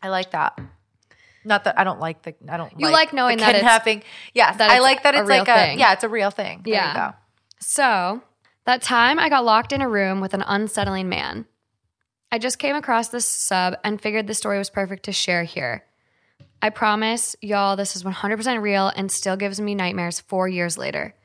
I 0.02 0.08
like 0.08 0.32
that. 0.32 0.58
Not 1.44 1.66
that 1.66 1.78
I 1.78 1.84
don't 1.84 2.00
like 2.00 2.22
the 2.22 2.36
I 2.48 2.56
don't 2.58 2.72
You 2.80 2.90
like 2.90 3.12
knowing 3.12 3.38
the 3.38 3.42
that 3.46 3.50
it's- 3.56 3.62
kidnapping. 3.62 4.04
yes, 4.34 4.58
that 4.58 4.72
I 4.72 4.80
like 4.80 5.04
that 5.04 5.16
it's 5.16 5.28
like 5.30 5.48
a 5.50 5.76
yeah, 5.78 5.92
it's 5.94 6.04
a 6.06 6.10
real 6.10 6.32
thing. 6.32 6.62
There 6.64 6.74
Yeah. 6.74 6.88
you 6.90 6.98
go. 7.12 7.18
So, 7.60 8.22
that 8.66 8.82
time 8.82 9.20
I 9.20 9.28
got 9.28 9.44
locked 9.44 9.74
in 9.74 9.82
a 9.82 9.90
room 9.90 10.22
with 10.22 10.34
an 10.34 10.44
unsettling 10.48 11.10
man. 11.10 11.46
I 12.32 12.38
just 12.38 12.60
came 12.60 12.76
across 12.76 13.08
this 13.08 13.26
sub 13.26 13.76
and 13.84 14.00
figured 14.00 14.28
the 14.28 14.36
story 14.36 14.60
was 14.60 14.70
perfect 14.70 15.04
to 15.06 15.12
share 15.12 15.44
here. 15.44 15.84
I 16.62 16.70
promise, 16.70 17.36
y'all, 17.42 17.76
this 17.76 17.96
is 17.96 18.04
100% 18.04 18.62
real 18.62 18.92
and 18.96 19.12
still 19.12 19.36
gives 19.36 19.60
me 19.60 19.74
nightmares 19.74 20.20
four 20.20 20.48
years 20.48 20.78
later. 20.78 21.16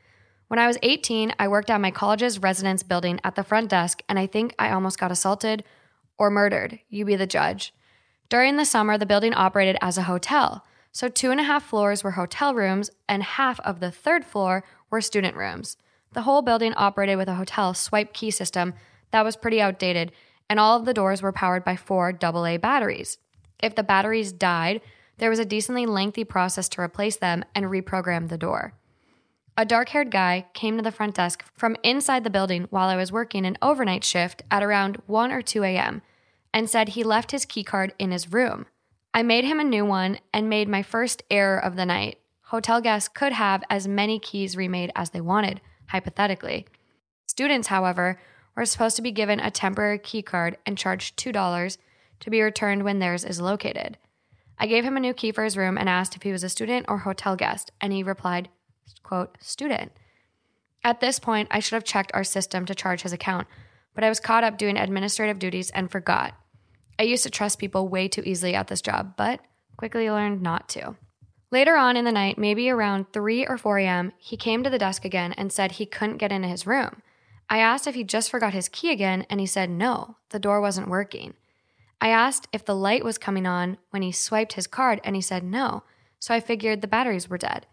When 0.49 0.59
I 0.59 0.67
was 0.67 0.79
18, 0.83 1.35
I 1.39 1.49
worked 1.49 1.69
at 1.69 1.81
my 1.81 1.91
college's 1.91 2.39
residence 2.39 2.83
building 2.83 3.21
at 3.23 3.35
the 3.35 3.45
front 3.45 3.69
desk, 3.69 4.03
and 4.09 4.19
I 4.19 4.27
think 4.27 4.55
I 4.59 4.71
almost 4.71 4.99
got 4.99 5.11
assaulted 5.11 5.65
or 6.17 6.31
murdered. 6.31 6.79
You 6.89 7.05
be 7.05 7.17
the 7.17 7.27
judge. 7.27 7.75
During 8.31 8.57
the 8.57 8.65
summer, 8.65 8.97
the 8.97 9.05
building 9.05 9.35
operated 9.35 9.77
as 9.83 9.99
a 9.99 10.03
hotel. 10.05 10.65
So, 10.93 11.09
two 11.09 11.31
and 11.31 11.41
a 11.41 11.45
half 11.45 11.65
floors 11.65 12.05
were 12.05 12.13
hotel 12.13 12.55
rooms, 12.55 12.91
and 13.09 13.23
half 13.23 13.59
of 13.61 13.81
the 13.81 13.91
third 13.91 14.25
floor 14.25 14.65
were 14.91 15.01
student 15.01 15.37
rooms. 15.37 15.77
The 16.13 16.23
whole 16.23 16.41
building 16.41 16.73
operated 16.77 17.19
with 17.19 17.29
a 17.29 17.35
hotel 17.35 17.75
swipe 17.75 18.15
key 18.15 18.31
system 18.31 18.75
that 19.11 19.25
was 19.25 19.37
pretty 19.37 19.61
outdated, 19.61 20.13
and 20.49 20.61
all 20.61 20.79
of 20.79 20.85
the 20.85 20.95
doors 20.95 21.23
were 21.23 21.33
powered 21.33 21.65
by 21.65 21.77
four 21.77 22.17
AA 22.23 22.59
batteries. 22.59 23.19
If 23.63 23.75
the 23.75 23.83
batteries 23.83 24.33
died, 24.33 24.81
there 25.19 25.31
was 25.31 25.39
a 25.39 25.45
decently 25.45 25.87
lengthy 25.87 26.25
process 26.25 26.69
to 26.71 26.81
replace 26.81 27.17
them 27.17 27.45
and 27.55 27.67
reprogram 27.67 28.29
the 28.29 28.39
door. 28.39 28.75
A 29.57 29.65
dark 29.65 29.91
haired 29.91 30.11
guy 30.11 30.47
came 30.53 30.77
to 30.77 30.83
the 30.83 30.91
front 30.91 31.15
desk 31.15 31.45
from 31.55 31.77
inside 31.85 32.25
the 32.25 32.31
building 32.31 32.67
while 32.71 32.89
I 32.89 32.97
was 32.97 33.13
working 33.13 33.47
an 33.47 33.57
overnight 33.63 34.03
shift 34.03 34.43
at 34.51 34.65
around 34.65 35.01
1 35.07 35.31
or 35.31 35.43
2 35.43 35.63
a.m. 35.63 36.03
and 36.53 36.69
said 36.69 36.91
he 36.91 37.05
left 37.05 37.31
his 37.31 37.47
keycard 37.47 37.93
in 37.99 38.11
his 38.11 38.33
room. 38.33 38.67
I 39.13 39.23
made 39.23 39.45
him 39.45 39.61
a 39.61 39.65
new 39.65 39.85
one 39.85 40.19
and 40.33 40.51
made 40.51 40.69
my 40.69 40.83
first 40.83 41.23
error 41.31 41.57
of 41.57 41.77
the 41.77 41.87
night. 41.87 42.19
Hotel 42.49 42.81
guests 42.81 43.09
could 43.09 43.33
have 43.33 43.63
as 43.71 43.87
many 43.87 44.19
keys 44.19 44.57
remade 44.57 44.91
as 44.97 45.11
they 45.11 45.21
wanted, 45.21 45.61
hypothetically. 45.87 46.67
Students, 47.29 47.69
however, 47.69 48.19
were 48.57 48.65
supposed 48.65 48.97
to 48.97 49.03
be 49.03 49.13
given 49.13 49.41
a 49.41 49.51
temporary 49.51 49.99
key 49.99 50.23
card 50.23 50.57
and 50.65 50.79
charged 50.79 51.19
$2 51.19 51.79
to 52.21 52.31
be 52.31 52.43
returned 52.43 52.85
when 52.85 52.99
theirs 52.99 53.25
is 53.25 53.41
located. 53.41 53.99
I 54.59 54.67
gave 54.67 54.85
him 54.85 54.97
a 54.97 55.01
new 55.01 55.15
key 55.15 55.33
for 55.33 55.45
his 55.45 55.57
room 55.57 55.77
and 55.77 55.89
asked 55.89 56.15
if 56.15 56.23
he 56.23 56.33
was 56.33 56.45
a 56.45 56.49
student 56.49 56.87
or 56.89 56.99
hotel 56.99 57.37
guest, 57.37 57.73
and 57.81 57.93
he 57.93 58.03
replied, 58.03 58.49
quote, 59.03 59.37
student. 59.41 59.93
At 60.85 61.01
this 61.01 61.19
point, 61.19 61.49
I 61.51 61.61
should 61.61 61.75
have 61.75 61.85
checked 61.85 62.13
our 62.15 62.25
system 62.25 62.67
to 62.67 62.75
charge 62.75 63.03
his 63.03 63.13
account, 63.13 63.49
but 63.95 64.05
I 64.05 64.09
was 64.09 64.21
caught 64.21 64.45
up 64.45 64.59
doing 64.59 64.77
administrative 64.77 65.39
duties 65.39 65.71
and 65.71 65.91
forgot. 65.91 66.35
I 66.99 67.05
used 67.05 67.25
to 67.25 67.31
trust 67.31 67.59
people 67.59 67.89
way 67.89 68.07
too 68.07 68.23
easily 68.25 68.55
at 68.55 68.69
this 68.69 68.83
job, 68.83 69.15
but 69.17 69.41
quickly 69.77 70.11
learned 70.11 70.43
not 70.43 70.69
to. 70.71 70.97
Later 71.51 71.77
on 71.77 71.97
in 71.97 72.05
the 72.05 72.13
night, 72.13 72.39
maybe 72.39 72.69
around 72.69 73.13
3 73.13 73.47
or 73.47 73.59
4 73.59 73.79
a.m., 73.79 74.13
he 74.19 74.37
came 74.37 74.63
to 74.63 74.71
the 74.71 74.79
desk 74.79 75.05
again 75.05 75.33
and 75.33 75.53
said 75.53 75.73
he 75.73 75.87
couldn't 75.87 76.19
get 76.19 76.33
into 76.33 76.49
his 76.49 76.67
room. 76.67 77.03
I 77.55 77.59
asked 77.59 77.87
if 77.87 77.95
he 77.95 78.03
just 78.03 78.33
forgot 78.33 78.53
his 78.53 78.69
key 78.69 78.91
again, 78.91 79.27
and 79.31 79.39
he 79.39 79.47
said 79.47 79.71
no, 79.71 80.17
the 80.31 80.41
door 80.41 80.61
wasn't 80.61 80.89
working. 80.89 81.35
I 82.01 82.09
asked 82.09 82.49
if 82.53 82.65
the 82.65 82.75
light 82.75 83.05
was 83.05 83.17
coming 83.17 83.47
on 83.47 83.79
when 83.91 84.03
he 84.03 84.11
swiped 84.11 84.55
his 84.55 84.67
card, 84.67 85.01
and 85.05 85.15
he 85.15 85.23
said 85.23 85.45
no, 85.45 85.85
so 86.19 86.35
I 86.35 86.41
figured 86.41 86.81
the 86.81 86.89
batteries 86.89 87.31
were 87.31 87.39
dead. 87.39 87.69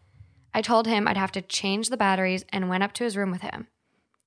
I 0.54 0.62
told 0.62 0.86
him 0.86 1.08
I'd 1.08 1.18
have 1.18 1.32
to 1.32 1.42
change 1.42 1.90
the 1.90 1.98
batteries 1.98 2.46
and 2.50 2.70
went 2.70 2.84
up 2.84 2.94
to 2.94 3.04
his 3.04 3.18
room 3.18 3.32
with 3.32 3.42
him. 3.42 3.70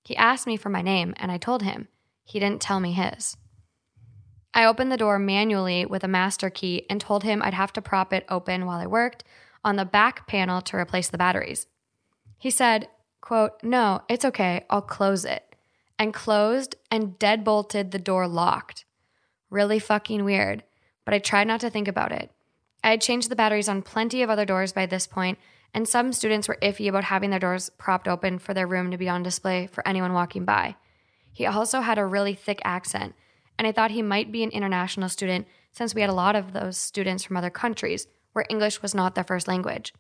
He 0.03 0.17
asked 0.17 0.49
me 0.49 0.57
for 0.57 0.71
my 0.71 0.83
name, 0.83 1.15
and 1.19 1.31
I 1.31 1.39
told 1.39 1.63
him. 1.63 1.87
He 2.25 2.41
didn't 2.41 2.61
tell 2.61 2.81
me 2.81 2.91
his. 2.91 3.37
I 4.55 4.65
opened 4.65 4.91
the 4.91 4.97
door 4.97 5.21
manually 5.21 5.87
with 5.87 6.03
a 6.03 6.09
master 6.09 6.51
key 6.51 6.85
and 6.91 7.01
told 7.01 7.23
him 7.23 7.41
I'd 7.41 7.55
have 7.55 7.73
to 7.75 7.81
prop 7.81 8.13
it 8.13 8.27
open 8.29 8.67
while 8.67 8.81
I 8.81 8.89
worked 8.89 9.23
on 9.63 9.77
the 9.77 9.85
back 9.85 10.27
panel 10.27 10.61
to 10.63 10.77
replace 10.77 11.11
the 11.11 11.17
batteries. 11.17 11.69
He 12.39 12.51
said, 12.51 12.89
quote, 13.25 13.53
No, 13.63 14.03
it's 14.07 14.25
okay, 14.27 14.67
I'll 14.69 14.83
close 14.83 15.25
it. 15.25 15.57
And 15.99 16.13
closed 16.13 16.77
and 16.91 17.19
deadbolted 17.19 17.91
the 17.91 17.99
door 17.99 18.29
locked. 18.29 18.85
Really 19.49 19.79
fucking 19.79 20.25
weird, 20.25 20.63
but 21.07 21.15
I 21.15 21.21
tried 21.21 21.47
not 21.47 21.61
to 21.61 21.71
think 21.71 21.89
about 21.89 22.13
it. 22.13 22.31
I 22.83 22.91
had 22.91 23.01
changed 23.01 23.31
the 23.31 23.37
batteries 23.37 23.69
on 23.69 23.81
plenty 23.81 24.23
of 24.23 24.29
other 24.29 24.45
doors 24.45 24.75
by 24.75 24.85
this 24.85 25.07
point, 25.07 25.39
and 25.73 25.89
some 25.89 26.13
students 26.13 26.49
were 26.49 26.59
iffy 26.61 26.87
about 26.87 27.05
having 27.05 27.31
their 27.31 27.39
doors 27.39 27.71
propped 27.79 28.09
open 28.09 28.39
for 28.39 28.53
their 28.53 28.67
room 28.67 28.91
to 28.91 28.99
be 28.99 29.09
on 29.09 29.23
display 29.23 29.69
for 29.69 29.87
anyone 29.89 30.13
walking 30.13 30.45
by. 30.45 30.77
He 31.33 31.47
also 31.47 31.81
had 31.81 31.97
a 31.97 32.05
really 32.05 32.35
thick 32.35 32.61
accent, 32.63 33.15
and 33.59 33.67
I 33.67 33.73
thought 33.73 33.93
he 33.93 34.03
might 34.03 34.33
be 34.33 34.43
an 34.43 34.51
international 34.51 35.09
student 35.09 35.47
since 35.73 35.95
we 35.95 36.03
had 36.03 36.11
a 36.11 36.15
lot 36.15 36.37
of 36.37 36.53
those 36.53 36.77
students 36.77 37.25
from 37.25 37.39
other 37.39 37.51
countries 37.51 38.07
where 38.35 38.45
English 38.51 38.83
was 38.83 38.95
not 38.95 39.15
their 39.15 39.25
first 39.25 39.49
language. 39.49 39.95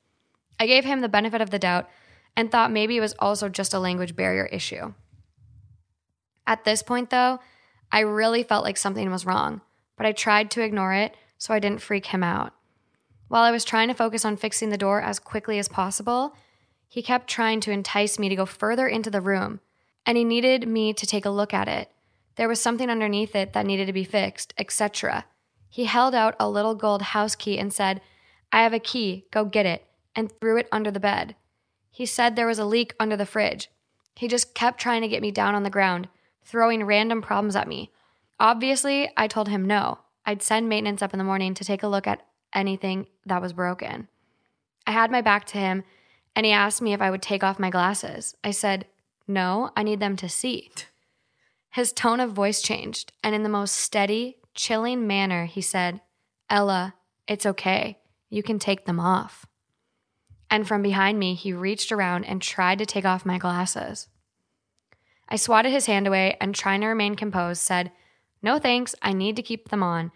I 0.61 0.67
gave 0.67 0.85
him 0.85 1.01
the 1.01 1.09
benefit 1.09 1.41
of 1.41 1.51
the 1.51 1.59
doubt 1.59 1.89
and 2.37 2.51
thought 2.51 2.73
maybe 2.73 2.97
it 2.97 3.01
was 3.01 3.15
also 3.19 3.49
just 3.49 3.75
a 3.75 3.79
language 3.79 4.17
barrier 4.17 4.47
issue. 4.47 4.95
At 6.47 6.65
this 6.65 6.83
point, 6.83 7.11
though, 7.11 7.41
I 7.91 8.01
really 8.01 8.43
felt 8.43 8.65
like 8.65 8.77
something 8.77 9.11
was 9.11 9.27
wrong, 9.27 9.61
but 9.97 10.07
I 10.07 10.13
tried 10.13 10.51
to 10.53 10.63
ignore 10.63 10.93
it 10.93 11.17
so 11.39 11.55
I 11.55 11.59
didn't 11.59 11.83
freak 11.83 12.07
him 12.07 12.23
out. 12.23 12.53
While 13.29 13.43
I 13.43 13.51
was 13.51 13.65
trying 13.65 13.89
to 13.89 13.95
focus 13.95 14.25
on 14.25 14.37
fixing 14.37 14.71
the 14.71 14.77
door 14.77 15.01
as 15.01 15.19
quickly 15.19 15.59
as 15.59 15.69
possible, 15.69 16.37
he 16.89 17.03
kept 17.03 17.29
trying 17.29 17.61
to 17.61 17.73
entice 17.73 18.19
me 18.19 18.29
to 18.29 18.37
go 18.37 18.47
further 18.47 18.87
into 18.87 19.11
the 19.11 19.21
room, 19.21 19.61
and 20.07 20.17
he 20.17 20.25
needed 20.25 20.69
me 20.69 20.93
to 20.93 21.07
take 21.07 21.25
a 21.25 21.31
look 21.31 21.55
at 21.55 21.69
it. 21.69 21.91
There 22.37 22.49
was 22.49 22.61
something 22.61 22.91
underneath 22.91 23.35
it 23.35 23.53
that 23.53 23.67
needed 23.67 23.87
to 23.87 23.93
be 23.93 24.05
fixed, 24.05 24.55
etc. 24.59 25.25
He 25.69 25.85
held 25.85 26.15
out 26.15 26.37
a 26.39 26.49
little 26.49 26.75
gold 26.75 27.03
house 27.03 27.35
key 27.35 27.59
and 27.59 27.73
said, 27.73 28.01
I 28.53 28.63
have 28.63 28.73
a 28.73 28.79
key, 28.79 29.27
go 29.33 29.45
get 29.45 29.67
it, 29.67 29.85
and 30.15 30.31
threw 30.41 30.57
it 30.59 30.69
under 30.71 30.91
the 30.91 31.01
bed. 31.01 31.35
He 31.95 32.07
said 32.07 32.35
there 32.35 32.49
was 32.49 32.59
a 32.59 32.65
leak 32.65 32.93
under 32.99 33.17
the 33.17 33.25
fridge. 33.25 33.71
He 34.17 34.27
just 34.27 34.53
kept 34.53 34.81
trying 34.81 35.03
to 35.03 35.09
get 35.09 35.23
me 35.23 35.31
down 35.31 35.55
on 35.55 35.63
the 35.63 35.71
ground, 35.71 36.09
throwing 36.45 36.83
random 36.83 37.23
problems 37.23 37.55
at 37.55 37.69
me. 37.69 37.93
Obviously, 38.41 39.09
I 39.17 39.29
told 39.29 39.49
him 39.49 39.65
no. 39.65 40.01
I'd 40.27 40.43
send 40.43 40.69
maintenance 40.69 41.03
up 41.03 41.15
in 41.15 41.19
the 41.19 41.25
morning 41.25 41.55
to 41.55 41.65
take 41.65 41.85
a 41.85 41.89
look 41.89 42.09
at 42.09 42.27
anything 42.53 43.07
that 43.27 43.41
was 43.41 43.53
broken. 43.53 44.09
I 44.89 44.91
had 44.91 45.13
my 45.13 45.21
back 45.21 45.45
to 45.47 45.59
him 45.59 45.85
and 46.35 46.45
he 46.45 46.51
asked 46.51 46.83
me 46.83 46.93
if 46.93 47.01
I 47.01 47.13
would 47.13 47.23
take 47.23 47.45
off 47.45 47.61
my 47.61 47.71
glasses. 47.71 48.35
I 48.43 48.51
said, 48.51 48.87
No, 49.29 49.71
I 49.77 49.85
need 49.85 50.01
them 50.01 50.17
to 50.17 50.29
see. 50.29 50.73
His 51.71 51.93
tone 51.93 52.19
of 52.19 52.33
voice 52.33 52.61
changed, 52.61 53.13
and 53.23 53.37
in 53.37 53.45
the 53.45 53.49
most 53.49 53.77
steady, 53.77 54.39
chilling 54.53 55.07
manner, 55.07 55.45
he 55.45 55.61
said, 55.61 56.01
Ella, 56.51 56.95
it's 57.29 57.47
okay. 57.47 57.99
You 58.31 58.43
can 58.43 58.59
take 58.59 58.85
them 58.85 58.99
off. 58.99 59.47
And 60.55 60.69
from 60.69 60.83
behind 60.83 61.19
me, 61.19 61.35
he 61.35 61.53
reached 61.53 61.91
around 61.91 62.27
and 62.27 62.41
tried 62.41 62.79
to 62.79 62.87
take 62.87 63.05
off 63.05 63.27
my 63.27 63.39
glasses. 63.39 64.07
I 65.29 65.35
swatted 65.35 65.73
his 65.73 65.87
hand 65.87 66.07
away 66.07 66.37
and, 66.41 66.55
trying 66.55 66.81
to 66.83 66.87
remain 66.87 67.17
composed, 67.17 67.61
said, 67.61 67.91
No 68.41 68.61
thanks, 68.61 68.95
I 69.03 69.15
need 69.15 69.35
to 69.35 69.43
keep 69.43 69.71
them 69.71 69.83
on. 69.83 70.13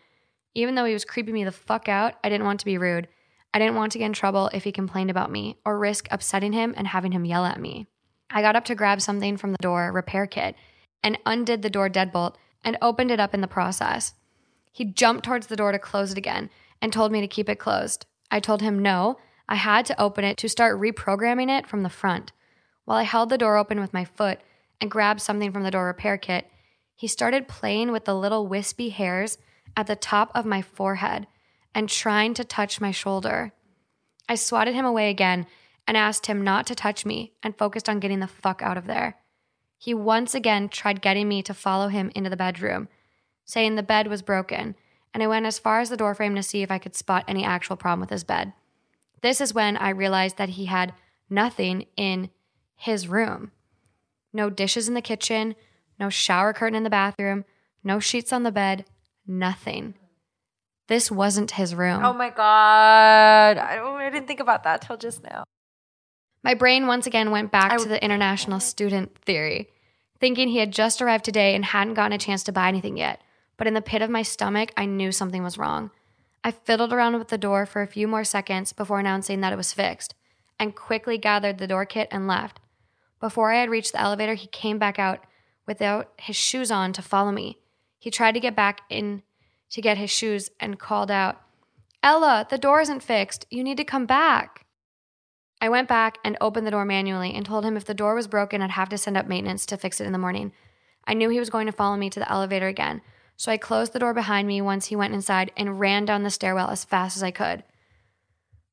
Even 0.55 0.77
though 0.77 0.85
he 0.85 0.93
was 0.93 1.05
creeping 1.05 1.35
me 1.35 1.43
the 1.43 1.51
fuck 1.51 1.89
out, 1.89 2.15
I 2.23 2.29
didn't 2.29 2.47
want 2.47 2.61
to 2.61 2.67
be 2.67 2.79
rude. 2.79 3.09
I 3.53 3.59
didn't 3.59 3.75
want 3.75 3.91
to 3.91 3.99
get 3.99 4.07
in 4.07 4.13
trouble 4.13 4.49
if 4.55 4.63
he 4.63 4.71
complained 4.71 5.11
about 5.11 5.33
me 5.33 5.59
or 5.65 5.77
risk 5.77 6.07
upsetting 6.13 6.53
him 6.53 6.73
and 6.77 6.87
having 6.87 7.11
him 7.11 7.25
yell 7.25 7.45
at 7.45 7.61
me. 7.61 7.89
I 8.31 8.41
got 8.41 8.55
up 8.55 8.65
to 8.67 8.77
grab 8.77 9.03
something 9.03 9.39
from 9.39 9.51
the 9.51 9.59
door 9.59 9.91
repair 9.91 10.29
kit 10.29 10.55
and 11.03 11.19
undid 11.27 11.63
the 11.63 11.69
door 11.69 11.91
deadbolt 11.91 12.37
and 12.63 12.79
opened 12.81 13.11
it 13.11 13.19
up 13.19 13.35
in 13.35 13.41
the 13.41 13.49
process. 13.49 14.15
He 14.71 14.85
jumped 14.85 15.25
towards 15.25 15.49
the 15.49 15.57
door 15.57 15.73
to 15.73 15.81
close 15.81 16.13
it 16.13 16.19
again 16.19 16.49
and 16.81 16.93
told 16.93 17.11
me 17.11 17.21
to 17.23 17.27
keep 17.27 17.49
it 17.49 17.59
closed. 17.59 18.07
I 18.31 18.39
told 18.39 18.63
him 18.63 18.79
no, 18.79 19.19
I 19.49 19.55
had 19.55 19.87
to 19.87 20.01
open 20.01 20.25
it 20.25 20.37
to 20.39 20.49
start 20.49 20.79
reprogramming 20.79 21.49
it 21.49 21.67
from 21.67 21.83
the 21.83 21.89
front. 21.89 22.33
While 22.85 22.99
I 22.99 23.05
held 23.05 23.31
the 23.31 23.39
door 23.39 23.57
open 23.57 23.81
with 23.81 23.95
my 23.95 24.05
foot 24.05 24.41
and 24.81 24.91
grabbed 24.91 25.21
something 25.21 25.53
from 25.53 25.63
the 25.63 25.71
door 25.71 25.87
repair 25.87 26.19
kit, 26.19 26.51
he 26.95 27.07
started 27.07 27.49
playing 27.49 27.93
with 27.93 28.05
the 28.05 28.15
little 28.15 28.47
wispy 28.47 28.91
hairs 28.91 29.39
at 29.77 29.87
the 29.87 29.97
top 29.97 30.31
of 30.35 30.45
my 30.45 30.61
forehead 30.63 31.27
and 31.75 31.89
trying 31.89 32.35
to 32.35 32.45
touch 32.45 32.81
my 32.81 32.91
shoulder. 32.91 33.53
I 34.29 34.35
swatted 34.35 34.75
him 34.75 34.85
away 34.85 35.11
again 35.11 35.47
and 35.87 35.97
asked 35.97 36.27
him 36.27 36.43
not 36.43 36.67
to 36.67 36.75
touch 36.75 37.07
me 37.07 37.33
and 37.43 37.57
focused 37.57 37.89
on 37.89 38.01
getting 38.01 38.21
the 38.21 38.27
fuck 38.27 38.61
out 38.63 38.77
of 38.77 38.87
there. 38.87 39.17
He 39.79 39.95
once 39.95 40.35
again 40.35 40.69
tried 40.69 41.01
getting 41.01 41.29
me 41.29 41.43
to 41.45 41.55
follow 41.55 41.89
him 41.89 42.11
into 42.15 42.29
the 42.29 42.37
bedroom, 42.37 42.89
saying 43.45 43.77
the 43.77 43.83
bed 43.83 44.09
was 44.09 44.21
broken, 44.21 44.75
and 45.15 45.23
I 45.23 45.29
went 45.29 45.47
as 45.47 45.59
far 45.59 45.81
as 45.81 45.89
the 45.89 45.97
doorframe 45.97 46.35
to 46.35 46.43
see 46.43 46.63
if 46.63 46.71
I 46.71 46.79
could 46.79 46.97
spot 46.97 47.25
any 47.29 47.45
actual 47.45 47.77
problem 47.77 48.01
with 48.01 48.11
his 48.11 48.25
bed. 48.25 48.53
This 49.23 49.41
is 49.41 49.55
when 49.55 49.77
I 49.77 49.91
realized 49.91 50.37
that 50.37 50.51
he 50.51 50.67
had 50.67 50.95
nothing 51.29 51.87
in 51.97 52.31
his 52.77 53.09
room 53.09 53.53
no 54.33 54.51
dishes 54.51 54.89
in 54.89 54.95
the 54.95 55.03
kitchen, 55.03 55.55
no 55.99 56.09
shower 56.09 56.53
curtain 56.53 56.77
in 56.77 56.85
the 56.85 56.91
bathroom, 56.91 57.45
no 57.83 57.99
sheets 57.99 58.33
on 58.33 58.43
the 58.43 58.53
bed, 58.53 58.85
nothing. 59.27 59.95
This 60.87 61.11
wasn't 61.11 61.53
his 61.53 61.75
room. 61.75 62.05
Oh 62.05 62.13
my 62.13 62.31
God. 62.31 63.59
I, 63.59 63.79
I 63.79 64.11
didn't 64.11 64.27
think 64.27 64.41
about 64.41 64.65
that 64.65 64.83
till 64.83 64.97
just 64.97 65.23
now. 65.23 65.45
My 66.43 66.55
brain 66.55 66.87
once 66.87 67.07
again 67.07 67.31
went 67.31 67.53
back 67.53 67.79
to 67.79 67.89
the 67.89 68.03
international 68.03 68.61
student 68.61 69.19
theory, 69.19 69.69
thinking 70.19 70.49
he 70.49 70.59
had 70.59 70.73
just 70.73 71.03
arrived 71.03 71.25
today 71.25 71.55
and 71.55 71.65
hadn't 71.65 71.95
gotten 71.95 72.13
a 72.13 72.19
chance 72.19 72.43
to 72.45 72.53
buy 72.53 72.69
anything 72.69 72.97
yet. 72.97 73.21
But 73.57 73.67
in 73.67 73.75
the 73.75 73.83
pit 73.83 74.03
of 74.03 74.09
my 74.09 74.23
stomach, 74.23 74.73
I 74.77 74.87
knew 74.87 75.13
something 75.13 75.43
was 75.43 75.59
wrong. 75.59 75.91
I 76.45 76.51
fiddled 76.51 76.93
around 76.93 77.19
with 77.19 77.29
the 77.29 77.39
door 77.39 77.67
for 77.67 77.83
a 77.83 77.87
few 77.87 78.09
more 78.09 78.25
seconds 78.25 78.73
before 78.73 79.01
announcing 79.01 79.41
that 79.41 79.53
it 79.53 79.57
was 79.57 79.73
fixed, 79.73 80.15
and 80.59 80.75
quickly 80.75 81.19
gathered 81.19 81.59
the 81.59 81.67
door 81.67 81.85
kit 81.85 82.09
and 82.11 82.27
left. 82.27 82.61
Before 83.21 83.53
I 83.53 83.61
had 83.61 83.71
reached 83.71 83.93
the 83.93 84.01
elevator, 84.01 84.35
he 84.35 84.47
came 84.47 84.79
back 84.79 84.99
out 84.99 85.25
without 85.67 86.13
his 86.19 86.37
shoes 86.37 86.71
on 86.71 86.93
to 86.93 87.03
follow 87.03 87.33
me. 87.33 87.59
He 87.99 88.11
tried 88.11 88.33
to 88.33 88.41
get 88.41 88.57
back 88.57 88.83
in 88.89 89.23
to 89.71 89.83
get 89.83 89.99
his 89.99 90.11
shoes 90.11 90.51
and 90.61 90.79
called 90.79 91.11
out, 91.11 91.43
Ella, 92.03 92.47
the 92.49 92.59
door 92.59 92.81
isn't 92.81 93.03
fixed. 93.03 93.47
You 93.51 93.65
need 93.65 93.77
to 93.77 93.85
come 93.85 94.07
back. 94.07 94.65
I 95.61 95.69
went 95.69 95.89
back 95.89 96.19
and 96.25 96.37
opened 96.41 96.67
the 96.67 96.71
door 96.71 96.85
manually 96.85 97.35
and 97.35 97.45
told 97.45 97.65
him 97.65 97.77
if 97.77 97.85
the 97.85 97.95
door 97.95 98.15
was 98.15 98.29
broken, 98.29 98.63
I'd 98.63 98.71
have 98.71 98.89
to 98.91 98.99
send 98.99 99.17
up 99.17 99.27
maintenance 99.27 99.67
to 99.67 99.77
fix 99.77 100.01
it 100.01 100.07
in 100.07 100.13
the 100.13 100.19
morning. 100.19 100.53
I 101.05 101.15
knew 101.15 101.29
he 101.29 101.41
was 101.41 101.51
going 101.51 101.67
to 101.67 101.73
follow 101.73 101.97
me 101.97 102.09
to 102.11 102.21
the 102.21 102.31
elevator 102.31 102.69
again, 102.69 103.03
so 103.39 103.53
I 103.53 103.57
closed 103.57 103.93
the 103.93 104.01
door 104.01 104.13
behind 104.13 104.49
me 104.49 104.61
once 104.61 104.87
he 104.87 104.97
went 104.97 105.15
inside 105.15 105.53
and 105.57 105.79
ran 105.79 106.05
down 106.05 106.25
the 106.25 106.31
stairwell 106.31 106.71
as 106.71 106.85
fast 106.85 107.17
as 107.17 107.23
I 107.23 107.31
could. 107.31 107.63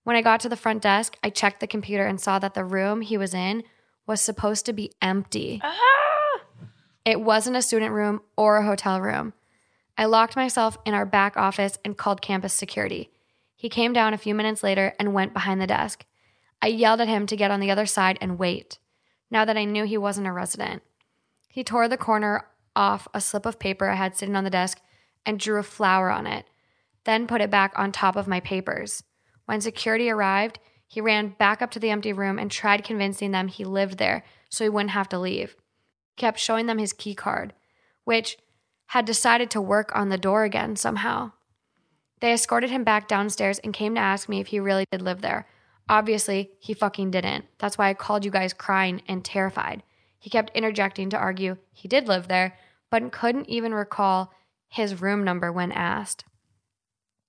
When 0.04 0.16
I 0.16 0.24
got 0.24 0.40
to 0.40 0.50
the 0.50 0.58
front 0.58 0.82
desk, 0.82 1.18
I 1.24 1.30
checked 1.30 1.60
the 1.60 1.68
computer 1.68 2.06
and 2.06 2.20
saw 2.20 2.40
that 2.40 2.56
the 2.56 2.66
room 2.66 3.02
he 3.02 3.16
was 3.16 3.36
in 3.36 3.64
was 4.08 4.22
supposed 4.22 4.66
to 4.66 4.74
be 4.74 4.92
empty. 5.04 5.62
Ah! 5.64 6.42
It 7.06 7.22
wasn't 7.22 7.58
a 7.58 7.62
student 7.62 7.94
room 7.94 8.22
or 8.36 8.58
a 8.58 8.66
hotel 8.66 9.00
room. 9.00 9.34
I 10.00 10.06
locked 10.06 10.36
myself 10.36 10.80
in 10.84 10.96
our 10.96 11.06
back 11.06 11.38
office 11.38 11.78
and 11.86 11.96
called 11.96 12.24
campus 12.24 12.54
security. 12.54 13.12
He 13.56 13.70
came 13.70 13.94
down 13.94 14.16
a 14.16 14.18
few 14.18 14.34
minutes 14.34 14.64
later 14.64 14.96
and 15.00 15.14
went 15.14 15.32
behind 15.32 15.62
the 15.62 15.68
desk. 15.68 16.06
I 16.60 16.68
yelled 16.68 17.02
at 17.02 17.08
him 17.08 17.28
to 17.28 17.38
get 17.38 17.52
on 17.52 17.60
the 17.60 17.70
other 17.70 17.86
side 17.86 18.18
and 18.20 18.40
wait, 18.40 18.80
now 19.30 19.46
that 19.46 19.58
I 19.58 19.66
knew 19.66 19.86
he 19.86 19.98
wasn't 19.98 20.28
a 20.28 20.32
resident. 20.32 20.82
He 21.48 21.64
tore 21.64 21.88
the 21.88 21.98
corner 21.98 22.48
off 22.76 23.08
a 23.14 23.22
slip 23.22 23.46
of 23.46 23.60
paper 23.60 23.90
I 23.90 23.96
had 23.96 24.16
sitting 24.16 24.36
on 24.36 24.44
the 24.44 24.50
desk 24.50 24.80
and 25.26 25.40
drew 25.40 25.60
a 25.60 25.64
flower 25.64 26.10
on 26.10 26.28
it, 26.28 26.46
then 27.04 27.28
put 27.28 27.42
it 27.42 27.50
back 27.50 27.74
on 27.76 27.92
top 27.92 28.16
of 28.16 28.28
my 28.28 28.40
papers. 28.40 29.04
When 29.46 29.62
security 29.62 30.10
arrived, 30.10 30.60
he 30.88 31.02
ran 31.02 31.36
back 31.40 31.62
up 31.62 31.72
to 31.72 31.80
the 31.80 31.90
empty 31.90 32.14
room 32.14 32.38
and 32.38 32.52
tried 32.52 32.84
convincing 32.84 33.32
them 33.32 33.48
he 33.48 33.66
lived 33.66 33.98
there 33.98 34.24
so 34.50 34.64
he 34.64 34.70
wouldn't 34.70 34.92
have 34.92 35.10
to 35.10 35.20
leave. 35.20 35.56
He 36.16 36.22
kept 36.22 36.40
showing 36.40 36.66
them 36.66 36.78
his 36.78 36.94
key 36.94 37.16
card, 37.16 37.54
which 38.04 38.38
had 38.88 39.06
decided 39.06 39.50
to 39.52 39.62
work 39.62 39.92
on 39.96 40.10
the 40.10 40.18
door 40.18 40.44
again 40.44 40.76
somehow. 40.76 41.32
They 42.22 42.34
escorted 42.34 42.70
him 42.70 42.84
back 42.84 43.08
downstairs 43.08 43.60
and 43.60 43.74
came 43.74 43.96
to 43.96 44.02
ask 44.02 44.30
me 44.30 44.40
if 44.40 44.48
he 44.48 44.60
really 44.60 44.86
did 44.92 45.02
live 45.02 45.22
there. 45.22 45.48
Obviously, 45.90 46.52
he 46.60 46.74
fucking 46.74 47.12
didn't. 47.12 47.46
That's 47.60 47.78
why 47.78 47.90
I 47.90 47.94
called 47.94 48.26
you 48.26 48.32
guys 48.32 48.54
crying 48.54 49.02
and 49.08 49.24
terrified. 49.24 49.84
He 50.18 50.30
kept 50.30 50.56
interjecting 50.56 51.10
to 51.12 51.18
argue 51.18 51.58
he 51.72 51.88
did 51.88 52.08
live 52.08 52.28
there, 52.28 52.58
but 52.96 53.12
couldn't 53.12 53.50
even 53.50 53.74
recall 53.74 54.32
his 54.70 55.02
room 55.02 55.22
number 55.22 55.52
when 55.52 55.70
asked. 55.74 56.24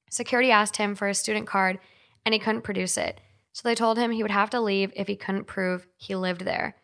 Security 0.09 0.53
asked 0.53 0.77
him 0.77 0.95
for 0.95 1.09
his 1.09 1.19
student 1.19 1.49
card 1.49 1.81
and 2.25 2.33
he 2.33 2.39
couldn't 2.39 2.63
produce 2.63 2.97
it, 2.97 3.21
so 3.53 3.69
they 3.69 3.75
told 3.75 3.99
him 3.99 4.13
he 4.13 4.23
would 4.23 4.31
have 4.31 4.49
to 4.51 4.61
leave 4.61 4.93
if 4.95 5.09
he 5.09 5.17
couldn't 5.17 5.49
prove 5.49 5.89
he 5.97 6.15
lived 6.15 6.43
there. 6.43 6.77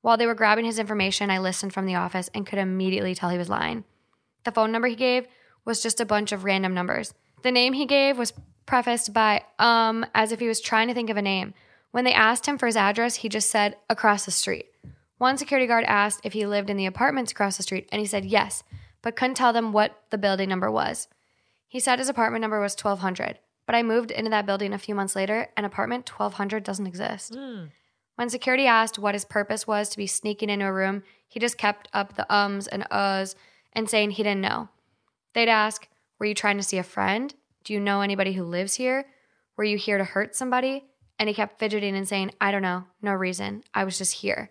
While 0.00 0.16
they 0.16 0.26
were 0.26 0.34
grabbing 0.34 0.64
his 0.64 0.80
information, 0.80 1.30
I 1.30 1.38
listened 1.38 1.72
from 1.72 1.86
the 1.86 1.94
office 1.94 2.28
and 2.34 2.44
could 2.44 2.58
immediately 2.58 3.14
tell 3.14 3.30
he 3.30 3.38
was 3.38 3.48
lying. 3.48 3.84
The 4.42 4.50
phone 4.50 4.72
number 4.72 4.88
he 4.88 4.96
gave 4.96 5.28
was 5.64 5.80
just 5.80 6.00
a 6.00 6.04
bunch 6.04 6.32
of 6.32 6.42
random 6.42 6.74
numbers. 6.74 7.14
The 7.44 7.52
name 7.52 7.72
he 7.72 7.86
gave 7.86 8.18
was 8.18 8.32
prefaced 8.66 9.12
by 9.12 9.44
um 9.60 10.04
as 10.12 10.32
if 10.32 10.40
he 10.40 10.48
was 10.48 10.60
trying 10.60 10.88
to 10.88 10.94
think 10.94 11.08
of 11.08 11.16
a 11.16 11.22
name. 11.22 11.54
When 11.92 12.02
they 12.02 12.14
asked 12.14 12.46
him 12.46 12.58
for 12.58 12.66
his 12.66 12.76
address, 12.76 13.14
he 13.14 13.28
just 13.28 13.48
said 13.48 13.76
across 13.88 14.24
the 14.24 14.32
street. 14.32 14.66
One 15.18 15.36
security 15.36 15.66
guard 15.66 15.84
asked 15.84 16.20
if 16.24 16.32
he 16.32 16.46
lived 16.46 16.70
in 16.70 16.76
the 16.76 16.86
apartments 16.86 17.32
across 17.32 17.56
the 17.56 17.62
street, 17.62 17.88
and 17.92 18.00
he 18.00 18.06
said 18.06 18.24
yes, 18.24 18.62
but 19.02 19.16
couldn't 19.16 19.34
tell 19.34 19.52
them 19.52 19.72
what 19.72 20.00
the 20.10 20.18
building 20.18 20.48
number 20.48 20.70
was. 20.70 21.08
He 21.66 21.80
said 21.80 21.98
his 21.98 22.08
apartment 22.08 22.40
number 22.40 22.60
was 22.60 22.72
1200, 22.72 23.38
but 23.66 23.74
I 23.74 23.82
moved 23.82 24.10
into 24.10 24.30
that 24.30 24.46
building 24.46 24.72
a 24.72 24.78
few 24.78 24.94
months 24.94 25.14
later, 25.14 25.48
and 25.56 25.66
apartment 25.66 26.08
1200 26.08 26.62
doesn't 26.62 26.86
exist. 26.86 27.34
Mm. 27.34 27.70
When 28.14 28.30
security 28.30 28.66
asked 28.66 28.98
what 28.98 29.14
his 29.14 29.24
purpose 29.24 29.66
was 29.66 29.88
to 29.90 29.96
be 29.96 30.06
sneaking 30.06 30.50
into 30.50 30.66
a 30.66 30.72
room, 30.72 31.02
he 31.28 31.38
just 31.38 31.58
kept 31.58 31.88
up 31.92 32.14
the 32.14 32.32
ums 32.34 32.66
and 32.66 32.84
uhs 32.90 33.34
and 33.72 33.88
saying 33.88 34.12
he 34.12 34.22
didn't 34.22 34.40
know. 34.40 34.68
They'd 35.34 35.48
ask, 35.48 35.88
Were 36.18 36.26
you 36.26 36.34
trying 36.34 36.56
to 36.56 36.62
see 36.62 36.78
a 36.78 36.82
friend? 36.82 37.34
Do 37.64 37.72
you 37.72 37.80
know 37.80 38.00
anybody 38.00 38.32
who 38.32 38.44
lives 38.44 38.74
here? 38.74 39.04
Were 39.56 39.64
you 39.64 39.76
here 39.76 39.98
to 39.98 40.04
hurt 40.04 40.34
somebody? 40.34 40.86
And 41.18 41.28
he 41.28 41.34
kept 41.34 41.58
fidgeting 41.58 41.96
and 41.96 42.08
saying, 42.08 42.32
I 42.40 42.50
don't 42.50 42.62
know, 42.62 42.84
no 43.02 43.12
reason. 43.12 43.62
I 43.74 43.84
was 43.84 43.98
just 43.98 44.14
here. 44.14 44.50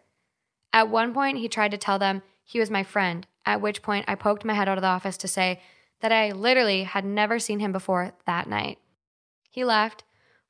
At 0.74 0.90
one 0.90 1.14
point, 1.14 1.38
he 1.38 1.48
tried 1.48 1.72
to 1.72 1.78
tell 1.78 2.00
them 2.00 2.22
he 2.44 2.60
was 2.60 2.70
my 2.70 2.84
friend, 2.84 3.26
at 3.46 3.62
which 3.62 3.82
point 3.82 4.06
I 4.08 4.16
poked 4.16 4.46
my 4.46 4.54
head 4.54 4.70
out 4.70 4.78
of 4.78 4.82
the 4.82 4.88
office 4.88 5.18
to 5.18 5.28
say 5.28 5.62
that 6.02 6.12
I 6.12 6.32
literally 6.32 6.84
had 6.84 7.06
never 7.06 7.40
seen 7.40 7.60
him 7.60 7.72
before 7.72 8.14
that 8.26 8.48
night. 8.48 8.80
He 9.50 9.64
left. 9.64 10.04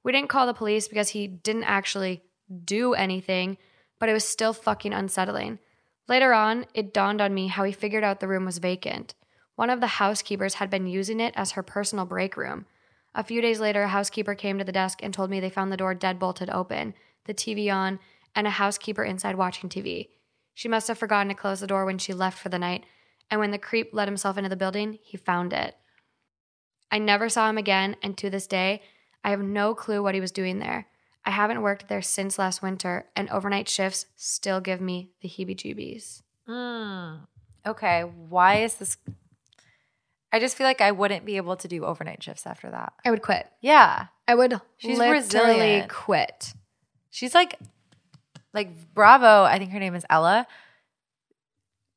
We 0.04 0.12
didn't 0.12 0.30
call 0.30 0.46
the 0.46 0.54
police 0.54 0.88
because 0.88 1.10
he 1.10 1.28
didn't 1.28 1.64
actually 1.64 2.24
do 2.66 2.94
anything, 2.94 3.58
but 4.00 4.10
it 4.10 4.14
was 4.14 4.26
still 4.26 4.54
fucking 4.54 4.94
unsettling. 4.94 5.60
Later 6.08 6.34
on, 6.34 6.66
it 6.74 6.94
dawned 6.94 7.22
on 7.22 7.34
me 7.34 7.48
how 7.48 7.64
he 7.64 7.72
figured 7.72 8.04
out 8.04 8.20
the 8.20 8.28
room 8.28 8.46
was 8.46 8.60
vacant. 8.60 9.14
One 9.56 9.70
of 9.70 9.82
the 9.82 9.88
housekeepers 9.88 10.56
had 10.56 10.70
been 10.70 10.88
using 10.88 11.20
it 11.20 11.34
as 11.36 11.52
her 11.52 11.64
personal 11.64 12.06
break 12.06 12.38
room. 12.38 12.66
A 13.16 13.24
few 13.24 13.42
days 13.42 13.60
later, 13.60 13.84
a 13.84 13.88
housekeeper 13.88 14.36
came 14.36 14.58
to 14.60 14.64
the 14.64 14.72
desk 14.72 15.00
and 15.02 15.14
told 15.14 15.30
me 15.30 15.40
they 15.40 15.50
found 15.50 15.72
the 15.72 15.78
door 15.78 15.94
dead 15.96 16.20
bolted 16.20 16.50
open, 16.50 16.94
the 17.26 17.34
TV 17.34 17.74
on, 17.74 18.00
and 18.38 18.48
a 18.48 18.52
housekeeper 18.52 19.04
inside 19.04 19.36
watching 19.36 19.68
TV. 19.68 20.10
She 20.54 20.70
must 20.70 20.88
have 20.88 20.98
forgotten 20.98 21.28
to 21.30 21.34
close 21.34 21.60
the 21.60 21.68
door 21.68 21.86
when 21.86 21.98
she 21.98 22.14
left 22.14 22.38
for 22.38 22.50
the 22.50 22.60
night, 22.60 22.86
and 23.30 23.42
when 23.42 23.52
the 23.52 23.58
creep 23.58 23.90
let 23.92 24.08
himself 24.08 24.38
into 24.38 24.50
the 24.50 24.56
building, 24.56 25.00
he 25.04 25.18
found 25.18 25.52
it. 25.52 25.76
I 26.92 27.00
never 27.00 27.28
saw 27.28 27.50
him 27.50 27.58
again, 27.58 27.98
and 28.02 28.18
to 28.20 28.30
this 28.30 28.48
day, 28.48 28.82
I 29.24 29.32
have 29.32 29.42
no 29.42 29.74
clue 29.76 30.02
what 30.02 30.14
he 30.14 30.22
was 30.22 30.32
doing 30.32 30.60
there. 30.60 30.88
I 31.26 31.32
haven't 31.32 31.62
worked 31.62 31.90
there 31.90 32.02
since 32.02 32.40
last 32.40 32.62
winter, 32.62 33.08
and 33.16 33.30
overnight 33.30 33.68
shifts 33.68 34.06
still 34.16 34.62
give 34.62 34.80
me 34.80 35.10
the 35.22 35.28
heebie 35.28 35.58
jeebies. 35.58 36.22
Mm. 36.48 37.22
Okay. 37.66 38.02
Why 38.02 38.62
is 38.62 38.76
this? 38.76 38.98
I 40.32 40.40
just 40.40 40.56
feel 40.56 40.66
like 40.66 40.80
I 40.80 40.92
wouldn't 40.92 41.26
be 41.26 41.38
able 41.38 41.58
to 41.58 41.68
do 41.68 41.84
overnight 41.84 42.24
shifts 42.24 42.46
after 42.48 42.70
that. 42.72 42.94
I 43.04 43.12
would 43.12 43.22
quit. 43.22 43.46
Yeah. 43.60 44.08
I 44.28 44.36
would 44.36 44.62
She's 44.78 44.98
literally 44.98 45.20
resilient. 45.20 45.90
quit. 45.90 46.54
She's 47.10 47.34
like, 47.34 47.56
like, 48.54 48.94
bravo. 48.94 49.44
I 49.44 49.58
think 49.60 49.72
her 49.72 49.80
name 49.80 49.96
is 49.96 50.06
Ella. 50.10 50.48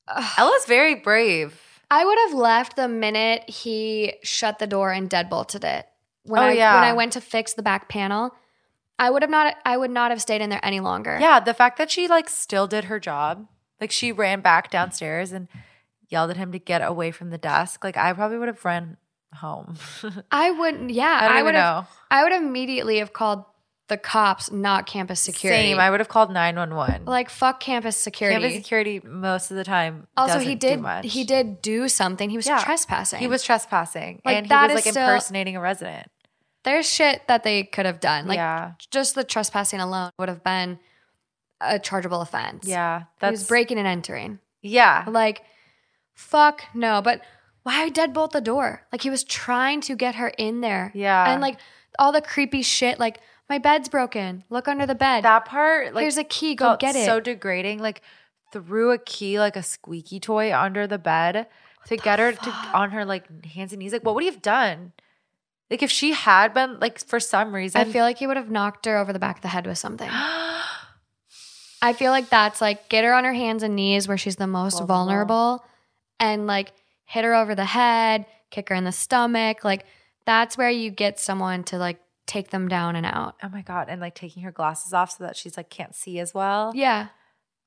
Ugh. 0.09 0.33
Ella's 0.39 0.65
very 0.67 0.95
brave. 0.97 1.61
I 1.91 2.05
would 2.05 2.19
have 2.29 2.35
left 2.39 2.77
the 2.77 2.89
minute 2.89 3.49
he 3.49 4.15
shut 4.23 4.59
the 4.59 4.67
door 4.67 4.93
and 4.93 5.09
deadbolted 5.11 5.65
it. 5.65 5.87
When 6.25 6.43
Oh, 6.43 6.47
I 6.47 6.53
yeah. 6.53 6.75
when 6.75 6.85
I 6.85 6.93
went 6.93 7.13
to 7.15 7.21
fix 7.21 7.55
the 7.55 7.63
back 7.63 7.89
panel, 7.89 8.35
I 8.99 9.11
would 9.11 9.23
have 9.23 9.31
not 9.31 9.57
I 9.65 9.77
would 9.77 9.91
not 9.91 10.11
have 10.11 10.21
stayed 10.23 10.41
in 10.43 10.51
there 10.51 10.61
any 10.63 10.81
longer. 10.81 11.19
Yeah. 11.21 11.41
The 11.41 11.55
fact 11.55 11.79
that 11.79 11.91
she 11.91 12.07
like 12.07 12.29
still 12.29 12.67
did 12.67 12.85
her 12.85 13.01
job, 13.01 13.47
like 13.81 13.91
she 13.91 14.13
ran 14.13 14.41
back 14.41 14.71
downstairs 14.71 15.33
and 15.33 15.49
yelled 16.09 16.31
at 16.31 16.37
him 16.37 16.53
to 16.53 16.59
get 16.59 16.81
away 16.83 17.11
from 17.11 17.31
the 17.31 17.39
desk. 17.39 17.83
Like 17.83 17.97
I 17.97 18.13
probably 18.13 18.39
would 18.39 18.49
have 18.49 18.65
run 18.65 18.97
home. 19.35 19.77
I 20.31 20.51
wouldn't 20.51 20.91
yeah, 20.91 21.19
I 21.23 21.41
I 21.41 21.43
would 21.43 21.55
have 21.55 21.85
know. 21.85 21.89
I 22.11 22.23
would 22.25 22.33
immediately 22.33 22.99
have 22.99 23.13
called 23.13 23.45
the 23.91 23.99
cops, 23.99 24.51
not 24.51 24.87
campus 24.87 25.21
security. 25.21 25.71
Same. 25.73 25.79
I 25.79 25.91
would 25.91 26.01
have 26.01 26.09
called 26.09 26.33
nine 26.33 26.57
one 26.57 26.75
one. 26.75 27.05
like 27.05 27.29
fuck 27.29 27.61
campus 27.61 27.99
security. 27.99 28.41
Campus 28.41 28.55
security 28.57 29.01
most 29.05 29.51
of 29.51 29.59
the 29.59 29.65
time. 29.65 30.07
also, 30.17 30.39
he 30.39 30.55
do 30.55 30.77
did 30.83 31.05
he 31.05 31.25
did 31.25 31.61
do 31.61 31.87
something. 31.89 32.31
He 32.31 32.37
was 32.37 32.47
Yeah. 32.47 32.61
trespassing. 32.65 33.19
He 33.21 33.27
was 33.27 33.43
trespassing, 33.45 34.23
Like, 34.25 34.37
and 34.39 34.47
he 34.47 34.53
was 34.55 34.75
like 34.75 34.85
still- 34.85 35.03
impersonating 35.09 35.57
a 35.57 35.61
resident. 35.61 36.09
There's 36.65 36.89
shit 36.91 37.27
that 37.29 37.43
they 37.43 37.65
could 37.65 37.85
have 37.87 38.01
done. 38.01 38.27
Like 38.27 38.37
yeah, 38.37 38.73
just 38.91 39.15
the 39.15 39.25
trespassing 39.25 39.81
alone 39.81 40.11
would 40.19 40.29
have 40.31 40.43
been 40.43 40.79
a 41.61 41.79
chargeable 41.79 42.21
offense. 42.23 42.67
yeah. 42.67 43.01
he 43.01 43.05
That's 43.21 43.33
was 43.33 43.47
breaking 43.49 43.79
and 43.79 43.87
entering. 43.87 44.39
Yeah, 44.63 45.05
Like, 45.07 45.43
fuck 46.15 46.65
no. 46.75 47.01
But 47.03 47.23
why 47.63 47.91
deadbolt 47.91 48.33
the 48.33 48.41
door? 48.41 48.87
Like 48.93 49.03
he 49.03 49.11
was 49.11 49.25
trying 49.25 49.81
to 49.83 49.95
get 49.97 50.15
her 50.17 50.29
in 50.29 50.61
there. 50.61 50.91
yeah. 50.95 51.33
And 51.33 51.41
like 51.41 51.59
all 51.99 52.13
the 52.13 52.21
creepy 52.23 52.63
shit, 52.63 52.99
like 52.99 53.21
my 53.51 53.59
bed's 53.59 53.89
broken. 53.89 54.45
Look 54.49 54.69
under 54.69 54.87
the 54.87 54.95
bed. 54.95 55.25
that 55.25 55.45
part, 55.45 55.93
like, 55.93 56.03
Here's 56.03 56.17
a 56.17 56.25
key. 56.25 56.55
Go 56.55 56.77
get 56.77 56.95
it. 56.95 57.05
So 57.05 57.19
degrading. 57.21 57.81
Like 57.81 58.01
threw 58.53 58.93
a 58.93 58.99
key, 58.99 59.39
like 59.39 59.57
a 59.57 59.63
squeaky 59.63 60.21
toy, 60.21 60.57
under 60.57 60.87
the 60.87 60.99
bed 60.99 61.49
to 61.87 61.97
get 61.97 62.19
her 62.19 62.33
to 62.33 62.51
on 62.73 62.93
her 62.93 63.05
like 63.05 63.45
hands 63.45 63.73
and 63.73 63.81
knees. 63.81 63.93
Like, 63.93 64.05
what 64.05 64.15
would 64.15 64.23
he 64.23 64.31
have 64.31 64.41
done? 64.41 64.93
Like, 65.69 65.83
if 65.83 65.91
she 65.91 66.13
had 66.13 66.55
been 66.55 66.79
like 66.81 67.05
for 67.05 67.21
some 67.21 67.55
reason, 67.55 67.81
I 67.81 67.85
feel 67.85 68.05
like 68.05 68.19
he 68.19 68.27
would 68.27 68.37
have 68.37 68.51
knocked 68.51 68.87
her 68.87 68.97
over 68.97 69.13
the 69.13 69.19
back 69.19 69.37
of 69.37 69.43
the 69.43 69.49
head 69.49 69.67
with 69.67 69.79
something. 69.79 70.09
I 71.83 71.93
feel 71.95 72.13
like 72.13 72.29
that's 72.29 72.61
like 72.61 72.89
get 72.89 73.05
her 73.05 73.13
on 73.13 73.25
her 73.25 73.33
hands 73.33 73.63
and 73.63 73.75
knees 73.75 74.07
where 74.07 74.19
she's 74.19 74.37
the 74.37 74.47
most 74.47 74.79
Vulnerable. 74.79 74.95
vulnerable 74.95 75.65
and 76.21 76.47
like 76.47 76.73
hit 77.05 77.25
her 77.25 77.35
over 77.35 77.55
the 77.55 77.65
head, 77.65 78.27
kick 78.51 78.69
her 78.69 78.75
in 78.75 78.85
the 78.85 78.93
stomach. 78.93 79.65
Like 79.65 79.87
that's 80.27 80.59
where 80.59 80.71
you 80.71 80.91
get 80.91 81.19
someone 81.19 81.65
to 81.65 81.79
like 81.79 81.99
take 82.31 82.51
them 82.51 82.69
down 82.69 82.95
and 82.95 83.05
out. 83.05 83.35
oh 83.43 83.49
my 83.49 83.63
god, 83.63 83.89
and 83.91 84.01
like 84.01 84.15
taking 84.15 84.45
her 84.45 84.53
glasses 84.53 84.93
off 84.93 85.11
so 85.11 85.25
that 85.25 85.37
she's 85.37 85.57
like 85.57 85.69
can't 85.69 85.97
see 85.97 86.21
as 86.21 86.33
well. 86.33 86.71
Yeah. 86.75 87.09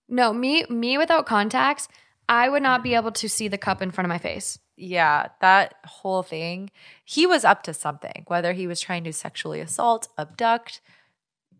No, 0.07 0.33
me 0.33 0.65
me 0.69 0.97
without 0.97 1.25
contacts, 1.25 1.89
I 2.29 2.47
would 2.47 2.63
not 2.63 2.81
be 2.81 2.91
mm-hmm. 2.91 2.99
able 2.99 3.11
to 3.11 3.27
see 3.27 3.49
the 3.49 3.57
cup 3.57 3.81
in 3.81 3.91
front 3.91 4.05
of 4.05 4.09
my 4.09 4.17
face. 4.17 4.59
Yeah, 4.77 5.27
that 5.41 5.75
whole 5.85 6.23
thing. 6.23 6.71
He 7.03 7.27
was 7.27 7.43
up 7.43 7.61
to 7.63 7.73
something, 7.73 8.23
whether 8.27 8.53
he 8.53 8.65
was 8.65 8.79
trying 8.79 9.03
to 9.03 9.11
sexually 9.11 9.59
assault, 9.59 10.07
abduct, 10.17 10.79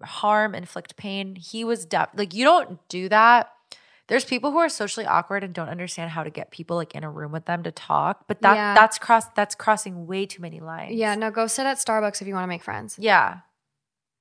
harm, 0.02 0.56
inflict 0.56 0.96
pain. 0.96 1.36
He 1.36 1.64
was 1.64 1.86
def- 1.86 2.10
like, 2.16 2.34
you 2.34 2.46
don't 2.46 2.80
do 2.88 3.10
that. 3.10 3.52
There's 4.08 4.26
people 4.26 4.52
who 4.52 4.58
are 4.58 4.68
socially 4.70 5.06
awkward 5.06 5.44
and 5.44 5.54
don't 5.54 5.70
understand 5.70 6.12
how 6.12 6.24
to 6.24 6.30
get 6.30 6.52
people 6.52 6.76
like 6.76 6.94
in 6.94 7.04
a 7.04 7.10
room 7.10 7.32
with 7.32 7.46
them 7.46 7.64
to 7.64 7.72
talk, 7.72 8.28
but 8.28 8.42
that 8.42 8.56
Yeah. 8.56 8.74
that's 8.74 9.00
cross 9.00 9.26
that's 9.36 9.56
crossing 9.56 10.08
way 10.08 10.26
too 10.26 10.42
many 10.42 10.60
lines. 10.60 10.96
Yeah, 10.96 11.16
no, 11.16 11.32
go 11.32 11.48
sit 11.48 11.66
at 11.66 11.78
Starbucks 11.78 12.22
if 12.22 12.28
you 12.28 12.34
want 12.34 12.44
to 12.44 12.48
make 12.50 12.64
friends. 12.64 12.98
Yeah. 13.00 13.40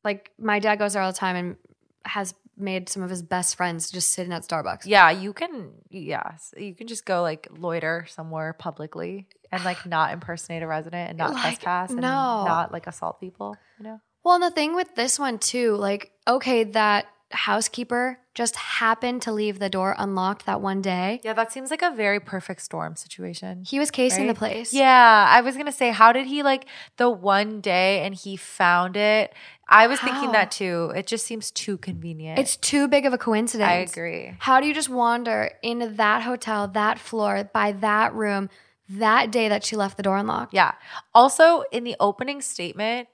Like 0.04 0.30
my 0.38 0.58
dad 0.58 0.76
goes 0.78 0.92
there 0.92 1.02
all 1.02 1.10
the 1.12 1.18
time 1.18 1.36
and 1.36 1.56
has 2.04 2.34
made 2.56 2.88
some 2.88 3.02
of 3.02 3.10
his 3.10 3.22
best 3.22 3.56
friends 3.56 3.90
just 3.90 4.10
sitting 4.10 4.32
at 4.32 4.42
Starbucks. 4.42 4.82
Yeah, 4.84 5.10
you 5.10 5.32
can 5.32 5.72
yeah, 5.90 6.32
you 6.56 6.74
can 6.74 6.86
just 6.86 7.04
go 7.04 7.22
like 7.22 7.48
loiter 7.56 8.06
somewhere 8.08 8.52
publicly 8.52 9.26
and 9.50 9.64
like 9.64 9.84
not 9.86 10.12
impersonate 10.12 10.62
a 10.62 10.66
resident 10.66 11.08
and 11.10 11.18
not 11.18 11.32
Like, 11.32 11.42
trespass 11.42 11.90
and 11.90 12.00
no. 12.00 12.08
not 12.08 12.72
like 12.72 12.86
assault 12.86 13.20
people, 13.20 13.56
you 13.78 13.84
know? 13.84 14.00
Well, 14.24 14.36
and 14.36 14.44
the 14.44 14.50
thing 14.52 14.76
with 14.76 14.94
this 14.94 15.18
one 15.18 15.38
too, 15.40 15.74
like, 15.74 16.12
okay, 16.28 16.62
that 16.64 17.06
housekeeper 17.32 18.18
just 18.34 18.56
happened 18.56 19.20
to 19.22 19.32
leave 19.32 19.58
the 19.58 19.68
door 19.68 19.94
unlocked 19.98 20.46
that 20.46 20.60
one 20.60 20.80
day. 20.80 21.20
Yeah, 21.22 21.34
that 21.34 21.52
seems 21.52 21.70
like 21.70 21.82
a 21.82 21.90
very 21.90 22.18
perfect 22.20 22.62
storm 22.62 22.96
situation. 22.96 23.64
He 23.66 23.78
was 23.78 23.90
casing 23.90 24.26
the 24.26 24.34
place. 24.34 24.72
Yeah, 24.72 25.26
I 25.28 25.40
was 25.42 25.56
gonna 25.56 25.72
say, 25.72 25.90
how 25.90 26.12
did 26.12 26.26
he 26.26 26.42
like 26.42 26.66
the 26.96 27.10
one 27.10 27.60
day 27.60 28.00
and 28.00 28.14
he 28.14 28.36
found 28.36 28.96
it? 28.96 29.34
I 29.68 29.86
was 29.86 30.00
thinking 30.00 30.32
that 30.32 30.50
too. 30.50 30.92
It 30.94 31.06
just 31.06 31.24
seems 31.26 31.50
too 31.50 31.78
convenient. 31.78 32.38
It's 32.38 32.56
too 32.56 32.88
big 32.88 33.06
of 33.06 33.12
a 33.12 33.18
coincidence. 33.18 33.68
I 33.68 33.74
agree. 33.76 34.34
How 34.38 34.60
do 34.60 34.66
you 34.66 34.74
just 34.74 34.90
wander 34.90 35.52
into 35.62 35.88
that 35.88 36.22
hotel, 36.22 36.68
that 36.68 36.98
floor, 36.98 37.48
by 37.52 37.72
that 37.72 38.14
room, 38.14 38.50
that 38.88 39.30
day 39.30 39.48
that 39.48 39.64
she 39.64 39.76
left 39.76 39.96
the 39.96 40.02
door 40.02 40.18
unlocked? 40.18 40.52
Yeah. 40.52 40.72
Also, 41.14 41.64
in 41.72 41.84
the 41.84 41.96
opening 42.00 42.42
statement, 42.42 43.08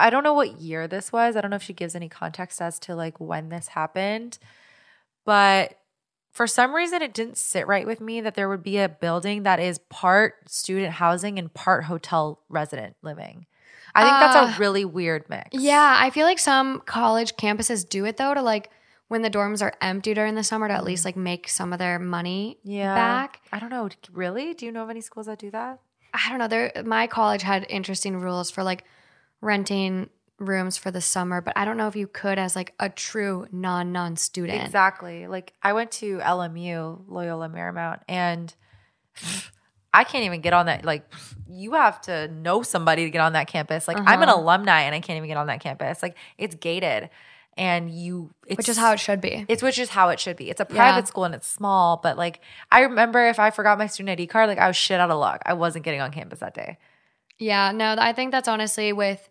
I 0.00 0.10
don't 0.10 0.24
know 0.24 0.34
what 0.34 0.60
year 0.60 0.88
this 0.88 1.12
was. 1.12 1.36
I 1.36 1.40
don't 1.40 1.50
know 1.50 1.56
if 1.56 1.62
she 1.62 1.72
gives 1.72 1.94
any 1.94 2.08
context 2.08 2.60
as 2.60 2.78
to 2.80 2.94
like 2.96 3.20
when 3.20 3.48
this 3.48 3.68
happened, 3.68 4.38
but 5.24 5.76
for 6.32 6.46
some 6.46 6.74
reason 6.74 7.02
it 7.02 7.12
didn't 7.14 7.36
sit 7.38 7.66
right 7.66 7.86
with 7.86 8.00
me 8.00 8.20
that 8.20 8.34
there 8.34 8.48
would 8.48 8.62
be 8.62 8.78
a 8.78 8.88
building 8.88 9.42
that 9.42 9.58
is 9.60 9.78
part 9.88 10.48
student 10.48 10.92
housing 10.94 11.38
and 11.38 11.52
part 11.52 11.84
hotel 11.84 12.40
resident 12.48 12.96
living. 13.02 13.46
I 13.94 14.02
think 14.04 14.20
that's 14.20 14.36
Uh, 14.36 14.54
a 14.54 14.58
really 14.58 14.84
weird 14.84 15.28
mix. 15.28 15.48
Yeah, 15.52 15.96
I 15.98 16.10
feel 16.10 16.24
like 16.26 16.38
some 16.38 16.80
college 16.86 17.34
campuses 17.36 17.88
do 17.88 18.04
it 18.04 18.16
though 18.16 18.34
to 18.34 18.42
like 18.42 18.70
when 19.08 19.22
the 19.22 19.30
dorms 19.30 19.60
are 19.60 19.72
empty 19.80 20.14
during 20.14 20.36
the 20.36 20.44
summer 20.44 20.68
to 20.68 20.74
at 20.74 20.84
least 20.84 21.04
like 21.04 21.16
make 21.16 21.48
some 21.48 21.72
of 21.72 21.80
their 21.80 21.98
money 21.98 22.58
Yeah. 22.62 22.94
back. 22.94 23.40
I 23.52 23.58
don't 23.58 23.70
know. 23.70 23.88
Really? 24.12 24.54
Do 24.54 24.64
you 24.66 24.70
know 24.72 24.84
of 24.84 24.90
any 24.90 25.00
schools 25.00 25.26
that 25.26 25.40
do 25.40 25.50
that? 25.50 25.80
I 26.14 26.28
don't 26.28 26.38
know. 26.38 26.46
There, 26.46 26.72
my 26.84 27.08
college 27.08 27.42
had 27.42 27.66
interesting 27.68 28.20
rules 28.20 28.52
for 28.52 28.62
like 28.62 28.84
renting 29.40 30.10
rooms 30.38 30.76
for 30.78 30.90
the 30.90 31.00
summer, 31.00 31.40
but 31.40 31.52
I 31.56 31.64
don't 31.64 31.76
know 31.76 31.86
if 31.88 31.96
you 31.96 32.06
could 32.06 32.38
as 32.38 32.56
like 32.56 32.72
a 32.80 32.88
true 32.88 33.46
non 33.52 33.92
non 33.92 34.16
student. 34.16 34.62
Exactly. 34.64 35.26
Like 35.26 35.52
I 35.62 35.72
went 35.72 35.90
to 35.92 36.18
LMU, 36.18 37.02
Loyola 37.08 37.48
Marymount, 37.48 38.00
and 38.08 38.54
I 39.92 40.04
can't 40.04 40.24
even 40.24 40.40
get 40.40 40.52
on 40.52 40.66
that. 40.66 40.84
Like 40.84 41.04
you 41.48 41.72
have 41.72 42.00
to 42.02 42.28
know 42.28 42.62
somebody 42.62 43.04
to 43.04 43.10
get 43.10 43.20
on 43.20 43.32
that 43.32 43.48
campus. 43.48 43.88
Like 43.88 43.98
I'm 43.98 44.22
an 44.22 44.28
Uh-huh. 44.28 44.40
alumni 44.40 44.82
and 44.82 44.94
I 44.94 45.00
can't 45.00 45.16
even 45.16 45.28
get 45.28 45.36
on 45.36 45.48
that 45.48 45.60
campus. 45.60 46.02
Like 46.02 46.16
it's 46.38 46.54
gated, 46.54 47.10
and 47.56 47.90
you, 47.90 48.30
it's, 48.46 48.56
which 48.56 48.68
is 48.68 48.76
how 48.78 48.92
it 48.92 49.00
should 49.00 49.20
be. 49.20 49.44
It's 49.48 49.62
which 49.62 49.78
is 49.78 49.90
how 49.90 50.08
it 50.10 50.20
should 50.20 50.36
be. 50.36 50.48
It's 50.48 50.60
a 50.60 50.66
Yeah. 50.70 50.76
private 50.76 51.08
school 51.08 51.24
and 51.24 51.34
it's 51.34 51.48
small, 51.48 51.98
but 52.02 52.16
like 52.16 52.40
I 52.70 52.82
remember 52.82 53.26
if 53.28 53.38
I 53.40 53.50
forgot 53.50 53.78
my 53.78 53.88
student 53.88 54.10
ID 54.12 54.28
card, 54.28 54.48
like 54.48 54.58
I 54.58 54.68
was 54.68 54.76
shit 54.76 55.00
out 55.00 55.10
of 55.10 55.18
luck. 55.18 55.42
I 55.44 55.54
wasn't 55.54 55.84
getting 55.84 56.00
on 56.00 56.12
campus 56.12 56.38
that 56.38 56.54
day. 56.54 56.78
Yeah, 57.40 57.72
no, 57.72 57.96
I 57.98 58.12
think 58.12 58.30
that's 58.30 58.48
honestly 58.48 58.92
with 58.92 59.28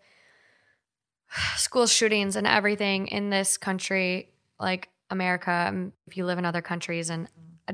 school 1.55 1.88
shootings 1.88 2.36
and 2.36 2.45
everything 2.45 3.07
in 3.07 3.30
this 3.30 3.57
country, 3.57 4.30
like 4.60 4.89
America, 5.10 5.68
um, 5.70 5.93
if 6.07 6.18
you 6.18 6.26
live 6.26 6.38
in 6.38 6.45
other 6.45 6.62
countries 6.62 7.10
and 7.10 7.28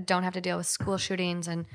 don't 0.05 0.23
have 0.23 0.33
to 0.33 0.41
deal 0.41 0.57
with 0.57 0.67
school 0.67 0.97
shootings 0.97 1.47
and 1.47 1.65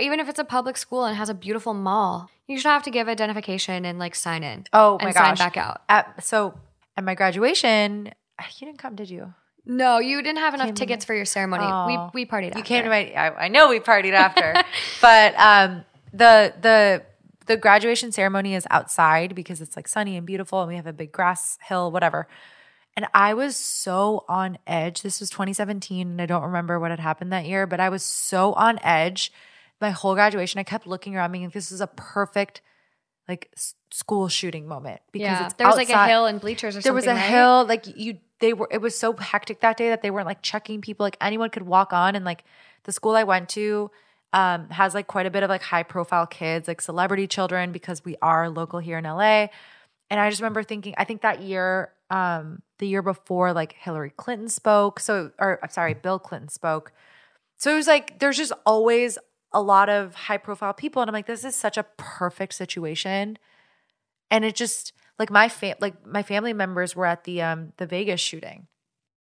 even 0.00 0.18
if 0.20 0.28
it's 0.28 0.38
a 0.38 0.44
public 0.44 0.76
school 0.76 1.04
and 1.04 1.16
has 1.16 1.28
a 1.28 1.34
beautiful 1.34 1.74
mall, 1.74 2.30
you 2.46 2.58
should 2.58 2.68
have 2.68 2.82
to 2.84 2.90
give 2.90 3.08
identification 3.08 3.84
and 3.84 3.98
like 3.98 4.14
sign 4.14 4.42
in 4.42 4.64
Oh 4.72 4.98
my 5.00 5.06
and 5.06 5.14
sign 5.14 5.30
gosh! 5.32 5.38
back 5.38 5.56
out. 5.56 5.82
At, 5.88 6.24
so 6.24 6.54
at 6.96 7.04
my 7.04 7.14
graduation, 7.14 8.06
you 8.58 8.66
didn't 8.66 8.78
come, 8.78 8.94
did 8.94 9.10
you? 9.10 9.34
No, 9.66 9.98
you 9.98 10.22
didn't 10.22 10.38
have 10.38 10.54
enough 10.54 10.74
tickets 10.74 11.04
for 11.04 11.14
your 11.14 11.26
ceremony. 11.26 11.64
Oh, 11.66 12.10
we 12.14 12.24
we 12.24 12.30
partied. 12.30 12.56
You 12.56 12.62
came 12.62 12.84
to 12.84 12.88
my. 12.88 13.12
I, 13.12 13.44
I 13.44 13.48
know 13.48 13.68
we 13.68 13.78
partied 13.78 14.14
after, 14.14 14.54
but 15.02 15.34
um, 15.38 15.84
the 16.12 16.54
the 16.60 17.02
the 17.50 17.56
graduation 17.56 18.12
ceremony 18.12 18.54
is 18.54 18.64
outside 18.70 19.34
because 19.34 19.60
it's 19.60 19.74
like 19.74 19.88
sunny 19.88 20.16
and 20.16 20.24
beautiful, 20.24 20.60
and 20.60 20.68
we 20.68 20.76
have 20.76 20.86
a 20.86 20.92
big 20.92 21.10
grass 21.10 21.58
hill, 21.66 21.90
whatever. 21.90 22.28
And 22.96 23.06
I 23.12 23.34
was 23.34 23.56
so 23.56 24.24
on 24.28 24.56
edge. 24.68 25.02
This 25.02 25.18
was 25.18 25.30
2017, 25.30 26.06
and 26.06 26.22
I 26.22 26.26
don't 26.26 26.44
remember 26.44 26.78
what 26.78 26.92
had 26.92 27.00
happened 27.00 27.32
that 27.32 27.46
year, 27.46 27.66
but 27.66 27.80
I 27.80 27.88
was 27.88 28.04
so 28.04 28.52
on 28.52 28.78
edge. 28.84 29.32
My 29.80 29.90
whole 29.90 30.14
graduation, 30.14 30.60
I 30.60 30.62
kept 30.62 30.86
looking 30.86 31.16
around 31.16 31.32
me, 31.32 31.42
and 31.42 31.52
this 31.52 31.72
is 31.72 31.80
a 31.80 31.88
perfect 31.88 32.60
like 33.26 33.52
school 33.90 34.28
shooting 34.28 34.68
moment 34.68 35.00
because 35.10 35.26
yeah. 35.26 35.44
it's 35.46 35.54
there 35.54 35.66
was 35.66 35.74
outside. 35.76 35.92
like 35.92 36.08
a 36.08 36.08
hill 36.08 36.26
and 36.26 36.40
bleachers 36.40 36.76
or 36.76 36.80
something. 36.80 36.88
there 36.88 36.94
was 36.94 37.06
a 37.06 37.10
right? 37.10 37.30
hill 37.30 37.64
like 37.64 37.86
you 37.96 38.18
they 38.40 38.52
were 38.52 38.66
it 38.72 38.80
was 38.80 38.98
so 38.98 39.12
hectic 39.12 39.60
that 39.60 39.76
day 39.76 39.90
that 39.90 40.02
they 40.02 40.10
weren't 40.10 40.26
like 40.26 40.42
checking 40.42 40.80
people 40.80 41.04
like 41.04 41.16
anyone 41.20 41.48
could 41.48 41.62
walk 41.62 41.92
on 41.92 42.16
and 42.16 42.24
like 42.24 42.42
the 42.84 42.92
school 42.92 43.14
I 43.14 43.22
went 43.22 43.48
to 43.50 43.88
um, 44.32 44.68
has 44.70 44.94
like 44.94 45.06
quite 45.06 45.26
a 45.26 45.30
bit 45.30 45.42
of 45.42 45.50
like 45.50 45.62
high 45.62 45.82
profile 45.82 46.26
kids 46.26 46.68
like 46.68 46.80
celebrity 46.80 47.26
children 47.26 47.72
because 47.72 48.04
we 48.04 48.16
are 48.22 48.48
local 48.48 48.78
here 48.78 48.98
in 48.98 49.04
LA 49.04 49.48
and 50.10 50.18
I 50.18 50.28
just 50.28 50.42
remember 50.42 50.62
thinking 50.62 50.94
I 50.98 51.04
think 51.04 51.22
that 51.22 51.40
year 51.40 51.92
um 52.10 52.62
the 52.78 52.86
year 52.86 53.02
before 53.02 53.52
like 53.52 53.72
Hillary 53.72 54.12
Clinton 54.16 54.48
spoke. 54.48 55.00
So 55.00 55.30
or 55.38 55.60
I'm 55.62 55.70
sorry 55.70 55.94
Bill 55.94 56.18
Clinton 56.18 56.48
spoke. 56.48 56.92
So 57.56 57.72
it 57.72 57.76
was 57.76 57.86
like 57.86 58.18
there's 58.18 58.36
just 58.36 58.52
always 58.66 59.16
a 59.52 59.62
lot 59.62 59.88
of 59.88 60.14
high 60.14 60.36
profile 60.36 60.74
people. 60.74 61.00
And 61.00 61.08
I'm 61.08 61.14
like 61.14 61.26
this 61.26 61.44
is 61.44 61.54
such 61.54 61.78
a 61.78 61.84
perfect 61.96 62.54
situation. 62.54 63.38
And 64.30 64.44
it 64.44 64.56
just 64.56 64.92
like 65.18 65.30
my 65.30 65.48
fam 65.48 65.76
like 65.80 66.04
my 66.04 66.22
family 66.22 66.52
members 66.52 66.96
were 66.96 67.06
at 67.06 67.24
the 67.24 67.42
um 67.42 67.72
the 67.76 67.86
Vegas 67.86 68.20
shooting. 68.20 68.66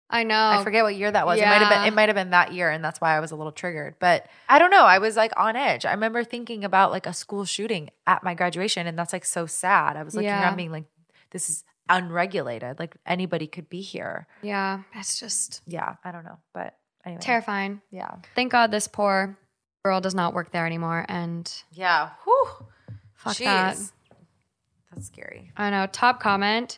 I 0.09 0.23
know. 0.23 0.49
I 0.49 0.63
forget 0.63 0.83
what 0.83 0.95
year 0.95 1.11
that 1.11 1.25
was. 1.25 1.39
Yeah. 1.39 1.45
It 1.45 1.49
might 1.49 1.65
have 1.65 1.69
been 1.69 1.87
it 1.87 1.95
might 1.95 2.09
have 2.09 2.15
been 2.15 2.29
that 2.29 2.53
year 2.53 2.69
and 2.69 2.83
that's 2.83 3.01
why 3.01 3.15
I 3.15 3.19
was 3.19 3.31
a 3.31 3.35
little 3.35 3.51
triggered. 3.51 3.95
But 3.99 4.27
I 4.47 4.59
don't 4.59 4.69
know. 4.69 4.83
I 4.85 4.99
was 4.99 5.15
like 5.15 5.31
on 5.35 5.55
edge. 5.55 5.85
I 5.85 5.91
remember 5.91 6.23
thinking 6.23 6.63
about 6.63 6.91
like 6.91 7.07
a 7.07 7.13
school 7.13 7.45
shooting 7.45 7.89
at 8.05 8.23
my 8.23 8.33
graduation 8.35 8.85
and 8.87 8.97
that's 8.97 9.13
like 9.13 9.25
so 9.25 9.45
sad. 9.45 9.97
I 9.97 10.03
was 10.03 10.13
looking 10.13 10.29
yeah. 10.29 10.43
around 10.43 10.57
being 10.57 10.71
like 10.71 10.85
this 11.31 11.49
is 11.49 11.63
unregulated. 11.89 12.77
Like 12.77 12.95
anybody 13.05 13.47
could 13.47 13.67
be 13.67 13.81
here. 13.81 14.27
Yeah. 14.41 14.81
That's 14.93 15.19
just 15.19 15.61
Yeah, 15.65 15.95
I 16.03 16.11
don't 16.11 16.23
know. 16.23 16.37
But 16.53 16.77
anyway. 17.03 17.21
Terrifying. 17.21 17.81
Yeah. 17.89 18.15
Thank 18.35 18.51
God 18.51 18.69
this 18.69 18.87
poor 18.87 19.37
girl 19.83 20.01
does 20.01 20.15
not 20.15 20.33
work 20.33 20.51
there 20.51 20.67
anymore 20.67 21.05
and 21.09 21.51
Yeah. 21.71 22.11
Whew. 22.23 22.47
Fuck 23.15 23.33
Jeez. 23.33 23.43
that. 23.43 23.77
That's 24.93 25.07
scary. 25.07 25.51
I 25.57 25.71
know. 25.71 25.87
Top 25.91 26.19
comment. 26.19 26.77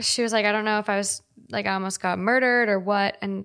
She 0.00 0.22
was 0.22 0.32
like, 0.32 0.44
I 0.44 0.52
don't 0.52 0.64
know 0.64 0.78
if 0.78 0.88
I 0.88 0.96
was 0.96 1.22
like, 1.50 1.66
I 1.66 1.74
almost 1.74 2.00
got 2.00 2.18
murdered 2.18 2.68
or 2.68 2.78
what. 2.78 3.16
And 3.20 3.44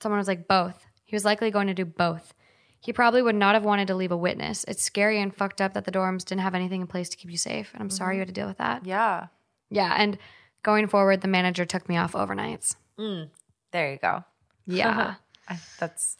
someone 0.00 0.18
was 0.18 0.28
like, 0.28 0.48
both. 0.48 0.86
He 1.04 1.14
was 1.14 1.24
likely 1.24 1.50
going 1.50 1.68
to 1.68 1.74
do 1.74 1.84
both. 1.84 2.34
He 2.80 2.92
probably 2.92 3.22
would 3.22 3.34
not 3.34 3.54
have 3.54 3.64
wanted 3.64 3.88
to 3.88 3.94
leave 3.94 4.12
a 4.12 4.16
witness. 4.16 4.64
It's 4.68 4.82
scary 4.82 5.20
and 5.20 5.34
fucked 5.34 5.60
up 5.60 5.74
that 5.74 5.84
the 5.84 5.92
dorms 5.92 6.24
didn't 6.24 6.42
have 6.42 6.54
anything 6.54 6.80
in 6.80 6.86
place 6.86 7.08
to 7.10 7.16
keep 7.16 7.30
you 7.30 7.36
safe. 7.36 7.72
And 7.72 7.82
I'm 7.82 7.88
mm-hmm. 7.88 7.96
sorry 7.96 8.16
you 8.16 8.20
had 8.20 8.28
to 8.28 8.34
deal 8.34 8.46
with 8.46 8.58
that. 8.58 8.86
Yeah. 8.86 9.26
Yeah. 9.70 9.94
And 9.96 10.18
going 10.62 10.86
forward, 10.86 11.20
the 11.20 11.28
manager 11.28 11.64
took 11.64 11.88
me 11.88 11.96
off 11.96 12.12
overnights. 12.12 12.76
Mm, 12.98 13.30
there 13.72 13.92
you 13.92 13.98
go. 13.98 14.24
Yeah. 14.66 15.14
That's. 15.78 16.16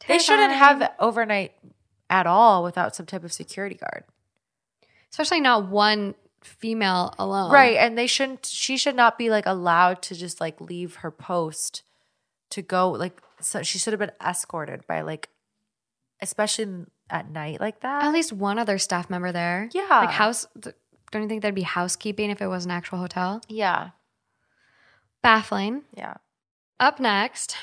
Terrifying. 0.00 0.18
They 0.18 0.24
shouldn't 0.24 0.52
have 0.52 0.92
overnight 0.98 1.52
at 2.10 2.26
all 2.26 2.62
without 2.64 2.94
some 2.94 3.06
type 3.06 3.24
of 3.24 3.32
security 3.32 3.76
guard. 3.76 4.04
Especially 5.10 5.40
not 5.40 5.68
one 5.68 6.14
female 6.44 7.14
alone. 7.18 7.52
Right. 7.52 7.76
And 7.76 7.96
they 7.96 8.06
shouldn't, 8.06 8.46
she 8.46 8.76
should 8.76 8.96
not 8.96 9.18
be 9.18 9.30
like 9.30 9.46
allowed 9.46 10.02
to 10.02 10.14
just 10.14 10.40
like 10.40 10.60
leave 10.60 10.96
her 10.96 11.10
post 11.10 11.82
to 12.50 12.62
go. 12.62 12.90
Like, 12.90 13.20
so 13.40 13.62
she 13.62 13.78
should 13.78 13.92
have 13.92 14.00
been 14.00 14.12
escorted 14.24 14.86
by 14.86 15.00
like, 15.02 15.28
especially 16.20 16.86
at 17.10 17.30
night 17.30 17.60
like 17.60 17.80
that. 17.80 18.04
At 18.04 18.12
least 18.12 18.32
one 18.32 18.58
other 18.58 18.78
staff 18.78 19.10
member 19.10 19.32
there. 19.32 19.68
Yeah. 19.72 19.86
Like 19.88 20.10
house, 20.10 20.46
don't 20.58 21.22
you 21.22 21.28
think 21.28 21.42
there'd 21.42 21.54
be 21.54 21.62
housekeeping 21.62 22.30
if 22.30 22.40
it 22.40 22.46
was 22.46 22.64
an 22.64 22.70
actual 22.70 22.98
hotel? 22.98 23.42
Yeah. 23.48 23.90
Baffling. 25.22 25.82
Yeah. 25.96 26.14
Up 26.80 26.98
next, 26.98 27.56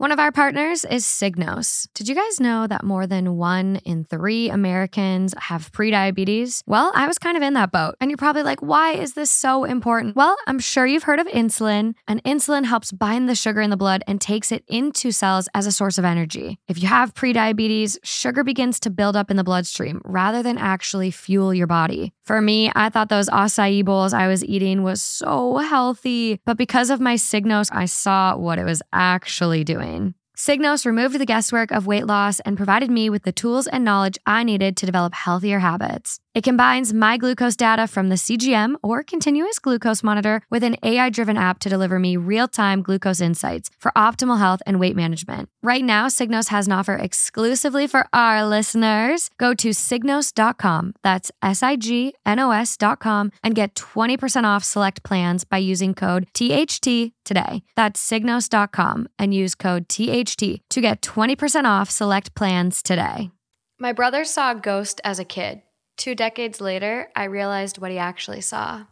one 0.00 0.12
of 0.12 0.18
our 0.18 0.32
partners 0.32 0.86
is 0.86 1.04
Signos. 1.04 1.86
Did 1.92 2.08
you 2.08 2.14
guys 2.14 2.40
know 2.40 2.66
that 2.66 2.82
more 2.82 3.06
than 3.06 3.36
one 3.36 3.76
in 3.84 4.04
three 4.04 4.48
Americans 4.48 5.34
have 5.36 5.70
prediabetes? 5.72 6.62
Well, 6.66 6.90
I 6.94 7.06
was 7.06 7.18
kind 7.18 7.36
of 7.36 7.42
in 7.42 7.52
that 7.52 7.70
boat. 7.70 7.96
And 8.00 8.10
you're 8.10 8.16
probably 8.16 8.42
like, 8.42 8.62
why 8.62 8.94
is 8.94 9.12
this 9.12 9.30
so 9.30 9.64
important? 9.64 10.16
Well, 10.16 10.38
I'm 10.46 10.58
sure 10.58 10.86
you've 10.86 11.02
heard 11.02 11.18
of 11.18 11.26
insulin, 11.26 11.96
and 12.08 12.24
insulin 12.24 12.64
helps 12.64 12.92
bind 12.92 13.28
the 13.28 13.34
sugar 13.34 13.60
in 13.60 13.68
the 13.68 13.76
blood 13.76 14.02
and 14.06 14.22
takes 14.22 14.50
it 14.50 14.64
into 14.68 15.12
cells 15.12 15.50
as 15.52 15.66
a 15.66 15.72
source 15.72 15.98
of 15.98 16.06
energy. 16.06 16.58
If 16.66 16.80
you 16.80 16.88
have 16.88 17.12
prediabetes, 17.12 17.98
sugar 18.02 18.42
begins 18.42 18.80
to 18.80 18.90
build 18.90 19.16
up 19.16 19.30
in 19.30 19.36
the 19.36 19.44
bloodstream 19.44 20.00
rather 20.06 20.42
than 20.42 20.56
actually 20.56 21.10
fuel 21.10 21.52
your 21.52 21.66
body. 21.66 22.14
For 22.30 22.40
me, 22.40 22.70
I 22.76 22.90
thought 22.90 23.08
those 23.08 23.28
acai 23.28 23.84
bowls 23.84 24.12
I 24.12 24.28
was 24.28 24.44
eating 24.44 24.84
was 24.84 25.02
so 25.02 25.56
healthy, 25.56 26.38
but 26.44 26.56
because 26.56 26.88
of 26.88 27.00
my 27.00 27.16
Signos, 27.16 27.70
I 27.72 27.86
saw 27.86 28.36
what 28.36 28.56
it 28.56 28.62
was 28.62 28.82
actually 28.92 29.64
doing. 29.64 30.14
Signos 30.36 30.86
removed 30.86 31.18
the 31.18 31.26
guesswork 31.26 31.72
of 31.72 31.88
weight 31.88 32.06
loss 32.06 32.38
and 32.38 32.56
provided 32.56 32.88
me 32.88 33.10
with 33.10 33.24
the 33.24 33.32
tools 33.32 33.66
and 33.66 33.84
knowledge 33.84 34.16
I 34.26 34.44
needed 34.44 34.76
to 34.76 34.86
develop 34.86 35.12
healthier 35.12 35.58
habits. 35.58 36.20
It 36.32 36.44
combines 36.44 36.94
my 36.94 37.16
glucose 37.16 37.56
data 37.56 37.88
from 37.88 38.08
the 38.08 38.14
CGM 38.14 38.76
or 38.84 39.02
continuous 39.02 39.58
glucose 39.58 40.04
monitor 40.04 40.42
with 40.48 40.62
an 40.62 40.76
AI 40.84 41.10
driven 41.10 41.36
app 41.36 41.58
to 41.58 41.68
deliver 41.68 41.98
me 41.98 42.16
real 42.16 42.46
time 42.46 42.82
glucose 42.82 43.20
insights 43.20 43.68
for 43.80 43.90
optimal 43.96 44.38
health 44.38 44.62
and 44.64 44.78
weight 44.78 44.94
management. 44.94 45.48
Right 45.60 45.84
now, 45.84 46.06
Signos 46.06 46.48
has 46.48 46.68
an 46.68 46.72
offer 46.72 46.94
exclusively 46.94 47.88
for 47.88 48.06
our 48.12 48.46
listeners. 48.46 49.28
Go 49.38 49.54
to 49.54 49.70
signos.com, 49.70 50.94
that's 51.02 51.32
S 51.42 51.64
I 51.64 51.74
G 51.74 52.14
N 52.24 52.38
O 52.38 52.52
S.com, 52.52 53.32
and 53.42 53.56
get 53.56 53.74
20% 53.74 54.44
off 54.44 54.62
select 54.62 55.02
plans 55.02 55.42
by 55.42 55.58
using 55.58 55.94
code 55.94 56.28
THT 56.32 57.12
today. 57.24 57.64
That's 57.74 58.00
signos.com 58.08 59.08
and 59.18 59.34
use 59.34 59.56
code 59.56 59.88
THT 59.88 60.60
to 60.70 60.80
get 60.80 61.02
20% 61.02 61.64
off 61.64 61.90
select 61.90 62.36
plans 62.36 62.84
today. 62.84 63.32
My 63.80 63.92
brother 63.92 64.24
saw 64.24 64.52
a 64.52 64.54
ghost 64.54 65.00
as 65.02 65.18
a 65.18 65.24
kid. 65.24 65.62
Two 66.00 66.14
decades 66.14 66.62
later, 66.62 67.10
I 67.14 67.24
realized 67.24 67.76
what 67.76 67.90
he 67.90 67.98
actually 67.98 68.40
saw. 68.40 68.86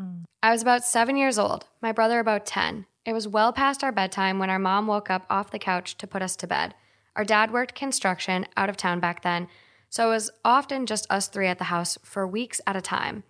Mm. 0.00 0.24
I 0.42 0.50
was 0.50 0.62
about 0.62 0.82
seven 0.82 1.18
years 1.18 1.38
old, 1.38 1.66
my 1.82 1.92
brother 1.92 2.20
about 2.20 2.46
10. 2.46 2.86
It 3.04 3.12
was 3.12 3.28
well 3.28 3.52
past 3.52 3.84
our 3.84 3.92
bedtime 3.92 4.38
when 4.38 4.48
our 4.48 4.58
mom 4.58 4.86
woke 4.86 5.10
up 5.10 5.26
off 5.28 5.50
the 5.50 5.58
couch 5.58 5.98
to 5.98 6.06
put 6.06 6.22
us 6.22 6.34
to 6.36 6.46
bed. 6.46 6.74
Our 7.16 7.24
dad 7.26 7.52
worked 7.52 7.74
construction 7.74 8.46
out 8.56 8.70
of 8.70 8.78
town 8.78 8.98
back 8.98 9.24
then, 9.24 9.48
so 9.90 10.06
it 10.06 10.14
was 10.14 10.30
often 10.42 10.86
just 10.86 11.06
us 11.10 11.28
three 11.28 11.48
at 11.48 11.58
the 11.58 11.64
house 11.64 11.98
for 12.02 12.26
weeks 12.26 12.62
at 12.66 12.76
a 12.76 12.80
time. 12.80 13.22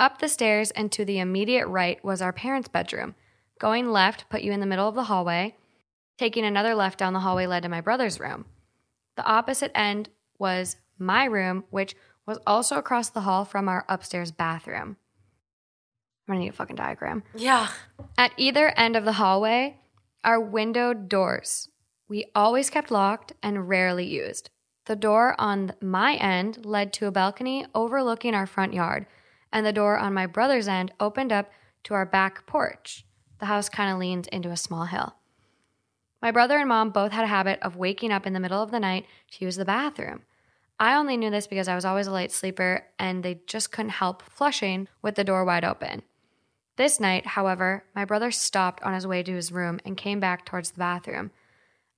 Up 0.00 0.18
the 0.18 0.28
stairs 0.28 0.72
and 0.72 0.90
to 0.90 1.04
the 1.04 1.20
immediate 1.20 1.68
right 1.68 2.04
was 2.04 2.20
our 2.20 2.32
parents' 2.32 2.66
bedroom. 2.66 3.14
Going 3.60 3.92
left 3.92 4.28
put 4.28 4.42
you 4.42 4.50
in 4.50 4.58
the 4.58 4.66
middle 4.66 4.88
of 4.88 4.96
the 4.96 5.04
hallway. 5.04 5.54
Taking 6.18 6.44
another 6.44 6.74
left 6.74 6.98
down 6.98 7.12
the 7.12 7.20
hallway 7.20 7.46
led 7.46 7.62
to 7.62 7.68
my 7.68 7.80
brother's 7.80 8.18
room. 8.18 8.46
The 9.14 9.24
opposite 9.24 9.70
end 9.76 10.08
was 10.36 10.78
my 10.98 11.24
room, 11.24 11.64
which 11.70 11.94
was 12.26 12.38
also 12.46 12.76
across 12.76 13.08
the 13.08 13.22
hall 13.22 13.44
from 13.44 13.68
our 13.68 13.84
upstairs 13.88 14.30
bathroom. 14.30 14.96
I'm 16.26 16.34
gonna 16.34 16.40
need 16.40 16.50
a 16.50 16.52
fucking 16.52 16.76
diagram. 16.76 17.22
Yeah. 17.34 17.68
At 18.18 18.32
either 18.36 18.68
end 18.76 18.96
of 18.96 19.04
the 19.04 19.12
hallway 19.12 19.78
are 20.22 20.40
windowed 20.40 21.08
doors. 21.08 21.70
We 22.08 22.26
always 22.34 22.70
kept 22.70 22.90
locked 22.90 23.32
and 23.42 23.68
rarely 23.68 24.06
used. 24.06 24.50
The 24.86 24.96
door 24.96 25.34
on 25.38 25.72
my 25.80 26.14
end 26.14 26.64
led 26.64 26.92
to 26.94 27.06
a 27.06 27.10
balcony 27.10 27.66
overlooking 27.74 28.34
our 28.34 28.46
front 28.46 28.72
yard, 28.72 29.06
and 29.52 29.64
the 29.64 29.72
door 29.72 29.98
on 29.98 30.14
my 30.14 30.26
brother's 30.26 30.68
end 30.68 30.92
opened 30.98 31.32
up 31.32 31.50
to 31.84 31.94
our 31.94 32.06
back 32.06 32.46
porch. 32.46 33.04
The 33.38 33.46
house 33.46 33.68
kind 33.68 33.92
of 33.92 33.98
leaned 33.98 34.28
into 34.28 34.50
a 34.50 34.56
small 34.56 34.84
hill. 34.84 35.14
My 36.20 36.30
brother 36.30 36.58
and 36.58 36.68
mom 36.68 36.90
both 36.90 37.12
had 37.12 37.24
a 37.24 37.28
habit 37.28 37.58
of 37.62 37.76
waking 37.76 38.10
up 38.10 38.26
in 38.26 38.32
the 38.32 38.40
middle 38.40 38.62
of 38.62 38.70
the 38.70 38.80
night 38.80 39.06
to 39.32 39.44
use 39.44 39.56
the 39.56 39.64
bathroom. 39.64 40.22
I 40.80 40.94
only 40.94 41.16
knew 41.16 41.30
this 41.30 41.46
because 41.46 41.66
I 41.66 41.74
was 41.74 41.84
always 41.84 42.06
a 42.06 42.12
light 42.12 42.30
sleeper 42.30 42.84
and 42.98 43.22
they 43.22 43.40
just 43.46 43.72
couldn't 43.72 43.90
help 43.90 44.22
flushing 44.22 44.88
with 45.02 45.16
the 45.16 45.24
door 45.24 45.44
wide 45.44 45.64
open. 45.64 46.02
This 46.76 47.00
night, 47.00 47.26
however, 47.26 47.84
my 47.96 48.04
brother 48.04 48.30
stopped 48.30 48.82
on 48.84 48.94
his 48.94 49.06
way 49.06 49.24
to 49.24 49.34
his 49.34 49.50
room 49.50 49.80
and 49.84 49.96
came 49.96 50.20
back 50.20 50.46
towards 50.46 50.70
the 50.70 50.78
bathroom. 50.78 51.32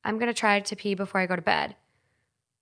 I'm 0.03 0.19
going 0.19 0.29
to 0.29 0.35
try 0.35 0.61
to 0.61 0.77
pee 0.77 0.95
before 0.95 1.21
I 1.21 1.27
go 1.27 1.37
to 1.37 1.43
bed. 1.43 1.77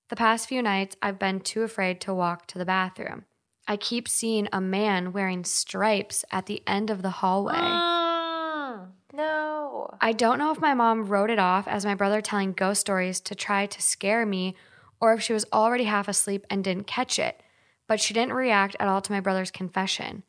The 0.08 0.16
past 0.16 0.48
few 0.48 0.60
nights, 0.60 0.96
I've 1.00 1.18
been 1.18 1.38
too 1.38 1.62
afraid 1.62 2.00
to 2.00 2.14
walk 2.14 2.48
to 2.48 2.58
the 2.58 2.64
bathroom. 2.64 3.24
I 3.68 3.76
keep 3.76 4.08
seeing 4.08 4.48
a 4.52 4.60
man 4.60 5.12
wearing 5.12 5.44
stripes 5.44 6.24
at 6.32 6.46
the 6.46 6.62
end 6.66 6.90
of 6.90 7.02
the 7.02 7.10
hallway. 7.10 7.54
Mm, 7.54 8.88
no. 9.12 9.94
I 10.00 10.12
don't 10.12 10.38
know 10.38 10.50
if 10.50 10.60
my 10.60 10.74
mom 10.74 11.06
wrote 11.06 11.30
it 11.30 11.38
off 11.38 11.68
as 11.68 11.84
my 11.84 11.94
brother 11.94 12.20
telling 12.20 12.52
ghost 12.52 12.80
stories 12.80 13.20
to 13.20 13.36
try 13.36 13.66
to 13.66 13.82
scare 13.82 14.26
me 14.26 14.56
or 15.00 15.12
if 15.12 15.22
she 15.22 15.32
was 15.32 15.46
already 15.52 15.84
half 15.84 16.08
asleep 16.08 16.46
and 16.50 16.64
didn't 16.64 16.86
catch 16.86 17.18
it, 17.18 17.42
but 17.86 18.00
she 18.00 18.14
didn't 18.14 18.34
react 18.34 18.76
at 18.78 18.88
all 18.88 19.00
to 19.00 19.12
my 19.12 19.20
brother's 19.20 19.50
confession. 19.50 20.22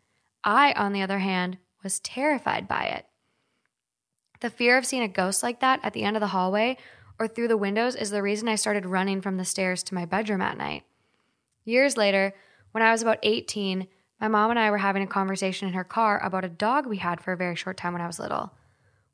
I, 0.44 0.74
on 0.74 0.94
the 0.94 1.02
other 1.02 1.20
hand, 1.20 1.58
was 1.84 2.00
terrified 2.00 2.68
by 2.68 2.84
it. 2.84 3.06
The 4.42 4.50
fear 4.50 4.78
of 4.78 4.86
seeing 4.86 5.04
a 5.04 5.08
ghost 5.08 5.44
like 5.44 5.60
that 5.60 5.80
at 5.84 5.94
the 5.94 6.04
end 6.04 6.16
of 6.16 6.22
the 6.22 6.28
hallway 6.28 6.78
or 7.20 7.28
through 7.28 7.50
the 7.50 7.58
windows 7.58 7.96
is 7.96 8.10
the 8.10 8.24
reason 8.24 8.48
I 8.48 8.56
started 8.56 8.86
running 8.86 9.22
from 9.22 9.38
the 9.38 9.46
stairs 9.46 9.84
to 9.84 9.96
my 9.96 10.06
bedroom 10.06 10.42
at 10.42 10.58
night. 10.58 10.84
Years 11.66 11.98
later, 11.98 12.34
when 12.72 12.82
I 12.82 12.92
was 12.92 13.02
about 13.02 13.20
18, 13.24 13.88
my 14.22 14.28
mom 14.28 14.50
and 14.50 14.60
I 14.60 14.72
were 14.72 14.78
having 14.78 15.04
a 15.04 15.08
conversation 15.08 15.68
in 15.68 15.74
her 15.74 15.84
car 15.84 16.24
about 16.24 16.46
a 16.46 16.50
dog 16.50 16.86
we 16.86 16.98
had 16.98 17.22
for 17.22 17.34
a 17.34 17.38
very 17.38 17.56
short 17.56 17.78
time 17.78 17.94
when 17.94 18.02
I 18.02 18.08
was 18.08 18.20
little. 18.20 18.54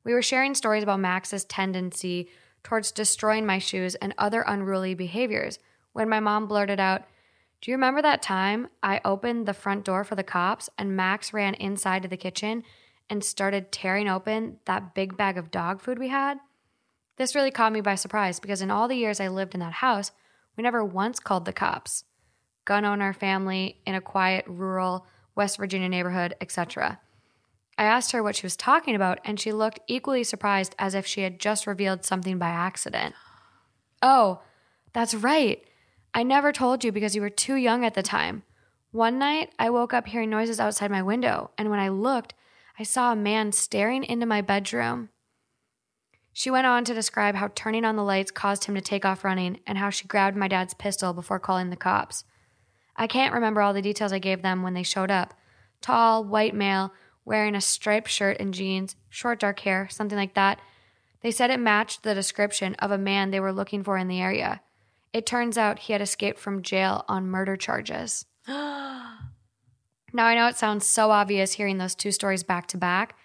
We 0.04 0.14
were 0.14 0.22
sharing 0.22 0.54
stories 0.54 0.84
about 0.84 1.00
Max's 1.00 1.46
tendency 1.46 2.30
towards 2.66 2.92
destroying 2.92 3.46
my 3.46 3.60
shoes 3.60 3.96
and 3.96 4.14
other 4.18 4.42
unruly 4.42 4.96
behaviors 4.96 5.60
when 5.94 6.10
my 6.10 6.20
mom 6.20 6.48
blurted 6.48 6.80
out, 6.80 7.04
Do 7.62 7.72
you 7.72 7.78
remember 7.78 8.02
that 8.02 8.24
time 8.24 8.68
I 8.84 9.00
opened 9.06 9.46
the 9.46 9.54
front 9.54 9.86
door 9.86 10.04
for 10.04 10.16
the 10.16 10.24
cops 10.24 10.68
and 10.78 10.98
Max 10.98 11.32
ran 11.32 11.54
inside 11.54 12.02
to 12.02 12.10
the 12.10 12.18
kitchen 12.18 12.64
and 13.08 13.24
started 13.24 13.72
tearing 13.72 14.10
open 14.10 14.58
that 14.66 14.96
big 14.96 15.16
bag 15.16 15.38
of 15.38 15.52
dog 15.52 15.80
food 15.80 16.00
we 16.00 16.10
had? 16.10 16.40
This 17.18 17.36
really 17.36 17.52
caught 17.52 17.72
me 17.72 17.82
by 17.82 17.96
surprise 17.96 18.40
because 18.40 18.64
in 18.64 18.72
all 18.72 18.88
the 18.88 18.98
years 18.98 19.20
I 19.20 19.28
lived 19.28 19.54
in 19.54 19.60
that 19.60 19.74
house, 19.74 20.12
we 20.58 20.64
never 20.64 20.84
once 20.84 21.20
called 21.20 21.46
the 21.46 21.54
cops. 21.54 22.04
Gun 22.66 22.84
owner 22.84 23.14
family 23.14 23.80
in 23.86 23.94
a 23.94 24.02
quiet, 24.02 24.44
rural 24.48 25.06
West 25.36 25.58
Virginia 25.58 25.88
neighborhood, 25.88 26.36
etc. 26.42 27.00
I 27.78 27.84
asked 27.84 28.12
her 28.14 28.24
what 28.24 28.36
she 28.36 28.46
was 28.46 28.56
talking 28.56 28.96
about, 28.96 29.20
and 29.26 29.40
she 29.40 29.52
looked 29.52 29.80
equally 29.88 30.24
surprised 30.24 30.76
as 30.80 30.96
if 30.96 31.06
she 31.06 31.22
had 31.22 31.40
just 31.40 31.68
revealed 31.68 32.06
something 32.06 32.38
by 32.38 32.50
accident. 32.50 33.16
Oh, 34.02 34.42
that's 34.94 35.14
right. 35.14 35.64
I 36.14 36.24
never 36.24 36.54
told 36.54 36.84
you 36.84 36.92
because 36.92 37.16
you 37.16 37.22
were 37.22 37.30
too 37.30 37.56
young 37.56 37.84
at 37.84 37.94
the 37.94 38.04
time. 38.04 38.44
One 38.92 39.20
night, 39.20 39.52
I 39.60 39.70
woke 39.70 39.94
up 39.94 40.08
hearing 40.08 40.30
noises 40.30 40.60
outside 40.60 40.90
my 40.90 41.02
window, 41.02 41.52
and 41.58 41.70
when 41.70 41.80
I 41.80 41.90
looked, 41.90 42.34
I 42.80 42.84
saw 42.84 43.12
a 43.12 43.16
man 43.16 43.52
staring 43.52 44.06
into 44.06 44.26
my 44.26 44.42
bedroom. 44.42 45.10
She 46.32 46.50
went 46.50 46.68
on 46.68 46.86
to 46.86 46.94
describe 46.94 47.36
how 47.36 47.50
turning 47.56 47.84
on 47.84 47.96
the 47.96 48.04
lights 48.04 48.32
caused 48.32 48.66
him 48.66 48.76
to 48.76 48.82
take 48.82 49.06
off 49.06 49.24
running 49.24 49.60
and 49.68 49.78
how 49.78 49.90
she 49.90 50.08
grabbed 50.08 50.38
my 50.38 50.48
dad's 50.48 50.74
pistol 50.74 51.14
before 51.14 51.40
calling 51.40 51.70
the 51.70 51.76
cops. 51.76 52.24
I 52.96 53.08
can't 53.08 53.34
remember 53.34 53.62
all 53.62 53.74
the 53.74 53.82
details 53.82 54.14
I 54.14 54.20
gave 54.20 54.42
them 54.42 54.62
when 54.62 54.74
they 54.74 54.84
showed 54.84 55.12
up. 55.12 55.34
Tall, 55.82 56.24
white 56.24 56.56
male, 56.56 56.94
wearing 57.26 57.56
a 57.56 57.62
striped 57.62 58.10
shirt 58.10 58.38
and 58.40 58.54
jeans, 58.54 58.96
short 59.10 59.40
dark 59.40 59.60
hair, 59.60 59.88
something 59.90 60.18
like 60.18 60.36
that. 60.36 60.60
They 61.22 61.32
said 61.32 61.50
it 61.50 61.60
matched 61.60 62.04
the 62.04 62.14
description 62.14 62.76
of 62.76 62.92
a 62.92 62.98
man 62.98 63.32
they 63.32 63.40
were 63.40 63.52
looking 63.52 63.84
for 63.84 63.98
in 63.98 64.08
the 64.08 64.22
area. 64.22 64.62
It 65.12 65.26
turns 65.26 65.58
out 65.58 65.80
he 65.80 65.94
had 65.94 66.02
escaped 66.02 66.40
from 66.40 66.62
jail 66.62 67.04
on 67.08 67.28
murder 67.28 67.56
charges. 67.58 68.26
now 68.48 69.18
I 70.16 70.36
know 70.36 70.48
it 70.48 70.58
sounds 70.58 70.86
so 70.86 71.10
obvious 71.10 71.54
hearing 71.54 71.80
those 71.80 71.96
two 71.96 72.12
stories 72.12 72.44
back 72.44 72.68
to 72.68 72.78
back, 72.78 73.18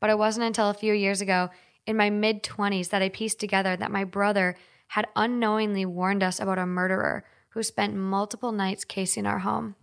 but 0.00 0.10
it 0.10 0.18
wasn't 0.18 0.46
until 0.46 0.68
a 0.68 0.74
few 0.74 0.92
years 0.92 1.20
ago 1.20 1.50
in 1.86 1.96
my 1.96 2.10
mid 2.10 2.42
20s 2.42 2.88
that 2.88 3.02
I 3.02 3.08
pieced 3.08 3.38
together 3.38 3.76
that 3.76 3.92
my 3.92 4.04
brother 4.04 4.56
had 4.88 5.06
unknowingly 5.14 5.86
warned 5.86 6.22
us 6.22 6.40
about 6.40 6.58
a 6.58 6.66
murderer 6.66 7.24
who 7.50 7.62
spent 7.62 7.94
multiple 7.94 8.52
nights 8.52 8.84
casing 8.84 9.26
our 9.26 9.40
home. 9.40 9.76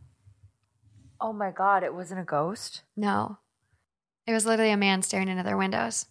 Oh 1.20 1.32
my 1.32 1.52
God, 1.52 1.84
it 1.84 1.94
wasn't 1.94 2.22
a 2.22 2.26
ghost? 2.26 2.82
No. 2.98 3.38
It 4.32 4.34
was 4.34 4.46
literally 4.46 4.72
a 4.72 4.78
man 4.78 5.02
staring 5.02 5.28
into 5.28 5.44
their 5.44 5.58
windows. 5.58 6.06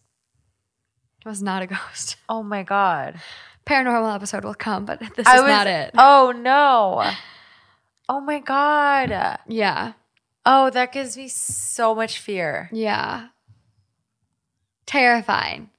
It 1.24 1.28
was 1.28 1.42
not 1.42 1.62
a 1.62 1.66
ghost. 1.66 2.16
Oh 2.28 2.42
my 2.42 2.62
God. 2.62 3.20
Paranormal 3.66 4.14
episode 4.14 4.44
will 4.44 4.54
come, 4.54 4.84
but 4.84 5.00
this 5.16 5.26
I 5.26 5.36
is 5.36 5.42
was, 5.42 5.48
not 5.48 5.66
it. 5.66 5.90
Oh 5.96 6.32
no. 6.36 7.10
Oh 8.08 8.20
my 8.20 8.40
God. 8.40 9.38
Yeah. 9.46 9.92
Oh, 10.46 10.70
that 10.70 10.92
gives 10.92 11.16
me 11.16 11.28
so 11.28 11.94
much 11.94 12.18
fear. 12.18 12.68
Yeah. 12.72 13.28
Terrifying 14.86 15.70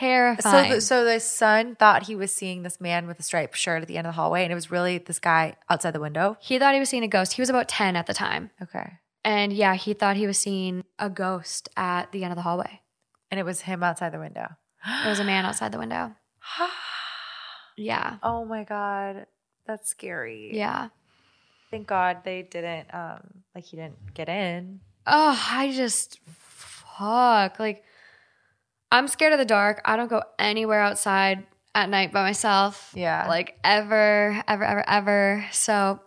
terrifying. 0.00 0.70
So, 0.70 0.74
the, 0.74 0.80
so 0.80 1.04
the 1.04 1.20
son 1.20 1.76
thought 1.76 2.04
he 2.04 2.16
was 2.16 2.32
seeing 2.32 2.62
this 2.62 2.80
man 2.80 3.06
with 3.06 3.20
a 3.20 3.22
striped 3.22 3.56
shirt 3.56 3.82
at 3.82 3.88
the 3.88 3.96
end 3.98 4.06
of 4.06 4.14
the 4.14 4.16
hallway, 4.16 4.42
and 4.42 4.52
it 4.52 4.54
was 4.54 4.70
really 4.70 4.98
this 4.98 5.18
guy 5.18 5.56
outside 5.68 5.92
the 5.92 6.00
window. 6.00 6.36
He 6.40 6.58
thought 6.58 6.74
he 6.74 6.80
was 6.80 6.88
seeing 6.88 7.04
a 7.04 7.08
ghost. 7.08 7.34
He 7.34 7.42
was 7.42 7.50
about 7.50 7.68
ten 7.68 7.96
at 7.96 8.06
the 8.06 8.14
time. 8.14 8.50
Okay. 8.62 8.94
And 9.24 9.52
yeah, 9.52 9.74
he 9.74 9.92
thought 9.92 10.16
he 10.16 10.26
was 10.26 10.38
seeing 10.38 10.84
a 10.98 11.10
ghost 11.10 11.68
at 11.76 12.12
the 12.12 12.24
end 12.24 12.32
of 12.32 12.36
the 12.36 12.42
hallway. 12.42 12.80
And 13.30 13.38
it 13.38 13.44
was 13.44 13.62
him 13.62 13.82
outside 13.82 14.12
the 14.12 14.18
window. 14.18 14.48
it 15.04 15.08
was 15.08 15.20
a 15.20 15.24
man 15.24 15.44
outside 15.44 15.72
the 15.72 15.78
window. 15.78 16.14
yeah. 17.76 18.16
Oh 18.22 18.44
my 18.44 18.64
god, 18.64 19.26
that's 19.66 19.88
scary. 19.90 20.50
Yeah. 20.52 20.88
Thank 21.70 21.86
God 21.86 22.18
they 22.24 22.42
didn't. 22.42 22.92
Um, 22.92 23.44
like 23.54 23.64
he 23.64 23.76
didn't 23.76 24.14
get 24.14 24.28
in. 24.28 24.80
Oh, 25.06 25.48
I 25.50 25.72
just 25.72 26.18
fuck 26.26 27.58
like 27.60 27.84
I'm 28.90 29.06
scared 29.06 29.32
of 29.32 29.38
the 29.38 29.44
dark. 29.44 29.80
I 29.84 29.96
don't 29.96 30.10
go 30.10 30.22
anywhere 30.38 30.80
outside 30.80 31.46
at 31.74 31.88
night 31.88 32.12
by 32.12 32.22
myself. 32.22 32.92
Yeah. 32.94 33.26
Like 33.28 33.56
ever, 33.62 34.42
ever, 34.48 34.64
ever, 34.64 34.88
ever. 34.88 35.46
So 35.52 36.00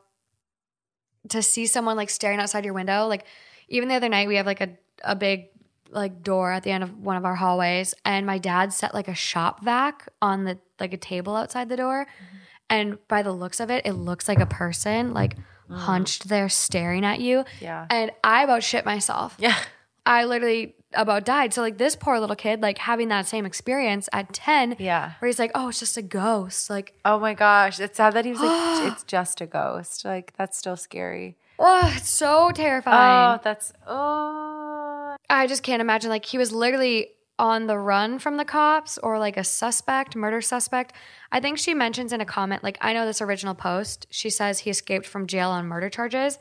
to 1.29 1.41
see 1.41 1.65
someone 1.65 1.95
like 1.95 2.09
staring 2.09 2.39
outside 2.39 2.65
your 2.65 2.73
window, 2.73 3.07
like 3.07 3.25
even 3.67 3.89
the 3.89 3.95
other 3.95 4.09
night 4.09 4.27
we 4.27 4.35
have 4.35 4.45
like 4.45 4.61
a, 4.61 4.69
a 5.03 5.15
big 5.15 5.47
like 5.89 6.23
door 6.23 6.51
at 6.51 6.63
the 6.63 6.71
end 6.71 6.83
of 6.83 6.97
one 6.97 7.15
of 7.15 7.25
our 7.25 7.35
hallways 7.35 7.93
and 8.03 8.25
my 8.25 8.39
dad 8.39 8.73
set 8.73 8.93
like 8.93 9.07
a 9.07 9.13
shop 9.13 9.63
vac 9.63 10.07
on 10.21 10.43
the 10.43 10.57
like 10.79 10.93
a 10.93 10.97
table 10.97 11.35
outside 11.35 11.69
the 11.69 11.77
door. 11.77 12.05
Mm-hmm. 12.05 12.37
And 12.69 13.07
by 13.07 13.21
the 13.21 13.31
looks 13.31 13.59
of 13.59 13.69
it, 13.69 13.85
it 13.85 13.93
looks 13.93 14.27
like 14.27 14.39
a 14.39 14.47
person 14.47 15.13
like 15.13 15.37
mm. 15.69 15.77
hunched 15.77 16.27
there 16.27 16.49
staring 16.49 17.05
at 17.05 17.19
you. 17.19 17.45
Yeah. 17.61 17.85
And 17.89 18.11
I 18.23 18.43
about 18.43 18.63
shit 18.63 18.85
myself. 18.85 19.35
Yeah. 19.37 19.57
I 20.05 20.25
literally 20.25 20.75
about 20.95 21.25
died. 21.25 21.53
So 21.53 21.61
like 21.61 21.77
this 21.77 21.95
poor 21.95 22.19
little 22.19 22.35
kid, 22.35 22.61
like 22.61 22.77
having 22.77 23.09
that 23.09 23.27
same 23.27 23.45
experience 23.45 24.09
at 24.13 24.33
10. 24.33 24.77
Yeah. 24.79 25.13
Where 25.19 25.27
he's 25.27 25.39
like, 25.39 25.51
oh, 25.55 25.69
it's 25.69 25.79
just 25.79 25.97
a 25.97 26.01
ghost. 26.01 26.69
Like, 26.69 26.93
oh 27.05 27.19
my 27.19 27.33
gosh. 27.33 27.79
It's 27.79 27.97
sad 27.97 28.13
that 28.13 28.25
he 28.25 28.31
was 28.31 28.41
like, 28.41 28.91
it's 28.91 29.03
just 29.03 29.41
a 29.41 29.45
ghost. 29.45 30.05
Like 30.05 30.33
that's 30.37 30.57
still 30.57 30.77
scary. 30.77 31.37
Oh, 31.59 31.93
it's 31.95 32.09
so 32.09 32.51
terrifying. 32.51 33.39
Oh, 33.39 33.41
that's 33.43 33.73
oh 33.87 35.15
I 35.29 35.47
just 35.47 35.63
can't 35.63 35.81
imagine. 35.81 36.09
Like 36.09 36.25
he 36.25 36.37
was 36.37 36.51
literally 36.51 37.09
on 37.39 37.67
the 37.67 37.77
run 37.77 38.19
from 38.19 38.37
the 38.37 38.45
cops 38.45 38.97
or 38.99 39.19
like 39.19 39.37
a 39.37 39.43
suspect, 39.43 40.15
murder 40.15 40.41
suspect. 40.41 40.93
I 41.31 41.39
think 41.39 41.57
she 41.57 41.73
mentions 41.73 42.13
in 42.13 42.21
a 42.21 42.25
comment, 42.25 42.63
like, 42.63 42.77
I 42.79 42.93
know 42.93 43.05
this 43.05 43.21
original 43.21 43.55
post. 43.55 44.05
She 44.09 44.29
says 44.29 44.59
he 44.59 44.69
escaped 44.69 45.05
from 45.05 45.27
jail 45.27 45.49
on 45.49 45.65
murder 45.65 45.89
charges. 45.89 46.37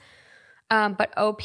Um, 0.71 0.95
but 0.95 1.17
OP 1.17 1.43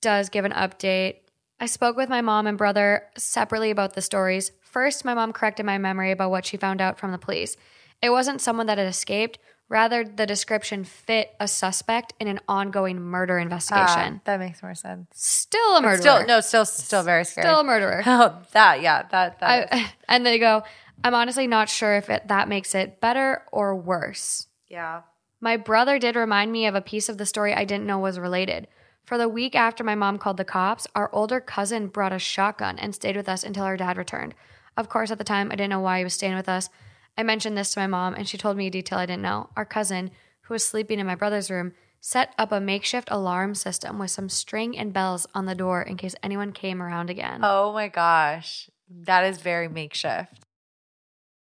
does 0.00 0.28
give 0.28 0.44
an 0.44 0.52
update 0.52 1.16
I 1.60 1.66
spoke 1.66 1.96
with 1.96 2.08
my 2.08 2.20
mom 2.20 2.46
and 2.46 2.56
brother 2.56 3.04
separately 3.16 3.70
about 3.70 3.94
the 3.94 4.02
stories. 4.02 4.52
First, 4.62 5.04
my 5.04 5.14
mom 5.14 5.32
corrected 5.32 5.66
my 5.66 5.78
memory 5.78 6.12
about 6.12 6.30
what 6.30 6.46
she 6.46 6.56
found 6.56 6.80
out 6.80 6.98
from 6.98 7.10
the 7.10 7.18
police. 7.18 7.56
It 8.00 8.10
wasn't 8.10 8.40
someone 8.40 8.66
that 8.66 8.78
had 8.78 8.86
escaped, 8.86 9.38
rather, 9.68 10.04
the 10.04 10.24
description 10.24 10.84
fit 10.84 11.34
a 11.40 11.48
suspect 11.48 12.12
in 12.20 12.28
an 12.28 12.38
ongoing 12.48 13.00
murder 13.00 13.38
investigation. 13.38 14.14
Ah, 14.16 14.20
that 14.24 14.38
makes 14.38 14.62
more 14.62 14.76
sense. 14.76 15.08
Still 15.14 15.76
a 15.76 15.82
murderer. 15.82 16.00
Still, 16.00 16.26
no, 16.26 16.40
still, 16.40 16.64
still 16.64 17.02
very 17.02 17.24
scary. 17.24 17.46
Still 17.46 17.60
a 17.60 17.64
murderer. 17.64 18.02
Oh, 18.06 18.40
that, 18.52 18.80
yeah, 18.82 19.02
that, 19.10 19.40
that. 19.40 19.68
I, 19.72 19.92
and 20.08 20.24
they 20.24 20.38
go, 20.38 20.62
I'm 21.02 21.14
honestly 21.14 21.48
not 21.48 21.68
sure 21.68 21.96
if 21.96 22.08
it, 22.08 22.28
that 22.28 22.48
makes 22.48 22.74
it 22.74 23.00
better 23.00 23.42
or 23.50 23.74
worse. 23.74 24.46
Yeah. 24.68 25.02
My 25.40 25.56
brother 25.56 25.98
did 25.98 26.14
remind 26.14 26.52
me 26.52 26.66
of 26.66 26.74
a 26.76 26.80
piece 26.80 27.08
of 27.08 27.18
the 27.18 27.26
story 27.26 27.52
I 27.52 27.64
didn't 27.64 27.86
know 27.86 27.98
was 27.98 28.18
related. 28.18 28.68
For 29.08 29.16
the 29.16 29.26
week 29.26 29.54
after 29.54 29.82
my 29.82 29.94
mom 29.94 30.18
called 30.18 30.36
the 30.36 30.44
cops, 30.44 30.86
our 30.94 31.08
older 31.14 31.40
cousin 31.40 31.86
brought 31.86 32.12
a 32.12 32.18
shotgun 32.18 32.78
and 32.78 32.94
stayed 32.94 33.16
with 33.16 33.26
us 33.26 33.42
until 33.42 33.64
our 33.64 33.78
dad 33.78 33.96
returned. 33.96 34.34
Of 34.76 34.90
course, 34.90 35.10
at 35.10 35.16
the 35.16 35.24
time, 35.24 35.50
I 35.50 35.56
didn't 35.56 35.70
know 35.70 35.80
why 35.80 35.96
he 35.96 36.04
was 36.04 36.12
staying 36.12 36.34
with 36.34 36.46
us. 36.46 36.68
I 37.16 37.22
mentioned 37.22 37.56
this 37.56 37.72
to 37.72 37.80
my 37.80 37.86
mom, 37.86 38.12
and 38.12 38.28
she 38.28 38.36
told 38.36 38.58
me 38.58 38.66
a 38.66 38.70
detail 38.70 38.98
I 38.98 39.06
didn't 39.06 39.22
know. 39.22 39.48
Our 39.56 39.64
cousin, 39.64 40.10
who 40.42 40.52
was 40.52 40.62
sleeping 40.62 40.98
in 40.98 41.06
my 41.06 41.14
brother's 41.14 41.50
room, 41.50 41.72
set 42.02 42.34
up 42.36 42.52
a 42.52 42.60
makeshift 42.60 43.08
alarm 43.10 43.54
system 43.54 43.98
with 43.98 44.10
some 44.10 44.28
string 44.28 44.76
and 44.76 44.92
bells 44.92 45.26
on 45.34 45.46
the 45.46 45.54
door 45.54 45.80
in 45.80 45.96
case 45.96 46.14
anyone 46.22 46.52
came 46.52 46.82
around 46.82 47.08
again. 47.08 47.40
Oh 47.42 47.72
my 47.72 47.88
gosh. 47.88 48.68
That 48.90 49.24
is 49.24 49.38
very 49.38 49.68
makeshift. 49.68 50.44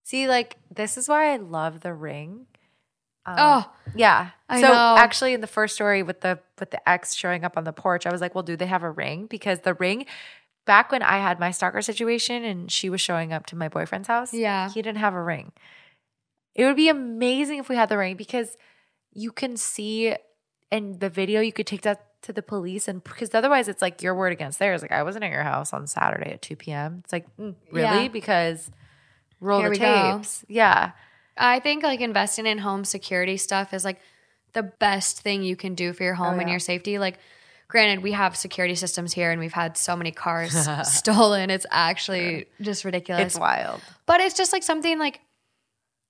See, 0.02 0.28
like, 0.28 0.58
this 0.74 0.98
is 0.98 1.08
why 1.08 1.32
I 1.32 1.38
love 1.38 1.82
the 1.82 1.94
ring 1.94 2.48
um, 3.26 3.36
oh, 3.38 3.72
yeah. 3.96 4.30
I 4.50 4.62
so 4.62 4.68
know. 4.68 4.96
actually, 4.98 5.34
in 5.34 5.42
the 5.42 5.48
first 5.48 5.76
story 5.76 6.04
with 6.04 6.22
the 6.22 6.40
with 6.60 6.72
the 6.72 6.90
ex 6.90 7.14
showing 7.14 7.44
up 7.44 7.58
on 7.58 7.64
the 7.64 7.74
porch, 7.74 8.06
I 8.06 8.12
was 8.12 8.22
like, 8.22 8.34
"Well, 8.34 8.44
do 8.44 8.56
they 8.56 8.66
have 8.66 8.84
a 8.84 8.90
ring?" 8.90 9.28
Because 9.28 9.60
the 9.60 9.76
ring, 9.76 10.06
back 10.66 10.92
when 10.92 11.04
I 11.04 11.20
had 11.20 11.40
my 11.40 11.52
stalker 11.52 11.82
situation 11.82 12.44
and 12.44 12.72
she 12.72 12.90
was 12.90 13.00
showing 13.00 13.32
up 13.32 13.46
to 13.48 13.56
my 13.56 13.70
boyfriend's 13.70 14.08
house, 14.08 14.34
yeah, 14.34 14.70
he 14.70 14.82
didn't 14.82 15.00
have 15.00 15.14
a 15.14 15.22
ring. 15.22 15.52
It 16.56 16.66
would 16.66 16.76
be 16.76 16.90
amazing 16.90 17.60
if 17.60 17.70
we 17.70 17.76
had 17.76 17.90
the 17.90 17.98
ring 17.98 18.18
because 18.18 18.58
you 19.14 19.32
can 19.32 19.56
see 19.56 20.16
in 20.72 21.00
the 21.00 21.10
video, 21.10 21.42
you 21.42 21.54
could 21.54 21.68
take 21.68 21.82
that 21.82 22.08
to 22.24 22.34
the 22.34 22.42
police, 22.42 22.88
and 22.88 23.04
because 23.04 23.34
otherwise, 23.34 23.68
it's 23.68 23.82
like 23.82 24.02
your 24.02 24.16
word 24.16 24.32
against 24.32 24.58
theirs. 24.58 24.82
Like 24.82 24.92
I 24.92 25.04
wasn't 25.04 25.26
at 25.26 25.32
your 25.32 25.44
house 25.44 25.74
on 25.74 25.86
Saturday 25.88 26.32
at 26.32 26.42
two 26.42 26.56
p.m. 26.56 27.02
It's 27.04 27.14
like 27.14 27.28
mm, 27.38 27.56
really 27.72 28.04
yeah. 28.04 28.08
because 28.08 28.72
roll 29.40 29.60
Here 29.60 29.70
the 29.70 29.78
tapes, 29.78 30.42
go. 30.42 30.46
yeah. 30.50 30.92
I 31.38 31.60
think 31.60 31.84
like 31.84 32.02
investing 32.02 32.46
in 32.46 32.58
home 32.58 32.86
security 32.86 33.38
stuff 33.38 33.74
is 33.74 33.86
like 33.86 34.00
the 34.54 34.64
best 34.64 35.22
thing 35.22 35.44
you 35.44 35.56
can 35.56 35.76
do 35.76 35.94
for 35.94 36.04
your 36.04 36.14
oh, 36.14 36.18
home 36.18 36.34
oh, 36.34 36.36
yeah. 36.36 36.42
and 36.42 36.50
your 36.50 36.60
safety. 36.60 37.00
Like 37.00 37.20
Granted, 37.72 38.04
we 38.04 38.12
have 38.12 38.36
security 38.36 38.76
systems 38.76 39.14
here 39.14 39.32
and 39.32 39.40
we've 39.40 39.54
had 39.54 39.78
so 39.78 39.96
many 39.96 40.12
cars 40.12 40.54
stolen. 40.84 41.50
It's 41.50 41.66
actually 41.72 42.48
just 42.60 42.84
ridiculous. 42.84 43.28
It's 43.28 43.40
wild. 43.40 43.80
But 44.06 44.20
it's 44.20 44.36
just 44.36 44.52
like 44.52 44.62
something 44.62 45.00
like 45.00 45.22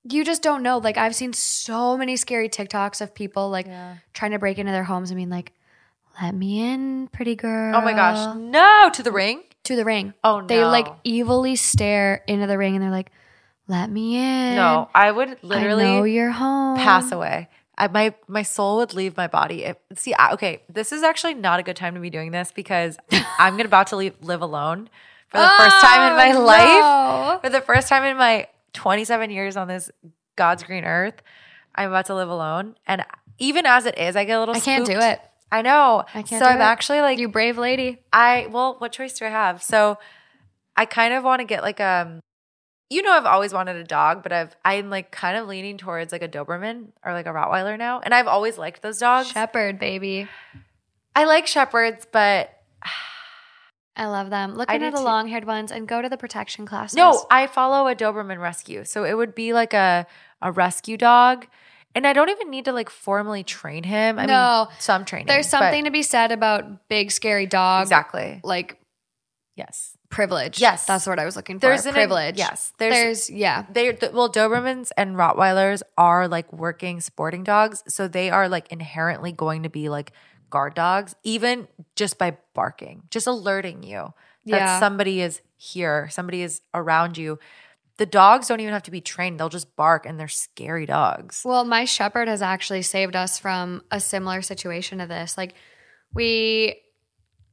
you 0.04 0.26
just 0.26 0.42
don't 0.42 0.64
know. 0.64 0.80
Like 0.80 0.98
I've 0.98 1.14
seen 1.14 1.34
so 1.34 1.96
many 1.96 2.16
scary 2.16 2.50
TikToks 2.50 3.00
of 3.00 3.14
people 3.14 3.52
like 3.52 3.68
Yeah. 3.68 3.98
trying 4.14 4.32
to 4.32 4.40
break 4.40 4.58
into 4.58 4.72
their 4.72 4.84
homes 4.84 5.12
and 5.12 5.18
being 5.18 5.30
like, 5.30 5.54
"Let 6.20 6.34
me 6.34 6.68
in, 6.74 7.08
pretty 7.10 7.36
girl." 7.36 7.76
Oh 7.76 7.82
my 7.82 7.94
gosh. 7.94 8.36
No, 8.36 8.90
to 8.96 9.04
the 9.04 9.12
ring? 9.12 9.44
To 9.66 9.76
the 9.76 9.86
ring. 9.86 10.16
Oh 10.24 10.40
no. 10.40 10.48
They 10.48 10.66
like 10.66 10.88
evilly 11.06 11.56
stare 11.56 12.24
into 12.28 12.48
the 12.48 12.58
ring 12.58 12.74
and 12.74 12.84
they're 12.84 12.90
like, 12.90 13.12
"Let 13.72 13.90
me 13.90 14.18
in." 14.18 14.56
No, 14.56 14.90
I 14.94 15.10
would 15.12 15.30
I 15.30 15.34
know 15.34 15.48
literally 15.48 16.12
you're 16.12 16.32
home. 16.32 16.78
pass 16.78 17.12
away. 17.12 17.48
I, 17.78 17.88
my 17.88 18.14
my 18.28 18.44
soul 18.44 18.78
would 18.78 18.94
leave 18.94 19.16
my 19.18 19.28
body. 19.28 19.64
If, 19.64 19.78
see, 19.96 20.14
I, 20.14 20.34
okay, 20.34 20.62
this 20.70 20.92
is 20.92 21.02
actually 21.04 21.34
not 21.34 21.60
a 21.60 21.64
good 21.64 21.76
time 21.78 21.96
to 21.96 22.00
be 22.00 22.10
doing 22.12 22.32
this 22.32 22.52
because 22.52 22.98
I'm 23.40 23.54
gonna 23.58 23.66
about 23.66 23.88
to 23.88 23.96
leave, 23.96 24.14
live 24.22 24.42
alone 24.42 24.90
for 25.30 25.40
the 25.40 25.50
first 25.58 25.82
time 25.82 26.12
in 26.12 26.18
my 26.18 26.32
Oh, 26.38 26.46
life. 26.46 26.84
no. 26.84 27.40
For 27.42 27.50
the 27.50 27.62
first 27.62 27.88
time 27.88 28.04
in 28.04 28.18
my 28.18 28.48
27 28.74 29.32
years 29.32 29.58
on 29.58 29.68
this 29.68 29.90
God's 30.36 30.64
green 30.64 30.84
earth, 30.84 31.22
I'm 31.74 31.90
about 31.90 32.06
to 32.08 32.16
live 32.16 32.30
alone. 32.30 32.76
And 32.86 33.04
even 33.40 33.66
as 33.66 33.86
it 33.86 33.98
is, 33.98 34.16
I 34.16 34.26
get 34.26 34.36
a 34.36 34.40
little. 34.40 34.56
I 34.56 34.60
can't 34.60 34.86
do 34.86 35.00
it. 35.00 35.20
I 35.52 35.62
know. 35.62 36.04
I 36.14 36.22
can't 36.24 36.40
So 36.40 36.46
I'm 36.46 36.60
it. 36.60 36.64
actually 36.64 37.02
like 37.02 37.18
You 37.20 37.30
brave 37.30 37.58
lady. 37.58 38.00
I 38.14 38.48
well, 38.52 38.76
what 38.78 38.92
choice 38.92 39.18
do 39.18 39.26
I 39.26 39.30
have? 39.30 39.64
So 39.64 39.98
I 40.76 40.86
kind 40.86 41.14
of 41.14 41.24
want 41.24 41.40
to 41.40 41.46
get 41.46 41.64
like 41.64 41.80
um 41.80 42.20
you 42.92 43.02
know 43.02 43.12
I've 43.14 43.26
always 43.26 43.54
wanted 43.54 43.78
a 43.78 43.84
dog, 43.86 44.22
but 44.22 44.32
I've 44.34 44.56
I'm 44.66 44.89
like 44.89 45.12
kind 45.12 45.38
of 45.38 45.48
leaning 45.48 45.78
towards 45.78 46.12
like 46.12 46.22
a 46.22 46.28
Doberman 46.28 46.88
or 47.06 47.14
like 47.14 47.26
a 47.26 47.30
Rottweiler 47.30 47.78
now. 47.78 48.02
And 48.02 48.14
I've 48.14 48.28
always 48.28 48.58
liked 48.58 48.82
those 48.82 49.00
dogs. 49.00 49.30
Shepherd, 49.30 49.80
baby. 49.80 50.28
I 51.16 51.24
like 51.24 51.48
shepherds, 51.48 52.06
but 52.12 52.52
I 53.96 54.08
love 54.08 54.30
them. 54.30 54.56
Look 54.56 54.70
I 54.70 54.76
at 54.76 54.94
the 54.94 55.02
long 55.02 55.28
haired 55.28 55.46
ones 55.46 55.72
and 55.72 55.88
go 55.88 56.02
to 56.02 56.10
the 56.10 56.18
protection 56.18 56.66
classes. 56.66 56.96
no, 56.98 57.26
I 57.32 57.48
follow 57.48 57.88
a 57.88 57.96
Doberman 57.96 58.39
rescue. 58.39 58.84
So 58.86 59.04
it 59.06 59.16
would 59.16 59.36
be 59.36 59.54
like 59.54 59.74
a 59.74 60.06
a 60.42 60.52
rescue 60.52 60.98
dog. 60.98 61.48
And 61.94 62.08
I 62.08 62.14
don't 62.14 62.30
even 62.30 62.50
need 62.50 62.66
to 62.66 62.72
like 62.74 62.89
formally 62.89 63.44
train 63.44 63.84
him. 63.84 64.18
I 64.20 64.26
No. 64.26 64.68
mean, 64.70 64.76
some 64.80 65.06
training. 65.06 65.28
There's 65.28 65.48
something 65.50 65.84
to 65.86 65.92
be 65.92 66.04
said 66.04 66.32
about 66.32 66.88
big, 66.88 67.12
scary 67.12 67.46
dogs. 67.46 67.88
exactly. 67.89 68.39
Like 68.44 68.80
Yes. 69.56 69.91
Privilege. 70.12 70.59
Yes. 70.62 70.86
That's 70.86 71.07
what 71.07 71.18
I 71.18 71.26
was 71.26 71.36
looking 71.36 71.57
for. 71.57 71.62
There's 71.68 71.86
an 71.88 71.93
privilege. 71.93 72.38
Yes. 72.38 72.72
There's, 72.78 72.93
There's 72.93 73.30
yeah. 73.30 73.66
they 73.72 73.91
th- 73.93 74.12
well 74.12 74.30
dobermans 74.32 74.91
and 74.97 75.16
rottweilers 75.16 75.82
are 75.97 76.28
like 76.28 76.51
working 76.53 77.01
sporting 77.01 77.43
dogs 77.43 77.84
so 77.88 78.07
they 78.07 78.30
are 78.30 78.47
like 78.49 78.72
inherently 78.72 79.32
going 79.32 79.64
to 79.64 79.70
be 79.70 79.89
like 79.89 80.12
guard 80.49 80.76
dogs 80.76 81.16
even 81.24 81.68
just 81.95 82.18
by 82.18 82.38
barking 82.53 83.03
just 83.09 83.26
alerting 83.26 83.84
you 83.84 84.14
that 84.45 84.57
Yeah. 84.59 84.80
somebody 84.80 85.22
is 85.22 85.41
here 85.55 86.09
somebody 86.12 86.41
is 86.41 86.62
around 86.74 87.18
you 87.18 87.39
the 87.97 88.05
dogs 88.05 88.47
don't 88.49 88.59
even 88.59 88.74
have 88.74 88.84
to 88.84 88.91
be 88.91 88.99
trained 88.99 89.39
they'll 89.39 89.47
just 89.47 89.76
bark 89.78 90.05
and 90.05 90.20
they're 90.20 90.28
scary 90.28 90.86
dogs 90.86 91.43
Well, 91.45 91.64
my 91.64 91.86
shepherd 91.86 92.28
has 92.28 92.41
actually 92.41 92.82
saved 92.82 93.16
us 93.16 93.39
from 93.39 93.82
a 93.91 93.99
similar 93.99 94.41
situation 94.41 94.97
to 94.99 95.05
this. 95.07 95.38
Like 95.38 95.53
we 96.14 96.82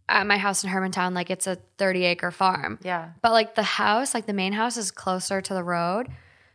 at 0.08 0.26
my 0.26 0.38
house 0.38 0.64
in 0.64 0.70
Hermantown, 0.70 1.14
like 1.14 1.30
it's 1.30 1.46
a 1.46 1.56
30 1.76 2.04
acre 2.04 2.30
farm. 2.30 2.78
yeah 2.82 3.10
But 3.22 3.32
like 3.32 3.54
the 3.54 3.62
house, 3.62 4.14
like 4.14 4.26
the 4.26 4.32
main 4.32 4.52
house 4.52 4.76
is 4.76 4.90
closer 4.90 5.40
to 5.40 5.54
the 5.54 5.62
road. 5.62 6.08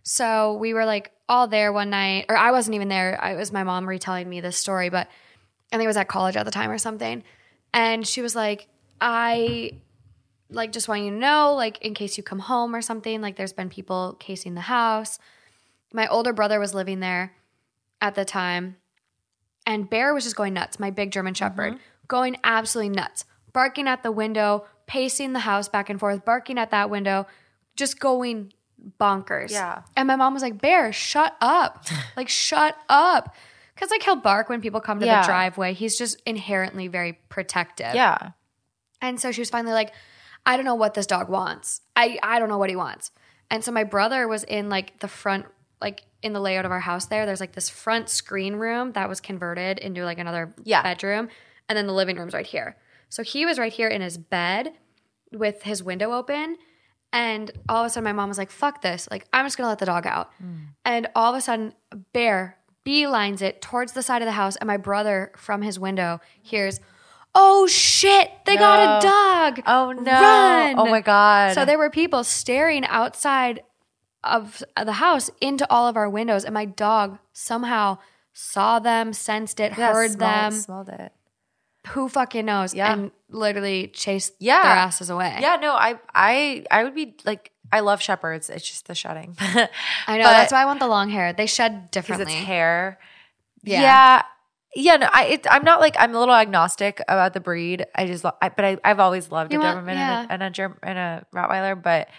So 0.03 0.55
we 0.55 0.73
were 0.73 0.85
like 0.85 1.11
all 1.29 1.47
there 1.47 1.71
one 1.71 1.89
night, 1.89 2.25
or 2.29 2.35
I 2.35 2.51
wasn't 2.51 2.75
even 2.75 2.89
there. 2.89 3.17
I, 3.21 3.33
it 3.33 3.37
was 3.37 3.51
my 3.51 3.63
mom 3.63 3.87
retelling 3.87 4.29
me 4.29 4.41
this 4.41 4.57
story, 4.57 4.89
but 4.89 5.07
I 5.71 5.77
think 5.77 5.85
I 5.85 5.87
was 5.87 5.97
at 5.97 6.07
college 6.07 6.35
at 6.35 6.45
the 6.45 6.51
time 6.51 6.69
or 6.69 6.77
something. 6.77 7.23
And 7.73 8.05
she 8.05 8.21
was 8.21 8.35
like, 8.35 8.67
I 8.99 9.73
like 10.49 10.71
just 10.71 10.87
want 10.87 11.01
you 11.01 11.11
to 11.11 11.15
know, 11.15 11.53
like 11.55 11.81
in 11.81 11.93
case 11.93 12.17
you 12.17 12.23
come 12.23 12.39
home 12.39 12.75
or 12.75 12.81
something, 12.81 13.21
like 13.21 13.35
there's 13.35 13.53
been 13.53 13.69
people 13.69 14.15
casing 14.19 14.53
the 14.55 14.61
house. 14.61 15.19
My 15.91 16.07
older 16.07 16.33
brother 16.33 16.59
was 16.59 16.73
living 16.73 16.99
there 16.99 17.33
at 18.01 18.15
the 18.15 18.25
time, 18.25 18.77
and 19.65 19.89
Bear 19.89 20.13
was 20.13 20.23
just 20.23 20.35
going 20.35 20.53
nuts, 20.53 20.79
my 20.79 20.89
big 20.89 21.11
German 21.11 21.33
Shepherd, 21.33 21.73
mm-hmm. 21.73 21.83
going 22.07 22.37
absolutely 22.43 22.95
nuts, 22.95 23.25
barking 23.53 23.87
at 23.87 24.03
the 24.03 24.11
window, 24.11 24.65
pacing 24.87 25.33
the 25.33 25.39
house 25.39 25.69
back 25.69 25.89
and 25.89 25.99
forth, 25.99 26.25
barking 26.25 26.57
at 26.57 26.71
that 26.71 26.89
window, 26.89 27.27
just 27.75 27.99
going 27.99 28.51
bonkers. 28.99 29.51
Yeah. 29.51 29.83
And 29.95 30.07
my 30.07 30.15
mom 30.15 30.33
was 30.33 30.43
like, 30.43 30.59
Bear, 30.61 30.91
shut 30.91 31.35
up. 31.41 31.85
like, 32.17 32.29
shut 32.29 32.75
up. 32.89 33.33
Because, 33.73 33.89
like, 33.89 34.03
he'll 34.03 34.15
bark 34.17 34.49
when 34.49 34.61
people 34.61 34.81
come 34.81 34.99
to 34.99 35.05
Yeah. 35.05 35.21
the 35.21 35.27
driveway. 35.27 35.73
He's 35.73 35.97
just 35.97 36.21
inherently 36.25 36.87
very 36.87 37.13
protective. 37.29 37.95
yeah 37.95 38.31
And 39.01 39.19
so 39.19 39.31
she 39.31 39.41
was 39.41 39.49
finally 39.49 39.73
like, 39.73 39.93
I 40.45 40.57
don't 40.57 40.65
know 40.65 40.75
what 40.75 40.93
this 40.93 41.07
dog 41.07 41.29
wants. 41.29 41.81
I, 41.95 42.19
I 42.21 42.37
don't 42.39 42.49
know 42.49 42.57
what 42.57 42.69
he 42.69 42.75
wants. 42.75 43.11
And 43.49 43.63
so 43.63 43.71
my 43.71 43.83
brother 43.83 44.27
was 44.27 44.43
in 44.43 44.69
like 44.69 44.99
the 44.99 45.07
front, 45.07 45.45
like 45.81 46.03
in 46.21 46.33
the 46.33 46.39
layout 46.39 46.65
of 46.65 46.71
our 46.71 46.79
house 46.81 47.05
there. 47.05 47.25
There's 47.25 47.39
like 47.39 47.53
this 47.53 47.69
front 47.69 48.09
screen 48.09 48.55
room 48.55 48.91
that 48.93 49.07
was 49.09 49.19
converted 49.21 49.79
into 49.79 50.03
like 50.05 50.19
another 50.19 50.53
Yeah. 50.63 50.81
bedroom. 50.83 51.29
And 51.69 51.77
then 51.77 51.87
the 51.87 51.93
living 51.93 52.17
room's 52.17 52.33
right 52.33 52.45
here. 52.45 52.75
So 53.13 53.21
he 53.21 53.45
was 53.45 53.59
right 53.59 53.71
here 53.71 53.89
in 53.89 54.01
his 54.01 54.17
bed 54.17 54.73
with 55.31 55.61
his 55.61 55.83
window 55.83 56.13
open. 56.13 56.57
And 57.11 57.51
all 57.69 57.83
of 57.83 57.85
a 57.85 57.89
sudden, 57.91 58.05
my 58.05 58.11
mom 58.11 58.27
was 58.27 58.39
like, 58.39 58.49
fuck 58.49 58.81
this. 58.81 59.07
Like, 59.11 59.27
I'm 59.31 59.45
just 59.45 59.55
going 59.55 59.65
to 59.65 59.69
let 59.69 59.77
the 59.77 59.85
dog 59.85 60.07
out. 60.07 60.31
Mm. 60.43 60.69
And 60.83 61.07
all 61.15 61.31
of 61.31 61.37
a 61.37 61.41
sudden, 61.41 61.75
a 61.91 61.95
Bear 61.95 62.57
beelines 62.83 63.43
it 63.43 63.61
towards 63.61 63.91
the 63.91 64.01
side 64.01 64.23
of 64.23 64.25
the 64.25 64.31
house. 64.31 64.55
And 64.55 64.65
my 64.65 64.77
brother 64.77 65.31
from 65.37 65.61
his 65.61 65.77
window 65.77 66.21
hears, 66.41 66.79
oh 67.35 67.67
shit, 67.67 68.31
they 68.47 68.55
got 68.57 69.03
a 69.03 69.07
dog. 69.07 69.63
oh 69.67 69.91
no 69.91 70.11
Run. 70.11 70.79
oh 70.79 70.87
my 70.87 71.01
god 71.01 71.53
So 71.53 71.65
there 71.65 71.77
were 71.77 71.91
people 71.91 72.23
staring 72.23 72.83
outside 72.85 73.61
of 74.23 74.63
the 74.83 74.93
house 74.93 75.29
into 75.39 75.71
all 75.71 75.87
of 75.87 75.95
our 75.97 76.09
windows. 76.09 76.45
And 76.45 76.55
my 76.55 76.65
dog 76.65 77.19
somehow 77.31 77.99
saw 78.33 78.79
them, 78.79 79.13
sensed 79.13 79.59
it, 79.59 79.77
Yeah, 79.77 79.93
heard 79.93 80.13
smelled- 80.13 80.31
them. 80.31 80.51
smelled 80.53 80.89
it 80.89 81.11
Who 81.89 82.07
fucking 82.09 82.45
knows? 82.45 82.73
Yeah. 82.73 82.93
And 82.93 83.11
literally 83.29 83.87
chase 83.89 84.31
Yeah. 84.39 84.61
their 84.61 84.71
asses 84.71 85.09
away. 85.09 85.37
yeah 85.41 85.55
no 85.57 85.73
i 85.73 85.99
i 86.13 86.63
i 86.71 86.83
would 86.83 86.93
be 86.95 87.15
like 87.25 87.51
i 87.71 87.79
love 87.79 88.01
shepherds 88.01 88.49
it's 88.49 88.67
just 88.67 88.85
the 88.87 88.93
shedding 88.95 89.35
I 89.39 90.17
know. 90.17 90.23
But- 90.23 90.31
that's 90.31 90.51
why 90.51 90.61
I 90.61 90.65
want 90.65 90.79
the 90.79 90.87
long 90.87 91.09
hair. 91.09 91.33
They 91.33 91.45
shed 91.47 91.89
because 91.91 92.05
differently. 92.07 92.33
it's 92.37 92.45
hair. 92.45 92.99
Yeah. 93.63 93.81
Yeah. 93.81 94.21
yeah. 94.75 94.95
no, 94.97 95.09
I 95.11 95.23
it, 95.25 95.47
I'm 95.49 95.63
not 95.63 95.79
like 95.79 95.95
I'm 95.97 96.13
a 96.15 96.19
little 96.19 96.35
agnostic 96.35 97.01
about 97.07 97.33
the 97.33 97.39
breed. 97.39 97.85
I 97.95 98.05
just, 98.07 98.23
I, 98.25 98.49
but 98.49 98.63
I, 98.65 98.77
I've 98.83 98.99
always 98.99 99.31
loved 99.31 99.51
You 99.53 99.59
a 99.59 99.63
want- 99.63 99.79
Doberman 99.85 99.93
yeah. 99.95 100.21
and, 100.21 100.29
a, 100.29 100.33
and 100.33 100.43
a 100.43 100.49
Germ 100.51 100.77
and 100.83 100.97
a 100.97 101.25
Rottweiler. 101.33 101.81
But 101.81 102.09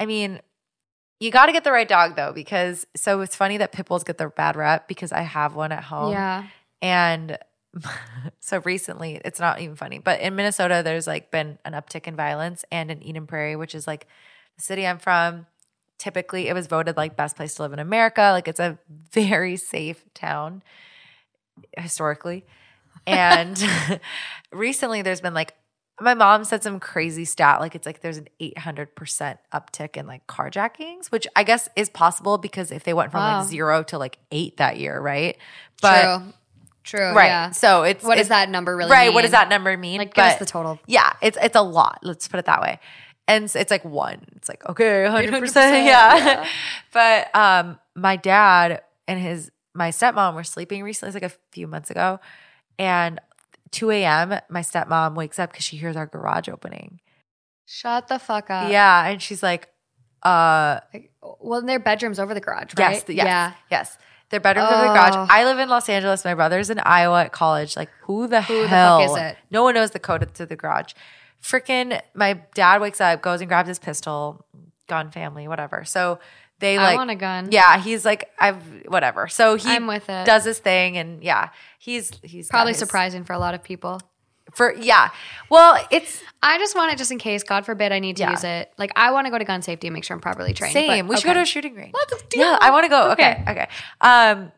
I 0.00 0.06
mean, 0.06 0.40
you 1.20 1.30
got 1.30 1.46
to 1.46 1.52
get 1.52 1.62
the 1.64 1.72
right 1.72 1.86
dog 1.88 2.16
though, 2.16 2.32
because 2.32 2.86
so 2.96 3.20
it's 3.20 3.36
funny 3.36 3.58
that 3.58 3.70
pit 3.72 3.86
bulls 3.86 4.02
get 4.02 4.18
the 4.18 4.28
bad 4.28 4.56
rep 4.56 4.88
because 4.88 5.12
I 5.12 5.20
have 5.22 5.54
one 5.54 5.70
at 5.72 5.84
home. 5.84 6.12
Yeah. 6.12 6.44
And 6.82 7.38
so 8.40 8.60
recently, 8.64 9.20
it's 9.24 9.40
not 9.40 9.60
even 9.60 9.76
funny, 9.76 9.98
but 9.98 10.20
in 10.20 10.36
Minnesota, 10.36 10.82
there's 10.84 11.06
like 11.06 11.30
been 11.30 11.58
an 11.64 11.72
uptick 11.72 12.06
in 12.06 12.16
violence, 12.16 12.64
and 12.70 12.90
in 12.90 13.02
Eden 13.02 13.26
Prairie, 13.26 13.56
which 13.56 13.74
is 13.74 13.86
like 13.86 14.06
the 14.56 14.62
city 14.62 14.86
I'm 14.86 14.98
from, 14.98 15.46
typically 15.98 16.48
it 16.48 16.54
was 16.54 16.66
voted 16.66 16.96
like 16.96 17.16
best 17.16 17.36
place 17.36 17.54
to 17.54 17.62
live 17.62 17.72
in 17.72 17.78
America. 17.78 18.30
Like 18.32 18.48
it's 18.48 18.60
a 18.60 18.78
very 19.12 19.56
safe 19.56 20.04
town 20.14 20.62
historically. 21.78 22.44
And 23.06 23.62
recently, 24.52 25.02
there's 25.02 25.20
been 25.20 25.34
like 25.34 25.54
my 26.00 26.14
mom 26.14 26.42
said 26.44 26.60
some 26.62 26.80
crazy 26.80 27.24
stat 27.24 27.60
like 27.60 27.76
it's 27.76 27.86
like 27.86 28.00
there's 28.00 28.16
an 28.16 28.26
800% 28.40 29.38
uptick 29.52 29.96
in 29.96 30.08
like 30.08 30.26
carjackings 30.26 31.06
which 31.12 31.24
i 31.36 31.44
guess 31.44 31.68
is 31.76 31.88
possible 31.88 32.36
because 32.36 32.72
if 32.72 32.82
they 32.82 32.92
went 32.92 33.12
from 33.12 33.20
Wow. 33.20 33.38
like 33.38 33.48
zero 33.48 33.84
to 33.84 33.96
like 33.96 34.18
eight 34.32 34.56
that 34.56 34.76
year 34.76 34.98
right 35.00 35.36
but 35.80 36.18
True. 36.18 36.32
True. 36.84 37.12
right 37.12 37.26
Yeah. 37.26 37.50
so 37.50 37.82
it's 37.82 38.04
What 38.04 38.18
does 38.18 38.28
that 38.28 38.48
number 38.50 38.76
really 38.76 38.88
mean? 38.90 38.92
right 38.98 39.06
mean? 39.08 39.14
what 39.14 39.22
does 39.22 39.30
that 39.32 39.48
number 39.48 39.76
mean 39.76 39.98
Like, 39.98 40.14
give 40.14 40.24
us 40.24 40.38
the 40.38 40.46
total. 40.46 40.78
yeah 40.86 41.12
it's 41.22 41.36
it's 41.42 41.56
a 41.56 41.62
lot 41.62 41.98
let's 42.02 42.28
put 42.28 42.38
it 42.38 42.44
that 42.46 42.60
way 42.60 42.78
and 43.26 43.44
s- 43.44 43.56
it's 43.56 43.70
like 43.70 43.84
one 43.84 44.22
it's 44.36 44.48
like 44.48 44.64
okay 44.68 45.06
100%, 45.08 45.30
100%, 45.30 45.54
yeah. 45.86 46.16
yeah. 46.16 46.48
but 46.92 47.34
um 47.34 47.78
my 47.96 48.16
dad 48.16 48.82
and 49.08 49.18
his 49.18 49.50
my 49.74 49.90
stepmom 49.90 50.34
were 50.34 50.44
sleeping 50.44 50.82
recently 50.82 51.08
it's 51.08 51.22
like 51.22 51.32
a 51.32 51.34
few 51.52 51.66
months 51.66 51.90
ago 51.90 52.20
and 52.78 53.18
2 53.70 53.90
a.m 53.90 54.38
my 54.50 54.60
stepmom 54.60 55.14
wakes 55.14 55.38
up 55.38 55.50
because 55.50 55.64
she 55.64 55.76
hears 55.76 55.96
our 55.96 56.06
garage 56.06 56.48
opening 56.48 57.00
Shut 57.66 58.08
the 58.08 58.18
fuck 58.18 58.50
up. 58.50 58.70
yeah 58.70 59.06
and 59.08 59.22
she's 59.22 59.42
like 59.42 59.68
uh 60.22 60.80
well, 61.40 61.62
their 61.62 61.80
bedroom's 61.80 62.18
over 62.18 62.34
the 62.34 62.40
garage, 62.40 62.72
right? 62.78 62.94
yes 62.96 63.04
yes 63.08 63.26
Yeah. 63.26 63.52
yes 63.70 63.98
their 64.34 64.40
bedrooms 64.40 64.68
are 64.68 64.82
in 64.82 64.88
the 64.88 64.92
garage. 64.94 65.14
Oh. 65.14 65.26
I 65.30 65.44
live 65.44 65.58
in 65.60 65.68
Los 65.68 65.88
Angeles. 65.88 66.24
My 66.24 66.34
brother's 66.34 66.68
in 66.70 66.80
Iowa 66.80 67.22
at 67.24 67.32
college. 67.32 67.76
Like, 67.76 67.88
who 68.02 68.26
the 68.26 68.42
Who 68.42 68.54
the 68.62 68.68
fuck 68.68 68.70
hell? 68.70 69.04
is 69.04 69.16
it? 69.16 69.36
No 69.50 69.62
one 69.62 69.74
knows 69.74 69.92
the 69.92 69.98
code 70.00 70.34
to 70.34 70.44
the 70.44 70.56
garage. 70.56 70.92
Freaking, 71.42 72.00
my 72.14 72.40
dad 72.54 72.80
wakes 72.80 73.00
up, 73.00 73.22
goes 73.22 73.40
and 73.40 73.48
grabs 73.48 73.68
his 73.68 73.78
pistol, 73.78 74.44
gun 74.88 75.10
family, 75.10 75.46
whatever. 75.46 75.84
So 75.84 76.18
they 76.58 76.78
like 76.78 76.94
I 76.94 76.96
want 76.96 77.10
a 77.10 77.14
gun. 77.16 77.48
yeah, 77.52 77.78
he's 77.78 78.04
like, 78.04 78.30
I've 78.38 78.62
whatever. 78.86 79.28
So 79.28 79.56
he 79.56 79.68
I'm 79.70 79.86
with 79.86 80.08
it. 80.08 80.24
does 80.26 80.44
his 80.44 80.58
thing, 80.58 80.96
and 80.96 81.22
yeah, 81.22 81.50
he's 81.78 82.10
he's 82.22 82.48
Probably 82.48 82.72
his- 82.72 82.78
surprising 82.78 83.24
for 83.24 83.32
a 83.34 83.38
lot 83.38 83.54
of 83.54 83.62
people. 83.62 84.00
For 84.54 84.72
yeah. 84.74 85.10
Well, 85.50 85.84
it's 85.90 86.22
I 86.42 86.58
just 86.58 86.74
want 86.76 86.92
it 86.92 86.98
just 86.98 87.10
in 87.10 87.18
case, 87.18 87.42
God 87.42 87.64
forbid, 87.64 87.90
I 87.92 87.98
need 87.98 88.16
to 88.16 88.22
Yeah. 88.22 88.30
use 88.30 88.44
it. 88.44 88.72
Like 88.78 88.92
I 88.96 89.10
want 89.12 89.26
to 89.26 89.30
go 89.30 89.38
to 89.38 89.44
gun 89.44 89.62
safety 89.62 89.86
and 89.88 89.94
make 89.94 90.04
sure 90.04 90.14
I'm 90.14 90.20
properly 90.20 90.52
trained. 90.52 90.72
same. 90.72 91.06
but- 91.06 91.10
we 91.10 91.16
should 91.16 91.24
okay. 91.26 91.30
go 91.30 91.34
to 91.34 91.42
a 91.42 91.46
shooting 91.46 91.74
range. 91.74 91.92
Let's 91.94 92.22
do 92.30 92.38
Yeah, 92.40 92.54
it. 92.56 92.62
I 92.62 92.70
want 92.70 92.84
to 92.84 92.88
go. 92.88 93.10
Okay. 93.12 93.32
Okay. 93.42 93.50
okay. 93.50 93.68
Um, 94.00 94.52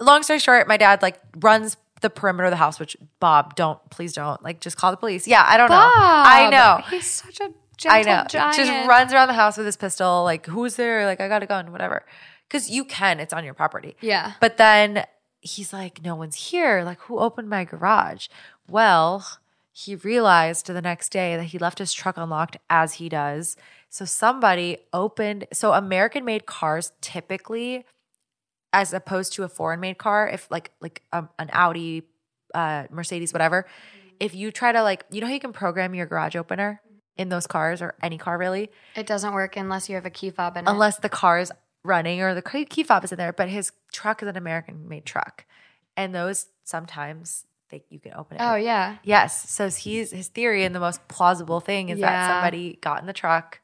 long 0.00 0.22
story 0.22 0.38
short, 0.38 0.66
my 0.68 0.76
dad 0.76 1.02
like 1.02 1.20
runs 1.40 1.76
the 2.00 2.10
perimeter 2.10 2.46
of 2.46 2.50
the 2.50 2.56
house. 2.56 2.80
Which 2.80 2.96
Bob, 3.20 3.54
don't 3.54 3.78
please 3.90 4.12
don't 4.12 4.42
like 4.42 4.60
just 4.60 4.76
call 4.76 4.90
the 4.90 4.96
police. 4.96 5.26
Yeah, 5.28 5.44
I 5.46 5.56
don't 5.56 5.70
know. 5.70 5.76
I 5.76 6.48
know. 6.50 6.80
He's 6.90 7.06
such 7.10 7.40
a 7.40 7.50
gentle 7.76 7.90
I 7.98 8.02
know. 8.02 8.24
giant. 8.28 8.56
Just 8.56 8.88
runs 8.88 9.12
around 9.12 9.28
the 9.28 9.34
house 9.34 9.56
with 9.56 9.66
his 9.66 9.76
pistol. 9.76 10.24
Like, 10.24 10.46
who's 10.46 10.76
there? 10.76 11.06
Like, 11.06 11.20
I 11.20 11.28
got 11.28 11.42
a 11.42 11.46
gun. 11.46 11.72
Whatever. 11.72 12.04
Because 12.48 12.68
you 12.70 12.84
can. 12.84 13.18
It's 13.20 13.32
on 13.32 13.44
your 13.44 13.54
property. 13.54 13.96
Yeah. 14.00 14.32
But 14.40 14.56
then 14.58 15.04
he's 15.40 15.72
like, 15.72 16.02
no 16.04 16.14
one's 16.14 16.36
here. 16.36 16.82
Like, 16.84 17.00
who 17.02 17.18
opened 17.18 17.48
my 17.48 17.64
garage? 17.64 18.28
Well, 18.68 19.26
he 19.72 19.96
realized 19.96 20.66
the 20.66 20.82
next 20.82 21.10
day 21.10 21.36
that 21.36 21.44
he 21.44 21.58
left 21.58 21.78
his 21.78 21.92
truck 21.92 22.16
unlocked 22.18 22.58
as 22.68 22.94
he 22.94 23.08
does. 23.08 23.56
So 23.88 24.04
somebody 24.04 24.78
opened, 24.92 25.46
so 25.52 25.72
American 25.72 26.24
made 26.24 26.44
cars 26.46 26.92
typically, 27.00 27.84
as 28.72 28.92
opposed 28.92 29.32
to 29.34 29.44
a 29.44 29.48
foreign 29.48 29.80
made 29.80 29.98
car, 29.98 30.28
if 30.28 30.50
like 30.50 30.70
like 30.80 31.02
um, 31.12 31.28
an 31.38 31.48
Audi, 31.52 32.02
uh, 32.54 32.84
Mercedes, 32.90 33.32
whatever, 33.32 33.66
if 34.20 34.34
you 34.34 34.50
try 34.50 34.72
to 34.72 34.82
like, 34.82 35.04
you 35.10 35.20
know 35.20 35.26
how 35.26 35.32
you 35.32 35.40
can 35.40 35.52
program 35.52 35.94
your 35.94 36.06
garage 36.06 36.36
opener 36.36 36.80
in 37.16 37.28
those 37.28 37.46
cars 37.46 37.82
or 37.82 37.94
any 38.02 38.16
car 38.18 38.38
really, 38.38 38.70
It 38.94 39.06
doesn't 39.06 39.32
work 39.34 39.56
unless 39.56 39.88
you 39.88 39.94
have 39.96 40.06
a 40.06 40.10
key 40.10 40.30
fob 40.30 40.56
in 40.56 40.66
it. 40.66 40.70
unless 40.70 40.98
the 40.98 41.08
car 41.10 41.38
is 41.38 41.50
running 41.84 42.22
or 42.22 42.34
the 42.34 42.42
key 42.42 42.64
key 42.64 42.82
fob 42.82 43.04
is 43.04 43.12
in 43.12 43.18
there. 43.18 43.32
But 43.32 43.48
his 43.48 43.72
truck 43.92 44.22
is 44.22 44.28
an 44.28 44.36
American 44.36 44.88
made 44.88 45.04
truck, 45.06 45.44
and 45.96 46.14
those 46.14 46.46
sometimes 46.64 47.44
they 47.72 47.82
you 47.88 47.98
can 47.98 48.12
open 48.14 48.36
it. 48.36 48.40
Oh 48.40 48.54
yeah. 48.54 48.98
yes. 49.02 49.50
So 49.50 49.68
he's 49.68 50.12
his 50.12 50.28
theory 50.28 50.64
and 50.64 50.74
the 50.74 50.80
most 50.80 51.06
plausible 51.08 51.58
thing 51.58 51.88
is 51.88 51.98
that 51.98 52.30
somebody 52.30 52.78
got 52.80 53.00
in 53.00 53.06
the 53.06 53.12
truck, 53.12 53.60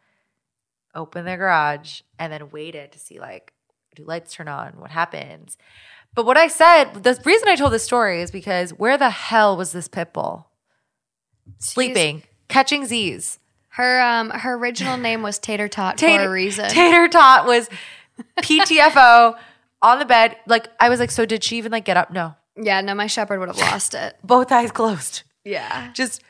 opened 0.95 1.29
their 1.29 1.37
garage, 1.37 2.01
and 2.19 2.33
then 2.33 2.51
waited 2.51 2.91
to 2.93 2.99
see 2.99 3.21
like 3.21 3.53
do 3.95 4.05
lights 4.05 4.35
turn 4.35 4.49
on, 4.49 4.81
what 4.81 4.91
happens. 4.91 5.57
But 6.15 6.27
what 6.27 6.37
I 6.37 6.49
said, 6.49 7.05
the 7.05 7.21
reason 7.25 7.49
I 7.49 7.55
told 7.55 7.73
this 7.73 7.85
story 7.85 8.23
is 8.23 8.31
because 8.31 8.71
where 8.71 8.99
the 8.99 9.11
hell 9.11 9.57
was 9.57 9.71
this 9.73 9.87
pit 9.87 10.13
bull? 10.13 10.49
Sleeping, 11.59 12.25
catching 12.49 12.87
Z's. 12.87 13.39
Her 13.69 14.01
um 14.01 14.31
her 14.31 14.55
original 14.55 14.97
name 15.09 15.23
was 15.23 15.39
Tater 15.39 15.69
Tot 15.69 16.01
for 16.01 16.07
a 16.07 16.29
reason. 16.29 16.69
Tater 16.71 17.09
Tot 17.09 17.47
was 17.47 17.69
PTFO 18.39 19.37
on 19.83 19.99
the 19.99 20.07
bed. 20.07 20.37
Like 20.47 20.69
I 20.81 20.89
was 20.89 20.99
like, 20.99 21.11
so 21.11 21.27
did 21.27 21.45
she 21.45 21.59
even 21.59 21.71
like 21.73 21.85
get 21.85 21.97
up? 21.97 22.11
No, 22.11 22.35
yeah, 22.61 22.81
no, 22.81 22.95
my 22.95 23.07
shepherd 23.07 23.39
would 23.41 23.49
have 23.49 23.59
lost 23.59 23.95
it. 23.95 24.17
both 24.25 24.51
eyes 24.53 24.71
closed, 24.73 25.23
Yeah. 25.45 25.91
just 25.93 26.23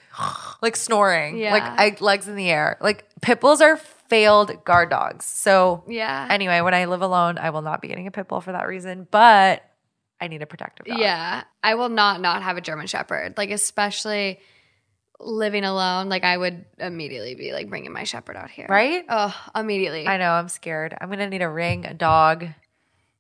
like 0.62 0.76
snoring, 0.76 1.39
Yeah. 1.39 1.53
like 1.53 1.62
I, 1.62 1.97
legs 2.01 2.29
in 2.29 2.37
the 2.37 2.49
air. 2.51 2.76
Like 2.81 3.05
pit 3.22 3.41
bulls 3.41 3.61
are 3.61 3.76
failed 3.76 4.64
guard 4.64 4.91
dogs. 4.91 5.24
So 5.24 5.85
Yeah. 5.87 6.26
anyway, 6.31 6.61
when 6.61 6.74
I 6.74 6.87
live 6.87 7.03
alone, 7.03 7.39
I 7.39 7.51
will 7.51 7.62
not 7.62 7.81
be 7.81 7.89
getting 7.89 8.07
a 8.07 8.11
pit 8.11 8.29
bull 8.29 8.41
for 8.41 8.53
that 8.53 8.66
reason. 8.66 9.07
But 9.11 9.62
I 10.20 10.26
need 10.29 10.43
a 10.43 10.47
protective 10.47 10.87
dog. 10.87 10.99
Yeah. 10.99 11.45
I 11.62 11.74
will 11.76 11.89
not 11.91 12.20
not 12.20 12.43
have 12.43 12.57
a 12.57 12.61
German 12.61 12.87
shepherd. 12.89 13.35
Like 13.37 13.51
especially 13.51 14.41
living 15.20 15.64
alone, 15.64 16.09
like 16.09 16.24
I 16.24 16.37
would 16.37 16.64
immediately 16.79 17.35
be 17.35 17.53
like 17.53 17.68
bringing 17.68 17.93
my 17.93 18.05
shepherd 18.05 18.37
out 18.37 18.51
here. 18.51 18.66
right. 18.68 19.05
Oh, 19.09 19.35
immediately. 19.55 20.07
I 20.07 20.16
know. 20.16 20.31
I'm 20.31 20.49
scared. 20.49 20.97
I'm 21.01 21.11
gonna 21.11 21.29
need 21.29 21.43
a 21.43 21.49
ring, 21.49 21.85
a 21.87 21.95
dog. 21.95 22.47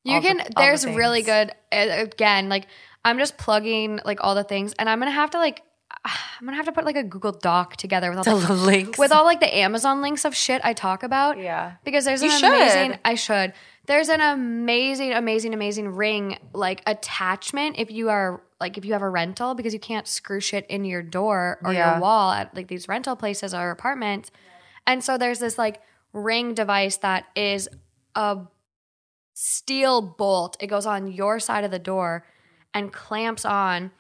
You 0.04 0.20
the- 0.20 0.26
can. 0.26 0.36
the 0.38 0.50
there's 0.56 0.86
really 0.86 1.22
good. 1.22 1.52
Again, 1.72 2.48
like 2.48 2.66
I'm 3.08 3.18
just 3.18 3.36
plugging 3.38 4.00
like 4.04 4.18
all 4.22 4.34
the 4.34 4.44
things, 4.44 4.72
and 4.78 4.88
I'm 4.88 4.98
gonna 4.98 5.10
have 5.10 5.30
to 5.30 5.38
like 5.38 5.62
I'm 6.04 6.44
gonna 6.46 6.56
have 6.56 6.66
to 6.66 6.72
put 6.72 6.84
like 6.84 6.96
a 6.96 7.02
Google 7.02 7.32
Doc 7.32 7.76
together 7.76 8.10
with 8.10 8.26
all 8.28 8.38
The 8.38 8.46
the 8.48 8.52
links. 8.72 8.98
with 8.98 9.10
all 9.12 9.24
like 9.24 9.40
the 9.40 9.56
Amazon 9.56 10.02
links 10.02 10.24
of 10.24 10.34
shit 10.36 10.60
I 10.64 10.72
talk 10.72 11.02
about. 11.02 11.38
Yeah. 11.38 11.72
Because 11.84 12.04
there's 12.04 12.22
You 12.22 12.30
an 12.30 12.38
should. 12.38 12.52
amazing 12.52 12.98
I 13.04 13.14
should. 13.14 13.52
There's 13.86 14.10
an 14.10 14.20
amazing, 14.20 15.12
amazing, 15.14 15.54
amazing 15.54 15.88
ring 15.94 16.38
like 16.52 16.82
attachment 16.86 17.76
if 17.78 17.90
you 17.90 18.10
are 18.10 18.42
like 18.60 18.76
if 18.76 18.84
you 18.84 18.92
have 18.92 19.02
a 19.02 19.08
rental 19.08 19.54
because 19.54 19.72
you 19.72 19.80
can't 19.80 20.06
screw 20.06 20.40
shit 20.40 20.66
in 20.68 20.84
your 20.84 21.02
door 21.02 21.58
or 21.64 21.72
Yeah. 21.72 21.92
your 21.92 22.00
wall 22.02 22.30
at 22.32 22.54
like 22.54 22.68
these 22.68 22.86
rental 22.86 23.16
places 23.16 23.54
or 23.54 23.70
apartments. 23.70 24.30
And 24.86 25.02
so 25.02 25.16
there's 25.16 25.38
this 25.38 25.56
like 25.56 25.80
ring 26.12 26.52
device 26.54 26.98
that 26.98 27.24
is 27.34 27.68
a 28.14 28.38
steel 29.34 30.02
bolt. 30.02 30.56
It 30.60 30.66
goes 30.66 30.86
on 30.86 31.10
your 31.10 31.38
side 31.40 31.64
of 31.64 31.70
the 31.70 31.78
door 31.78 32.24
and 32.74 32.92
clamps 32.92 33.44
on 33.44 33.90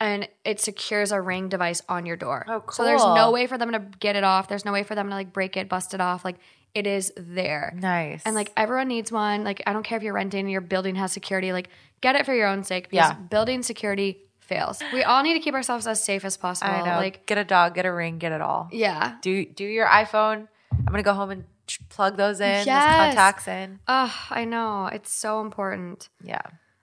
and 0.00 0.28
it 0.44 0.58
secures 0.60 1.12
a 1.12 1.20
ring 1.20 1.48
device 1.48 1.80
on 1.88 2.06
your 2.06 2.16
door. 2.16 2.44
Oh, 2.48 2.60
cool. 2.60 2.72
So 2.72 2.84
there's 2.84 3.04
no 3.04 3.30
way 3.30 3.46
for 3.46 3.56
them 3.56 3.70
to 3.72 3.78
get 4.00 4.16
it 4.16 4.24
off. 4.24 4.48
There's 4.48 4.64
no 4.64 4.72
way 4.72 4.82
for 4.82 4.94
them 4.94 5.08
to 5.08 5.14
like 5.14 5.32
break 5.32 5.56
it, 5.56 5.68
bust 5.68 5.94
it 5.94 6.00
off. 6.00 6.24
Like 6.24 6.36
it 6.74 6.86
is 6.86 7.12
there. 7.16 7.72
Nice. 7.78 8.22
And 8.24 8.34
like 8.34 8.50
everyone 8.56 8.88
needs 8.88 9.12
one. 9.12 9.44
Like 9.44 9.62
I 9.66 9.72
don't 9.72 9.82
care 9.84 9.96
if 9.98 10.02
you're 10.02 10.14
renting, 10.14 10.48
your 10.48 10.60
building 10.60 10.96
has 10.96 11.12
security. 11.12 11.52
Like 11.52 11.68
get 12.00 12.16
it 12.16 12.26
for 12.26 12.34
your 12.34 12.48
own 12.48 12.64
sake 12.64 12.90
because 12.90 13.10
Yeah. 13.10 13.14
building 13.14 13.62
security 13.62 14.18
fails. 14.40 14.82
We 14.92 15.04
all 15.04 15.22
need 15.22 15.34
to 15.34 15.40
keep 15.40 15.54
ourselves 15.54 15.86
as 15.86 16.02
safe 16.02 16.24
as 16.24 16.36
possible. 16.36 16.72
I 16.72 16.80
know. 16.80 16.96
Like 16.96 17.24
get 17.26 17.38
a 17.38 17.44
dog, 17.44 17.74
get 17.74 17.86
a 17.86 17.92
ring, 17.92 18.18
get 18.18 18.32
it 18.32 18.40
all. 18.40 18.68
yeah. 18.72 19.16
Do 19.22 19.44
do 19.44 19.64
your 19.64 19.86
iPhone. 19.86 20.48
I'm 20.72 20.86
gonna 20.86 21.02
go 21.04 21.14
home 21.14 21.30
and 21.30 21.44
plug 21.90 22.16
those 22.16 22.40
in, 22.40 22.52
those 22.58 22.66
Yes. 22.66 22.96
contacts 22.96 23.46
in. 23.46 23.78
Oh, 23.86 24.12
I 24.30 24.44
know. 24.46 24.86
It's 24.86 25.12
so 25.12 25.40
important. 25.42 26.08
Yeah. 26.24 26.40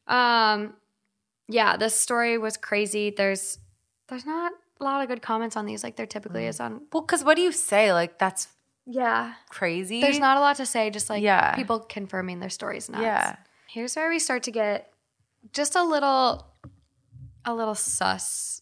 Um 0.07 0.73
yeah, 1.50 1.76
this 1.78 2.00
story 2.00 2.38
was 2.38 2.56
crazy. 2.58 3.10
There's 3.10 3.60
there's 4.08 4.26
not 4.26 4.52
a 4.80 4.84
lot 4.84 5.02
of 5.02 5.08
good 5.10 5.22
comments 5.22 5.58
on 5.58 5.66
these 5.66 5.84
like 5.84 5.95
there 5.97 6.06
typically 6.06 6.43
Mm. 6.43 6.50
is 6.50 6.60
on 6.62 6.82
Well, 6.93 7.02
because 7.04 7.24
what 7.24 7.36
do 7.36 7.41
you 7.41 7.52
say? 7.52 7.91
Like 7.91 8.18
that's 8.18 8.47
Yeah. 8.86 9.34
crazy. 9.50 10.00
There's 10.02 10.20
not 10.20 10.38
a 10.38 10.39
lot 10.39 10.56
to 10.58 10.66
say, 10.66 10.89
just 10.89 11.10
like 11.10 11.22
Yeah. 11.22 11.54
people 11.56 11.80
confirming 11.80 12.39
their 12.39 12.50
stories 12.50 12.88
nuts. 12.89 13.02
Yeah. 13.04 13.36
Here's 13.68 13.95
where 13.95 14.10
we 14.10 14.20
start 14.20 14.43
to 14.43 14.52
get 14.52 14.93
just 15.54 15.76
a 15.76 15.84
little 15.84 16.45
a 17.45 17.54
little 17.54 17.76
sus. 17.76 18.59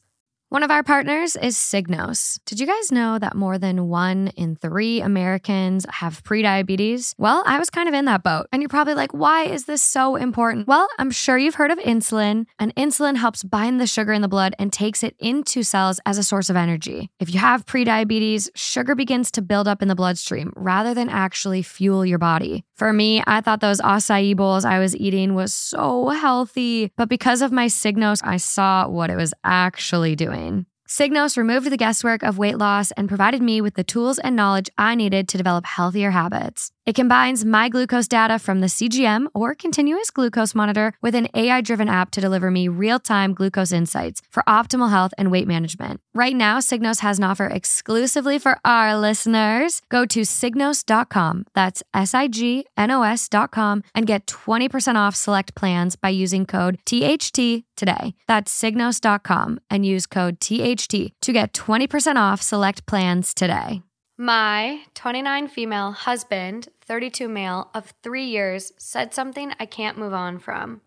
One 0.50 0.64
of 0.64 0.72
our 0.72 0.82
partners 0.82 1.36
is 1.36 1.58
Signos. 1.58 2.40
Did 2.46 2.62
you 2.62 2.66
guys 2.66 2.90
know 2.90 3.20
that 3.20 3.36
more 3.36 3.58
than 3.58 3.90
one 3.90 4.30
in 4.38 4.56
three 4.56 5.02
Americans 5.02 5.86
have 5.90 6.24
prediabetes? 6.24 7.14
Well, 7.18 7.44
I 7.46 7.60
was 7.60 7.70
kind 7.70 7.90
of 7.90 7.94
in 7.94 8.06
that 8.06 8.24
boat. 8.24 8.48
And 8.54 8.62
you're 8.62 8.70
probably 8.70 8.94
like, 8.94 9.14
why 9.14 9.44
is 9.44 9.66
this 9.66 9.84
so 9.84 10.16
important? 10.16 10.66
Well, 10.66 10.88
I'm 11.00 11.12
sure 11.12 11.38
you've 11.38 11.56
heard 11.56 11.72
of 11.72 11.80
insulin, 11.80 12.46
and 12.60 12.74
insulin 12.76 13.18
helps 13.18 13.44
bind 13.44 13.82
the 13.82 13.88
sugar 13.88 14.14
in 14.14 14.22
the 14.22 14.30
blood 14.30 14.56
and 14.58 14.72
takes 14.72 15.04
it 15.04 15.18
into 15.20 15.64
cells 15.64 16.00
as 16.06 16.18
a 16.18 16.24
source 16.24 16.50
of 16.50 16.56
energy. 16.56 17.10
If 17.20 17.34
you 17.34 17.42
have 17.42 17.66
prediabetes, 17.66 18.48
sugar 18.56 18.96
begins 18.96 19.32
to 19.32 19.42
build 19.42 19.68
up 19.68 19.82
in 19.82 19.90
the 19.90 19.96
bloodstream 19.96 20.54
rather 20.56 20.94
than 20.94 21.10
actually 21.10 21.62
fuel 21.62 22.06
your 22.06 22.20
body. 22.20 22.64
For 22.78 22.94
me, 22.94 23.24
I 23.26 23.42
thought 23.42 23.60
those 23.60 23.82
acai 23.82 24.36
bowls 24.36 24.64
I 24.64 24.78
was 24.78 24.96
eating 24.96 25.34
was 25.34 25.52
so 25.52 26.10
healthy, 26.10 26.92
but 26.96 27.10
because 27.10 27.42
of 27.42 27.52
my 27.52 27.66
Signos, 27.66 28.22
I 28.24 28.38
saw 28.38 28.88
what 28.88 29.10
it 29.10 29.16
was 29.16 29.34
actually 29.44 30.16
doing. 30.16 30.68
Signos 30.88 31.38
removed 31.38 31.72
the 31.72 31.76
guesswork 31.76 32.22
of 32.22 32.38
weight 32.38 32.60
loss 32.60 32.92
and 32.92 33.10
provided 33.10 33.42
me 33.42 33.62
with 33.62 33.74
the 33.74 33.84
tools 33.84 34.20
and 34.20 34.36
knowledge 34.36 34.70
I 34.78 34.94
needed 34.94 35.28
to 35.30 35.38
develop 35.38 35.66
healthier 35.66 36.12
habits. 36.12 36.72
It 36.88 36.96
combines 36.96 37.44
my 37.44 37.68
glucose 37.68 38.08
data 38.08 38.40
from 38.40 38.62
the 38.62 38.68
CGM 38.68 39.28
or 39.34 39.54
continuous 39.54 40.10
glucose 40.10 40.56
monitor 40.56 40.94
with 41.02 41.16
an 41.16 41.28
AI 41.34 41.60
driven 41.60 41.90
app 41.90 42.12
to 42.12 42.22
deliver 42.22 42.50
me 42.50 42.70
real 42.70 42.98
time 42.98 43.34
glucose 43.34 43.74
insights 43.74 44.22
for 44.32 44.42
optimal 44.48 44.90
health 44.90 45.14
and 45.18 45.30
weight 45.30 45.50
management. 45.50 46.00
Right 46.16 46.34
now, 46.34 46.60
Signos 46.60 47.02
has 47.02 47.18
an 47.18 47.26
offer 47.26 47.48
exclusively 47.48 48.40
for 48.40 48.58
our 48.64 48.98
listeners. 48.98 49.82
Go 49.90 50.06
to 50.06 50.22
signos.com, 50.22 51.44
that's 51.54 51.84
S 51.94 52.14
I 52.14 52.30
G 52.30 52.66
N 52.78 52.90
O 52.90 53.02
S.com, 53.02 53.84
and 53.94 54.08
get 54.08 54.26
20% 54.26 54.96
off 54.96 55.14
select 55.14 55.56
plans 55.56 55.98
by 55.98 56.08
using 56.08 56.46
code 56.46 56.80
THT 56.86 57.66
today. 57.76 58.14
That's 58.30 58.58
signos.com 58.58 59.60
and 59.70 59.86
use 59.86 60.06
code 60.06 60.40
THT 60.40 61.12
to 61.22 61.34
get 61.34 61.52
20% 61.52 62.16
off 62.16 62.42
select 62.42 62.86
plans 62.86 63.34
today. 63.34 63.82
My 64.20 64.80
29 64.96 65.48
female 65.48 65.92
husband, 65.92 66.70
32 66.88 67.28
male 67.28 67.70
of 67.74 67.94
3 68.02 68.24
years 68.24 68.72
said 68.78 69.14
something 69.14 69.54
I 69.60 69.66
can't 69.66 69.98
move 69.98 70.14
on 70.14 70.40
from. 70.40 70.82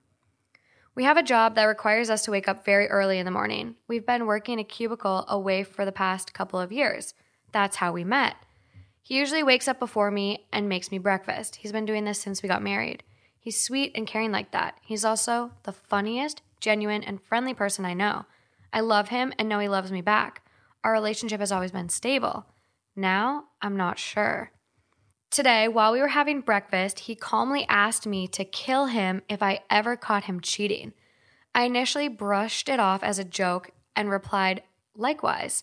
We 0.94 1.04
have 1.04 1.16
a 1.16 1.22
job 1.22 1.54
that 1.54 1.64
requires 1.64 2.10
us 2.10 2.22
to 2.22 2.30
wake 2.30 2.48
up 2.48 2.64
very 2.64 2.88
early 2.88 3.18
in 3.18 3.24
the 3.24 3.30
morning. 3.30 3.76
We've 3.86 4.06
been 4.06 4.26
working 4.26 4.58
a 4.58 4.64
cubicle 4.64 5.24
away 5.28 5.62
for 5.62 5.84
the 5.84 5.92
past 5.92 6.34
couple 6.34 6.58
of 6.58 6.72
years. 6.72 7.14
That's 7.52 7.76
how 7.76 7.92
we 7.92 8.02
met. 8.02 8.36
He 9.02 9.18
usually 9.18 9.42
wakes 9.42 9.68
up 9.68 9.78
before 9.78 10.10
me 10.10 10.46
and 10.52 10.68
makes 10.68 10.90
me 10.90 10.98
breakfast. 10.98 11.56
He's 11.56 11.72
been 11.72 11.86
doing 11.86 12.04
this 12.04 12.20
since 12.20 12.42
we 12.42 12.48
got 12.48 12.62
married. 12.62 13.02
He's 13.38 13.60
sweet 13.60 13.92
and 13.94 14.06
caring 14.06 14.32
like 14.32 14.52
that. 14.52 14.78
He's 14.82 15.04
also 15.04 15.52
the 15.62 15.72
funniest, 15.72 16.42
genuine, 16.60 17.02
and 17.02 17.22
friendly 17.22 17.54
person 17.54 17.84
I 17.84 17.94
know. 17.94 18.24
I 18.72 18.80
love 18.80 19.08
him 19.08 19.32
and 19.38 19.48
know 19.48 19.58
he 19.58 19.68
loves 19.68 19.92
me 19.92 20.00
back. 20.00 20.42
Our 20.82 20.92
relationship 20.92 21.40
has 21.40 21.52
always 21.52 21.72
been 21.72 21.88
stable. 21.88 22.46
Now, 22.94 23.44
I'm 23.60 23.76
not 23.76 23.98
sure. 23.98 24.52
Today, 25.30 25.68
while 25.68 25.92
we 25.92 26.00
were 26.00 26.08
having 26.08 26.40
breakfast, 26.40 27.00
he 27.00 27.14
calmly 27.14 27.64
asked 27.68 28.04
me 28.04 28.26
to 28.28 28.44
kill 28.44 28.86
him 28.86 29.22
if 29.28 29.44
I 29.44 29.60
ever 29.70 29.96
caught 29.96 30.24
him 30.24 30.40
cheating. 30.40 30.92
I 31.54 31.62
initially 31.64 32.08
brushed 32.08 32.68
it 32.68 32.80
off 32.80 33.04
as 33.04 33.20
a 33.20 33.24
joke 33.24 33.70
and 33.94 34.10
replied, 34.10 34.64
likewise. 34.96 35.62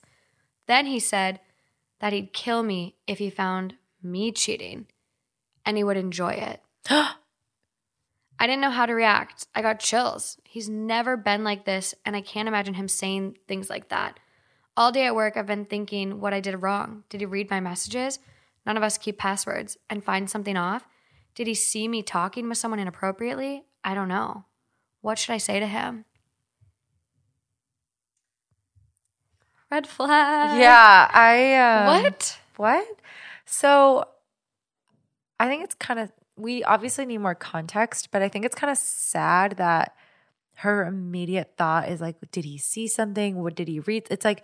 Then 0.68 0.86
he 0.86 1.00
said 1.00 1.42
that 2.00 2.14
he'd 2.14 2.32
kill 2.32 2.64
me 2.64 2.96
if 3.08 3.18
he 3.18 3.30
found 3.30 3.76
me 4.02 4.32
cheating 4.32 4.88
and 5.66 5.76
he 5.76 5.84
would 5.84 5.98
enjoy 5.98 6.32
it. 6.32 6.62
I 6.90 7.16
didn't 8.40 8.62
know 8.62 8.72
how 8.72 8.86
to 8.86 8.94
react. 8.94 9.48
I 9.54 9.62
got 9.62 9.82
chills. 9.82 10.38
He's 10.46 10.70
never 10.70 11.18
been 11.18 11.44
like 11.44 11.66
this, 11.66 11.94
and 12.06 12.16
I 12.16 12.22
can't 12.22 12.48
imagine 12.48 12.76
him 12.76 12.88
saying 12.88 13.38
things 13.48 13.70
like 13.70 13.90
that. 13.90 14.20
All 14.78 14.94
day 14.94 15.08
at 15.08 15.16
work, 15.16 15.36
I've 15.36 15.48
been 15.48 15.66
thinking 15.66 16.22
what 16.22 16.34
I 16.34 16.40
did 16.40 16.62
wrong. 16.62 17.04
Did 17.10 17.20
he 17.20 17.26
read 17.26 17.50
my 17.50 17.60
messages? 17.60 18.20
None 18.68 18.76
of 18.76 18.84
us 18.84 18.98
keep 18.98 19.18
passwords 19.18 19.78
and 19.90 20.04
find 20.04 20.30
something 20.30 20.58
off. 20.58 20.86
Did 21.36 21.48
he 21.48 21.54
see 21.54 21.88
me 21.88 22.04
talking 22.04 22.50
with 22.50 22.58
someone 22.58 22.82
inappropriately? 22.82 23.64
I 23.82 23.94
don't 23.94 24.10
know. 24.10 24.44
What 25.00 25.18
should 25.18 25.32
I 25.34 25.38
say 25.38 25.62
to 25.62 25.66
him? 25.66 26.04
Red 29.72 29.88
flag. 29.88 30.60
Yeah, 30.60 31.10
I 31.14 31.56
um, 31.56 32.04
What? 32.04 32.40
What? 32.58 32.88
So 33.46 34.06
I 35.40 35.48
think 35.48 35.64
it's 35.64 35.76
kind 35.76 36.02
of 36.02 36.12
we 36.36 36.64
obviously 36.64 37.06
need 37.06 37.20
more 37.20 37.36
context, 37.36 38.10
but 38.12 38.22
I 38.22 38.28
think 38.28 38.44
it's 38.44 38.56
kind 38.56 38.70
of 38.70 38.78
sad 38.78 39.54
that 39.58 39.96
her 40.58 40.86
immediate 40.86 41.54
thought 41.58 41.90
is 41.90 42.02
like, 42.02 42.18
did 42.32 42.44
he 42.44 42.58
see 42.58 42.88
something? 42.88 43.38
What 43.42 43.56
did 43.56 43.68
he 43.68 43.80
read? 43.80 44.08
It's 44.10 44.26
like, 44.26 44.44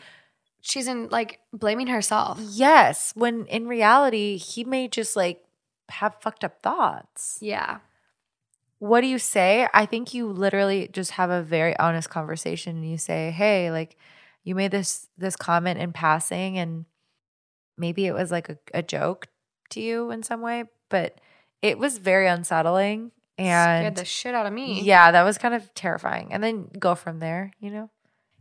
She's 0.65 0.87
in 0.87 1.09
like 1.09 1.39
blaming 1.51 1.87
herself. 1.87 2.39
yes, 2.41 3.11
when 3.15 3.45
in 3.47 3.67
reality, 3.67 4.37
he 4.37 4.63
may 4.63 4.87
just 4.87 5.15
like 5.15 5.43
have 5.89 6.15
fucked 6.21 6.43
up 6.45 6.61
thoughts. 6.61 7.37
Yeah. 7.41 7.79
What 8.79 9.01
do 9.01 9.07
you 9.07 9.19
say? 9.19 9.67
I 9.73 9.85
think 9.85 10.13
you 10.13 10.27
literally 10.27 10.87
just 10.91 11.11
have 11.11 11.29
a 11.29 11.41
very 11.43 11.77
honest 11.79 12.09
conversation 12.09 12.77
and 12.77 12.89
you 12.89 12.97
say, 12.97 13.31
"Hey, 13.31 13.71
like 13.71 13.97
you 14.43 14.55
made 14.55 14.71
this 14.71 15.09
this 15.17 15.35
comment 15.35 15.79
in 15.79 15.91
passing 15.91 16.57
and 16.57 16.85
maybe 17.77 18.05
it 18.05 18.13
was 18.13 18.31
like 18.31 18.47
a, 18.49 18.57
a 18.73 18.81
joke 18.81 19.27
to 19.71 19.81
you 19.81 20.11
in 20.11 20.23
some 20.23 20.39
way, 20.41 20.63
but 20.89 21.19
it 21.61 21.77
was 21.77 21.97
very 21.97 22.27
unsettling 22.27 23.11
and 23.37 23.81
Scared 23.81 23.95
the 23.95 24.05
shit 24.05 24.33
out 24.35 24.45
of 24.45 24.53
me. 24.53 24.81
yeah, 24.81 25.11
that 25.11 25.23
was 25.23 25.37
kind 25.37 25.53
of 25.55 25.73
terrifying. 25.73 26.31
And 26.31 26.41
then 26.43 26.69
go 26.79 26.93
from 26.95 27.19
there, 27.19 27.51
you 27.59 27.71
know? 27.71 27.89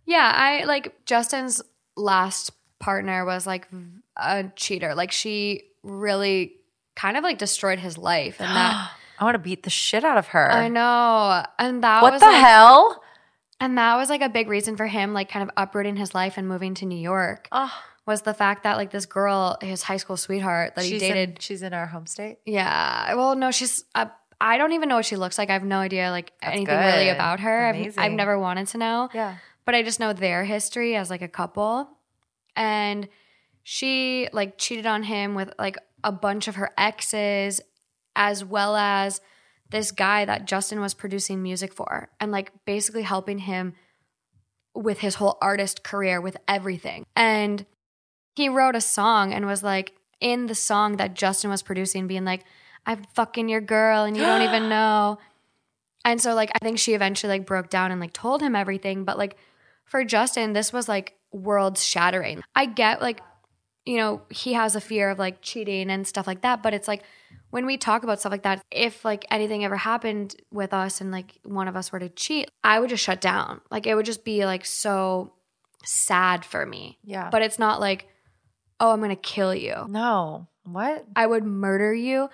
Yeah, 0.05 0.33
I 0.35 0.65
like 0.65 1.05
Justin's 1.07 1.63
last 1.97 2.53
partner 2.79 3.25
was 3.25 3.47
like 3.47 3.69
a 4.17 4.45
cheater. 4.57 4.95
Like 4.95 5.13
she 5.13 5.63
really 5.83 6.55
kind 6.97 7.17
of 7.17 7.25
like 7.25 7.39
destroyed 7.39 7.79
his 7.79 7.97
life 7.99 8.41
and 8.41 8.49
that 8.55 8.91
I 9.19 9.25
want 9.25 9.35
to 9.37 9.39
beat 9.39 9.63
the 9.63 9.71
shit 9.71 10.05
out 10.05 10.19
of 10.19 10.29
her. 10.29 10.51
I 10.51 10.69
know. 10.69 11.45
And 11.59 11.85
that 11.85 12.03
What 12.03 12.13
was 12.13 12.21
the 12.21 12.27
like, 12.27 12.45
hell? 12.45 13.03
And 13.61 13.79
that 13.79 13.97
was 13.97 14.09
like 14.11 14.21
a 14.23 14.29
big 14.29 14.49
reason 14.49 14.77
for 14.77 14.87
him 14.89 15.13
like 15.15 15.29
kind 15.29 15.45
of 15.45 15.51
uprooting 15.57 15.95
his 15.97 16.15
life 16.15 16.37
and 16.37 16.49
moving 16.49 16.75
to 16.75 16.87
New 16.87 16.99
York. 16.99 17.47
Oh, 17.53 17.73
Was 18.05 18.23
the 18.23 18.35
fact 18.35 18.65
that 18.65 18.77
like 18.77 18.91
this 18.91 19.07
girl, 19.07 19.59
his 19.61 19.85
high 19.85 19.99
school 19.99 20.17
sweetheart 20.17 20.75
that 20.75 20.85
he 20.85 20.99
dated 20.99 21.31
In, 21.31 21.37
she's 21.39 21.63
in 21.63 21.73
our 21.73 21.87
home 21.87 22.07
state. 22.07 22.39
Yeah. 22.45 23.15
Well, 23.15 23.37
no, 23.37 23.53
she's. 23.53 23.85
Uh, 23.95 24.07
I 24.41 24.59
don't 24.59 24.73
even 24.73 24.89
know 24.89 24.97
what 24.97 25.05
she 25.05 25.15
looks 25.15 25.39
like. 25.39 25.51
I 25.51 25.53
have 25.53 25.63
no 25.63 25.79
idea 25.79 26.11
like 26.11 26.33
That's 26.43 26.57
anything 26.57 26.77
really 26.77 27.11
about 27.11 27.39
her. 27.39 27.67
I've, 27.67 27.97
I've 27.97 28.11
never 28.11 28.37
wanted 28.37 28.67
to 28.69 28.79
know, 28.79 29.09
Yeah. 29.15 29.37
But 29.65 29.75
I 29.75 29.83
just 29.83 30.01
know 30.01 30.13
their 30.13 30.45
history 30.45 30.97
as 30.97 31.11
like 31.11 31.23
a 31.23 31.29
couple. 31.29 31.89
And 32.57 33.09
she 33.63 34.29
like 34.33 34.59
cheated 34.59 34.87
on 34.87 35.03
him 35.05 35.35
with 35.35 35.53
like 35.59 35.79
a 36.05 36.13
bunch 36.13 36.49
of 36.49 36.57
her 36.57 36.71
exes, 36.77 37.61
as 38.17 38.45
well 38.45 38.77
as 38.77 39.21
this 39.71 39.91
guy 39.91 40.25
that 40.25 40.47
Justin 40.47 40.81
was 40.81 40.95
producing 40.95 41.43
music 41.43 41.73
for, 41.73 42.11
and 42.21 42.31
like 42.33 42.53
basically 42.67 43.03
helping 43.03 43.39
him 43.39 43.75
with 44.75 44.99
his 45.01 45.17
whole 45.17 45.39
artist 45.41 45.83
career 45.83 46.21
with 46.21 46.37
everything. 46.49 47.05
And 47.17 47.65
he 48.35 48.49
wrote 48.49 48.77
a 48.77 48.81
song 48.81 49.33
and 49.33 49.47
was 49.47 49.63
like 49.63 49.95
in 50.21 50.47
the 50.47 50.55
song 50.55 50.97
that 50.97 51.15
Justin 51.15 51.51
was 51.51 51.63
producing, 51.63 52.07
being 52.07 52.25
like, 52.25 52.45
I'm 52.87 53.05
fucking 53.15 53.49
your 53.49 53.61
girl 53.61 54.05
and 54.05 54.17
you 54.17 54.23
don't 54.23 54.43
even 54.43 54.69
know. 54.69 55.19
And 56.05 56.21
so 56.21 56.35
like 56.35 56.51
I 56.55 56.59
think 56.59 56.79
she 56.79 56.95
eventually 56.95 57.31
like 57.31 57.47
broke 57.47 57.71
down 57.71 57.93
and 57.93 58.01
like 58.01 58.13
told 58.13 58.43
him 58.43 58.57
everything. 58.57 59.05
But 59.05 59.19
like 59.19 59.37
for 59.93 60.05
Justin, 60.07 60.55
this 60.55 60.73
was 60.73 60.89
like 60.89 61.17
world 61.33 61.77
shattering. 61.77 62.43
I 62.57 62.65
get 62.65 63.03
like, 63.03 63.21
you 63.85 63.99
know, 63.99 64.23
he 64.31 64.55
has 64.55 64.75
a 64.75 64.81
fear 64.81 65.11
of 65.11 65.19
like 65.19 65.43
cheating 65.43 65.91
and 65.91 66.07
stuff 66.07 66.27
like 66.27 66.41
that. 66.41 66.63
But 66.63 66.73
it's 66.73 66.89
like 66.89 67.03
when 67.51 67.67
we 67.67 67.77
talk 67.77 68.03
about 68.03 68.19
stuff 68.19 68.33
like 68.33 68.45
that, 68.45 68.63
if 68.71 69.05
like 69.05 69.27
anything 69.31 69.67
ever 69.67 69.77
happened 69.77 70.35
with 70.51 70.73
us 70.73 71.03
and 71.03 71.11
like 71.11 71.39
one 71.45 71.69
of 71.69 71.77
us 71.77 71.93
were 71.93 71.99
to 71.99 72.09
cheat, 72.09 72.51
I 72.65 72.81
would 72.81 72.89
just 72.89 73.05
shut 73.05 73.21
down. 73.21 73.61
Like 73.71 73.87
it 73.87 73.95
would 73.95 74.07
just 74.07 74.25
be 74.25 74.47
like 74.47 74.65
so 74.65 75.35
sad 75.85 76.43
for 76.43 76.65
me. 76.65 76.99
Yeah. 77.05 77.29
But 77.29 77.43
it's 77.43 77.59
not 77.59 77.79
like, 77.79 78.09
oh, 78.81 78.93
I'm 78.93 79.01
gonna 79.03 79.15
kill 79.15 79.55
you. 79.55 79.75
no. 79.91 80.49
What? 80.65 81.05
I 81.15 81.27
would 81.27 81.45
murder 81.45 81.93
you 81.93 82.31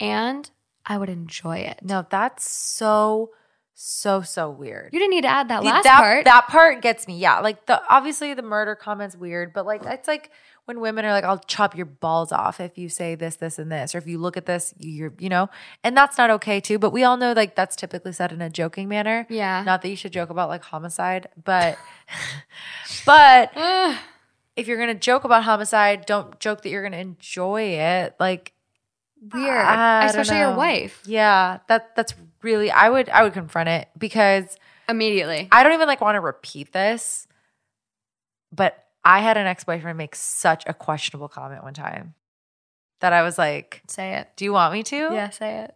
and 0.00 0.50
I 0.84 0.98
would 0.98 1.10
enjoy 1.10 1.58
it. 1.58 1.78
No, 1.82 2.04
that's 2.10 2.50
so 2.50 3.30
so 3.78 4.22
so 4.22 4.48
weird. 4.50 4.90
You 4.92 4.98
didn't 4.98 5.10
need 5.12 5.22
to 5.22 5.28
add 5.28 5.48
that 5.48 5.60
The- 5.62 5.66
last 5.68 5.84
that, 5.84 5.98
part. 5.98 6.24
That 6.24 6.46
part 6.48 6.80
gets 6.82 7.06
me. 7.06 7.18
Yeah, 7.18 7.40
like 7.40 7.66
the 7.66 7.82
obviously 7.90 8.32
the 8.34 8.42
murder 8.42 8.74
comment's 8.74 9.16
weird, 9.16 9.52
but 9.52 9.66
like 9.66 9.84
it's 9.84 10.08
like 10.08 10.30
when 10.64 10.80
women 10.80 11.04
are 11.04 11.12
like, 11.12 11.24
"I'll 11.24 11.38
chop 11.38 11.76
your 11.76 11.86
balls 11.86 12.32
off 12.32 12.58
if 12.58 12.76
you 12.78 12.88
say 12.88 13.14
this, 13.14 13.36
this, 13.36 13.58
and 13.58 13.70
this," 13.70 13.94
or 13.94 13.98
if 13.98 14.06
you 14.06 14.18
look 14.18 14.36
at 14.36 14.46
this, 14.46 14.72
you're, 14.78 15.12
you 15.18 15.28
know, 15.28 15.48
and 15.84 15.94
that's 15.96 16.16
not 16.18 16.30
okay 16.30 16.58
too. 16.58 16.78
But 16.78 16.90
we 16.90 17.04
all 17.04 17.16
know 17.18 17.32
like 17.34 17.54
that's 17.54 17.76
typically 17.76 18.12
said 18.12 18.32
in 18.32 18.40
a 18.40 18.48
joking 18.50 18.88
manner. 18.88 19.26
yeah. 19.28 19.62
Not 19.62 19.82
that 19.82 19.88
you 19.90 19.96
should 19.96 20.12
joke 20.12 20.30
about 20.30 20.48
like 20.48 20.62
homicide, 20.62 21.28
but 21.44 21.78
but 23.06 23.52
if 24.56 24.66
you're 24.66 24.78
gonna 24.78 24.94
joke 24.94 25.24
about 25.24 25.44
homicide, 25.44 26.06
don't 26.06 26.38
joke 26.40 26.62
that 26.62 26.70
you're 26.70 26.82
gonna 26.82 26.96
enjoy 26.96 27.62
it. 27.62 28.14
Like 28.18 28.52
Weird. 29.32 29.66
Especially 30.04 30.38
your 30.38 30.54
wife. 30.54 31.02
Yeah, 31.06 31.58
that 31.68 31.94
that's 31.96 32.14
really 32.42 32.70
I 32.70 32.88
would 32.88 33.08
I 33.08 33.22
would 33.22 33.32
confront 33.32 33.68
it 33.68 33.88
because 33.96 34.56
Immediately. 34.88 35.48
I 35.50 35.62
don't 35.64 35.72
even 35.72 35.88
like 35.88 36.00
want 36.00 36.14
to 36.14 36.20
repeat 36.20 36.72
this, 36.72 37.26
but 38.52 38.84
I 39.04 39.20
had 39.20 39.36
an 39.36 39.46
ex-boyfriend 39.46 39.98
make 39.98 40.14
such 40.14 40.62
a 40.66 40.74
questionable 40.74 41.28
comment 41.28 41.62
one 41.64 41.74
time 41.74 42.14
that 43.00 43.12
I 43.12 43.22
was 43.22 43.36
like, 43.36 43.82
Say 43.88 44.14
it. 44.14 44.28
"Do 44.36 44.44
you 44.44 44.52
want 44.52 44.72
me 44.72 44.82
to?" 44.84 44.96
Yeah, 44.96 45.30
say 45.30 45.60
it. 45.60 45.74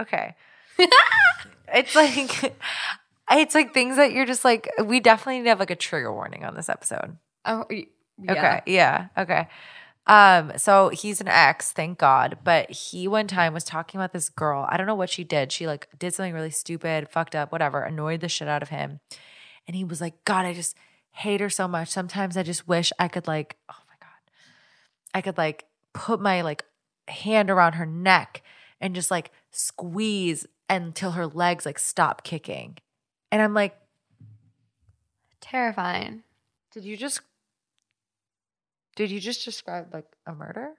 Okay. 0.00 0.34
it's 1.74 1.94
like 1.94 2.54
it's 3.30 3.54
like 3.54 3.72
things 3.72 3.96
that 3.96 4.12
you're 4.12 4.26
just 4.26 4.44
like 4.44 4.68
we 4.84 5.00
definitely 5.00 5.38
need 5.38 5.44
to 5.44 5.50
have 5.50 5.60
like 5.60 5.70
a 5.70 5.76
trigger 5.76 6.12
warning 6.12 6.44
on 6.44 6.54
this 6.54 6.68
episode. 6.68 7.16
Oh, 7.44 7.64
yeah. 7.70 7.80
Okay. 8.32 8.62
Yeah. 8.66 9.06
Okay. 9.16 9.48
Um, 10.06 10.52
so 10.56 10.88
he's 10.88 11.20
an 11.20 11.28
ex, 11.28 11.72
thank 11.72 11.98
God. 11.98 12.38
But 12.42 12.70
he 12.70 13.06
one 13.06 13.26
time 13.26 13.54
was 13.54 13.64
talking 13.64 14.00
about 14.00 14.12
this 14.12 14.28
girl. 14.28 14.66
I 14.68 14.76
don't 14.76 14.86
know 14.86 14.94
what 14.94 15.10
she 15.10 15.24
did. 15.24 15.52
She 15.52 15.66
like 15.66 15.88
did 15.98 16.14
something 16.14 16.34
really 16.34 16.50
stupid, 16.50 17.08
fucked 17.08 17.34
up, 17.36 17.52
whatever, 17.52 17.82
annoyed 17.82 18.20
the 18.20 18.28
shit 18.28 18.48
out 18.48 18.62
of 18.62 18.70
him. 18.70 19.00
And 19.66 19.76
he 19.76 19.84
was 19.84 20.00
like, 20.00 20.24
God, 20.24 20.46
I 20.46 20.54
just 20.54 20.76
hate 21.12 21.40
her 21.40 21.50
so 21.50 21.68
much. 21.68 21.88
Sometimes 21.88 22.36
I 22.36 22.42
just 22.42 22.66
wish 22.66 22.92
I 22.98 23.08
could 23.08 23.28
like, 23.28 23.56
oh 23.70 23.76
my 23.88 23.94
God. 24.00 24.32
I 25.14 25.20
could 25.20 25.38
like 25.38 25.66
put 25.92 26.20
my 26.20 26.40
like 26.42 26.64
hand 27.08 27.50
around 27.50 27.74
her 27.74 27.86
neck 27.86 28.42
and 28.80 28.94
just 28.94 29.10
like 29.10 29.30
squeeze 29.50 30.46
until 30.68 31.12
her 31.12 31.26
legs 31.26 31.66
like 31.66 31.78
stop 31.78 32.24
kicking. 32.24 32.78
And 33.30 33.42
I'm 33.42 33.54
like, 33.54 33.76
Terrifying. 35.40 36.22
did 36.72 36.84
you 36.84 36.96
just 36.96 37.20
did 38.96 39.10
you 39.10 39.20
just 39.20 39.44
describe 39.44 39.92
like 39.92 40.06
a 40.26 40.34
murder? 40.34 40.70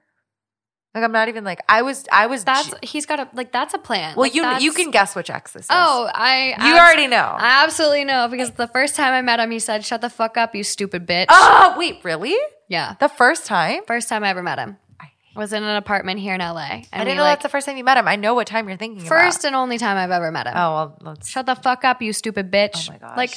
Like 0.93 1.05
I'm 1.05 1.13
not 1.13 1.29
even 1.29 1.45
like 1.45 1.59
I 1.69 1.83
was 1.83 2.05
I 2.11 2.27
was 2.27 2.43
That's 2.43 2.67
ge- 2.69 2.73
he's 2.89 3.05
got 3.05 3.19
a 3.21 3.29
like 3.33 3.53
that's 3.53 3.73
a 3.73 3.77
plan. 3.77 4.13
well 4.17 4.23
Like, 4.25 4.35
you 4.35 4.45
you 4.59 4.73
can 4.73 4.91
guess 4.91 5.15
which 5.15 5.29
ex 5.29 5.53
this 5.53 5.61
is. 5.63 5.67
Oh, 5.69 6.09
I 6.13 6.47
you 6.47 6.53
abs- 6.57 6.79
already 6.79 7.07
know. 7.07 7.35
I 7.39 7.63
absolutely 7.63 8.03
know 8.03 8.27
because 8.29 8.51
the 8.51 8.67
first 8.67 8.95
time 8.97 9.13
I 9.13 9.21
met 9.21 9.39
him, 9.39 9.51
he 9.51 9.59
said, 9.59 9.85
"Shut 9.85 10.01
the 10.01 10.09
fuck 10.09 10.35
up, 10.35 10.53
you 10.53 10.63
stupid 10.65 11.07
bitch." 11.07 11.27
oh 11.29 11.75
wait, 11.77 11.99
really? 12.03 12.35
Yeah, 12.67 12.95
The 12.99 13.07
first 13.09 13.45
time? 13.45 13.83
first 13.87 14.07
time 14.09 14.23
I 14.25 14.29
ever 14.29 14.41
met 14.43 14.57
him 14.59 14.77
I- 14.99 15.11
was 15.35 15.53
in 15.53 15.63
an 15.63 15.75
apartment 15.77 16.19
here 16.19 16.33
in 16.35 16.41
LA, 16.41 16.59
I 16.59 16.83
didn't 16.93 17.15
know 17.15 17.23
like 17.23 17.39
that's 17.39 17.43
the 17.43 17.49
first 17.49 17.65
time 17.67 17.77
you 17.77 17.85
met 17.85 17.95
him. 17.97 18.07
I 18.09 18.17
know 18.17 18.33
what 18.33 18.47
time 18.47 18.67
you're 18.67 18.77
thinking 18.77 19.05
first 19.05 19.39
about. 19.39 19.47
and 19.47 19.55
only 19.55 19.77
time 19.77 19.95
I've 19.95 20.11
ever 20.11 20.29
met 20.29 20.47
him. 20.47 20.53
Oh 20.57 20.73
well, 20.75 20.97
let's. 21.03 21.29
Shut 21.29 21.45
the 21.45 21.55
fuck 21.55 21.85
up, 21.85 22.01
you 22.01 22.11
stupid 22.11 22.51
bitch. 22.51 22.89
Oh 22.89 22.91
my 22.91 22.97
gosh. 22.97 23.15
Like, 23.17 23.33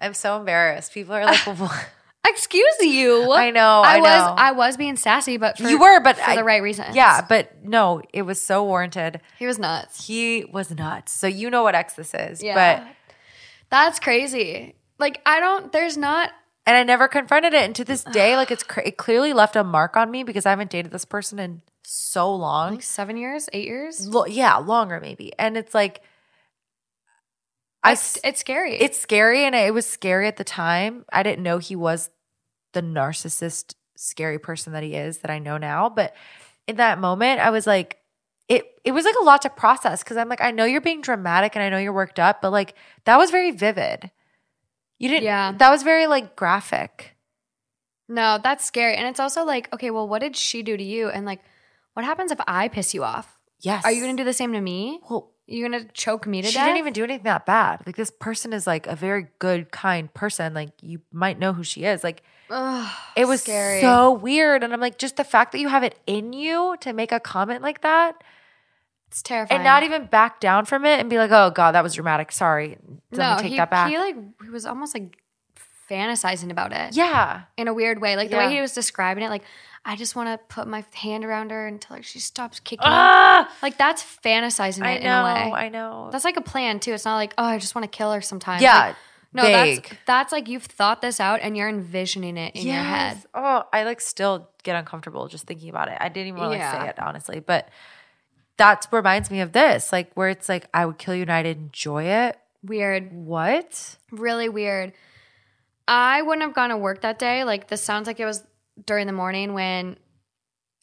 I'm 0.00 0.14
so 0.14 0.36
embarrassed. 0.38 0.92
People 0.92 1.14
are 1.14 1.24
like, 1.24 1.38
what? 1.46 1.86
Excuse 2.26 2.76
you. 2.80 3.32
I 3.32 3.50
know, 3.50 3.82
I 3.84 3.96
I, 3.96 4.00
was 4.00 4.08
know. 4.26 4.34
I 4.36 4.52
was 4.52 4.76
being 4.76 4.96
sassy, 4.96 5.36
but 5.36 5.58
for, 5.58 5.68
you 5.68 5.78
were, 5.80 6.00
but 6.00 6.16
for 6.16 6.30
I- 6.30 6.36
the 6.36 6.44
right 6.44 6.62
reasons. 6.62 6.94
Yeah, 6.94 7.24
but 7.26 7.64
no, 7.64 8.02
it 8.12 8.22
was 8.22 8.40
so 8.40 8.64
warranted. 8.64 9.20
he 9.38 9.46
was 9.46 9.58
nuts. 9.58 10.06
He 10.06 10.44
was 10.44 10.70
nuts. 10.70 11.12
So 11.12 11.26
you 11.26 11.50
know 11.50 11.62
what 11.62 11.74
ex 11.74 11.94
this 11.94 12.14
is, 12.14 12.42
Yeah, 12.42 12.54
but 12.54 12.86
that's 13.70 14.00
crazy. 14.00 14.74
Like 14.98 15.20
I 15.24 15.40
don't. 15.40 15.72
There's 15.72 15.96
not. 15.96 16.30
and 16.66 16.76
I 16.76 16.82
never 16.84 17.08
confronted 17.08 17.54
it. 17.54 17.62
And 17.62 17.74
to 17.76 17.84
this 17.84 18.04
day, 18.04 18.36
like 18.36 18.50
it's 18.50 18.64
it 18.84 18.96
clearly 18.96 19.32
left 19.32 19.56
a 19.56 19.64
mark 19.64 19.96
on 19.96 20.10
me 20.10 20.22
because 20.24 20.46
I 20.46 20.50
haven't 20.50 20.70
dated 20.70 20.92
this 20.92 21.04
person 21.04 21.38
in 21.38 21.62
so 21.82 22.32
long. 22.34 22.74
Like 22.74 22.82
seven 22.82 23.16
years, 23.16 23.48
eight 23.52 23.66
years. 23.66 24.06
Lo- 24.06 24.26
yeah, 24.26 24.56
longer 24.58 25.00
maybe. 25.00 25.32
And 25.38 25.56
it's 25.56 25.74
like, 25.74 26.02
I 27.82 27.92
It's, 27.92 28.18
it's 28.22 28.40
scary. 28.40 28.74
it's 28.80 28.98
scary, 28.98 29.44
and 29.44 29.54
it 29.54 29.72
was 29.72 29.86
scary 29.86 30.26
at 30.26 30.36
the 30.36 30.44
time. 30.44 31.04
I 31.12 31.22
didn't 31.22 31.42
know 31.42 31.58
he 31.58 31.76
was 31.76 32.10
the 32.72 32.82
narcissist, 32.82 33.74
scary 33.96 34.38
person 34.38 34.72
that 34.74 34.82
he 34.82 34.94
is 34.94 35.18
that 35.18 35.30
I 35.30 35.38
know 35.38 35.56
now. 35.58 35.88
But 35.88 36.14
in 36.66 36.76
that 36.76 36.98
moment, 36.98 37.40
I 37.40 37.50
was 37.50 37.66
like, 37.66 37.98
it 38.48 38.64
it 38.84 38.92
was 38.92 39.04
like 39.04 39.14
a 39.20 39.24
lot 39.24 39.42
to 39.42 39.50
process 39.50 40.02
because 40.02 40.16
I'm 40.16 40.28
like, 40.28 40.40
I 40.42 40.50
know 40.50 40.64
you're 40.64 40.80
being 40.80 41.00
dramatic 41.00 41.54
and 41.56 41.62
I 41.62 41.68
know 41.68 41.78
you're 41.78 41.92
worked 41.92 42.18
up, 42.18 42.42
but 42.42 42.50
like 42.50 42.74
that 43.04 43.16
was 43.16 43.30
very 43.30 43.50
vivid. 43.50 44.10
You 44.98 45.08
didn't 45.08 45.24
Yeah. 45.24 45.52
that 45.52 45.70
was 45.70 45.82
very 45.82 46.06
like 46.06 46.36
graphic. 46.36 47.16
No, 48.08 48.38
that's 48.42 48.64
scary. 48.64 48.96
And 48.96 49.06
it's 49.06 49.20
also 49.20 49.44
like, 49.44 49.72
okay, 49.72 49.90
well, 49.90 50.08
what 50.08 50.18
did 50.20 50.36
she 50.36 50.62
do 50.62 50.76
to 50.76 50.82
you? 50.82 51.08
And 51.08 51.24
like, 51.24 51.40
what 51.94 52.04
happens 52.04 52.32
if 52.32 52.40
I 52.46 52.68
piss 52.68 52.92
you 52.92 53.04
off? 53.04 53.38
Yes. 53.60 53.84
Are 53.84 53.92
you 53.92 54.02
going 54.02 54.16
to 54.16 54.20
do 54.20 54.24
the 54.24 54.32
same 54.32 54.52
to 54.52 54.60
me? 54.60 55.00
well 55.08 55.32
You're 55.50 55.68
going 55.68 55.84
to 55.84 55.92
choke 55.92 56.26
me 56.28 56.42
to 56.42 56.48
she 56.48 56.54
death? 56.54 56.62
She 56.62 56.66
didn't 56.68 56.78
even 56.78 56.92
do 56.92 57.02
anything 57.02 57.24
that 57.24 57.44
bad. 57.44 57.82
Like 57.84 57.96
this 57.96 58.10
person 58.10 58.52
is 58.52 58.66
like 58.66 58.86
a 58.86 58.94
very 58.94 59.26
good, 59.40 59.72
kind 59.72 60.12
person. 60.14 60.54
Like 60.54 60.70
you 60.80 61.00
might 61.12 61.38
know 61.40 61.52
who 61.52 61.64
she 61.64 61.84
is. 61.84 62.04
Like 62.04 62.22
Ugh, 62.50 62.88
it 63.16 63.26
was 63.26 63.42
scary. 63.42 63.80
so 63.80 64.12
weird. 64.12 64.62
And 64.62 64.72
I'm 64.72 64.80
like, 64.80 64.96
just 64.96 65.16
the 65.16 65.24
fact 65.24 65.50
that 65.52 65.58
you 65.58 65.68
have 65.68 65.82
it 65.82 65.98
in 66.06 66.32
you 66.32 66.76
to 66.80 66.92
make 66.92 67.10
a 67.10 67.18
comment 67.18 67.62
like 67.62 67.80
that 67.82 68.22
it's 69.08 69.22
terrifying. 69.22 69.56
and 69.56 69.64
not 69.64 69.82
even 69.82 70.06
back 70.06 70.38
down 70.38 70.66
from 70.66 70.84
it 70.84 71.00
and 71.00 71.10
be 71.10 71.18
like, 71.18 71.32
oh 71.32 71.50
God, 71.50 71.72
that 71.72 71.82
was 71.82 71.94
dramatic. 71.94 72.30
Sorry. 72.30 72.78
Let 73.10 73.18
no, 73.18 73.36
me 73.36 73.42
take 73.42 73.50
he, 73.50 73.56
that 73.56 73.70
back. 73.70 73.90
he 73.90 73.98
like 73.98 74.16
he 74.44 74.50
was 74.50 74.64
almost 74.66 74.94
like 74.94 75.16
fantasizing 75.90 76.50
about 76.52 76.72
it 76.72 76.94
yeah. 76.94 77.42
in 77.56 77.66
a 77.66 77.74
weird 77.74 78.00
way. 78.00 78.14
Like 78.14 78.30
the 78.30 78.36
Yeah. 78.36 78.46
way 78.46 78.54
he 78.54 78.60
was 78.60 78.72
describing 78.72 79.24
it, 79.24 79.30
like 79.30 79.42
I 79.84 79.96
just 79.96 80.14
want 80.14 80.28
to 80.28 80.38
put 80.54 80.68
my 80.68 80.84
hand 80.94 81.24
around 81.24 81.50
her 81.50 81.66
until 81.66 81.96
like 81.96 82.04
she 82.04 82.18
stops 82.20 82.60
kicking. 82.60 82.84
Ah, 82.86 83.50
Like 83.62 83.78
that's 83.78 84.02
fantasizing 84.02 84.84
I 84.84 84.92
it 84.92 85.02
know. 85.02 85.24
in 85.26 85.30
a 85.30 85.50
way. 85.50 85.52
I 85.52 85.68
know. 85.70 86.10
That's 86.12 86.24
like 86.24 86.36
a 86.36 86.42
plan 86.42 86.80
too. 86.80 86.92
It's 86.92 87.04
not 87.06 87.16
like 87.16 87.32
oh, 87.38 87.44
I 87.44 87.58
just 87.58 87.74
want 87.74 87.90
to 87.90 87.96
kill 87.96 88.12
her 88.12 88.20
sometimes. 88.20 88.62
yeah. 88.62 88.88
Like, 88.88 88.96
no, 89.32 89.42
vague. 89.44 89.82
that's 89.84 89.96
that's 90.06 90.32
like 90.32 90.48
you've 90.48 90.64
thought 90.64 91.00
this 91.00 91.20
out 91.20 91.38
and 91.40 91.56
you're 91.56 91.68
envisioning 91.68 92.36
it 92.36 92.56
in 92.56 92.66
your 92.66 92.76
head. 92.82 93.22
Oh, 93.32 93.62
I 93.72 93.84
like 93.84 94.00
still 94.00 94.48
get 94.64 94.74
uncomfortable 94.76 95.28
just 95.28 95.46
thinking 95.46 95.70
about 95.70 95.88
it. 95.88 95.96
I 96.00 96.08
didn't 96.08 96.28
even 96.28 96.40
want 96.40 96.52
to 96.54 96.58
like, 96.58 96.70
say 96.82 96.88
it 96.88 96.98
honestly, 96.98 97.38
but 97.40 97.68
that 98.56 98.86
reminds 98.90 99.30
me 99.30 99.40
of 99.40 99.52
this, 99.52 99.92
like 99.92 100.12
where 100.14 100.28
it's 100.28 100.48
like 100.48 100.66
I 100.74 100.84
would 100.84 100.98
kill 100.98 101.14
you 101.14 101.22
and 101.22 101.32
I'd 101.32 101.46
enjoy 101.46 102.04
it. 102.04 102.38
Weird, 102.62 103.12
What? 103.12 103.96
really 104.10 104.48
weird. 104.50 104.92
I 105.88 106.22
wouldn't 106.22 106.42
have 106.42 106.54
gone 106.54 106.68
to 106.70 106.76
work 106.76 107.00
that 107.02 107.18
day. 107.18 107.44
Like 107.44 107.68
this 107.68 107.82
sounds 107.82 108.06
like 108.06 108.20
it 108.20 108.24
was 108.26 108.42
during 108.86 109.06
the 109.06 109.12
morning 109.12 109.54
when, 109.54 109.96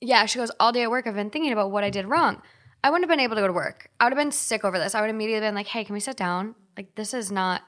yeah, 0.01 0.25
she 0.25 0.39
goes 0.39 0.51
all 0.59 0.71
day 0.71 0.83
at 0.83 0.91
work. 0.91 1.07
I've 1.07 1.15
been 1.15 1.29
thinking 1.29 1.51
about 1.51 1.71
what 1.71 1.83
I 1.83 1.89
did 1.89 2.05
wrong. 2.05 2.41
I 2.83 2.89
wouldn't 2.89 3.09
have 3.09 3.17
been 3.17 3.23
able 3.23 3.35
to 3.35 3.41
go 3.41 3.47
to 3.47 3.53
work. 3.53 3.89
I 3.99 4.05
would 4.05 4.13
have 4.13 4.23
been 4.23 4.31
sick 4.31 4.63
over 4.63 4.77
this. 4.77 4.95
I 4.95 5.01
would 5.01 5.07
have 5.07 5.15
immediately 5.15 5.47
been 5.47 5.55
like, 5.55 5.67
hey, 5.67 5.83
can 5.83 5.93
we 5.93 5.99
sit 5.99 6.17
down? 6.17 6.55
Like 6.75 6.95
this 6.95 7.13
is 7.13 7.31
not. 7.31 7.63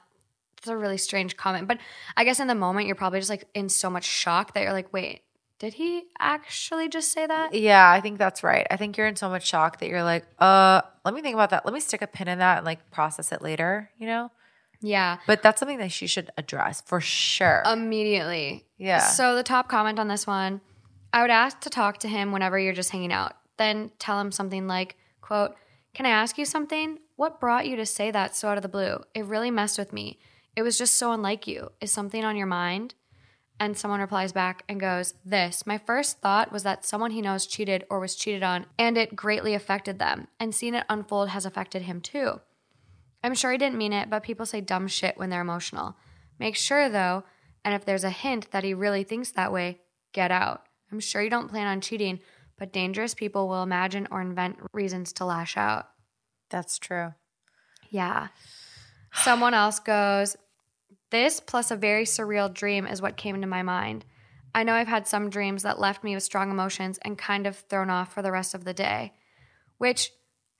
It's 0.58 0.68
a 0.68 0.76
really 0.76 0.98
strange 0.98 1.38
comment, 1.38 1.68
but 1.68 1.78
I 2.18 2.24
guess 2.24 2.38
in 2.38 2.46
the 2.46 2.54
moment 2.54 2.86
you're 2.86 2.94
probably 2.94 3.18
just 3.18 3.30
like 3.30 3.46
in 3.54 3.70
so 3.70 3.88
much 3.88 4.04
shock 4.04 4.52
that 4.52 4.62
you're 4.62 4.74
like, 4.74 4.92
wait, 4.92 5.22
did 5.58 5.74
he 5.74 6.04
actually 6.18 6.88
just 6.88 7.12
say 7.12 7.26
that? 7.26 7.54
Yeah, 7.54 7.90
I 7.90 8.00
think 8.00 8.18
that's 8.18 8.42
right. 8.42 8.66
I 8.70 8.76
think 8.76 8.98
you're 8.98 9.06
in 9.06 9.16
so 9.16 9.30
much 9.30 9.46
shock 9.46 9.78
that 9.80 9.88
you're 9.88 10.02
like, 10.02 10.26
uh, 10.38 10.82
let 11.04 11.14
me 11.14 11.22
think 11.22 11.34
about 11.34 11.50
that. 11.50 11.64
Let 11.64 11.72
me 11.72 11.80
stick 11.80 12.02
a 12.02 12.06
pin 12.06 12.28
in 12.28 12.40
that 12.40 12.58
and 12.58 12.66
like 12.66 12.90
process 12.90 13.32
it 13.32 13.40
later, 13.40 13.90
you 13.98 14.06
know? 14.06 14.30
Yeah, 14.82 15.18
But 15.26 15.42
that's 15.42 15.58
something 15.60 15.78
that 15.78 15.92
she 15.92 16.06
should 16.06 16.30
address 16.38 16.80
for 16.86 17.00
sure. 17.00 17.62
immediately. 17.66 18.66
yeah. 18.78 19.00
So 19.00 19.34
the 19.34 19.42
top 19.42 19.68
comment 19.68 19.98
on 19.98 20.08
this 20.08 20.26
one, 20.26 20.60
I 21.12 21.20
would 21.22 21.30
ask 21.30 21.60
to 21.60 21.70
talk 21.70 21.98
to 21.98 22.08
him 22.08 22.32
whenever 22.32 22.58
you're 22.58 22.72
just 22.72 22.90
hanging 22.90 23.12
out. 23.12 23.34
Then 23.58 23.90
tell 23.98 24.18
him 24.20 24.32
something 24.32 24.66
like, 24.66 24.96
quote, 25.20 25.54
Can 25.92 26.06
I 26.06 26.10
ask 26.10 26.38
you 26.38 26.44
something? 26.44 26.98
What 27.16 27.40
brought 27.40 27.66
you 27.66 27.76
to 27.76 27.84
say 27.84 28.10
that 28.10 28.34
so 28.34 28.48
out 28.48 28.56
of 28.56 28.62
the 28.62 28.68
blue? 28.68 29.00
It 29.14 29.26
really 29.26 29.50
messed 29.50 29.78
with 29.78 29.92
me. 29.92 30.18
It 30.56 30.62
was 30.62 30.78
just 30.78 30.94
so 30.94 31.12
unlike 31.12 31.46
you. 31.46 31.72
Is 31.80 31.92
something 31.92 32.24
on 32.24 32.36
your 32.36 32.46
mind? 32.46 32.94
And 33.58 33.76
someone 33.76 34.00
replies 34.00 34.32
back 34.32 34.62
and 34.70 34.80
goes, 34.80 35.12
This. 35.22 35.66
My 35.66 35.76
first 35.76 36.20
thought 36.22 36.50
was 36.52 36.62
that 36.62 36.86
someone 36.86 37.10
he 37.10 37.20
knows 37.20 37.44
cheated 37.46 37.84
or 37.90 38.00
was 38.00 38.14
cheated 38.16 38.42
on, 38.42 38.64
and 38.78 38.96
it 38.96 39.14
greatly 39.14 39.52
affected 39.52 39.98
them. 39.98 40.28
And 40.38 40.54
seeing 40.54 40.74
it 40.74 40.86
unfold 40.88 41.28
has 41.28 41.44
affected 41.44 41.82
him 41.82 42.00
too. 42.00 42.40
I'm 43.22 43.34
sure 43.34 43.52
he 43.52 43.58
didn't 43.58 43.78
mean 43.78 43.92
it, 43.92 44.08
but 44.08 44.22
people 44.22 44.46
say 44.46 44.60
dumb 44.60 44.88
shit 44.88 45.18
when 45.18 45.30
they're 45.30 45.40
emotional. 45.40 45.96
Make 46.38 46.56
sure, 46.56 46.88
though, 46.88 47.24
and 47.64 47.74
if 47.74 47.84
there's 47.84 48.04
a 48.04 48.10
hint 48.10 48.50
that 48.50 48.64
he 48.64 48.72
really 48.72 49.04
thinks 49.04 49.30
that 49.32 49.52
way, 49.52 49.80
get 50.12 50.30
out. 50.30 50.62
I'm 50.90 51.00
sure 51.00 51.22
you 51.22 51.30
don't 51.30 51.50
plan 51.50 51.66
on 51.66 51.80
cheating, 51.80 52.20
but 52.58 52.72
dangerous 52.72 53.14
people 53.14 53.48
will 53.48 53.62
imagine 53.62 54.08
or 54.10 54.20
invent 54.20 54.58
reasons 54.72 55.12
to 55.14 55.24
lash 55.24 55.56
out. 55.56 55.88
that's 56.48 56.78
true. 56.78 57.14
Yeah. 57.90 58.28
Someone 59.12 59.54
else 59.54 59.78
goes, 59.78 60.36
This 61.10 61.40
plus 61.40 61.70
a 61.70 61.76
very 61.76 62.04
surreal 62.04 62.52
dream 62.52 62.86
is 62.86 63.02
what 63.02 63.16
came 63.16 63.40
to 63.40 63.46
my 63.46 63.62
mind. 63.62 64.04
I 64.54 64.64
know 64.64 64.74
I've 64.74 64.88
had 64.88 65.06
some 65.06 65.30
dreams 65.30 65.62
that 65.62 65.78
left 65.78 66.02
me 66.02 66.14
with 66.14 66.24
strong 66.24 66.50
emotions 66.50 66.98
and 67.02 67.16
kind 67.18 67.46
of 67.46 67.56
thrown 67.56 67.90
off 67.90 68.12
for 68.12 68.22
the 68.22 68.32
rest 68.32 68.54
of 68.54 68.64
the 68.64 68.74
day. 68.74 69.12
Which, 69.78 70.10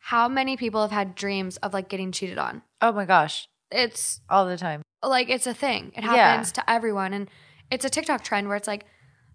how 0.00 0.28
many 0.28 0.56
people 0.56 0.82
have 0.82 0.90
had 0.90 1.14
dreams 1.14 1.56
of 1.58 1.72
like 1.72 1.88
getting 1.88 2.10
cheated 2.12 2.38
on? 2.38 2.62
Oh 2.82 2.92
my 2.92 3.04
gosh. 3.04 3.48
It's 3.70 4.20
All 4.28 4.46
the 4.46 4.56
time. 4.56 4.82
like 5.02 5.28
it's 5.30 5.46
a 5.46 5.54
thing. 5.54 5.92
It 5.94 6.02
Yeah. 6.02 6.10
happens 6.16 6.52
to 6.52 6.68
everyone, 6.70 7.12
and 7.12 7.30
it's 7.70 7.84
a 7.84 7.90
TikTok 7.90 8.24
trend 8.24 8.48
where 8.48 8.56
it's 8.56 8.66
like, 8.66 8.84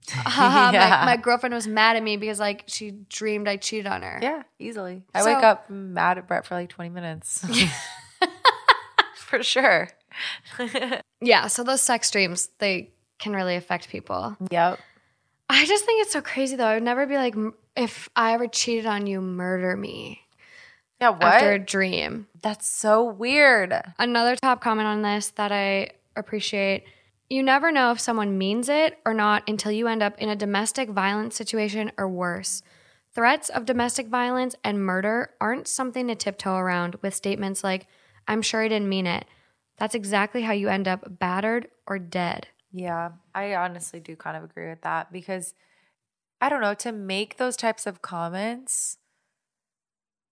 haha, 0.09 0.71
Yeah. 0.73 1.03
my, 1.05 1.15
my 1.15 1.17
girlfriend 1.17 1.55
was 1.55 1.67
mad 1.67 1.95
at 1.95 2.03
me 2.03 2.17
because 2.17 2.39
like 2.39 2.63
she 2.67 2.91
dreamed 2.91 3.47
I 3.47 3.55
cheated 3.57 3.87
on 3.87 4.01
her. 4.01 4.19
Yeah, 4.21 4.43
easily. 4.59 5.03
I 5.13 5.21
So- 5.21 5.33
wake 5.33 5.43
up 5.43 5.69
mad 5.69 6.17
at 6.17 6.27
Brett 6.27 6.45
for 6.45 6.55
like 6.55 6.69
20 6.69 6.89
minutes. 6.89 7.45
for 9.15 9.41
sure. 9.43 9.89
Yeah. 11.21 11.47
So 11.47 11.63
those 11.63 11.81
sex 11.81 12.11
dreams 12.11 12.49
they 12.59 12.91
can 13.19 13.33
really 13.33 13.55
affect 13.55 13.89
people. 13.89 14.35
yep. 14.51 14.79
I 15.49 15.63
just 15.65 15.85
think 15.85 16.01
it's 16.01 16.11
so 16.11 16.21
crazy 16.21 16.55
though. 16.55 16.65
I 16.65 16.73
would 16.75 16.83
never 16.83 17.05
be 17.05 17.15
like, 17.17 17.35
if 17.75 18.09
I 18.15 18.33
ever 18.33 18.47
cheated 18.47 18.85
on 18.87 19.05
you, 19.07 19.21
murder 19.21 19.77
me 19.77 20.21
Yeah, 21.06 21.10
what? 21.11 21.23
after 21.23 21.52
a 21.53 21.60
dream. 21.60 22.27
That's 22.41 22.68
so 22.68 23.03
weird. 23.03 23.80
Another 23.99 24.36
top 24.36 24.61
comment 24.61 24.88
on 24.88 25.02
this 25.03 25.30
that 25.32 25.52
I 25.52 25.91
appreciate 26.15 26.84
you 27.30 27.41
never 27.41 27.72
know 27.72 27.91
if 27.91 27.99
someone 27.99 28.38
means 28.38 28.69
it 28.69 28.99
or 29.06 29.14
not 29.14 29.44
until 29.48 29.72
you 29.72 29.88
end 29.88 30.03
up 30.03 30.18
in 30.19 30.30
a 30.30 30.36
domestic 30.36 30.90
violence 30.90 31.36
situation 31.36 31.91
or 31.98 32.07
worse. 32.07 32.61
Threats 33.14 33.49
of 33.49 33.65
domestic 33.65 34.07
violence 34.07 34.56
and 34.64 34.86
murder 34.86 35.32
aren't 35.41 35.68
something 35.68 36.07
to 36.07 36.15
tiptoe 36.15 36.56
around 36.56 36.95
with 37.02 37.15
statements 37.15 37.64
like, 37.64 37.88
I'm 38.27 38.41
sure 38.41 38.61
I 38.61 38.68
didn't 38.68 38.90
mean 38.90 39.07
it. 39.07 39.26
That's 39.77 39.95
exactly 39.95 40.44
how 40.44 40.53
you 40.53 40.69
end 40.69 40.88
up 40.88 41.19
battered 41.19 41.68
or 41.88 41.98
dead. 41.98 42.48
Yeah, 42.72 43.11
I 43.34 43.56
honestly 43.56 43.99
do 43.99 44.15
kind 44.15 44.38
of 44.38 44.44
agree 44.44 44.69
with 44.69 44.82
that 44.82 45.11
because 45.11 45.53
I 46.41 46.49
don't 46.49 46.61
know, 46.61 46.73
to 46.76 46.91
make 46.91 47.38
those 47.38 47.56
types 47.56 47.88
of 47.88 48.02
comments 48.02 48.98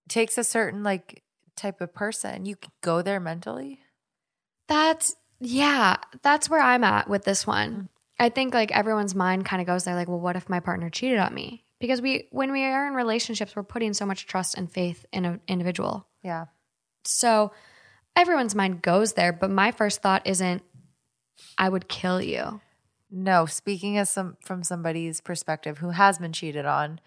takes 0.07 0.37
a 0.37 0.43
certain 0.43 0.83
like 0.83 1.23
type 1.55 1.81
of 1.81 1.93
person. 1.93 2.45
You 2.45 2.55
can 2.55 2.71
go 2.81 3.01
there 3.01 3.19
mentally. 3.19 3.79
That's 4.67 5.15
yeah, 5.39 5.97
that's 6.21 6.49
where 6.49 6.61
I'm 6.61 6.83
at 6.83 7.09
with 7.09 7.25
this 7.25 7.45
one. 7.45 7.73
Mm. 7.73 7.87
I 8.19 8.29
think 8.29 8.53
like 8.53 8.71
everyone's 8.71 9.15
mind 9.15 9.45
kind 9.45 9.61
of 9.61 9.67
goes 9.67 9.83
there 9.83 9.95
like, 9.95 10.07
well, 10.07 10.19
what 10.19 10.35
if 10.35 10.49
my 10.49 10.59
partner 10.59 10.89
cheated 10.89 11.19
on 11.19 11.33
me? 11.33 11.65
Because 11.79 12.01
we 12.01 12.27
when 12.31 12.51
we 12.51 12.63
are 12.63 12.87
in 12.87 12.93
relationships, 12.93 13.55
we're 13.55 13.63
putting 13.63 13.93
so 13.93 14.05
much 14.05 14.25
trust 14.25 14.55
and 14.55 14.71
faith 14.71 15.05
in 15.11 15.25
an 15.25 15.41
individual. 15.47 16.07
Yeah. 16.21 16.45
So 17.03 17.51
everyone's 18.15 18.55
mind 18.55 18.81
goes 18.81 19.13
there, 19.13 19.33
but 19.33 19.49
my 19.49 19.71
first 19.71 20.01
thought 20.01 20.25
isn't 20.25 20.63
I 21.57 21.67
would 21.67 21.89
kill 21.89 22.21
you. 22.21 22.61
No, 23.11 23.45
speaking 23.45 23.97
as 23.97 24.09
some 24.09 24.37
from 24.41 24.63
somebody's 24.63 25.21
perspective 25.21 25.79
who 25.79 25.89
has 25.89 26.17
been 26.17 26.33
cheated 26.33 26.65
on, 26.65 26.99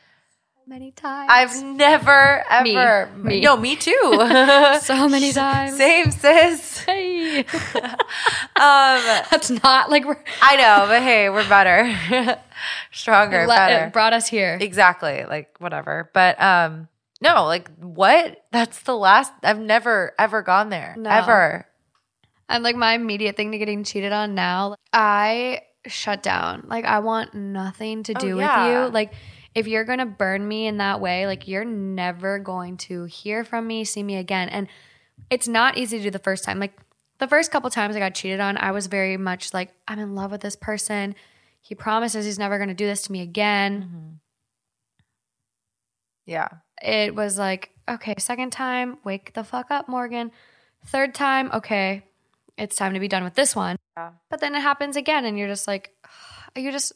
Many 0.69 0.91
times. 0.91 1.29
I've 1.33 1.63
never 1.63 2.43
ever 2.51 3.09
Me. 3.17 3.41
No, 3.41 3.57
me 3.57 3.77
too. 3.77 3.93
so 4.81 5.09
many 5.09 5.33
times. 5.45 5.77
Same 5.77 6.11
sis. 6.11 6.79
Hey. 6.81 7.45
Um 8.59 9.03
That's 9.31 9.51
not 9.51 9.91
like 9.91 10.05
we're 10.07 10.17
I 10.43 10.57
know, 10.57 10.87
but 10.89 11.03
hey, 11.03 11.29
we're 11.31 11.47
better. 11.49 12.41
Stronger, 12.91 13.47
let- 13.47 13.57
better. 13.69 13.87
it 13.87 13.93
brought 13.93 14.13
us 14.15 14.27
here. 14.29 14.59
Exactly. 14.61 15.25
Like 15.29 15.55
whatever. 15.59 16.11
But 16.15 16.41
um 16.43 16.89
no, 17.21 17.45
like 17.45 17.71
what? 17.79 18.39
That's 18.51 18.81
the 18.83 18.97
last 18.97 19.33
I've 19.45 19.61
never 19.61 20.15
ever 20.19 20.43
gone 20.43 20.71
there. 20.71 20.95
No. 20.99 21.11
Ever. 21.11 21.67
And 22.49 22.65
like 22.65 22.77
my 22.77 22.95
immediate 22.95 23.37
thing 23.37 23.53
to 23.53 23.59
getting 23.59 23.85
cheated 23.85 24.13
on 24.13 24.35
now, 24.35 24.75
I 24.93 25.61
shut 25.87 26.23
down. 26.23 26.65
Like 26.67 26.85
I 26.87 26.99
want 27.01 27.35
nothing 27.35 28.03
to 28.05 28.15
Oh, 28.17 28.21
do 28.21 28.37
yeah. 28.39 28.65
with 28.65 28.89
you. 28.89 28.95
Like 28.95 29.13
if 29.57 29.67
you're 29.67 29.85
going 29.85 30.01
to 30.01 30.07
burn 30.07 30.47
me 30.47 30.67
in 30.67 30.77
that 30.77 31.01
way, 31.01 31.27
like 31.27 31.49
you're 31.49 31.65
never 31.65 32.39
going 32.39 32.77
to 32.77 33.05
hear 33.05 33.43
from 33.43 33.67
me, 33.67 33.87
see 33.87 34.03
me 34.03 34.17
again. 34.17 34.51
And 34.51 34.69
it's 35.31 35.49
not 35.49 35.79
easy 35.79 35.97
to 35.97 36.05
do 36.05 36.11
the 36.11 36.19
first 36.19 36.45
time. 36.45 36.61
Like 36.61 36.79
the 37.19 37.27
first 37.27 37.51
couple 37.51 37.71
times 37.71 37.97
I 37.97 37.99
got 37.99 38.15
cheated 38.15 38.39
on, 38.39 38.59
I 38.59 38.73
was 38.73 38.87
very 38.87 39.17
much 39.17 39.55
like 39.55 39.73
I'm 39.89 39.99
in 39.99 40.15
love 40.15 40.31
with 40.31 40.43
this 40.43 40.57
person. 40.57 41.15
He 41.63 41.75
promises 41.75 42.27
he's 42.27 42.39
never 42.39 42.59
going 42.59 42.69
to 42.69 42.75
do 42.75 42.87
this 42.87 43.01
to 43.03 43.13
me 43.13 43.23
again. 43.23 43.83
Mm-hmm. 43.83 44.09
Yeah. 46.27 46.49
It 46.83 47.15
was 47.15 47.39
like, 47.39 47.71
okay, 47.89 48.15
second 48.19 48.51
time, 48.51 48.99
wake 49.05 49.33
the 49.33 49.43
fuck 49.43 49.71
up, 49.71 49.89
Morgan. 49.89 50.33
Third 50.85 51.15
time, 51.15 51.51
okay, 51.55 52.05
it's 52.59 52.77
time 52.77 52.93
to 52.93 53.01
be 53.01 53.09
done 53.09 53.25
with 53.25 53.35
this 53.35 53.57
one. 53.57 53.77
Yeah. 53.97 54.11
But 54.29 54.41
then 54.41 54.55
it 54.55 54.61
happens 54.61 54.97
again, 54.97 55.25
and 55.25 55.39
you're 55.39 55.49
just 55.49 55.67
like, 55.67 55.93
you 56.55 56.71
just 56.71 56.93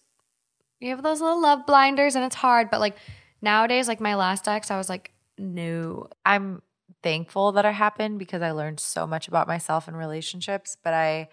you 0.81 0.91
have 0.91 1.03
those 1.03 1.21
little 1.21 1.41
love 1.41 1.67
blinders 1.67 2.15
and 2.17 2.25
it's 2.25 2.37
hard. 2.37 2.71
But 2.71 2.81
like 2.81 2.97
nowadays, 3.43 3.87
like 3.89 4.01
my 4.01 4.15
last 4.15 4.49
ex, 4.49 4.71
I 4.71 4.77
was 4.79 4.89
like, 4.89 5.13
no. 5.39 6.09
I'm 6.25 6.63
thankful 7.03 7.53
that 7.53 7.65
it 7.65 7.75
happened 7.75 8.19
because 8.19 8.43
I 8.43 8.51
learned 8.51 8.81
so 8.81 9.07
much 9.07 9.29
about 9.29 9.47
myself 9.49 9.89
and 9.89 9.97
relationships. 9.97 10.77
But 10.83 10.95
I, 10.95 11.29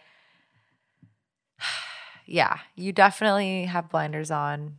yeah, 2.26 2.58
you 2.76 2.92
definitely 2.92 3.66
have 3.66 3.90
blinders 3.90 4.32
on. 4.32 4.78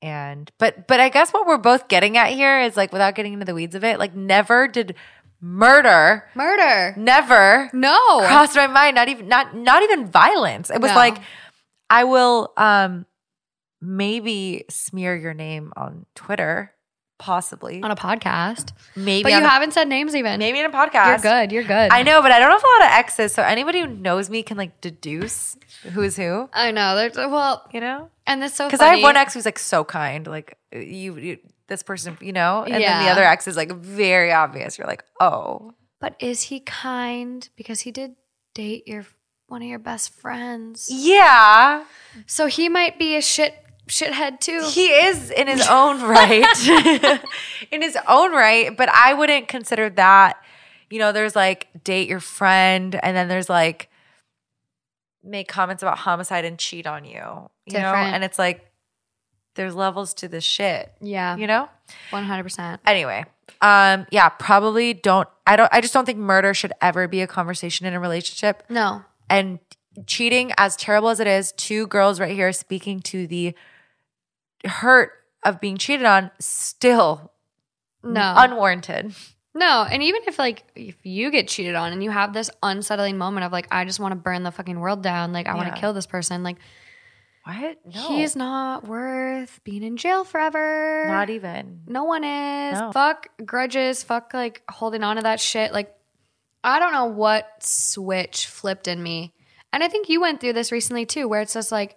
And, 0.00 0.50
but, 0.58 0.88
but 0.88 0.98
I 0.98 1.08
guess 1.10 1.32
what 1.32 1.46
we're 1.46 1.58
both 1.58 1.86
getting 1.88 2.16
at 2.16 2.30
here 2.32 2.60
is 2.60 2.76
like, 2.76 2.92
without 2.92 3.14
getting 3.14 3.34
into 3.34 3.44
the 3.44 3.54
weeds 3.54 3.74
of 3.76 3.84
it, 3.84 4.00
like, 4.00 4.16
never 4.16 4.66
did 4.66 4.96
murder, 5.40 6.24
Murder. 6.34 6.94
never 6.96 7.70
No. 7.72 8.18
crossed 8.26 8.56
my 8.56 8.66
mind. 8.66 8.96
Not 8.96 9.08
even, 9.08 9.28
not, 9.28 9.54
not 9.54 9.82
even 9.84 10.06
violence. 10.08 10.70
It 10.70 10.80
was 10.80 10.90
No. 10.90 10.96
like, 10.96 11.18
I 11.88 12.02
will, 12.04 12.52
um, 12.56 13.06
maybe 13.82 14.64
smear 14.70 15.14
your 15.16 15.34
name 15.34 15.72
on 15.76 16.06
Twitter, 16.14 16.72
possibly. 17.18 17.82
on 17.82 17.90
a 17.90 17.96
podcast. 17.96 18.72
maybe 18.96 19.24
But 19.24 19.32
you 19.32 19.38
a- 19.38 19.48
haven't 19.48 19.72
said 19.74 19.88
names 19.88 20.14
even. 20.14 20.38
maybe 20.38 20.58
in 20.60 20.66
a 20.66 20.70
podcast. 20.70 21.08
You're 21.22 21.32
good. 21.32 21.52
You're 21.52 21.62
good. 21.64 21.90
I 21.92 22.02
know, 22.02 22.22
but 22.22 22.32
I 22.32 22.38
don't 22.38 22.50
have 22.50 22.62
a 22.62 22.66
lot 22.82 22.90
of 22.90 22.98
exes, 22.98 23.34
so 23.34 23.42
anybody 23.42 23.80
who 23.80 23.86
knows 23.88 24.30
me 24.30 24.42
can 24.42 24.56
like 24.56 24.80
deduce 24.80 25.56
who's 25.92 26.16
who. 26.16 26.48
I 26.52 26.70
know. 26.70 26.96
There's 26.96 27.16
well, 27.16 27.68
You 27.72 27.80
know, 27.80 28.08
and 28.26 28.40
that's 28.42 28.54
so 28.54 28.66
because. 28.68 28.80
I 28.80 28.94
have 28.94 29.02
one 29.02 29.16
ex 29.16 29.34
who's 29.34 29.44
like 29.44 29.58
so 29.58 29.84
kind, 29.84 30.26
like 30.26 30.56
you, 30.72 31.16
you 31.18 31.38
this 31.68 31.82
person, 31.82 32.16
you 32.20 32.32
know, 32.32 32.62
and 32.64 32.74
then 32.74 33.04
the 33.04 33.10
other 33.10 33.24
ex 33.24 33.46
is 33.48 33.56
like 33.56 33.72
very 33.72 34.32
obvious. 34.32 34.78
You're 34.78 34.86
like, 34.86 35.04
oh, 35.20 35.72
But 36.00 36.16
is 36.20 36.42
he 36.42 36.60
kind? 36.60 37.48
Because 37.56 37.80
he 37.80 37.90
did 37.90 38.14
date 38.54 38.86
your 38.86 39.04
one 39.48 39.62
of 39.62 39.68
your 39.68 39.78
best 39.78 40.12
friends. 40.18 40.88
yeah, 40.90 41.84
So 42.26 42.46
he 42.46 42.68
might 42.68 42.98
be 42.98 43.16
a 43.16 43.22
shit 43.22 43.54
shithead 43.88 44.40
too. 44.40 44.62
he 44.70 44.86
is 44.88 45.30
in 45.30 45.46
his 45.48 45.66
own 45.68 46.00
right, 46.08 46.44
in 47.70 47.82
his 47.82 47.96
own 48.08 48.32
right. 48.32 48.76
But 48.76 48.88
I 48.88 49.14
wouldn't 49.14 49.48
consider 49.48 49.90
that. 49.90 50.42
You 50.90 50.98
know, 50.98 51.12
there's 51.12 51.34
like 51.34 51.68
date 51.84 52.08
your 52.08 52.20
friend, 52.20 52.94
and 53.02 53.16
then 53.16 53.28
there's 53.28 53.48
like 53.48 53.88
make 55.24 55.48
comments 55.48 55.82
about 55.82 55.98
homicide 55.98 56.44
and 56.44 56.58
cheat 56.58 56.86
on 56.86 57.04
you. 57.04 57.48
You 57.66 57.78
know, 57.78 57.94
and 57.94 58.24
it's 58.24 58.38
like 58.38 58.66
there's 59.54 59.74
levels 59.74 60.14
to 60.14 60.28
this 60.28 60.44
shit. 60.44 60.92
yeah, 61.00 61.36
You 61.36 61.46
know. 61.46 61.68
one 62.10 62.24
hundred 62.24 62.42
percent. 62.44 62.80
Anyway, 62.86 63.24
um, 63.60 64.06
yeah, 64.10 64.28
probably 64.30 64.94
don't. 64.94 65.28
I 65.46 65.56
don't. 65.56 65.68
I 65.72 65.80
just 65.80 65.94
don't 65.94 66.04
think 66.06 66.18
murder 66.18 66.54
should 66.54 66.72
ever 66.80 67.06
be 67.08 67.20
a 67.20 67.26
conversation 67.26 67.86
in 67.86 67.94
a 67.94 68.00
relationship. 68.00 68.62
No, 68.68 69.02
And 69.30 69.58
cheating, 70.06 70.52
as 70.58 70.74
terrible 70.76 71.08
as 71.10 71.20
it 71.20 71.26
is, 71.26 71.52
two 71.52 71.86
girls 71.86 72.18
right 72.18 72.34
here 72.34 72.52
speaking 72.52 73.00
to 73.00 73.26
the 73.26 73.54
hurt 74.66 75.12
of 75.44 75.60
being 75.60 75.76
cheated 75.76 76.06
on, 76.06 76.30
still 76.38 77.32
no, 78.02 78.34
unwarranted. 78.36 79.14
no. 79.54 79.86
And 79.90 80.02
even 80.02 80.22
if 80.26 80.38
like 80.38 80.64
if 80.74 80.96
you 81.04 81.30
get 81.30 81.48
cheated 81.48 81.74
on 81.74 81.92
and 81.92 82.02
you 82.02 82.10
have 82.10 82.32
this 82.32 82.50
unsettling 82.62 83.18
moment 83.18 83.44
of 83.44 83.52
like, 83.52 83.68
I 83.70 83.84
just 83.84 84.00
want 84.00 84.12
to 84.12 84.16
burn 84.16 84.42
the 84.42 84.50
fucking 84.50 84.78
world 84.78 85.02
down. 85.02 85.32
Like 85.32 85.46
I 85.46 85.54
want 85.54 85.74
to 85.74 85.80
kill 85.80 85.92
this 85.92 86.06
person. 86.06 86.42
Like 86.42 86.58
What? 87.44 87.78
No, 87.92 88.08
he's 88.08 88.36
not 88.36 88.86
worth 88.86 89.60
being 89.64 89.82
in 89.82 89.96
jail 89.96 90.24
forever. 90.24 91.06
not 91.08 91.30
even. 91.30 91.80
No 91.86 92.04
one 92.04 92.22
is. 92.24 92.78
No. 92.78 92.92
Fuck 92.92 93.28
grudges. 93.44 94.02
Fuck 94.02 94.32
like 94.32 94.62
holding 94.70 95.02
on 95.02 95.16
to 95.16 95.22
that 95.22 95.40
shit. 95.40 95.72
Like, 95.72 95.94
I 96.62 96.78
don't 96.78 96.92
know 96.92 97.06
what 97.06 97.48
switch 97.60 98.46
flipped 98.46 98.86
in 98.86 99.02
me. 99.02 99.32
And 99.72 99.82
I 99.82 99.88
think 99.88 100.08
you 100.08 100.20
went 100.20 100.40
through 100.40 100.52
this 100.52 100.70
recently 100.70 101.06
too, 101.06 101.26
where 101.26 101.40
it's 101.40 101.54
just 101.54 101.72
like, 101.72 101.96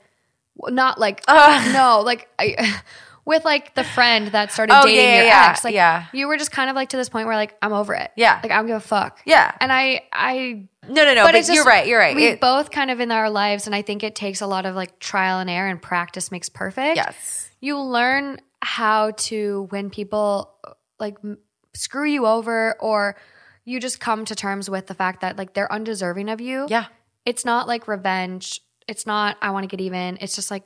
not 0.58 1.00
like, 1.00 1.24
Ugh. 1.28 1.74
no, 1.74 2.02
like, 2.02 2.28
I, 2.40 2.80
with 3.26 3.44
like 3.44 3.74
the 3.74 3.84
friend 3.84 4.28
that 4.30 4.52
started 4.52 4.74
Oh, 4.78 4.84
dating 4.86 4.98
yeah, 5.04 5.16
your 5.16 5.26
yeah, 5.26 5.48
ex. 5.50 5.64
Like, 5.64 5.74
yeah. 5.74 6.06
you 6.14 6.28
were 6.28 6.38
just 6.38 6.52
kind 6.52 6.70
of 6.70 6.76
like 6.76 6.90
to 6.90 6.98
this 6.98 7.10
point 7.10 7.26
where 7.28 7.36
like, 7.36 7.56
I'm 7.62 7.74
over 7.74 7.94
it. 7.96 8.12
Yeah. 8.16 8.40
Like, 8.44 8.52
I 8.52 8.58
don't 8.58 8.68
give 8.68 8.76
a 8.76 8.80
fuck. 8.80 9.20
Yeah. 9.26 9.52
And 9.60 9.72
I, 9.74 10.04
I, 10.14 10.68
No, 10.88 11.04
no, 11.04 11.14
no. 11.16 11.24
But, 11.26 11.34
it's 11.36 11.48
just- 11.48 11.56
you're 11.56 11.66
right. 11.66 11.88
You're 11.88 12.00
right. 12.00 12.16
We 12.16 12.26
It- 12.28 12.40
both 12.40 12.70
kind 12.70 12.92
of 12.92 13.00
in 13.00 13.12
our 13.12 13.30
lives, 13.32 13.66
and 13.66 13.76
I 13.76 13.82
think 13.82 14.04
it 14.04 14.14
takes 14.16 14.42
a 14.42 14.48
lot 14.48 14.66
of 14.68 14.76
like 14.76 15.00
trial 15.00 15.40
and 15.40 15.50
error 15.50 15.68
and 15.68 15.82
practice 15.82 16.32
makes 16.32 16.50
perfect 16.50 16.98
yes. 16.98 17.50
you 17.62 17.80
learn 17.80 18.40
how 18.62 19.12
to 19.12 19.68
when 19.72 19.90
people 19.90 20.54
like 21.00 21.18
m- 21.24 21.38
screw 21.74 22.08
you 22.08 22.26
over 22.26 22.76
or 22.80 23.16
you 23.64 23.80
just 23.80 24.00
come 24.00 24.24
to 24.26 24.36
terms 24.36 24.70
with 24.70 24.86
the 24.88 24.94
fact 24.94 25.22
that 25.22 25.36
like 25.38 25.54
they're 25.54 25.72
undeserving 25.72 26.30
of 26.30 26.40
you. 26.42 26.68
Yeah. 26.70 26.86
It's 27.26 27.44
not 27.44 27.68
like 27.68 27.88
revenge. 27.88 28.62
It's 28.88 29.06
not 29.06 29.38
I 29.42 29.52
want 29.52 29.64
to 29.64 29.68
get 29.68 29.82
even. 29.82 30.18
It's 30.22 30.36
just 30.36 30.52
like 30.52 30.64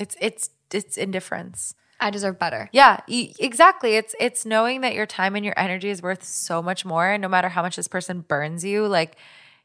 It's 0.00 0.16
it's 0.20 0.50
it's 0.72 0.96
indifference. 0.96 1.74
I 2.00 2.10
deserve 2.10 2.38
better. 2.38 2.68
Yeah, 2.72 3.00
exactly. 3.08 3.96
It's 3.96 4.14
it's 4.20 4.46
knowing 4.46 4.82
that 4.82 4.94
your 4.94 5.06
time 5.06 5.34
and 5.34 5.44
your 5.44 5.54
energy 5.58 5.88
is 5.90 6.00
worth 6.00 6.24
so 6.24 6.62
much 6.62 6.84
more, 6.84 7.08
and 7.10 7.20
no 7.20 7.28
matter 7.28 7.48
how 7.48 7.62
much 7.62 7.74
this 7.76 7.88
person 7.88 8.20
burns 8.20 8.64
you, 8.64 8.86
like 8.86 9.16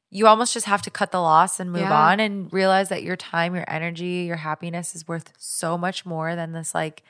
you 0.10 0.26
almost 0.28 0.54
just 0.54 0.66
have 0.66 0.82
to 0.84 0.90
cut 0.92 1.12
the 1.12 1.20
loss 1.22 1.60
and 1.60 1.72
move 1.72 1.82
Yeah. 1.82 2.08
on, 2.08 2.20
and 2.20 2.52
realize 2.52 2.90
that 2.90 3.04
your 3.04 3.16
time, 3.16 3.54
your 3.54 3.66
energy, 3.68 4.26
your 4.28 4.38
happiness 4.38 4.96
is 4.96 5.08
worth 5.08 5.32
so 5.38 5.78
much 5.78 6.06
more 6.06 6.36
than 6.36 6.54
this 6.54 6.74
like 6.74 7.04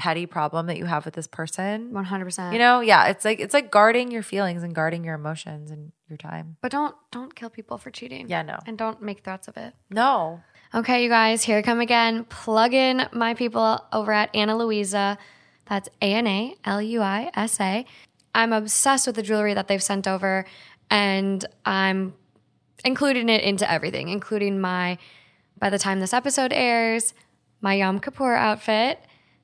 petty 0.00 0.24
problem 0.26 0.66
that 0.66 0.78
you 0.78 0.86
have 0.86 1.04
with 1.04 1.14
this 1.14 1.26
person. 1.26 1.90
100%. 1.92 2.52
You 2.52 2.58
know, 2.58 2.80
yeah, 2.80 3.08
it's 3.08 3.24
like 3.24 3.38
it's 3.38 3.52
like 3.54 3.70
guarding 3.70 4.10
your 4.10 4.22
feelings 4.22 4.62
and 4.62 4.74
guarding 4.74 5.04
your 5.04 5.14
emotions 5.14 5.70
and 5.70 5.92
your 6.08 6.16
time. 6.16 6.56
but 6.62 6.72
don't 6.72 6.94
don't 7.12 7.34
kill 7.34 7.50
people 7.50 7.76
for 7.78 7.90
cheating. 7.90 8.28
Yeah, 8.28 8.42
no, 8.42 8.58
And 8.66 8.76
don't 8.78 9.00
make 9.02 9.20
threats 9.24 9.46
of 9.48 9.56
it. 9.56 9.74
no. 9.90 10.40
Okay, 10.72 11.02
you 11.02 11.08
guys, 11.08 11.42
here 11.42 11.58
I 11.58 11.62
come 11.62 11.80
again. 11.80 12.24
Plug 12.26 12.72
in 12.74 13.08
my 13.12 13.34
people 13.34 13.84
over 13.92 14.12
at 14.12 14.30
Ana 14.36 14.56
Luisa. 14.56 15.18
That's 15.68 15.88
A 16.00 16.14
N 16.14 16.26
A 16.28 16.54
L 16.64 16.80
U 16.80 17.00
I 17.02 17.30
S 17.34 17.60
A. 17.60 17.84
I'm 18.36 18.52
obsessed 18.52 19.06
with 19.08 19.16
the 19.16 19.22
jewelry 19.22 19.52
that 19.54 19.66
they've 19.66 19.82
sent 19.82 20.06
over, 20.06 20.44
and 20.88 21.44
I'm 21.66 22.14
including 22.84 23.28
it 23.28 23.42
into 23.42 23.68
everything, 23.70 24.08
including 24.10 24.60
my, 24.60 24.96
by 25.58 25.70
the 25.70 25.78
time 25.78 25.98
this 25.98 26.14
episode 26.14 26.52
airs, 26.52 27.14
my 27.60 27.74
Yom 27.74 27.98
Kippur 27.98 28.34
outfit. 28.34 29.00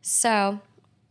So 0.08 0.60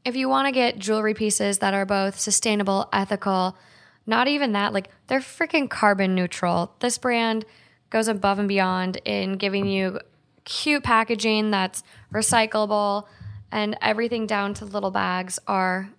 if 0.06 0.16
you 0.16 0.30
want 0.30 0.48
to 0.48 0.54
get 0.54 0.80
jewelry 0.80 1.14
pieces 1.14 1.58
that 1.58 1.74
are 1.74 1.86
both 1.86 2.18
sustainable, 2.18 2.88
ethical, 2.94 3.58
not 4.06 4.30
even 4.30 4.54
that, 4.54 4.72
like 4.72 4.88
they're 5.08 5.20
freaking 5.20 5.70
carbon 5.70 6.16
neutral. 6.16 6.74
This 6.80 6.98
brand 6.98 7.44
goes 7.90 8.08
above 8.08 8.40
and 8.40 8.48
beyond 8.48 9.02
in 9.04 9.34
giving 9.34 9.66
you 9.68 10.00
cute 10.46 10.82
packaging 10.82 11.52
that's 11.52 11.84
recyclable 12.14 13.06
and 13.52 13.78
everything 13.82 14.28
down 14.28 14.54
to 14.54 14.66
little 14.66 14.92
bags 14.92 15.40
are 15.46 15.90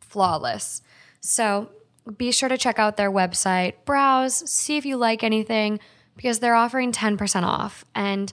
flawless. 0.00 0.80
So 1.20 1.68
be 2.16 2.32
sure 2.32 2.48
to 2.48 2.56
check 2.56 2.78
out 2.78 2.96
their 2.96 3.12
website, 3.12 3.74
browse, 3.84 4.48
see 4.50 4.78
if 4.78 4.86
you 4.86 4.96
like 4.96 5.22
anything 5.22 5.80
because 6.16 6.38
they're 6.38 6.54
offering 6.54 6.92
10% 6.92 7.42
off. 7.42 7.84
And 7.94 8.32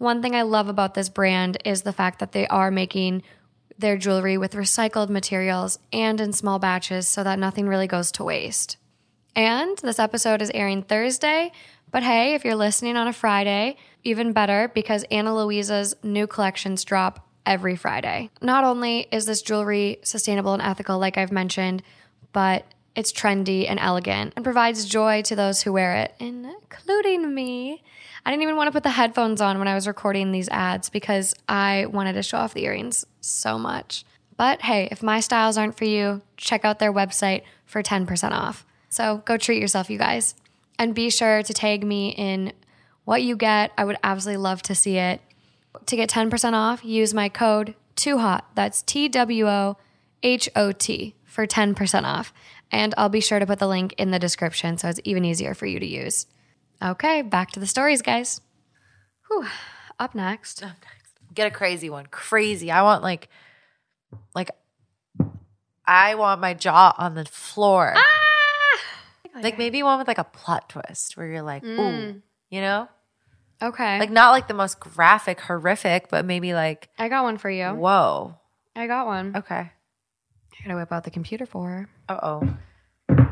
one 0.00 0.22
thing 0.22 0.34
I 0.34 0.42
love 0.42 0.68
about 0.68 0.94
this 0.94 1.10
brand 1.10 1.58
is 1.66 1.82
the 1.82 1.92
fact 1.92 2.20
that 2.20 2.32
they 2.32 2.46
are 2.46 2.70
making 2.70 3.22
their 3.78 3.98
jewelry 3.98 4.38
with 4.38 4.54
recycled 4.54 5.10
materials 5.10 5.78
and 5.92 6.18
in 6.22 6.32
small 6.32 6.58
batches 6.58 7.06
so 7.06 7.22
that 7.22 7.38
nothing 7.38 7.68
really 7.68 7.86
goes 7.86 8.10
to 8.12 8.24
waste. 8.24 8.78
And 9.36 9.76
this 9.78 9.98
episode 9.98 10.40
is 10.40 10.50
airing 10.54 10.84
Thursday, 10.84 11.52
but 11.90 12.02
hey, 12.02 12.32
if 12.32 12.46
you're 12.46 12.54
listening 12.54 12.96
on 12.96 13.08
a 13.08 13.12
Friday, 13.12 13.76
even 14.02 14.32
better 14.32 14.70
because 14.74 15.04
Ana 15.10 15.36
Luisa's 15.36 15.94
new 16.02 16.26
collections 16.26 16.82
drop 16.82 17.28
every 17.44 17.76
Friday. 17.76 18.30
Not 18.40 18.64
only 18.64 19.06
is 19.12 19.26
this 19.26 19.42
jewelry 19.42 19.98
sustainable 20.02 20.54
and 20.54 20.62
ethical, 20.62 20.98
like 20.98 21.18
I've 21.18 21.30
mentioned, 21.30 21.82
but 22.32 22.64
it's 22.96 23.12
trendy 23.12 23.68
and 23.68 23.78
elegant 23.78 24.32
and 24.34 24.44
provides 24.44 24.86
joy 24.86 25.20
to 25.22 25.36
those 25.36 25.60
who 25.60 25.74
wear 25.74 25.94
it, 25.96 26.14
including 26.18 27.34
me. 27.34 27.82
I 28.24 28.30
didn't 28.30 28.42
even 28.42 28.56
want 28.56 28.68
to 28.68 28.72
put 28.72 28.82
the 28.82 28.90
headphones 28.90 29.40
on 29.40 29.58
when 29.58 29.68
I 29.68 29.74
was 29.74 29.86
recording 29.86 30.32
these 30.32 30.48
ads 30.48 30.90
because 30.90 31.34
I 31.48 31.86
wanted 31.86 32.14
to 32.14 32.22
show 32.22 32.38
off 32.38 32.54
the 32.54 32.64
earrings 32.64 33.06
so 33.20 33.58
much. 33.58 34.04
But 34.36 34.62
hey, 34.62 34.88
if 34.90 35.02
my 35.02 35.20
styles 35.20 35.58
aren't 35.58 35.76
for 35.76 35.84
you, 35.84 36.22
check 36.36 36.64
out 36.64 36.78
their 36.78 36.92
website 36.92 37.42
for 37.66 37.82
10% 37.82 38.32
off. 38.32 38.64
So 38.88 39.22
go 39.24 39.36
treat 39.36 39.60
yourself, 39.60 39.90
you 39.90 39.98
guys. 39.98 40.34
And 40.78 40.94
be 40.94 41.10
sure 41.10 41.42
to 41.42 41.52
tag 41.52 41.84
me 41.84 42.10
in 42.10 42.52
what 43.04 43.22
you 43.22 43.36
get. 43.36 43.72
I 43.76 43.84
would 43.84 43.98
absolutely 44.02 44.42
love 44.42 44.62
to 44.62 44.74
see 44.74 44.96
it. 44.96 45.20
To 45.86 45.96
get 45.96 46.10
10% 46.10 46.52
off, 46.52 46.84
use 46.84 47.14
my 47.14 47.28
code 47.28 47.74
TWOHOT. 47.96 48.42
That's 48.54 48.82
T 48.82 49.08
W 49.08 49.48
O 49.48 49.76
H 50.22 50.48
O 50.56 50.72
T 50.72 51.14
for 51.24 51.46
10% 51.46 52.04
off. 52.04 52.32
And 52.72 52.94
I'll 52.96 53.08
be 53.08 53.20
sure 53.20 53.38
to 53.38 53.46
put 53.46 53.58
the 53.58 53.68
link 53.68 53.94
in 53.98 54.10
the 54.10 54.18
description 54.18 54.78
so 54.78 54.88
it's 54.88 55.00
even 55.04 55.24
easier 55.24 55.54
for 55.54 55.66
you 55.66 55.80
to 55.80 55.86
use. 55.86 56.26
Okay, 56.82 57.22
back 57.22 57.50
to 57.52 57.60
the 57.60 57.66
stories, 57.66 58.02
guys. 58.02 58.40
Whew. 59.28 59.46
Up 59.98 60.14
next. 60.14 60.64
Get 61.34 61.46
a 61.46 61.50
crazy 61.50 61.90
one. 61.90 62.06
Crazy. 62.06 62.70
I 62.70 62.82
want 62.82 63.02
like 63.02 63.28
like 64.34 64.50
I 65.86 66.14
want 66.14 66.40
my 66.40 66.54
jaw 66.54 66.94
on 66.96 67.14
the 67.14 67.24
floor. 67.26 67.92
Ah! 67.96 69.40
Like 69.42 69.58
maybe 69.58 69.82
one 69.82 69.98
with 69.98 70.08
like 70.08 70.18
a 70.18 70.24
plot 70.24 70.68
twist 70.70 71.16
where 71.16 71.26
you're 71.26 71.42
like, 71.42 71.62
ooh, 71.64 72.20
you 72.50 72.60
know? 72.60 72.88
Okay. 73.62 73.98
Like 73.98 74.10
not 74.10 74.30
like 74.30 74.48
the 74.48 74.54
most 74.54 74.80
graphic, 74.80 75.38
horrific, 75.40 76.08
but 76.08 76.24
maybe 76.24 76.54
like 76.54 76.88
I 76.98 77.08
got 77.08 77.24
one 77.24 77.36
for 77.38 77.50
you. 77.50 77.68
whoa. 77.68 78.34
I 78.74 78.86
got 78.86 79.06
one. 79.06 79.36
Okay. 79.36 79.54
I 79.70 80.64
gotta 80.64 80.76
whip 80.76 80.90
out 80.92 81.04
the 81.04 81.10
computer 81.10 81.46
for 81.46 81.68
her. 81.68 81.88
Uh 82.08 82.18
oh. 82.22 82.56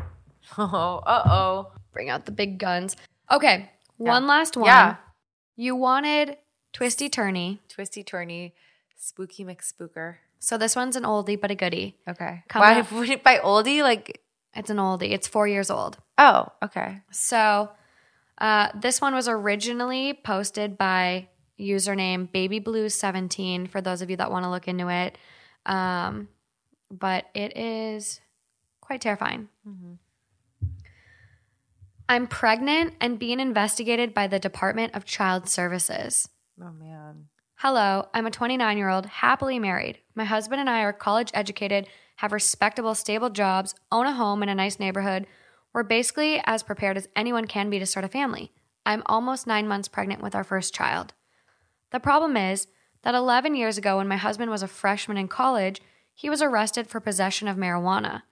Oh, 0.56 1.02
uh 1.04 1.22
oh. 1.26 1.72
Bring 1.92 2.08
out 2.08 2.24
the 2.24 2.32
big 2.32 2.58
guns. 2.58 2.96
Okay. 3.30 3.70
One 3.96 4.26
last 4.26 4.56
one. 4.56 4.66
Yeah. 4.66 4.96
You 5.56 5.74
wanted 5.74 6.36
Twisty 6.72 7.10
Turny. 7.10 7.58
Twisty 7.68 8.04
turny, 8.04 8.52
spooky 8.96 9.44
McSpooker. 9.44 10.16
So 10.38 10.56
this 10.56 10.76
one's 10.76 10.96
an 10.96 11.02
oldie 11.02 11.40
but 11.40 11.50
a 11.50 11.54
goodie. 11.54 11.96
Okay. 12.08 12.44
Come 12.48 12.60
Why 12.60 12.80
up. 12.80 13.22
by 13.24 13.38
oldie? 13.38 13.82
Like 13.82 14.22
It's 14.54 14.70
an 14.70 14.76
oldie. 14.76 15.10
It's 15.10 15.26
four 15.26 15.48
years 15.48 15.70
old. 15.70 15.98
oh, 16.16 16.46
okay. 16.62 17.02
So 17.10 17.70
uh, 18.38 18.68
this 18.74 19.00
one 19.00 19.14
was 19.14 19.28
originally 19.28 20.14
posted 20.14 20.78
by 20.78 21.28
username 21.58 22.28
babyblues17 22.30 23.68
for 23.68 23.80
those 23.80 24.00
of 24.00 24.10
you 24.10 24.16
that 24.16 24.30
want 24.30 24.44
to 24.44 24.50
look 24.50 24.68
into 24.68 24.88
it. 24.88 25.18
Um, 25.66 26.28
but 26.90 27.26
it 27.34 27.56
is 27.56 28.20
quite 28.80 29.00
terrifying. 29.00 29.48
I'm 32.10 32.26
pregnant 32.26 32.94
and 33.02 33.18
being 33.18 33.38
investigated 33.38 34.14
by 34.14 34.28
the 34.28 34.38
Department 34.38 34.94
of 34.94 35.04
Child 35.04 35.46
Services. 35.46 36.26
Oh 36.58 36.72
man. 36.72 37.26
Hello, 37.56 38.08
I'm 38.14 38.26
a 38.26 38.30
29 38.30 38.78
year 38.78 38.88
old, 38.88 39.04
happily 39.04 39.58
married. 39.58 39.98
My 40.14 40.24
husband 40.24 40.58
and 40.58 40.70
I 40.70 40.80
are 40.80 40.92
college 40.94 41.30
educated, 41.34 41.86
have 42.16 42.32
respectable, 42.32 42.94
stable 42.94 43.28
jobs, 43.28 43.74
own 43.92 44.06
a 44.06 44.14
home 44.14 44.42
in 44.42 44.48
a 44.48 44.54
nice 44.54 44.78
neighborhood. 44.78 45.26
We're 45.74 45.82
basically 45.82 46.40
as 46.46 46.62
prepared 46.62 46.96
as 46.96 47.10
anyone 47.14 47.44
can 47.44 47.68
be 47.68 47.78
to 47.78 47.84
start 47.84 48.06
a 48.06 48.08
family. 48.08 48.52
I'm 48.86 49.02
almost 49.04 49.46
nine 49.46 49.68
months 49.68 49.88
pregnant 49.88 50.22
with 50.22 50.34
our 50.34 50.44
first 50.44 50.72
child. 50.72 51.12
The 51.90 52.00
problem 52.00 52.38
is 52.38 52.68
that 53.02 53.14
11 53.14 53.54
years 53.54 53.76
ago, 53.76 53.98
when 53.98 54.08
my 54.08 54.16
husband 54.16 54.50
was 54.50 54.62
a 54.62 54.68
freshman 54.68 55.18
in 55.18 55.28
college, 55.28 55.82
he 56.14 56.30
was 56.30 56.40
arrested 56.40 56.86
for 56.86 57.00
possession 57.00 57.48
of 57.48 57.58
marijuana. 57.58 58.22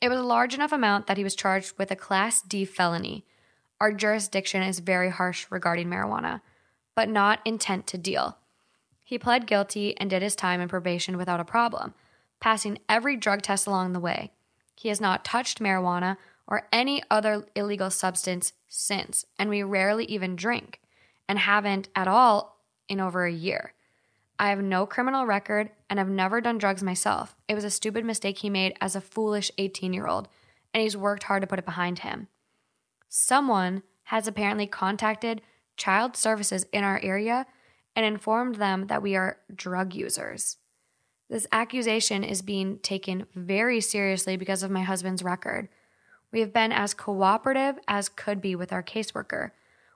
It 0.00 0.08
was 0.08 0.18
a 0.18 0.22
large 0.22 0.54
enough 0.54 0.72
amount 0.72 1.06
that 1.06 1.16
he 1.16 1.24
was 1.24 1.34
charged 1.34 1.78
with 1.78 1.90
a 1.90 1.96
Class 1.96 2.42
D 2.42 2.64
felony. 2.64 3.24
Our 3.80 3.92
jurisdiction 3.92 4.62
is 4.62 4.80
very 4.80 5.10
harsh 5.10 5.46
regarding 5.50 5.88
marijuana, 5.88 6.42
but 6.94 7.08
not 7.08 7.40
intent 7.44 7.86
to 7.88 7.98
deal. 7.98 8.38
He 9.02 9.18
pled 9.18 9.46
guilty 9.46 9.96
and 9.98 10.10
did 10.10 10.22
his 10.22 10.34
time 10.34 10.60
in 10.60 10.68
probation 10.68 11.16
without 11.16 11.40
a 11.40 11.44
problem, 11.44 11.94
passing 12.40 12.78
every 12.88 13.16
drug 13.16 13.42
test 13.42 13.66
along 13.66 13.92
the 13.92 14.00
way. 14.00 14.32
He 14.74 14.88
has 14.88 15.00
not 15.00 15.24
touched 15.24 15.60
marijuana 15.60 16.16
or 16.46 16.68
any 16.72 17.02
other 17.10 17.46
illegal 17.54 17.90
substance 17.90 18.52
since, 18.68 19.24
and 19.38 19.48
we 19.48 19.62
rarely 19.62 20.04
even 20.06 20.36
drink, 20.36 20.80
and 21.28 21.38
haven't 21.38 21.88
at 21.94 22.08
all 22.08 22.60
in 22.88 23.00
over 23.00 23.24
a 23.24 23.32
year. 23.32 23.72
I 24.38 24.50
have 24.50 24.60
no 24.60 24.86
criminal 24.86 25.26
record 25.26 25.70
and 25.88 25.98
I've 25.98 26.08
never 26.08 26.40
done 26.40 26.58
drugs 26.58 26.82
myself. 26.82 27.36
It 27.48 27.54
was 27.54 27.64
a 27.64 27.70
stupid 27.70 28.04
mistake 28.04 28.38
he 28.38 28.50
made 28.50 28.76
as 28.80 28.94
a 28.94 29.00
foolish 29.00 29.50
18 29.58 29.92
year 29.92 30.06
old, 30.06 30.28
and 30.74 30.82
he's 30.82 30.96
worked 30.96 31.24
hard 31.24 31.42
to 31.42 31.46
put 31.46 31.58
it 31.58 31.64
behind 31.64 32.00
him. 32.00 32.28
Someone 33.08 33.82
has 34.04 34.28
apparently 34.28 34.66
contacted 34.66 35.42
child 35.76 36.16
services 36.16 36.66
in 36.72 36.84
our 36.84 37.00
area 37.02 37.46
and 37.94 38.04
informed 38.04 38.56
them 38.56 38.88
that 38.88 39.02
we 39.02 39.16
are 39.16 39.38
drug 39.54 39.94
users. 39.94 40.58
This 41.28 41.46
accusation 41.50 42.22
is 42.22 42.42
being 42.42 42.78
taken 42.78 43.26
very 43.34 43.80
seriously 43.80 44.36
because 44.36 44.62
of 44.62 44.70
my 44.70 44.82
husband's 44.82 45.22
record. 45.22 45.68
We 46.30 46.40
have 46.40 46.52
been 46.52 46.72
as 46.72 46.94
cooperative 46.94 47.78
as 47.88 48.08
could 48.08 48.40
be 48.40 48.54
with 48.54 48.72
our 48.72 48.82
caseworker. 48.82 49.50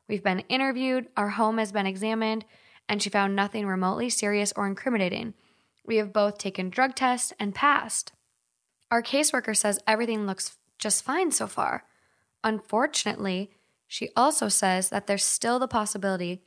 We've 0.08 0.24
been 0.24 0.40
interviewed, 0.48 1.08
our 1.16 1.28
home 1.28 1.58
has 1.58 1.70
been 1.70 1.86
examined, 1.86 2.44
and 2.90 3.00
she 3.00 3.08
found 3.08 3.36
nothing 3.36 3.68
remotely 3.68 4.10
serious 4.10 4.52
or 4.56 4.66
incriminating. 4.66 5.32
We 5.86 5.98
have 5.98 6.12
both 6.12 6.38
taken 6.38 6.70
drug 6.70 6.96
tests 6.96 7.32
and 7.38 7.54
passed. 7.54 8.12
Our 8.90 9.00
caseworker 9.00 9.56
says 9.56 9.78
everything 9.86 10.26
looks 10.26 10.58
just 10.76 11.04
fine 11.04 11.30
so 11.30 11.46
far. 11.46 11.84
Unfortunately, 12.42 13.52
she 13.86 14.10
also 14.16 14.48
says 14.48 14.88
that 14.88 15.06
there's 15.06 15.22
still 15.22 15.60
the 15.60 15.68
possibility 15.68 16.42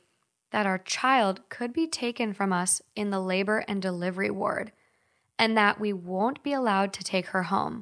that 0.50 0.66
our 0.66 0.76
child 0.76 1.40
could 1.48 1.72
be 1.72 1.86
taken 1.86 2.34
from 2.34 2.52
us 2.52 2.82
in 2.94 3.08
the 3.08 3.20
labor 3.20 3.64
and 3.66 3.80
delivery 3.80 4.30
ward, 4.30 4.70
and 5.38 5.56
that 5.56 5.80
we 5.80 5.94
won't 5.94 6.42
be 6.42 6.52
allowed 6.52 6.92
to 6.92 7.02
take 7.02 7.28
her 7.28 7.44
home. 7.44 7.80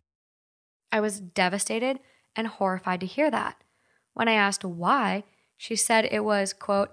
I 0.93 1.01
was 1.01 1.18
devastated 1.18 1.98
and 2.36 2.47
horrified 2.47 3.01
to 3.01 3.06
hear 3.06 3.28
that. 3.28 3.56
When 4.14 4.28
I 4.28 4.34
asked 4.34 4.64
why, 4.64 5.24
she 5.56 5.74
said 5.74 6.05
it 6.05 6.24
was, 6.24 6.52
quote, 6.52 6.90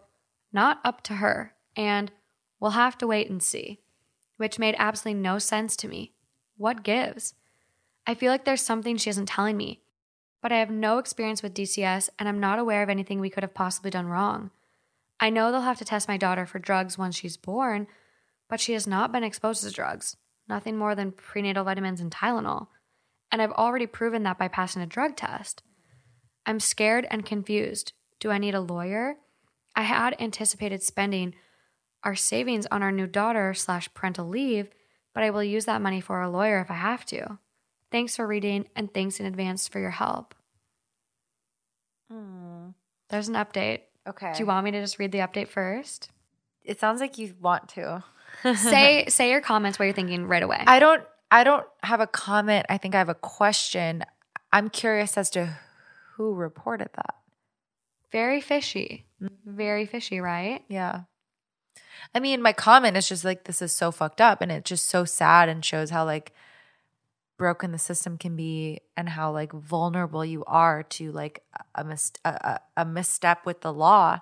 not 0.52 0.80
up 0.84 1.04
to 1.04 1.16
her, 1.16 1.54
and 1.80 2.12
we'll 2.60 2.72
have 2.72 2.98
to 2.98 3.08
wait 3.08 3.30
and 3.30 3.42
see, 3.42 3.80
which 4.36 4.60
made 4.60 4.76
absolutely 4.78 5.22
no 5.22 5.40
sense 5.40 5.78
to 5.78 5.88
me. 5.88 6.12
What 6.58 6.84
gives? 6.84 7.36
I 8.06 8.16
feel 8.16 8.34
like 8.34 8.44
there's 8.44 8.62
something 8.62 8.98
she 8.98 9.10
isn't 9.10 9.28
telling 9.28 9.56
me, 9.56 9.82
but 10.42 10.52
I 10.52 10.58
have 10.58 10.70
no 10.70 10.98
experience 10.98 11.42
with 11.42 11.54
DCS 11.54 12.10
and 12.20 12.28
I'm 12.28 12.40
not 12.40 12.60
aware 12.60 12.84
of 12.84 12.90
anything 12.90 13.22
we 13.22 13.30
could 13.30 13.44
have 13.44 13.54
possibly 13.54 13.90
done 13.90 14.08
wrong. 14.08 14.52
I 15.22 15.30
know 15.30 15.52
they'll 15.52 15.62
have 15.62 15.78
to 15.78 15.86
test 15.86 16.10
my 16.10 16.18
daughter 16.18 16.46
for 16.46 16.60
drugs 16.60 16.98
once 16.98 17.16
she's 17.16 17.38
born, 17.38 17.88
but 18.50 18.60
she 18.60 18.74
has 18.74 18.86
not 18.86 19.14
been 19.14 19.24
exposed 19.24 19.64
to 19.64 19.72
drugs, 19.72 20.18
nothing 20.50 20.78
more 20.78 20.96
than 20.96 21.14
prenatal 21.14 21.64
vitamins 21.64 22.02
and 22.02 22.12
Tylenol. 22.12 22.68
And 23.32 23.42
I've 23.42 23.52
already 23.54 23.88
proven 23.88 24.24
that 24.24 24.38
by 24.38 24.50
passing 24.50 24.82
a 24.82 24.86
drug 24.86 25.16
test. 25.16 25.64
I'm 26.46 26.60
scared 26.60 27.08
and 27.10 27.26
confused. 27.26 27.94
Do 28.20 28.32
I 28.32 28.38
need 28.38 28.56
a 28.56 28.60
lawyer? 28.60 29.16
I 29.78 29.84
had 29.84 30.20
anticipated 30.20 30.84
spending 30.84 31.36
our 32.04 32.16
savings 32.16 32.66
on 32.72 32.84
our 32.84 32.92
new 32.92 33.08
daughter 33.08 33.54
slash 33.54 33.94
parental 33.94 34.28
leave, 34.28 34.70
but 35.14 35.24
I 35.24 35.30
will 35.30 35.44
use 35.44 35.66
that 35.66 35.82
money 35.82 36.02
for 36.02 36.22
a 36.22 36.30
lawyer 36.30 36.60
if 36.60 36.72
I 36.72 36.76
have 36.76 37.06
to. 37.08 37.40
Thanks 37.92 38.16
for 38.16 38.28
reading 38.28 38.68
and 38.76 38.94
thanks 38.94 39.20
in 39.20 39.26
advance 39.26 39.68
for 39.68 39.80
your 39.80 39.90
help. 39.90 40.36
Hmm. 42.12 42.70
There's 43.10 43.28
an 43.28 43.36
update. 43.36 43.82
Okay. 44.08 44.34
Do 44.34 44.40
you 44.40 44.46
want 44.46 44.64
me 44.64 44.72
to 44.72 44.82
just 44.82 45.00
read 45.00 45.12
the 45.12 45.20
update 45.20 45.48
first? 45.48 46.10
it 46.70 46.80
sounds 46.80 47.02
like 47.02 47.18
you 47.18 47.34
want 47.42 47.68
to. 47.70 48.04
say 48.56 49.06
say 49.08 49.32
your 49.32 49.42
comments 49.42 49.80
what 49.80 49.86
you're 49.86 49.94
thinking 49.94 50.28
right 50.28 50.44
away. 50.44 50.64
I 50.68 50.80
don't 50.80 51.04
I 51.32 51.44
don't 51.44 51.66
have 51.84 52.00
a 52.00 52.08
comment. 52.08 52.68
I 52.70 52.78
think 52.78 52.94
I 52.96 53.00
have 53.00 53.10
a 53.10 53.16
question. 53.16 54.06
I'm 54.54 54.70
curious 54.70 55.18
as 55.18 55.32
to 55.32 55.58
who 56.14 56.36
reported 56.36 56.90
that. 56.96 57.16
Very 58.12 58.40
fishy. 58.40 59.06
Mm. 59.22 59.30
Very 59.46 59.86
fishy, 59.86 60.20
right? 60.20 60.64
Yeah. 60.68 61.02
I 62.14 62.20
mean, 62.20 62.42
my 62.42 62.54
comment 62.54 62.98
is 62.98 63.08
just 63.08 63.26
like 63.26 63.44
this 63.46 63.62
is 63.62 63.72
so 63.76 63.92
fucked 63.92 64.22
up 64.22 64.42
and 64.42 64.52
it's 64.52 64.70
just 64.70 64.88
so 64.88 65.06
sad 65.06 65.50
and 65.50 65.64
shows 65.64 65.90
how 65.90 66.06
like 66.06 66.34
broken 67.38 67.72
the 67.72 67.80
system 67.80 68.18
can 68.18 68.36
be 68.36 68.82
and 68.98 69.10
how 69.10 69.32
like 69.32 69.52
vulnerable 69.54 70.26
you 70.26 70.44
are 70.46 70.84
to 70.84 71.12
like 71.12 71.42
a 71.76 71.84
mis- 71.84 72.12
a, 72.26 72.30
a, 72.30 72.60
a 72.82 72.86
misstep 72.86 73.46
with 73.46 73.62
the 73.62 73.74
law. 73.74 74.20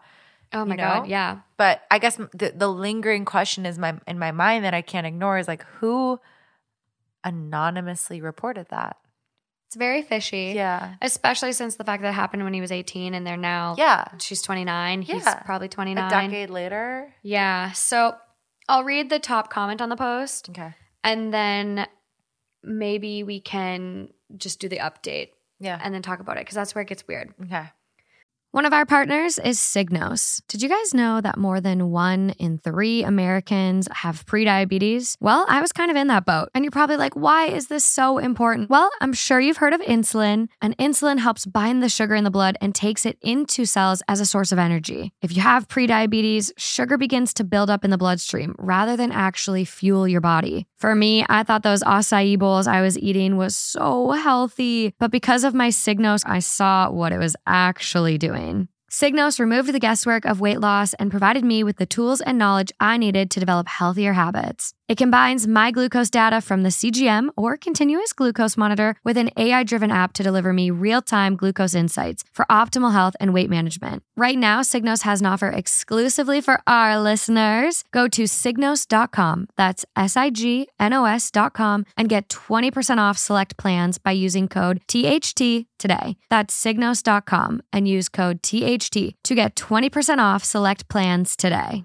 Oh 0.53 0.63
my 0.63 0.75
You 0.75 0.77
know? 0.77 0.83
god, 0.83 1.07
yeah. 1.07 1.39
But 1.57 1.81
I 1.91 1.99
guess 1.99 2.15
the, 2.15 2.53
the 2.55 2.67
lingering 2.69 3.25
question 3.25 3.65
is 3.65 3.77
my 3.77 3.99
in 4.07 4.19
my 4.19 4.31
mind 4.31 4.63
that 4.65 4.73
I 4.73 4.81
can't 4.81 5.07
ignore 5.07 5.37
is 5.37 5.47
like 5.47 5.63
who 5.79 6.19
anonymously 7.23 8.21
reported 8.21 8.67
that? 8.69 8.97
It's 9.67 9.75
very 9.75 10.01
fishy. 10.01 10.53
Yeah. 10.55 10.95
Especially 11.01 11.51
since 11.51 11.75
the 11.75 11.83
fact 11.83 12.01
that 12.01 12.09
it 12.09 12.13
happened 12.13 12.43
when 12.43 12.53
he 12.53 12.61
was 12.61 12.71
18 12.71 13.13
and 13.13 13.27
they're 13.27 13.35
now 13.37 13.75
Yeah. 13.77 14.05
she's 14.19 14.41
29. 14.41 15.01
He's 15.01 15.25
Yeah. 15.25 15.41
probably 15.43 15.67
A 15.67 15.69
29. 15.69 16.09
decade 16.09 16.49
later. 16.49 17.13
Yeah. 17.21 17.71
So 17.73 18.15
I'll 18.69 18.85
read 18.85 19.09
the 19.09 19.19
top 19.19 19.49
comment 19.49 19.81
on 19.81 19.89
the 19.89 19.97
post 19.97 20.49
Okay. 20.51 20.73
and 21.03 21.33
then 21.33 21.85
maybe 22.63 23.23
we 23.23 23.39
can 23.41 24.09
just 24.37 24.59
do 24.59 24.69
the 24.69 24.77
update 24.79 25.29
Yeah. 25.59 25.79
and 25.83 25.93
then 25.93 26.01
talk 26.01 26.19
about 26.21 26.37
it 26.37 26.41
because 26.41 26.55
that's 26.55 26.73
where 26.73 26.81
it 26.83 26.87
gets 26.87 27.05
weird. 27.07 27.33
Okay. 27.43 27.65
One 28.57 28.65
of 28.65 28.73
our 28.73 28.87
partners 28.87 29.37
is 29.37 29.59
Signos. 29.59 30.41
Did 30.47 30.63
you 30.63 30.67
guys 30.67 30.91
know 30.91 31.21
that 31.21 31.37
more 31.37 31.61
than 31.61 31.91
one 31.91 32.31
in 32.39 32.57
three 32.57 33.03
Americans 33.03 33.87
have 33.91 34.25
prediabetes? 34.25 35.15
Well, 35.19 35.45
I 35.47 35.61
was 35.61 35.71
kind 35.71 35.91
of 35.91 35.95
in 35.95 36.07
that 36.07 36.25
boat. 36.25 36.49
And 36.55 36.65
you're 36.65 36.71
probably 36.71 36.97
like, 36.97 37.15
why 37.15 37.45
is 37.45 37.67
this 37.67 37.85
so 37.85 38.17
important? 38.17 38.71
Well, 38.71 38.89
I'm 38.99 39.13
sure 39.13 39.39
you've 39.39 39.57
heard 39.57 39.75
of 39.75 39.81
insulin, 39.81 40.47
and 40.59 40.75
insulin 40.79 41.19
helps 41.19 41.45
bind 41.45 41.83
the 41.83 41.87
sugar 41.87 42.15
in 42.15 42.23
the 42.23 42.31
blood 42.31 42.57
and 42.59 42.73
takes 42.73 43.05
it 43.05 43.19
into 43.21 43.63
cells 43.65 44.01
as 44.07 44.19
a 44.19 44.25
source 44.25 44.51
of 44.51 44.57
energy. 44.57 45.13
If 45.21 45.35
you 45.35 45.43
have 45.43 45.67
prediabetes, 45.67 46.51
sugar 46.57 46.97
begins 46.97 47.35
to 47.35 47.43
build 47.43 47.69
up 47.69 47.85
in 47.85 47.91
the 47.91 47.97
bloodstream 47.99 48.55
rather 48.57 48.97
than 48.97 49.11
actually 49.11 49.65
fuel 49.65 50.07
your 50.07 50.21
body. 50.21 50.65
For 50.77 50.93
me, 50.93 51.25
I 51.27 51.41
thought 51.41 51.63
those 51.63 51.81
acai 51.81 52.37
bowls 52.37 52.67
I 52.67 52.81
was 52.81 52.99
eating 52.99 53.35
was 53.35 53.55
so 53.55 54.11
healthy, 54.11 54.93
but 54.99 55.09
because 55.09 55.43
of 55.43 55.55
my 55.55 55.69
Signos, 55.69 56.21
I 56.23 56.37
saw 56.37 56.91
what 56.91 57.11
it 57.11 57.17
was 57.17 57.35
actually 57.47 58.19
doing. 58.19 58.67
Signos 58.89 59.39
removed 59.39 59.73
the 59.73 59.79
guesswork 59.79 60.23
of 60.25 60.39
weight 60.39 60.61
loss 60.61 60.93
and 60.93 61.09
provided 61.09 61.43
me 61.43 61.63
with 61.63 61.77
the 61.77 61.87
tools 61.87 62.21
and 62.21 62.37
knowledge 62.37 62.71
I 62.79 62.97
needed 62.97 63.31
to 63.31 63.39
develop 63.39 63.67
healthier 63.67 64.13
habits. 64.13 64.73
It 64.87 64.97
combines 64.97 65.45
my 65.45 65.71
glucose 65.71 66.09
data 66.09 66.39
from 66.39 66.63
the 66.63 66.69
CGM 66.69 67.27
or 67.35 67.57
continuous 67.57 68.13
glucose 68.13 68.55
monitor 68.55 68.95
with 69.03 69.17
an 69.17 69.31
AI 69.35 69.63
driven 69.63 69.91
app 69.91 70.13
to 70.13 70.23
deliver 70.23 70.53
me 70.53 70.71
real 70.71 71.01
time 71.01 71.35
glucose 71.35 71.75
insights 71.75 72.23
for 72.31 72.45
optimal 72.49 72.93
health 72.93 73.13
and 73.19 73.33
weight 73.33 73.49
management. 73.49 74.01
Right 74.15 74.37
now, 74.37 74.61
Signos 74.61 75.01
has 75.03 75.19
an 75.19 75.27
offer 75.27 75.49
exclusively 75.49 76.39
for 76.39 76.61
our 76.65 76.97
listeners. 77.01 77.83
Go 77.91 78.07
to 78.07 78.23
signos.com, 78.23 79.47
that's 79.57 79.83
S 79.97 80.15
I 80.15 80.29
G 80.29 80.69
N 80.79 80.93
O 80.93 81.03
S.com, 81.03 81.85
and 81.97 82.07
get 82.07 82.29
20% 82.29 82.97
off 82.97 83.17
select 83.17 83.57
plans 83.57 83.97
by 83.97 84.11
using 84.11 84.47
code 84.47 84.79
THT 84.87 85.67
today. 85.77 86.15
That's 86.29 86.55
signos.com 86.55 87.61
and 87.73 87.89
use 87.89 88.07
code 88.07 88.41
THT 88.41 89.15
to 89.23 89.35
get 89.35 89.55
20% 89.55 90.19
off 90.19 90.45
select 90.45 90.87
plans 90.87 91.35
today. 91.35 91.83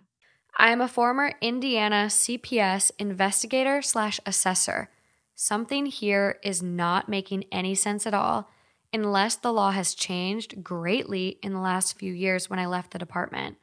I 0.56 0.70
am 0.70 0.80
a 0.82 0.88
former 0.88 1.32
Indiana 1.40 2.06
CPS 2.08 2.90
investigator 2.98 3.80
slash 3.80 4.20
assessor. 4.26 4.90
Something 5.34 5.86
here 5.86 6.38
is 6.42 6.62
not 6.62 7.08
making 7.08 7.44
any 7.50 7.74
sense 7.74 8.06
at 8.06 8.14
all 8.14 8.50
unless 8.92 9.36
the 9.36 9.52
law 9.52 9.70
has 9.70 9.94
changed 9.94 10.62
greatly 10.62 11.38
in 11.42 11.54
the 11.54 11.60
last 11.60 11.98
few 11.98 12.12
years 12.12 12.50
when 12.50 12.58
I 12.58 12.66
left 12.66 12.90
the 12.90 12.98
department. 12.98 13.56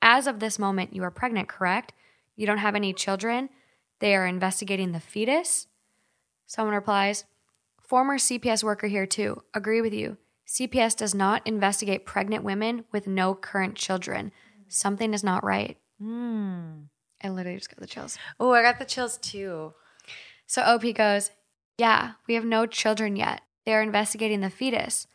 As 0.00 0.28
of 0.28 0.38
this 0.38 0.58
moment, 0.58 0.94
you 0.94 1.02
are 1.02 1.10
pregnant, 1.10 1.48
correct? 1.48 1.92
You 2.36 2.46
don't 2.46 2.58
have 2.58 2.76
any 2.76 2.92
children. 2.92 3.48
They 3.98 4.14
are 4.14 4.26
investigating 4.26 4.92
the 4.92 5.00
fetus. 5.00 5.66
Someone 6.46 6.74
replies, 6.74 7.24
Former 7.80 8.18
CPS 8.18 8.62
worker 8.62 8.86
here 8.86 9.06
too. 9.06 9.42
Agree 9.52 9.80
with 9.80 9.92
you. 9.92 10.16
CPS 10.46 10.96
does 10.96 11.14
not 11.14 11.44
investigate 11.44 12.06
pregnant 12.06 12.44
women 12.44 12.84
with 12.92 13.08
no 13.08 13.34
current 13.34 13.74
children. 13.74 14.30
Something 14.68 15.12
is 15.12 15.24
not 15.24 15.42
right. 15.42 15.76
Mm. 16.02 16.88
I 17.22 17.28
literally 17.28 17.58
just 17.58 17.70
got 17.70 17.80
the 17.80 17.86
chills. 17.86 18.18
Oh, 18.38 18.52
I 18.52 18.62
got 18.62 18.78
the 18.78 18.84
chills 18.84 19.18
too. 19.18 19.74
So 20.46 20.62
OP 20.62 20.82
goes, 20.94 21.30
Yeah, 21.78 22.12
we 22.28 22.34
have 22.34 22.44
no 22.44 22.66
children 22.66 23.16
yet. 23.16 23.42
They 23.64 23.74
are 23.74 23.82
investigating 23.82 24.40
the 24.40 24.50
fetus. 24.50 25.06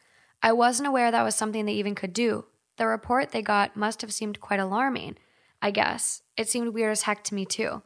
I 0.44 0.52
wasn't 0.54 0.88
aware 0.88 1.12
that 1.12 1.24
was 1.24 1.36
something 1.36 1.66
they 1.66 1.74
even 1.74 1.96
could 1.96 2.14
do. 2.14 2.46
The 2.78 2.88
report 2.88 3.32
they 3.32 3.42
got 3.42 3.78
must 3.78 4.02
have 4.02 4.14
seemed 4.14 4.42
quite 4.42 4.60
alarming, 4.60 5.18
I 5.62 5.72
guess. 5.72 6.24
It 6.36 6.50
seemed 6.50 6.74
weird 6.74 6.92
as 6.92 7.04
heck 7.04 7.24
to 7.26 7.36
me, 7.36 7.46
too. 7.46 7.84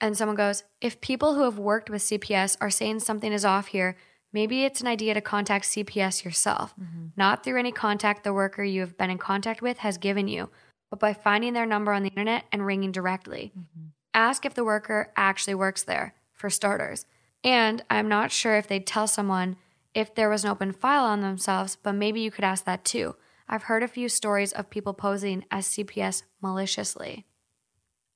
And 0.00 0.16
someone 0.16 0.36
goes, 0.36 0.64
If 0.80 1.00
people 1.00 1.34
who 1.34 1.42
have 1.42 1.58
worked 1.58 1.88
with 1.88 2.02
CPS 2.02 2.56
are 2.60 2.70
saying 2.70 3.00
something 3.00 3.32
is 3.32 3.44
off 3.44 3.68
here, 3.68 3.96
maybe 4.32 4.64
it's 4.64 4.80
an 4.80 4.86
idea 4.86 5.14
to 5.14 5.20
contact 5.20 5.64
CPS 5.66 6.24
yourself, 6.24 6.74
mm-hmm. 6.78 7.06
not 7.16 7.44
through 7.44 7.58
any 7.58 7.72
contact 7.72 8.24
the 8.24 8.34
worker 8.34 8.64
you 8.64 8.80
have 8.80 8.98
been 8.98 9.10
in 9.10 9.18
contact 9.18 9.62
with 9.62 9.78
has 9.78 9.96
given 9.96 10.28
you, 10.28 10.50
but 10.90 11.00
by 11.00 11.12
finding 11.12 11.52
their 11.52 11.66
number 11.66 11.92
on 11.92 12.02
the 12.02 12.10
internet 12.10 12.44
and 12.52 12.64
ringing 12.64 12.92
directly. 12.92 13.52
Mm-hmm. 13.56 13.88
Ask 14.14 14.44
if 14.44 14.54
the 14.54 14.64
worker 14.64 15.12
actually 15.16 15.54
works 15.54 15.82
there, 15.82 16.14
for 16.32 16.50
starters. 16.50 17.06
And 17.44 17.82
I'm 17.90 18.08
not 18.08 18.32
sure 18.32 18.56
if 18.56 18.66
they'd 18.66 18.86
tell 18.86 19.06
someone 19.06 19.56
if 19.94 20.14
there 20.14 20.28
was 20.28 20.44
an 20.44 20.50
open 20.50 20.72
file 20.72 21.04
on 21.04 21.20
themselves, 21.22 21.76
but 21.82 21.92
maybe 21.92 22.20
you 22.20 22.30
could 22.30 22.44
ask 22.44 22.64
that 22.64 22.84
too. 22.84 23.16
I've 23.48 23.64
heard 23.64 23.82
a 23.82 23.88
few 23.88 24.08
stories 24.08 24.52
of 24.52 24.70
people 24.70 24.92
posing 24.92 25.44
as 25.50 25.66
CPS 25.68 26.22
maliciously. 26.42 27.26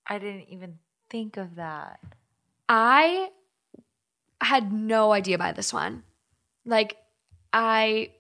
I 0.07 0.19
didn't 0.19 0.49
even 0.49 0.79
think 1.09 1.37
of 1.37 1.55
that. 1.57 2.01
I 2.69 3.31
had 4.41 4.73
no 4.73 5.13
idea 5.13 5.39
by 5.39 5.53
this 5.53 5.73
one. 5.73 6.03
Like, 6.65 6.97
I 7.53 8.11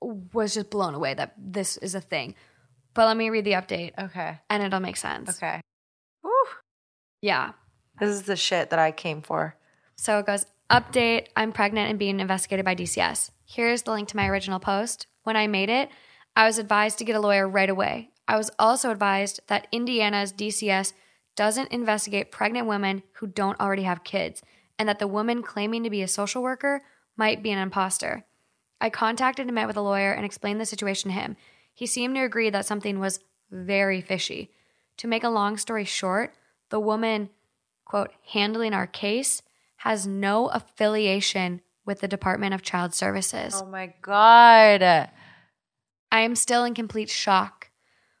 was 0.00 0.54
just 0.54 0.70
blown 0.70 0.94
away 0.94 1.14
that 1.14 1.34
this 1.36 1.76
is 1.76 1.94
a 1.94 2.00
thing. 2.00 2.34
But 2.98 3.06
let 3.06 3.16
me 3.16 3.30
read 3.30 3.44
the 3.44 3.52
update. 3.52 3.92
Okay. 3.96 4.40
And 4.50 4.60
it'll 4.60 4.80
make 4.80 4.96
sense. 4.96 5.30
Okay. 5.30 5.60
Woo. 6.24 6.32
Yeah. 7.22 7.52
This 8.00 8.10
is 8.10 8.22
the 8.22 8.34
shit 8.34 8.70
that 8.70 8.80
I 8.80 8.90
came 8.90 9.22
for. 9.22 9.54
So 9.94 10.18
it 10.18 10.26
goes 10.26 10.46
Update 10.68 11.28
I'm 11.36 11.52
pregnant 11.52 11.90
and 11.90 11.98
being 12.00 12.18
investigated 12.18 12.64
by 12.64 12.74
DCS. 12.74 13.30
Here's 13.46 13.82
the 13.82 13.92
link 13.92 14.08
to 14.08 14.16
my 14.16 14.26
original 14.26 14.58
post. 14.58 15.06
When 15.22 15.36
I 15.36 15.46
made 15.46 15.70
it, 15.70 15.90
I 16.34 16.44
was 16.44 16.58
advised 16.58 16.98
to 16.98 17.04
get 17.04 17.14
a 17.14 17.20
lawyer 17.20 17.48
right 17.48 17.70
away. 17.70 18.10
I 18.26 18.36
was 18.36 18.50
also 18.58 18.90
advised 18.90 19.42
that 19.46 19.68
Indiana's 19.70 20.32
DCS 20.32 20.92
doesn't 21.36 21.70
investigate 21.70 22.32
pregnant 22.32 22.66
women 22.66 23.04
who 23.12 23.28
don't 23.28 23.60
already 23.60 23.84
have 23.84 24.02
kids, 24.02 24.42
and 24.76 24.88
that 24.88 24.98
the 24.98 25.06
woman 25.06 25.44
claiming 25.44 25.84
to 25.84 25.90
be 25.90 26.02
a 26.02 26.08
social 26.08 26.42
worker 26.42 26.82
might 27.16 27.44
be 27.44 27.52
an 27.52 27.60
imposter. 27.60 28.24
I 28.80 28.90
contacted 28.90 29.46
and 29.46 29.54
met 29.54 29.68
with 29.68 29.76
a 29.76 29.82
lawyer 29.82 30.10
and 30.10 30.24
explained 30.24 30.60
the 30.60 30.66
situation 30.66 31.12
to 31.12 31.16
him. 31.16 31.36
He 31.78 31.86
seemed 31.86 32.16
to 32.16 32.24
agree 32.24 32.50
that 32.50 32.66
something 32.66 32.98
was 32.98 33.20
very 33.52 34.00
fishy. 34.00 34.50
To 34.96 35.06
make 35.06 35.22
a 35.22 35.28
long 35.28 35.56
story 35.56 35.84
short, 35.84 36.34
the 36.70 36.80
woman, 36.80 37.30
quote, 37.84 38.10
handling 38.32 38.74
our 38.74 38.88
case 38.88 39.42
has 39.76 40.04
no 40.04 40.48
affiliation 40.48 41.60
with 41.86 42.00
the 42.00 42.08
Department 42.08 42.52
of 42.52 42.62
Child 42.62 42.94
Services. 42.94 43.62
Oh 43.62 43.66
my 43.66 43.94
God. 44.02 44.82
I 44.82 45.10
am 46.10 46.34
still 46.34 46.64
in 46.64 46.74
complete 46.74 47.10
shock. 47.10 47.70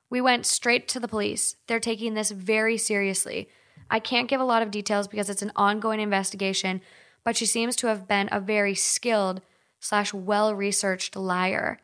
We 0.08 0.20
went 0.20 0.46
straight 0.46 0.86
to 0.90 1.00
the 1.00 1.08
police. 1.08 1.56
They're 1.66 1.80
taking 1.80 2.14
this 2.14 2.30
very 2.30 2.78
seriously. 2.78 3.48
I 3.90 3.98
can't 3.98 4.28
give 4.28 4.40
a 4.40 4.44
lot 4.44 4.62
of 4.62 4.70
details 4.70 5.08
because 5.08 5.28
it's 5.28 5.42
an 5.42 5.50
ongoing 5.56 5.98
investigation, 5.98 6.80
but 7.24 7.36
she 7.36 7.44
seems 7.44 7.74
to 7.74 7.88
have 7.88 8.06
been 8.06 8.28
a 8.30 8.38
very 8.38 8.76
skilled 8.76 9.42
slash 9.80 10.14
well 10.14 10.54
researched 10.54 11.16
liar. 11.16 11.80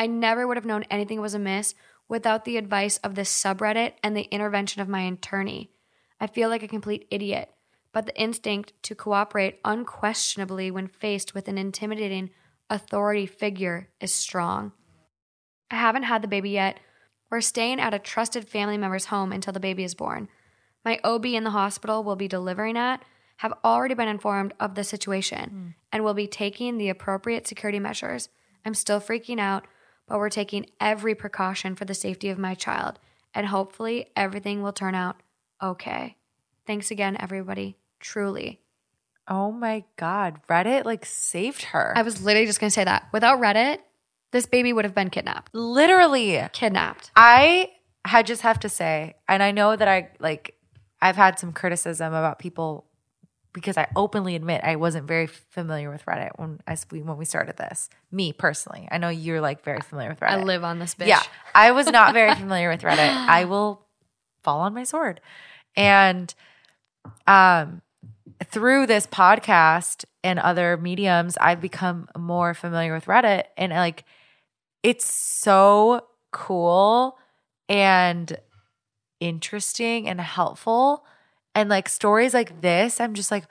I 0.00 0.06
never 0.06 0.46
would 0.46 0.56
have 0.56 0.64
known 0.64 0.84
anything 0.84 1.20
was 1.20 1.34
amiss 1.34 1.74
without 2.08 2.46
the 2.46 2.56
advice 2.56 2.96
of 3.04 3.16
this 3.16 3.30
subreddit 3.30 3.92
and 4.02 4.16
the 4.16 4.26
intervention 4.30 4.80
of 4.80 4.88
my 4.88 5.02
attorney. 5.02 5.72
I 6.18 6.26
feel 6.26 6.48
like 6.48 6.62
a 6.62 6.68
complete 6.68 7.06
idiot, 7.10 7.50
but 7.92 8.06
the 8.06 8.18
instinct 8.18 8.72
to 8.84 8.94
cooperate 8.94 9.60
unquestionably 9.62 10.70
when 10.70 10.86
faced 10.86 11.34
with 11.34 11.48
an 11.48 11.58
intimidating 11.58 12.30
authority 12.70 13.26
figure 13.26 13.90
is 14.00 14.10
strong. 14.10 14.72
I 15.70 15.76
haven't 15.76 16.04
had 16.04 16.22
the 16.22 16.28
baby 16.28 16.48
yet. 16.48 16.80
We're 17.30 17.42
staying 17.42 17.78
at 17.78 17.92
a 17.92 17.98
trusted 17.98 18.48
family 18.48 18.78
member's 18.78 19.04
home 19.04 19.32
until 19.32 19.52
the 19.52 19.60
baby 19.60 19.84
is 19.84 19.94
born. 19.94 20.28
My 20.82 20.98
OB 21.04 21.26
in 21.26 21.44
the 21.44 21.50
hospital 21.50 22.02
will 22.04 22.16
be 22.16 22.26
delivering 22.26 22.78
at 22.78 23.02
have 23.36 23.52
already 23.62 23.94
been 23.94 24.08
informed 24.08 24.54
of 24.60 24.76
the 24.76 24.84
situation 24.84 25.50
mm. 25.50 25.74
and 25.92 26.04
will 26.04 26.14
be 26.14 26.26
taking 26.26 26.78
the 26.78 26.88
appropriate 26.88 27.46
security 27.46 27.78
measures. 27.78 28.30
I'm 28.64 28.72
still 28.72 28.98
freaking 28.98 29.38
out 29.38 29.66
but 30.10 30.18
we're 30.18 30.28
taking 30.28 30.66
every 30.80 31.14
precaution 31.14 31.76
for 31.76 31.84
the 31.84 31.94
safety 31.94 32.28
of 32.30 32.38
my 32.38 32.54
child, 32.54 32.98
and 33.32 33.46
hopefully 33.46 34.08
everything 34.16 34.60
will 34.60 34.72
turn 34.72 34.96
out 34.96 35.22
okay. 35.62 36.16
Thanks 36.66 36.90
again, 36.90 37.16
everybody. 37.20 37.76
Truly. 38.00 38.60
Oh 39.28 39.52
my 39.52 39.84
God. 39.96 40.40
Reddit 40.48 40.84
like 40.84 41.06
saved 41.06 41.62
her. 41.66 41.92
I 41.96 42.02
was 42.02 42.22
literally 42.24 42.46
just 42.46 42.58
going 42.58 42.70
to 42.70 42.74
say 42.74 42.82
that. 42.82 43.06
Without 43.12 43.40
Reddit, 43.40 43.78
this 44.32 44.46
baby 44.46 44.72
would 44.72 44.84
have 44.84 44.96
been 44.96 45.10
kidnapped. 45.10 45.54
Literally 45.54 46.44
kidnapped. 46.52 47.12
I 47.14 47.70
had 48.04 48.26
just 48.26 48.42
have 48.42 48.58
to 48.60 48.68
say, 48.68 49.14
and 49.28 49.44
I 49.44 49.52
know 49.52 49.76
that 49.76 49.86
I 49.86 50.10
like, 50.18 50.56
I've 51.00 51.16
had 51.16 51.38
some 51.38 51.52
criticism 51.52 52.12
about 52.12 52.40
people 52.40 52.86
because 53.52 53.76
I 53.76 53.88
openly 53.96 54.36
admit 54.36 54.62
I 54.62 54.76
wasn't 54.76 55.06
very 55.06 55.26
familiar 55.26 55.90
with 55.90 56.04
Reddit 56.06 56.30
when 56.36 56.60
we 56.90 57.02
when 57.02 57.16
we 57.16 57.24
started 57.24 57.56
this. 57.56 57.88
Me 58.10 58.32
personally, 58.32 58.88
I 58.90 58.98
know 58.98 59.08
you're 59.08 59.40
like 59.40 59.62
very 59.64 59.80
familiar 59.80 60.10
with 60.10 60.20
Reddit. 60.20 60.30
I 60.30 60.42
live 60.42 60.64
on 60.64 60.78
this 60.78 60.94
bitch. 60.94 61.08
Yeah, 61.08 61.22
I 61.54 61.72
was 61.72 61.86
not 61.86 62.12
very 62.12 62.34
familiar 62.36 62.70
with 62.70 62.82
Reddit. 62.82 62.98
I 62.98 63.44
will 63.44 63.86
fall 64.42 64.60
on 64.60 64.74
my 64.74 64.84
sword, 64.84 65.20
and 65.76 66.32
um, 67.26 67.82
through 68.44 68.86
this 68.86 69.06
podcast 69.06 70.04
and 70.22 70.38
other 70.38 70.76
mediums, 70.76 71.36
I've 71.40 71.60
become 71.60 72.08
more 72.16 72.54
familiar 72.54 72.94
with 72.94 73.06
Reddit, 73.06 73.44
and 73.56 73.72
like, 73.72 74.04
it's 74.82 75.04
so 75.06 76.06
cool 76.32 77.18
and 77.68 78.38
interesting 79.20 80.08
and 80.08 80.20
helpful 80.20 81.04
and 81.54 81.68
like 81.68 81.88
stories 81.88 82.34
like 82.34 82.60
this, 82.60 83.00
I'm 83.00 83.14
just 83.14 83.30
like, 83.30 83.44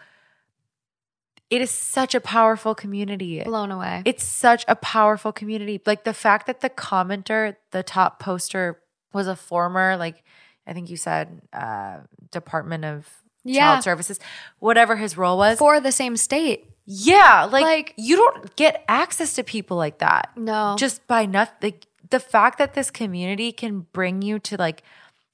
it 1.49 1.61
is 1.61 1.71
such 1.71 2.13
a 2.13 2.21
powerful 2.21 2.75
community. 2.75 3.41
Blown 3.43 3.71
away. 3.71 4.03
It's 4.05 4.23
such 4.23 4.63
a 4.67 4.75
powerful 4.75 5.31
community. 5.31 5.81
Like 5.85 6.03
the 6.03 6.13
fact 6.13 6.47
that 6.47 6.61
the 6.61 6.69
commenter, 6.69 7.55
the 7.71 7.83
top 7.83 8.19
poster, 8.19 8.79
was 9.13 9.27
a 9.27 9.35
former, 9.35 9.97
like, 9.97 10.23
I 10.67 10.73
think 10.73 10.89
you 10.91 10.97
said, 10.97 11.41
uh, 11.51 11.97
Department 12.31 12.85
of 12.85 13.09
yeah. 13.43 13.71
Child 13.71 13.83
Services, 13.83 14.19
whatever 14.59 14.95
his 14.95 15.17
role 15.17 15.37
was. 15.37 15.57
For 15.57 15.79
the 15.79 15.91
same 15.91 16.15
state. 16.15 16.69
Yeah. 16.85 17.49
Like, 17.51 17.63
like 17.63 17.93
you 17.97 18.15
don't 18.15 18.55
get 18.55 18.85
access 18.87 19.33
to 19.33 19.43
people 19.43 19.77
like 19.77 19.97
that. 19.99 20.31
No. 20.35 20.75
Just 20.77 21.07
by 21.07 21.25
nothing. 21.25 21.55
Like, 21.61 21.87
the 22.11 22.19
fact 22.19 22.57
that 22.59 22.73
this 22.73 22.91
community 22.91 23.51
can 23.51 23.81
bring 23.91 24.21
you 24.21 24.39
to 24.39 24.57
like 24.57 24.83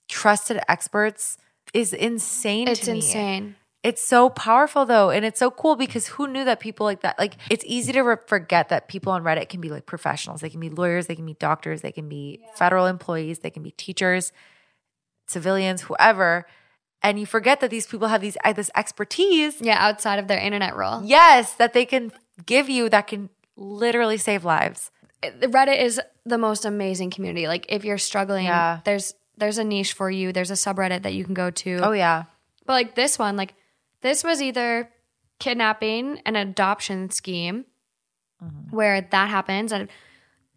trusted 0.08 0.60
experts 0.68 1.38
is 1.76 1.94
insane 1.94 2.68
it's 2.68 2.88
insane. 2.88 3.56
It's 3.84 4.04
so 4.04 4.30
powerful 4.30 4.86
though, 4.88 5.12
and 5.12 5.24
it's 5.24 5.38
so 5.38 5.52
cool 5.52 5.76
because 5.76 6.08
who 6.08 6.28
knew 6.28 6.44
that 6.46 6.60
people 6.60 6.88
like 6.88 7.02
that? 7.02 7.20
Like, 7.20 7.36
it's 7.52 7.64
easy 7.68 7.92
to 7.94 8.02
re- 8.02 8.16
forget 8.26 8.70
that 8.70 8.88
people 8.88 9.12
on 9.12 9.24
Reddit 9.24 9.48
can 9.48 9.62
be 9.62 9.70
like 9.70 9.86
professionals. 9.86 10.42
They 10.42 10.50
can 10.50 10.60
be 10.60 10.70
lawyers, 10.70 11.06
they 11.06 11.16
can 11.16 11.26
be 11.26 11.36
doctors, 11.36 11.82
they 11.82 11.92
can 11.92 12.10
be 12.10 12.40
yeah. 12.42 12.48
federal 12.56 12.88
employees, 12.88 13.40
they 13.40 13.52
can 13.52 13.62
be 13.62 13.70
teachers, 13.72 14.32
civilians, 15.28 15.84
whoever. 15.84 16.48
and 17.04 17.20
you 17.20 17.28
forget 17.28 17.60
that 17.60 17.70
these 17.70 17.86
people 17.86 18.08
have 18.08 18.22
these 18.22 18.38
uh, 18.44 18.54
this 18.54 18.72
expertise. 18.76 19.62
Yeah, 19.62 19.78
outside 19.80 20.18
of 20.18 20.28
their 20.28 20.40
internet 20.40 20.76
role. 20.76 21.04
Yes, 21.04 21.54
that 21.54 21.74
they 21.74 21.86
can 21.86 22.12
give 22.48 22.70
you 22.70 22.90
that 22.90 23.06
can 23.06 23.30
literally 23.56 24.18
save 24.18 24.44
lives. 24.44 24.90
Reddit 25.24 25.80
is 25.80 26.02
the 26.26 26.40
most 26.40 26.66
amazing 26.66 27.12
community. 27.12 27.48
Like 27.48 27.68
if 27.70 27.86
you're 27.86 28.00
struggling, 28.00 28.46
Yeah. 28.46 28.80
there's 28.84 29.14
there's 29.38 29.58
a 29.58 29.64
niche 29.64 29.94
for 29.94 30.10
you. 30.10 30.32
There's 30.32 30.52
a 30.52 30.56
subreddit 30.56 31.04
that 31.04 31.14
you 31.14 31.24
can 31.26 31.34
go 31.34 31.50
to. 31.52 31.80
Oh 31.84 31.92
yeah. 31.92 32.24
But 32.66 32.74
like 32.74 32.96
this 32.96 33.18
one, 33.20 33.36
like 33.38 33.54
this 34.02 34.24
was 34.24 34.42
either 34.42 34.90
kidnapping 35.40 36.20
an 36.26 36.36
adoption 36.36 37.10
scheme 37.10 37.66
Mm-hmm. 38.44 38.76
where 38.76 39.00
that 39.00 39.30
happens 39.30 39.72
and 39.72 39.88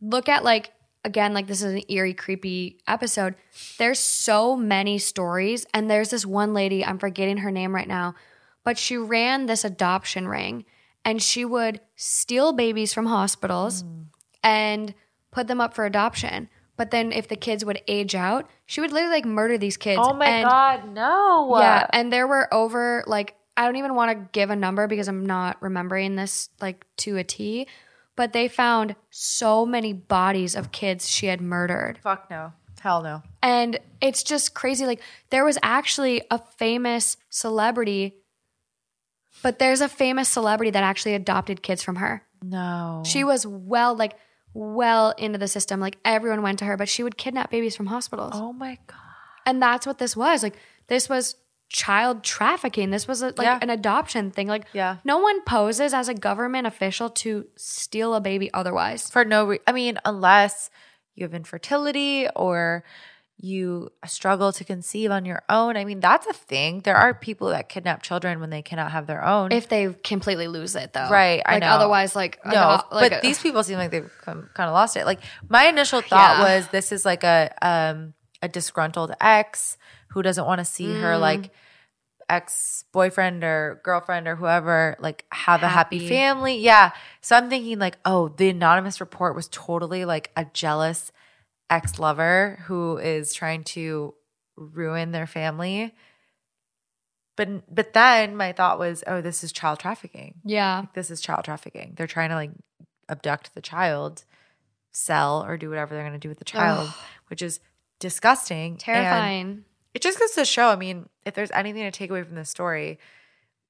look 0.01 0.29
at 0.29 0.43
like 0.43 0.73
again 1.05 1.33
like 1.33 1.47
this 1.47 1.63
is 1.63 1.75
an 1.75 1.83
eerie 1.89 2.13
creepy 2.13 2.81
episode 2.89 3.37
there's 3.79 4.01
so 4.01 4.57
many 4.57 4.99
stories 4.99 5.65
and 5.73 5.89
there's 5.89 6.11
this 6.11 6.27
one 6.27 6.53
lady 6.55 6.85
i'm 6.85 6.99
forgetting 6.99 7.37
her 7.37 7.53
name 7.53 7.73
right 7.73 7.87
now 7.87 8.17
but 8.65 8.77
she 8.79 8.97
ran 8.97 9.47
this 9.47 9.65
adoption 9.65 10.27
ring 10.27 10.65
and 11.05 11.23
she 11.23 11.45
would 11.45 11.81
steal 11.95 12.53
babies 12.53 12.93
from 12.93 13.07
hospitals 13.07 13.85
Mm. 13.85 14.07
and 14.43 14.95
put 15.31 15.47
them 15.47 15.61
up 15.61 15.73
for 15.73 15.87
adoption 15.87 16.49
but 16.79 16.91
then 16.91 17.13
if 17.13 17.29
the 17.29 17.37
kids 17.37 17.63
would 17.65 17.83
age 17.87 18.15
out 18.15 18.49
she 18.65 18.81
would 18.81 18.93
literally 18.93 19.17
like 19.17 19.27
murder 19.27 19.59
these 19.59 19.77
kids 19.77 20.01
Oh 20.03 20.15
my 20.15 20.27
And- 20.27 20.49
god, 20.49 20.89
no. 20.95 21.59
yeah, 21.61 21.87
and 21.93 22.11
there 22.11 22.27
were 22.27 22.53
over 22.55 23.05
like 23.07 23.35
I 23.57 23.65
don't 23.67 23.77
even 23.77 23.95
want 23.95 24.13
to 24.17 24.29
give 24.33 24.49
a 24.51 24.57
number 24.57 24.87
because 24.87 25.09
I'm 25.09 25.27
not 25.27 25.61
remembering 25.61 26.15
this 26.17 26.49
like 26.61 26.87
to 26.99 27.17
a 27.17 27.25
T, 27.25 27.67
but 28.15 28.33
they 28.33 28.47
found 28.47 28.95
so 29.11 29.67
many 29.67 29.93
bodies 29.93 30.55
of 30.55 30.71
kids 30.71 31.09
she 31.09 31.27
had 31.27 31.41
murdered. 31.41 31.99
Fuck 32.03 32.31
no. 32.31 32.53
Hell 32.81 33.03
no. 33.03 33.23
And 33.43 33.81
it's 34.01 34.23
just 34.23 34.55
crazy 34.55 34.87
like 34.87 35.01
there 35.31 35.45
was 35.45 35.59
actually 35.63 36.23
a 36.31 36.39
famous 36.39 37.17
celebrity 37.31 38.15
but 39.43 39.59
there's 39.59 39.81
a 39.81 39.89
famous 39.89 40.29
celebrity 40.29 40.71
that 40.71 40.83
actually 40.83 41.15
adopted 41.15 41.63
kids 41.63 41.83
from 41.83 41.97
her. 41.97 42.23
No. 42.43 43.03
She 43.07 43.25
was 43.25 43.47
well 43.47 43.97
like 43.97 44.15
well 44.55 45.15
into 45.19 45.39
the 45.39 45.49
system 45.49 45.79
like 45.81 45.99
everyone 46.05 46.43
went 46.43 46.59
to 46.61 46.65
her 46.65 46.77
but 46.77 46.89
she 46.89 47.03
would 47.03 47.16
kidnap 47.16 47.51
babies 47.51 47.77
from 47.77 47.87
hospitals. 47.87 48.33
Oh 48.35 48.53
my 48.53 48.79
god. 48.87 48.97
And 49.47 49.62
that's 49.62 49.87
what 49.87 49.99
this 49.99 50.16
was. 50.16 50.43
Like 50.43 50.57
this 50.89 51.09
was 51.09 51.37
child 51.70 52.25
trafficking. 52.25 52.91
This 52.91 53.07
was 53.07 53.20
a, 53.23 53.27
like 53.27 53.43
Yeah. 53.43 53.59
an 53.61 53.70
adoption 53.70 54.31
thing. 54.31 54.49
Like 54.49 54.65
Yeah. 54.73 54.97
no 55.05 55.19
one 55.19 55.43
poses 55.43 55.93
as 55.93 56.09
a 56.09 56.15
government 56.15 56.66
official 56.66 57.11
to 57.11 57.47
steal 57.57 58.15
a 58.15 58.20
baby 58.20 58.51
otherwise. 58.55 59.11
For 59.11 59.25
no 59.25 59.45
re- 59.47 59.61
I 59.66 59.73
mean, 59.73 59.99
unless 60.05 60.70
you 61.15 61.25
have 61.25 61.35
infertility 61.35 62.27
or 62.35 62.85
you 63.40 63.90
struggle 64.05 64.52
to 64.52 64.65
conceive 64.65 65.12
on 65.12 65.24
your 65.24 65.43
own. 65.48 65.77
I 65.77 65.85
mean, 65.85 66.01
that's 66.01 66.27
a 66.27 66.32
thing. 66.32 66.81
There 66.81 66.97
are 66.97 67.15
people 67.15 67.51
that 67.51 67.69
kidnap 67.69 68.02
children 68.02 68.40
when 68.40 68.51
they 68.51 68.62
cannot 68.62 68.90
have 68.90 69.06
their 69.06 69.24
own. 69.24 69.52
If 69.52 69.69
they 69.69 69.93
completely 70.02 70.48
lose 70.48 70.74
it 70.74 70.93
though. 70.93 71.09
Right, 71.09 71.40
I 71.47 71.60
know. 71.60 71.69
otherwise 71.69 72.16
like 72.16 72.40
no, 72.44 72.82
like 72.90 73.10
but 73.12 73.19
a- 73.19 73.20
these 73.23 73.40
people 73.40 73.62
seem 73.62 73.78
like 73.78 73.93
they've 73.93 74.10
kind 74.24 74.40
of 74.59 74.73
lost 74.73 74.97
it. 74.97 75.06
Like 75.06 75.20
my 75.48 75.66
initial 75.66 76.01
thought 76.01 76.39
Yeah. 76.39 76.56
was 76.56 76.69
this 76.69 76.90
is 76.90 77.05
like 77.05 77.23
a 77.23 77.55
um 77.62 78.15
a 78.43 78.48
disgruntled 78.48 79.12
ex 79.20 79.77
who 80.09 80.23
doesn't 80.23 80.44
want 80.47 80.59
to 80.59 80.65
see 80.65 80.93
her 81.01 81.15
Mm. 81.15 81.20
like 81.20 81.51
ex 82.31 82.85
boyfriend 82.93 83.43
or 83.43 83.81
girlfriend 83.85 84.28
or 84.28 84.36
whoever 84.36 84.97
like 85.01 85.24
have 85.32 85.62
a 85.62 85.69
happy 85.69 85.98
Happy. 85.98 86.09
family. 86.09 86.59
Yeah. 86.59 86.90
So 87.20 87.36
I'm 87.36 87.48
thinking 87.48 87.78
like, 87.78 87.98
oh, 88.05 88.28
the 88.28 88.51
anonymous 88.51 89.01
report 89.01 89.35
was 89.35 89.48
totally 89.48 90.05
like 90.05 90.31
a 90.36 90.44
jealous 90.52 91.10
ex 91.70 91.99
lover 91.99 92.61
who 92.66 92.97
is 92.99 93.35
trying 93.35 93.65
to 93.65 94.15
ruin 94.57 95.12
their 95.12 95.27
family. 95.27 95.95
But 97.36 97.73
but 97.73 97.93
then 97.93 98.36
my 98.36 98.53
thought 98.53 98.78
was, 98.78 99.05
oh, 99.07 99.20
this 99.20 99.45
is 99.45 99.53
child 99.53 99.78
trafficking 99.78 100.40
Yeah. 100.45 100.86
this 100.95 101.11
is 101.11 101.20
child 101.20 101.45
trafficking. 101.45 101.95
They're 101.97 102.07
trying 102.09 102.31
to 102.31 102.35
like 102.35 102.51
abduct 103.09 103.55
the 103.55 103.61
child, 103.62 104.24
sell 104.93 105.45
or 105.45 105.57
do 105.57 105.69
whatever 105.69 105.95
they're 105.95 106.03
going 106.03 106.12
to 106.12 106.19
do 106.19 106.28
with 106.28 106.39
the 106.39 106.45
child, 106.45 106.90
which 107.28 107.43
is 107.43 107.61
disgusting. 108.01 108.73
And 108.73 108.81
Terrifying. 108.81 109.65
it 109.95 110.03
just 110.03 110.19
goes 110.19 110.32
to 110.32 110.45
show, 110.45 110.69
I 110.69 110.77
mean, 110.77 111.09
if 111.24 111.35
there's 111.35 111.51
anything 111.53 111.82
to 111.85 111.90
take 111.90 112.11
away 112.11 112.23
from 112.24 112.35
this 112.35 112.51
story, 112.51 112.99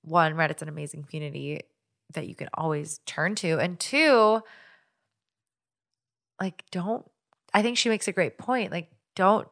one, 0.02 0.34
Reddit's 0.34 0.62
an 0.62 0.68
amazing 0.68 1.04
community 1.04 1.60
that 2.14 2.26
you 2.26 2.34
can 2.34 2.48
always 2.54 3.00
turn 3.04 3.34
to. 3.36 3.58
And 3.58 3.78
two, 3.78 4.40
like, 6.40 6.64
don't, 6.70 7.04
I 7.58 7.62
think 7.62 7.76
she 7.76 7.88
makes 7.88 8.06
a 8.06 8.12
great 8.12 8.38
point. 8.38 8.70
Like, 8.70 8.88
don't 9.16 9.48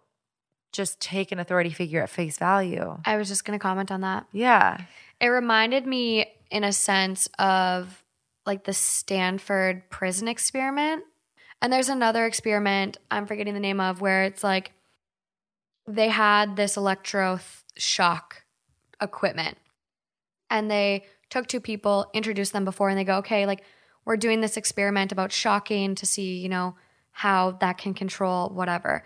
just 0.70 1.00
take 1.00 1.32
an 1.32 1.40
authority 1.40 1.70
figure 1.70 2.00
at 2.02 2.08
face 2.08 2.38
value. 2.38 2.96
I 3.04 3.16
was 3.16 3.26
just 3.26 3.44
going 3.44 3.58
to 3.58 3.62
comment 3.62 3.90
on 3.90 4.02
that. 4.02 4.26
Yeah. 4.30 4.82
It 5.20 5.26
reminded 5.26 5.86
me 5.86 6.26
in 6.48 6.62
a 6.62 6.72
sense 6.72 7.28
of 7.40 8.04
like 8.44 8.62
the 8.62 8.72
Stanford 8.72 9.90
prison 9.90 10.28
experiment. 10.28 11.02
And 11.60 11.72
there's 11.72 11.88
another 11.88 12.26
experiment 12.26 12.98
I'm 13.10 13.26
forgetting 13.26 13.54
the 13.54 13.60
name 13.60 13.80
of 13.80 14.00
where 14.00 14.22
it's 14.22 14.44
like 14.44 14.70
they 15.88 16.08
had 16.08 16.54
this 16.54 16.76
electro 16.76 17.40
shock 17.76 18.44
equipment 19.02 19.58
and 20.48 20.70
they 20.70 21.06
took 21.28 21.48
two 21.48 21.60
people, 21.60 22.08
introduced 22.14 22.52
them 22.52 22.64
before, 22.64 22.88
and 22.88 22.96
they 22.96 23.02
go, 23.02 23.16
okay, 23.16 23.46
like 23.46 23.64
we're 24.04 24.16
doing 24.16 24.42
this 24.42 24.56
experiment 24.56 25.10
about 25.10 25.32
shocking 25.32 25.96
to 25.96 26.06
see, 26.06 26.36
you 26.36 26.48
know, 26.48 26.76
how 27.16 27.52
that 27.52 27.78
can 27.78 27.94
control 27.94 28.50
whatever. 28.50 29.02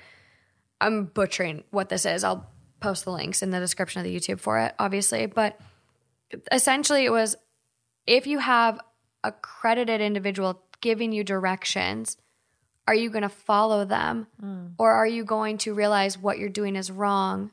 I'm 0.81 1.05
butchering 1.05 1.63
what 1.71 1.89
this 1.91 2.05
is. 2.05 2.25
I'll 2.25 2.51
post 2.81 3.05
the 3.05 3.13
links 3.13 3.41
in 3.41 3.51
the 3.51 3.61
description 3.61 4.01
of 4.01 4.05
the 4.05 4.17
YouTube 4.17 4.41
for 4.41 4.59
it, 4.59 4.75
obviously. 4.81 5.27
But 5.27 5.61
essentially, 6.51 7.05
it 7.05 7.13
was 7.13 7.37
if 8.09 8.27
you 8.27 8.41
have 8.41 8.81
a 9.23 9.31
credited 9.31 10.01
individual 10.01 10.61
giving 10.81 11.13
you 11.13 11.23
directions, 11.23 12.17
are 12.89 12.97
you 12.97 13.11
going 13.11 13.23
to 13.23 13.29
follow 13.29 13.85
them 13.85 14.27
mm. 14.43 14.73
or 14.77 14.91
are 14.91 15.07
you 15.07 15.25
going 15.25 15.59
to 15.59 15.73
realize 15.73 16.19
what 16.19 16.37
you're 16.37 16.49
doing 16.49 16.75
is 16.75 16.91
wrong 16.91 17.53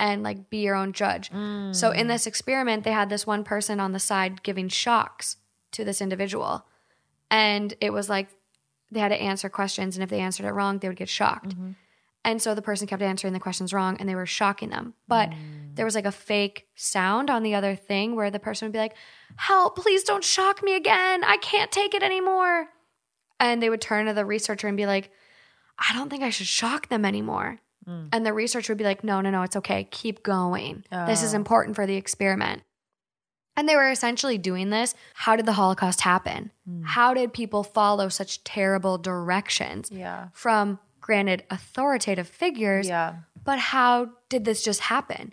and 0.00 0.24
like 0.24 0.50
be 0.50 0.64
your 0.64 0.74
own 0.74 0.94
judge? 0.94 1.28
So 1.28 1.92
in 1.92 2.06
mm. 2.06 2.08
this 2.08 2.26
experiment, 2.26 2.82
they 2.82 2.90
had 2.90 3.08
this 3.08 3.24
one 3.24 3.44
person 3.44 3.78
on 3.78 3.92
the 3.92 4.00
side 4.00 4.42
giving 4.42 4.68
shocks 4.68 5.36
to 5.70 5.84
this 5.84 6.00
individual. 6.00 6.66
And 7.30 7.72
it 7.80 7.92
was 7.92 8.08
like 8.08 8.28
they 8.90 9.00
had 9.00 9.08
to 9.08 9.20
answer 9.20 9.48
questions 9.48 9.96
and 9.96 10.02
if 10.02 10.10
they 10.10 10.20
answered 10.20 10.46
it 10.46 10.52
wrong, 10.52 10.78
they 10.78 10.88
would 10.88 10.96
get 10.96 11.08
shocked. 11.08 11.50
Mm-hmm. 11.50 11.72
And 12.24 12.42
so 12.42 12.56
the 12.56 12.62
person 12.62 12.88
kept 12.88 13.02
answering 13.02 13.32
the 13.32 13.40
questions 13.40 13.72
wrong 13.72 13.96
and 13.98 14.08
they 14.08 14.16
were 14.16 14.26
shocking 14.26 14.70
them. 14.70 14.94
But 15.06 15.30
mm. 15.30 15.76
there 15.76 15.84
was 15.84 15.94
like 15.94 16.06
a 16.06 16.12
fake 16.12 16.66
sound 16.74 17.30
on 17.30 17.44
the 17.44 17.54
other 17.54 17.76
thing 17.76 18.16
where 18.16 18.32
the 18.32 18.40
person 18.40 18.66
would 18.66 18.72
be 18.72 18.80
like, 18.80 18.96
Help, 19.36 19.76
please 19.76 20.02
don't 20.02 20.24
shock 20.24 20.60
me 20.62 20.74
again. 20.74 21.22
I 21.22 21.36
can't 21.36 21.70
take 21.70 21.94
it 21.94 22.02
anymore. 22.02 22.66
And 23.38 23.62
they 23.62 23.70
would 23.70 23.80
turn 23.80 24.06
to 24.06 24.12
the 24.12 24.24
researcher 24.24 24.66
and 24.66 24.76
be 24.76 24.86
like, 24.86 25.10
I 25.78 25.94
don't 25.94 26.10
think 26.10 26.24
I 26.24 26.30
should 26.30 26.48
shock 26.48 26.88
them 26.88 27.04
anymore. 27.04 27.60
Mm. 27.88 28.08
And 28.12 28.26
the 28.26 28.32
researcher 28.32 28.72
would 28.72 28.78
be 28.78 28.84
like, 28.84 29.04
No, 29.04 29.20
no, 29.20 29.30
no, 29.30 29.42
it's 29.42 29.56
okay. 29.56 29.86
Keep 29.92 30.24
going. 30.24 30.84
This 31.06 31.22
is 31.22 31.32
Oh. 31.32 31.36
important 31.36 31.76
for 31.76 31.86
the 31.86 31.94
experiment. 31.94 32.62
And 33.56 33.68
they 33.68 33.76
were 33.76 33.90
essentially 33.90 34.36
doing 34.38 34.70
this. 34.70 34.94
How 35.14 35.34
did 35.36 35.46
the 35.46 35.54
Holocaust 35.54 36.02
happen? 36.02 36.50
How 36.84 37.14
did 37.14 37.32
people 37.32 37.62
follow 37.64 38.08
such 38.08 38.44
terrible 38.44 38.98
directions 38.98 39.90
Yeah. 39.90 40.28
from, 40.32 40.78
granted, 41.00 41.44
authoritative 41.50 42.28
figures? 42.28 42.86
Yeah. 42.88 43.14
But 43.44 43.58
how 43.58 44.10
did 44.28 44.44
this 44.44 44.62
just 44.62 44.80
happen? 44.80 45.32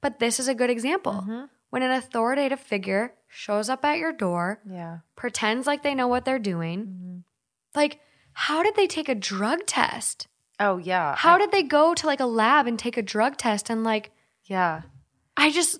But 0.00 0.18
this 0.18 0.38
is 0.40 0.48
a 0.48 0.54
good 0.54 0.68
example. 0.70 1.12
Mm-hmm. 1.22 1.44
When 1.70 1.82
an 1.82 1.92
authoritative 1.92 2.60
figure 2.60 3.14
shows 3.28 3.70
up 3.70 3.84
at 3.84 3.96
your 3.98 4.12
door, 4.12 4.60
Yeah. 4.68 4.98
pretends 5.16 5.66
like 5.66 5.82
they 5.82 5.94
know 5.94 6.08
what 6.08 6.24
they're 6.26 6.38
doing, 6.38 6.78
Mm-hmm. 6.86 7.18
like, 7.74 8.00
how 8.34 8.62
did 8.62 8.74
they 8.74 8.86
take 8.86 9.08
a 9.08 9.14
drug 9.14 9.64
test? 9.66 10.26
Oh, 10.60 10.76
yeah. 10.78 11.14
How 11.16 11.36
I- 11.36 11.38
did 11.38 11.52
they 11.52 11.62
go 11.62 11.94
to 11.94 12.06
like 12.06 12.20
a 12.20 12.26
lab 12.26 12.66
and 12.66 12.78
take 12.78 12.96
a 12.98 13.02
drug 13.02 13.36
test? 13.38 13.70
And 13.70 13.82
like, 13.84 14.10
yeah. 14.44 14.82
I 15.36 15.50
just, 15.50 15.78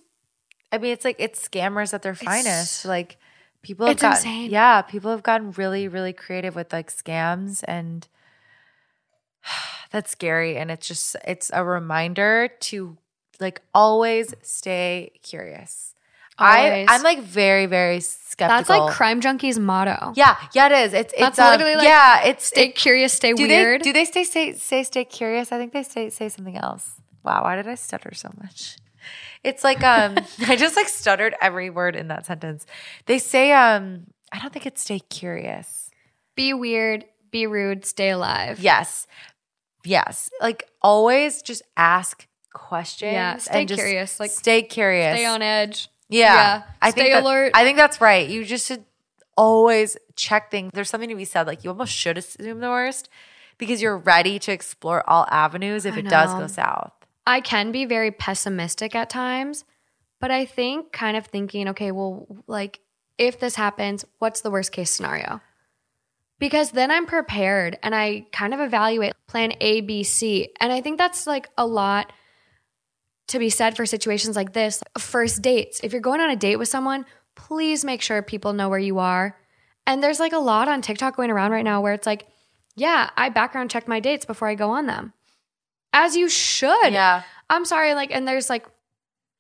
I 0.73 0.79
mean, 0.79 0.93
it's 0.93 1.05
like 1.05 1.17
it's 1.19 1.47
scammers 1.47 1.93
at 1.95 2.03
their 2.03 2.15
finest. 2.15 2.85
Like 2.87 3.19
people 3.63 3.87
have 3.87 3.93
It's 3.95 4.03
gotten, 4.03 4.17
insane. 4.17 4.51
yeah, 4.51 4.83
people 4.83 5.11
have 5.11 5.23
gotten 5.23 5.53
really, 5.53 5.87
really 5.87 6.13
creative 6.15 6.57
with 6.57 6.73
like 6.73 6.91
scams, 6.91 7.63
and 7.69 8.09
that's 9.91 10.11
scary. 10.11 10.57
And 10.57 10.71
it's 10.71 10.87
just 10.89 11.17
it's 11.27 11.51
a 11.53 11.65
reminder 11.65 12.49
to 12.61 12.97
like 13.41 13.61
always 13.75 14.35
stay 14.43 15.13
curious. 15.23 15.95
Always. 16.39 16.87
I 16.89 16.95
I'm 16.95 17.03
like 17.03 17.21
very, 17.21 17.67
very 17.67 18.01
skeptical. 18.01 18.57
that's 18.57 18.69
like 18.71 18.95
Crime 18.95 19.21
Junkie's 19.21 19.59
motto. 19.59 20.13
Yeah, 20.17 20.37
yeah, 20.55 20.67
it 20.67 20.87
is. 20.87 20.95
It's 20.95 21.15
it's 21.17 21.39
um, 21.39 21.51
literally 21.51 21.75
like, 21.77 21.85
yeah, 21.85 22.25
it's 22.25 22.47
Stay 22.47 22.69
it- 22.69 22.75
curious, 22.75 23.13
stay 23.13 23.35
do 23.35 23.43
weird. 23.47 23.81
They, 23.83 23.85
do 23.85 23.93
they 23.93 24.05
stay 24.07 24.25
say 24.25 24.55
say 24.55 24.83
stay 24.83 25.05
curious? 25.05 25.53
I 25.53 25.59
think 25.59 25.73
they 25.73 25.83
say 25.83 26.09
say 26.09 26.29
something 26.31 26.57
else. 26.57 26.95
Wow, 27.23 27.43
why 27.45 27.55
did 27.57 27.69
I 27.69 27.75
stutter 27.77 28.15
so 28.15 28.31
much? 28.43 28.79
It's 29.45 29.65
like 29.65 29.83
um 29.83 30.17
I 30.47 30.57
just 30.57 30.77
like 30.77 30.89
stuttered 30.89 31.35
every 31.41 31.71
word 31.71 31.97
in 31.97 32.09
that 32.09 32.27
sentence. 32.27 32.67
They 33.07 33.19
say 33.19 33.53
um 33.53 34.07
I 34.33 34.39
don't 34.39 34.53
think 34.53 34.67
it's 34.67 34.81
stay 34.83 35.01
curious. 35.01 35.91
be 36.37 36.55
weird, 36.55 37.05
be 37.31 37.47
rude, 37.47 37.85
stay 37.85 38.11
alive. 38.11 38.61
Yes. 38.61 39.07
Yes. 39.85 40.31
Like 40.41 40.69
always 40.81 41.43
just 41.43 41.63
ask 41.77 42.27
questions. 42.55 43.13
Yeah, 43.13 43.37
stay 43.39 43.65
curious, 43.67 44.21
like, 44.21 44.31
stay 44.31 44.63
curious. 44.63 45.17
Stay 45.17 45.27
on 45.27 45.43
edge. 45.43 45.89
Yeah. 46.09 46.35
Yeah. 46.35 46.63
I 46.81 46.91
Stay 46.91 47.01
think 47.03 47.15
that- 47.15 47.23
alert. 47.25 47.53
I 47.55 47.65
think 47.65 47.77
that's 47.79 48.01
right. 48.01 48.29
You 48.29 48.45
just 48.45 48.67
should 48.67 48.85
always 49.37 49.97
check 50.15 50.51
things. 50.51 50.71
There's 50.75 50.91
something 50.91 51.09
to 51.09 51.17
be 51.17 51.25
said. 51.25 51.47
Like 51.47 51.65
you 51.65 51.71
almost 51.71 51.93
should 51.93 52.19
assume 52.19 52.61
the 52.61 52.69
worst 52.69 53.09
because 53.59 53.81
you're 53.83 53.97
ready 53.99 54.39
to 54.41 54.53
explore 54.53 55.09
all 55.09 55.27
avenues 55.31 55.85
if 55.87 55.97
it 55.97 56.09
does 56.09 56.33
go 56.35 56.47
south. 56.47 56.93
I 57.27 57.41
can 57.41 57.73
be 57.73 57.85
very 57.85 58.11
pessimistic 58.11 58.95
at 58.95 59.11
times, 59.11 59.65
but 60.21 60.31
I 60.31 60.45
think 60.45 60.93
kind 60.93 61.17
of 61.17 61.27
thinking, 61.27 61.69
okay, 61.69 61.93
well, 61.93 62.27
like 62.47 62.81
if 63.19 63.39
this 63.39 63.55
happens, 63.55 64.05
what's 64.19 64.41
the 64.41 64.51
worst 64.51 64.73
case 64.73 64.91
scenario? 64.91 65.41
Because 66.39 66.73
then 66.73 66.91
I'm 66.91 67.07
prepared 67.07 67.79
and 67.83 67.95
I 67.95 68.27
kind 68.33 68.53
of 68.53 68.61
evaluate 68.61 69.13
plan 69.29 69.53
A, 69.61 69.81
B, 69.81 70.03
C. 70.03 70.53
And 70.59 70.73
I 70.73 70.81
think 70.81 70.99
that's 70.99 71.27
like 71.27 71.49
a 71.57 71.67
lot 71.67 72.13
to 73.29 73.39
be 73.39 73.49
said 73.49 73.77
for 73.77 73.87
situations 73.87 74.35
like 74.35 74.53
this. 74.53 74.83
First 74.99 75.41
dates. 75.41 75.81
If 75.85 75.93
you're 75.93 76.01
going 76.01 76.21
on 76.21 76.31
a 76.31 76.37
date 76.37 76.57
with 76.57 76.69
someone, 76.69 77.07
please 77.37 77.85
make 77.85 78.03
sure 78.03 78.23
people 78.23 78.53
know 78.53 78.69
where 78.69 78.79
you 78.79 78.99
are. 78.99 79.39
And 79.87 80.03
there's 80.03 80.21
like 80.21 80.33
a 80.33 80.39
lot 80.39 80.69
on 80.69 80.83
TikTok 80.83 81.17
going 81.17 81.31
around 81.31 81.53
right 81.53 81.65
now 81.65 81.81
where 81.81 81.93
it's 81.93 82.07
like, 82.07 82.27
yeah, 82.75 83.11
I 83.17 83.29
background 83.29 83.71
check 83.71 83.87
my 83.87 84.01
dates 84.01 84.25
before 84.25 84.49
I 84.49 84.55
go 84.55 84.71
on 84.71 84.87
them. 84.87 85.13
As 85.93 86.17
you 86.17 86.29
should. 86.29 86.93
Yeah. 86.93 87.23
I'm 87.51 87.65
sorry, 87.65 87.95
like, 87.95 88.11
and 88.15 88.27
there's 88.27 88.49
like 88.49 88.67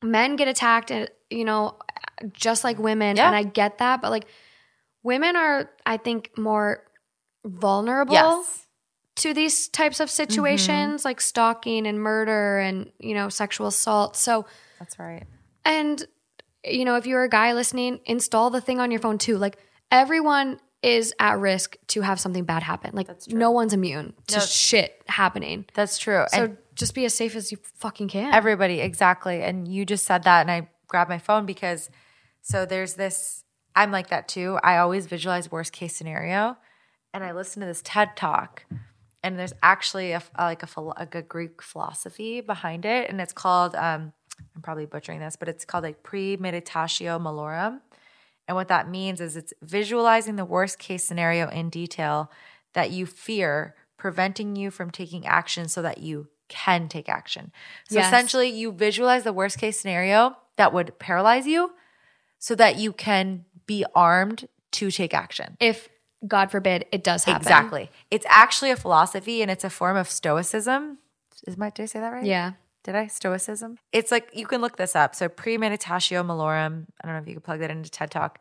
men 0.02 0.36
get 0.36 0.48
attacked, 0.48 0.90
and 0.90 1.08
you 1.30 1.44
know, 1.44 1.78
just 2.32 2.62
like 2.64 2.78
women, 2.78 3.16
Yeah. 3.16 3.26
and 3.26 3.36
I 3.36 3.42
get 3.42 3.78
that, 3.78 4.02
but 4.02 4.10
like, 4.10 4.26
women 5.02 5.34
are, 5.36 5.70
I 5.86 5.96
think, 5.96 6.30
more 6.36 6.84
vulnerable 7.44 8.14
Yes. 8.14 8.66
to 9.16 9.34
these 9.34 9.68
types 9.68 9.98
of 10.00 10.10
situations, 10.10 11.00
mm-hmm. 11.00 11.08
like 11.08 11.20
stalking 11.20 11.86
and 11.86 11.98
murder 12.00 12.58
and 12.58 12.92
you 12.98 13.14
know, 13.14 13.28
sexual 13.28 13.66
assault. 13.66 14.16
So, 14.16 14.44
That's 14.78 14.98
right. 14.98 15.24
and 15.64 16.04
you 16.64 16.84
know, 16.84 16.94
if 16.96 17.06
you're 17.06 17.24
a 17.24 17.28
guy 17.28 17.54
listening, 17.54 18.00
install 18.04 18.50
the 18.50 18.60
thing 18.60 18.78
on 18.78 18.90
your 18.90 19.00
phone 19.00 19.18
too. 19.18 19.36
Like, 19.38 19.58
everyone 19.90 20.60
is 20.82 21.14
at 21.20 21.38
risk 21.38 21.76
to 21.88 22.00
have 22.00 22.18
something 22.18 22.44
bad 22.44 22.62
happen. 22.62 22.90
Like, 22.94 23.06
That's 23.06 23.26
true. 23.26 23.38
no 23.38 23.50
one's 23.52 23.72
immune 23.72 24.14
to 24.28 24.38
No. 24.38 24.44
shit 24.44 25.00
happening. 25.06 25.64
That's 25.74 25.96
true. 25.98 26.24
So 26.32 26.44
and 26.44 26.56
just 26.74 26.94
be 26.94 27.04
as 27.04 27.14
safe 27.14 27.36
as 27.36 27.52
you 27.52 27.58
fucking 27.76 28.08
can. 28.08 28.32
everybody, 28.34 28.80
exactly. 28.80 29.42
And 29.42 29.68
you 29.68 29.84
just 29.86 30.04
said 30.04 30.24
that, 30.24 30.40
and 30.40 30.50
I 30.50 30.68
grabbed 30.88 31.08
my 31.10 31.18
phone 31.18 31.46
because 31.46 31.88
so 32.40 32.66
there's 32.66 32.94
this. 32.94 33.44
I'm 33.76 33.90
like 33.92 34.08
that 34.08 34.26
too. 34.28 34.58
I 34.62 34.78
always 34.78 35.06
visualize 35.06 35.50
worst 35.50 35.72
case 35.72 35.94
scenario, 35.94 36.56
and 37.14 37.22
I 37.24 37.32
listen 37.32 37.60
to 37.60 37.66
this 37.66 37.80
TED 37.84 38.16
talk, 38.16 38.64
and 39.22 39.38
there's 39.38 39.52
actually 39.62 40.12
a, 40.12 40.22
a- 40.34 40.44
like 40.44 40.62
a, 40.62 40.66
philo- 40.66 40.94
like 40.98 41.14
a 41.14 41.22
Greek 41.22 41.62
philosophy 41.62 42.40
behind 42.40 42.84
it, 42.84 43.08
and 43.08 43.20
it's 43.20 43.32
called. 43.32 43.74
Um, 43.76 44.12
I'm 44.56 44.62
probably 44.62 44.86
butchering 44.86 45.20
this, 45.20 45.36
but 45.36 45.48
it's 45.48 45.64
called 45.64 45.84
like 45.84 46.02
premeditatio 46.02 47.20
malorum. 47.20 47.80
And 48.52 48.56
what 48.56 48.68
that 48.68 48.86
means 48.86 49.22
is 49.22 49.34
it's 49.34 49.54
visualizing 49.62 50.36
the 50.36 50.44
worst 50.44 50.78
case 50.78 51.04
scenario 51.04 51.48
in 51.48 51.70
detail 51.70 52.30
that 52.74 52.90
you 52.90 53.06
fear, 53.06 53.74
preventing 53.96 54.56
you 54.56 54.70
from 54.70 54.90
taking 54.90 55.26
action 55.26 55.68
so 55.68 55.80
that 55.80 55.98
you 55.98 56.28
can 56.48 56.86
take 56.86 57.08
action. 57.08 57.50
So 57.88 57.94
Yes. 57.98 58.08
essentially, 58.08 58.50
you 58.50 58.70
visualize 58.70 59.24
the 59.24 59.32
worst 59.32 59.56
case 59.56 59.80
scenario 59.80 60.36
that 60.56 60.74
would 60.74 60.98
paralyze 60.98 61.46
you 61.46 61.72
so 62.38 62.54
that 62.56 62.76
you 62.76 62.92
can 62.92 63.46
be 63.64 63.86
armed 63.94 64.48
to 64.72 64.90
take 64.90 65.14
action. 65.14 65.56
if 65.58 65.88
God 66.28 66.50
forbid 66.50 66.84
it 66.92 67.02
does 67.02 67.24
happen. 67.24 67.40
Exactly. 67.40 67.90
It's 68.10 68.26
actually 68.28 68.70
a 68.70 68.76
philosophy 68.76 69.40
and 69.40 69.50
it's 69.50 69.64
a 69.64 69.70
form 69.70 69.96
of 69.96 70.08
stoicism. 70.10 70.98
Is 71.46 71.56
my 71.56 71.70
did 71.70 71.84
I 71.84 71.86
say 71.86 72.00
that 72.00 72.10
right? 72.12 72.24
Yeah. 72.24 72.52
Did 72.84 72.96
I? 72.96 73.06
Stoicism? 73.06 73.78
It's 73.92 74.10
like 74.10 74.30
you 74.32 74.46
can 74.46 74.60
look 74.60 74.76
this 74.76 74.96
up. 74.96 75.14
So 75.14 75.28
premeditatio 75.28 76.24
malorum. 76.24 76.86
I 77.02 77.06
don't 77.06 77.16
know 77.16 77.22
if 77.22 77.28
you 77.28 77.34
could 77.34 77.44
plug 77.44 77.60
that 77.60 77.70
into 77.70 77.90
TED 77.90 78.10
Talk. 78.10 78.40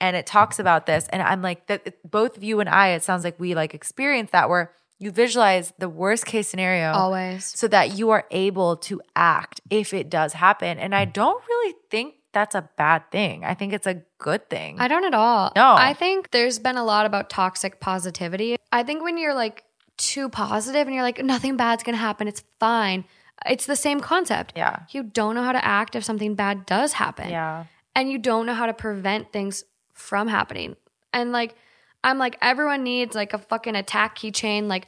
And 0.00 0.16
it 0.16 0.26
talks 0.26 0.58
about 0.58 0.86
this. 0.86 1.06
And 1.10 1.22
I'm 1.22 1.42
like, 1.42 1.66
that 1.66 1.98
both 2.08 2.36
of 2.36 2.42
you 2.42 2.60
and 2.60 2.68
I, 2.68 2.88
it 2.90 3.02
sounds 3.02 3.22
like 3.24 3.38
we 3.38 3.54
like 3.54 3.74
experience 3.74 4.30
that 4.30 4.48
where 4.48 4.72
you 4.98 5.10
visualize 5.10 5.72
the 5.78 5.88
worst 5.88 6.26
case 6.26 6.48
scenario 6.48 6.92
Always. 6.92 7.44
so 7.44 7.66
that 7.68 7.98
you 7.98 8.10
are 8.10 8.26
able 8.30 8.76
to 8.76 9.00
act 9.16 9.60
if 9.70 9.92
it 9.92 10.08
does 10.08 10.34
happen. 10.34 10.78
And 10.78 10.94
I 10.94 11.04
don't 11.04 11.42
really 11.48 11.74
think 11.90 12.14
that's 12.32 12.54
a 12.54 12.68
bad 12.76 13.10
thing. 13.10 13.44
I 13.44 13.54
think 13.54 13.72
it's 13.72 13.86
a 13.86 14.02
good 14.18 14.48
thing. 14.48 14.78
I 14.78 14.88
don't 14.88 15.04
at 15.04 15.14
all. 15.14 15.52
No. 15.56 15.74
I 15.74 15.94
think 15.94 16.30
there's 16.30 16.58
been 16.58 16.76
a 16.76 16.84
lot 16.84 17.06
about 17.06 17.28
toxic 17.28 17.80
positivity. 17.80 18.56
I 18.70 18.82
think 18.84 19.02
when 19.02 19.18
you're 19.18 19.34
like 19.34 19.64
too 19.96 20.28
positive 20.28 20.86
and 20.86 20.94
you're 20.94 21.02
like, 21.02 21.22
nothing 21.22 21.56
bad's 21.56 21.82
gonna 21.82 21.96
happen, 21.96 22.28
it's 22.28 22.44
fine. 22.58 23.04
It's 23.46 23.66
the 23.66 23.76
same 23.76 24.00
concept. 24.00 24.52
Yeah. 24.56 24.80
You 24.90 25.02
don't 25.02 25.34
know 25.34 25.42
how 25.42 25.52
to 25.52 25.64
act 25.64 25.94
if 25.96 26.04
something 26.04 26.34
bad 26.34 26.66
does 26.66 26.92
happen. 26.94 27.30
yeah. 27.30 27.64
And 27.94 28.10
you 28.10 28.18
don't 28.18 28.46
know 28.46 28.54
how 28.54 28.66
to 28.66 28.72
prevent 28.74 29.32
things 29.32 29.64
from 29.94 30.28
happening. 30.28 30.76
And 31.12 31.32
like, 31.32 31.56
I'm 32.04 32.18
like, 32.18 32.38
everyone 32.40 32.84
needs 32.84 33.14
like 33.16 33.32
a 33.32 33.38
fucking 33.38 33.74
attack 33.74 34.16
keychain. 34.16 34.68
Like, 34.68 34.86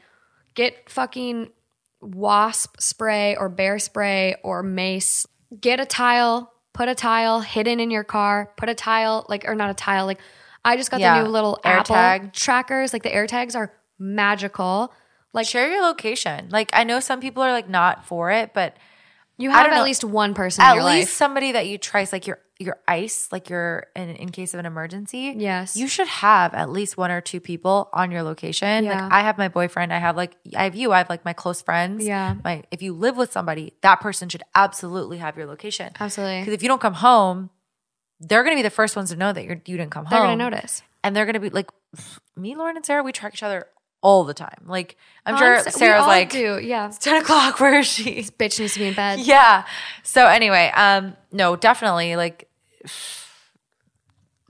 get 0.54 0.88
fucking 0.88 1.50
wasp 2.00 2.80
spray 2.80 3.36
or 3.36 3.48
bear 3.48 3.78
spray 3.78 4.36
or 4.42 4.62
mace. 4.62 5.26
Get 5.60 5.80
a 5.80 5.84
tile, 5.84 6.52
put 6.72 6.88
a 6.88 6.94
tile 6.94 7.40
hidden 7.40 7.80
in 7.80 7.90
your 7.90 8.04
car, 8.04 8.52
put 8.56 8.68
a 8.68 8.74
tile, 8.74 9.26
like, 9.28 9.44
or 9.46 9.54
not 9.54 9.70
a 9.70 9.74
tile, 9.74 10.06
like, 10.06 10.20
I 10.64 10.76
just 10.76 10.90
got 10.90 11.00
Yeah. 11.00 11.18
the 11.18 11.24
new 11.24 11.28
little 11.30 11.58
Air 11.64 11.78
Apple 11.80 11.94
tag. 11.96 12.32
trackers. 12.32 12.92
Like, 12.92 13.02
the 13.02 13.10
AirTags 13.10 13.56
are 13.56 13.72
magical. 13.98 14.92
Like, 15.32 15.46
Share 15.46 15.70
your 15.70 15.82
location. 15.82 16.48
Like 16.50 16.70
I 16.72 16.84
know 16.84 17.00
some 17.00 17.20
people 17.20 17.42
are 17.42 17.52
like 17.52 17.68
not 17.68 18.04
for 18.06 18.30
it, 18.30 18.52
but 18.54 18.76
you 19.38 19.50
have 19.50 19.66
at 19.66 19.76
know. 19.76 19.82
least 19.84 20.04
one 20.04 20.34
person 20.34 20.62
in 20.62 20.68
at 20.70 20.74
least 20.84 20.84
life. 20.84 21.09
somebody 21.09 21.52
that 21.52 21.66
you 21.66 21.78
trust, 21.78 22.12
like 22.12 22.26
your 22.26 22.38
your 22.59 22.78
ice 22.86 23.28
like 23.32 23.50
your 23.50 23.88
in, 23.96 24.10
in 24.10 24.28
case 24.28 24.54
of 24.54 24.60
an 24.60 24.66
emergency 24.66 25.34
Yes. 25.36 25.76
you 25.76 25.88
should 25.88 26.06
have 26.06 26.54
at 26.54 26.70
least 26.70 26.96
one 26.96 27.10
or 27.10 27.20
two 27.20 27.40
people 27.40 27.88
on 27.92 28.12
your 28.12 28.22
location 28.22 28.84
Yeah. 28.84 29.02
like 29.02 29.12
i 29.12 29.20
have 29.22 29.36
my 29.36 29.48
boyfriend 29.48 29.92
i 29.92 29.98
have 29.98 30.16
like 30.16 30.36
i 30.56 30.62
have 30.62 30.76
you 30.76 30.92
i 30.92 30.98
have 30.98 31.09
like 31.10 31.24
my 31.24 31.32
close 31.32 31.60
friends 31.60 32.06
Yeah. 32.06 32.36
my 32.44 32.62
if 32.70 32.80
you 32.80 32.92
live 32.92 33.16
with 33.16 33.32
somebody 33.32 33.72
that 33.80 33.96
person 34.00 34.28
should 34.28 34.44
absolutely 34.54 35.18
have 35.18 35.36
your 35.36 35.46
location 35.46 35.90
Absolutely. 35.98 36.42
because 36.42 36.54
if 36.54 36.62
you 36.62 36.68
don't 36.68 36.80
come 36.80 36.94
home 36.94 37.50
they're 38.20 38.44
going 38.44 38.54
to 38.54 38.59
be 38.59 38.62
the 38.62 38.70
first 38.70 38.94
ones 38.94 39.10
to 39.10 39.16
know 39.16 39.32
that 39.32 39.42
you're, 39.44 39.60
you 39.66 39.76
didn't 39.76 39.90
come 39.90 40.04
home. 40.04 40.10
They're 40.16 40.26
going 40.28 40.38
to 40.38 40.44
notice. 40.50 40.82
and 41.02 41.16
they're 41.16 41.24
going 41.24 41.34
to 41.34 41.40
be 41.40 41.50
like 41.50 41.68
me 42.36 42.54
lauren 42.54 42.76
and 42.76 42.86
sarah 42.86 43.02
we 43.02 43.10
track 43.10 43.34
each 43.34 43.42
other 43.42 43.66
all 44.02 44.24
the 44.24 44.34
time 44.34 44.58
like 44.66 44.96
i'm 45.24 45.36
sure 45.38 45.62
we 45.64 45.70
sarah's 45.70 46.06
like 46.06 46.30
do. 46.30 46.58
Yeah. 46.60 46.86
it's 46.88 46.98
10 46.98 47.22
o'clock 47.22 47.60
where 47.60 47.78
is 47.78 47.86
she 47.86 48.14
This 48.16 48.30
Bitch 48.30 48.58
needs 48.60 48.74
to 48.74 48.80
be 48.80 48.88
in 48.88 48.94
bed. 48.94 49.20
yeah. 49.20 49.64
So 50.02 50.26
anyway, 50.26 50.70
um, 50.74 51.16
no, 51.30 51.56
definitely 51.56 52.16
like 52.16 52.48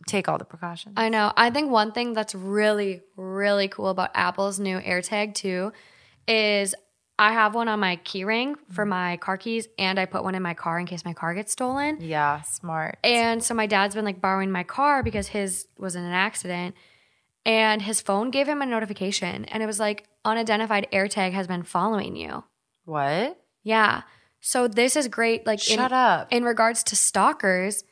take 0.06 0.28
all 0.28 0.38
the 0.38 0.44
precautions. 0.44 0.94
I 0.96 1.08
know. 1.08 1.32
I 1.36 1.50
think 1.50 1.70
one 1.70 1.92
thing 1.92 2.12
that's 2.12 2.34
really, 2.34 3.02
really 3.16 3.68
cool 3.68 3.88
about 3.88 4.10
Apple's 4.14 4.58
new 4.58 4.80
AirTag 4.80 5.34
too 5.34 5.72
is 6.26 6.74
I 7.18 7.32
have 7.32 7.54
one 7.54 7.68
on 7.68 7.78
my 7.78 7.96
keyring 7.98 8.54
for 8.70 8.84
my 8.84 9.16
car 9.18 9.36
keys 9.36 9.68
and 9.78 9.98
I 9.98 10.06
put 10.06 10.24
one 10.24 10.34
in 10.34 10.42
my 10.42 10.54
car 10.54 10.80
in 10.80 10.86
case 10.86 11.04
my 11.04 11.12
car 11.12 11.34
gets 11.34 11.52
stolen. 11.52 11.98
yeah, 12.00 12.40
smart. 12.42 12.98
And 13.04 13.44
so 13.44 13.54
my 13.54 13.66
dad's 13.66 13.94
been 13.94 14.04
like 14.04 14.20
borrowing 14.20 14.50
my 14.50 14.64
car 14.64 15.02
because 15.02 15.28
his 15.28 15.66
was 15.78 15.94
in 15.94 16.02
an 16.04 16.12
accident 16.12 16.74
and 17.44 17.82
his 17.82 18.00
phone 18.00 18.30
gave 18.30 18.48
him 18.48 18.62
a 18.62 18.66
notification 18.66 19.44
and 19.46 19.62
it 19.62 19.66
was 19.66 19.80
like 19.80 20.06
unidentified 20.24 20.86
AirTag 20.92 21.32
has 21.32 21.46
been 21.46 21.62
following 21.62 22.16
you. 22.16 22.44
what? 22.84 23.38
Yeah. 23.64 24.02
So 24.40 24.66
this 24.66 24.96
is 24.96 25.06
great 25.08 25.46
like 25.46 25.68
in, 25.70 25.76
Shut 25.76 25.92
up. 25.92 26.28
in 26.32 26.42
regards 26.44 26.82
to 26.84 26.96
stalkers, 26.96 27.84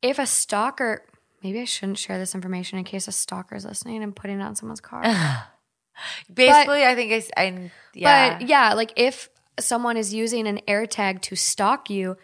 if 0.00 0.18
a 0.18 0.26
stalker, 0.26 1.04
maybe 1.42 1.60
I 1.60 1.64
shouldn't 1.66 1.98
share 1.98 2.18
this 2.18 2.34
information 2.34 2.78
in 2.78 2.84
case 2.84 3.08
a 3.08 3.12
stalker 3.12 3.54
is 3.56 3.64
listening 3.66 4.02
and 4.02 4.16
putting 4.16 4.40
it 4.40 4.42
on 4.42 4.56
someone's 4.56 4.80
car. 4.80 5.02
Basically, 6.32 6.84
I 6.84 6.94
think 6.94 7.24
I. 7.36 7.70
yeah. 7.94 8.38
But 8.38 8.48
yeah, 8.48 8.72
like 8.74 8.92
if 8.96 9.28
someone 9.60 9.96
is 9.98 10.14
using 10.14 10.46
an 10.46 10.60
AirTag 10.66 11.20
to 11.22 11.36
stalk 11.36 11.90
you, 11.90 12.16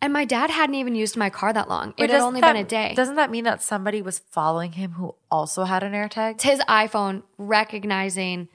and 0.00 0.12
my 0.12 0.24
dad 0.24 0.50
hadn't 0.50 0.74
even 0.74 0.94
used 0.94 1.16
my 1.16 1.30
car 1.30 1.52
that 1.52 1.68
long. 1.68 1.94
But 1.96 2.04
It 2.04 2.10
had 2.10 2.20
only 2.20 2.40
that- 2.40 2.52
been 2.52 2.62
a 2.64 2.68
day. 2.68 2.94
Doesn't 2.94 3.16
that 3.16 3.30
mean 3.30 3.44
that 3.44 3.62
somebody 3.62 4.02
was 4.02 4.18
following 4.30 4.72
him 4.72 4.92
who 4.92 5.14
also 5.30 5.64
had 5.64 5.82
an 5.82 5.92
AirTag? 5.92 6.32
It's 6.34 6.44
his 6.44 6.60
iPhone 6.68 7.22
recognizing 7.38 8.48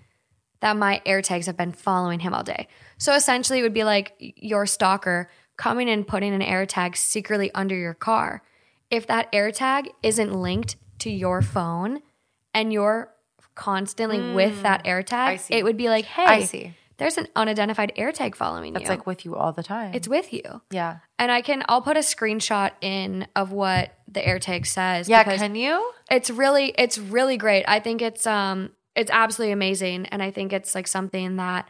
that 0.61 0.75
my 0.75 1.01
AirTags 1.05 1.45
have 1.45 1.55
been 1.57 1.71
following 1.71 2.19
him 2.19 2.33
all 2.33 2.43
day. 2.43 2.67
So 2.97 3.13
essentially, 3.15 3.59
it 3.59 3.63
would 3.63 3.73
be 3.73 3.83
like 3.85 4.13
your 4.19 4.65
stalker 4.65 5.29
coming 5.57 5.89
and 5.89 6.05
putting 6.07 6.33
an 6.33 6.41
AirTag 6.41 6.95
secretly 6.97 7.49
under 7.55 7.75
your 7.75 7.93
car. 7.93 8.43
If 8.89 9.07
that 9.07 9.31
AirTag 9.31 9.87
isn't 10.03 10.33
linked 10.33 10.75
to 10.99 11.09
your 11.09 11.41
phone 11.41 12.01
and 12.53 12.73
you're 12.73 13.13
constantly 13.55 14.33
with 14.33 14.61
that 14.63 14.83
Mm. 14.83 14.87
AirTag, 15.03 15.45
it 15.49 15.63
would 15.63 15.77
be 15.77 15.89
like, 15.89 16.05
hey, 16.05 16.25
I 16.25 16.43
see. 16.43 16.73
There's 16.99 17.17
an 17.17 17.27
unidentified 17.35 17.93
AirTag 17.97 18.35
following 18.35 18.73
That's 18.73 18.83
you. 18.83 18.89
like 18.89 19.07
with 19.07 19.25
you 19.25 19.35
all 19.35 19.51
the 19.51 19.63
time. 19.63 19.93
it's 19.95 20.07
with 20.07 20.31
you. 20.31 20.61
yeah. 20.69 20.99
And 21.17 21.31
I 21.31 21.41
can, 21.41 21.63
I'll 21.67 21.81
put 21.81 21.97
a 21.97 22.01
screenshot 22.01 22.71
in 22.81 23.27
of 23.35 23.51
what 23.51 23.91
the 24.07 24.21
AirTag 24.21 24.65
says. 24.67 25.09
Yeah, 25.09 25.23
can 25.23 25.55
you? 25.55 25.91
it's 26.11 26.29
really 26.29 26.73
it's 26.77 26.97
really 26.97 27.37
great 27.37 27.63
i 27.67 27.79
think 27.79 28.01
it's 28.01 28.25
um 28.25 28.71
it's 28.95 29.11
absolutely 29.11 29.51
amazing 29.53 30.05
and 30.07 30.23
i 30.23 30.31
think 30.31 30.51
it's 30.53 30.73
like 30.73 30.87
something 30.87 31.35
that 31.35 31.69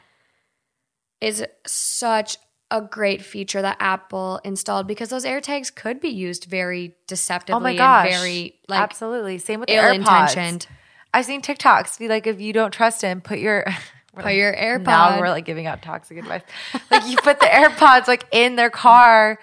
is 1.22 1.44
such 1.68 2.38
a 2.72 2.82
great 2.82 3.24
feature 3.24 3.62
that 3.64 3.78
Apple 3.80 4.40
installed 4.44 4.88
because 4.88 5.10
those 5.10 5.26
AirTags 5.26 5.74
could 5.74 6.00
be 6.00 6.10
used 6.10 6.46
very 6.46 6.96
deceptively 7.08 7.58
Oh 7.58 7.60
my 7.60 7.76
gosh. 7.76 8.06
and 8.06 8.14
very 8.22 8.60
like 8.68 8.80
Absolutely. 8.80 9.40
Same 9.40 9.60
with 9.60 9.68
the 9.70 9.76
ill 9.76 9.84
AirPods. 9.84 9.96
intentioned. 9.96 10.68
I've 11.14 11.26
seen 11.26 11.42
TikToks 11.42 11.98
be 11.98 12.08
like, 12.08 12.28
if 12.28 12.40
you 12.40 12.54
don't 12.54 12.72
trust 12.72 13.02
him, 13.02 13.22
put 13.22 13.40
your 13.40 13.66
we're 14.14 14.24
Put 14.24 14.26
like- 14.26 14.38
your 14.38 14.54
AirPod. 14.54 14.86
Now 14.86 15.20
we're 15.20 15.30
like 15.30 15.46
giving 15.46 15.68
out 15.68 15.82
toxic 15.82 16.18
advice. 16.18 16.42
like 16.92 17.08
you 17.08 17.18
put 17.18 17.40
the 17.40 17.46
AirPods 17.48 18.08
like 18.08 18.26
in 18.32 18.56
their 18.56 18.70
car. 18.70 19.40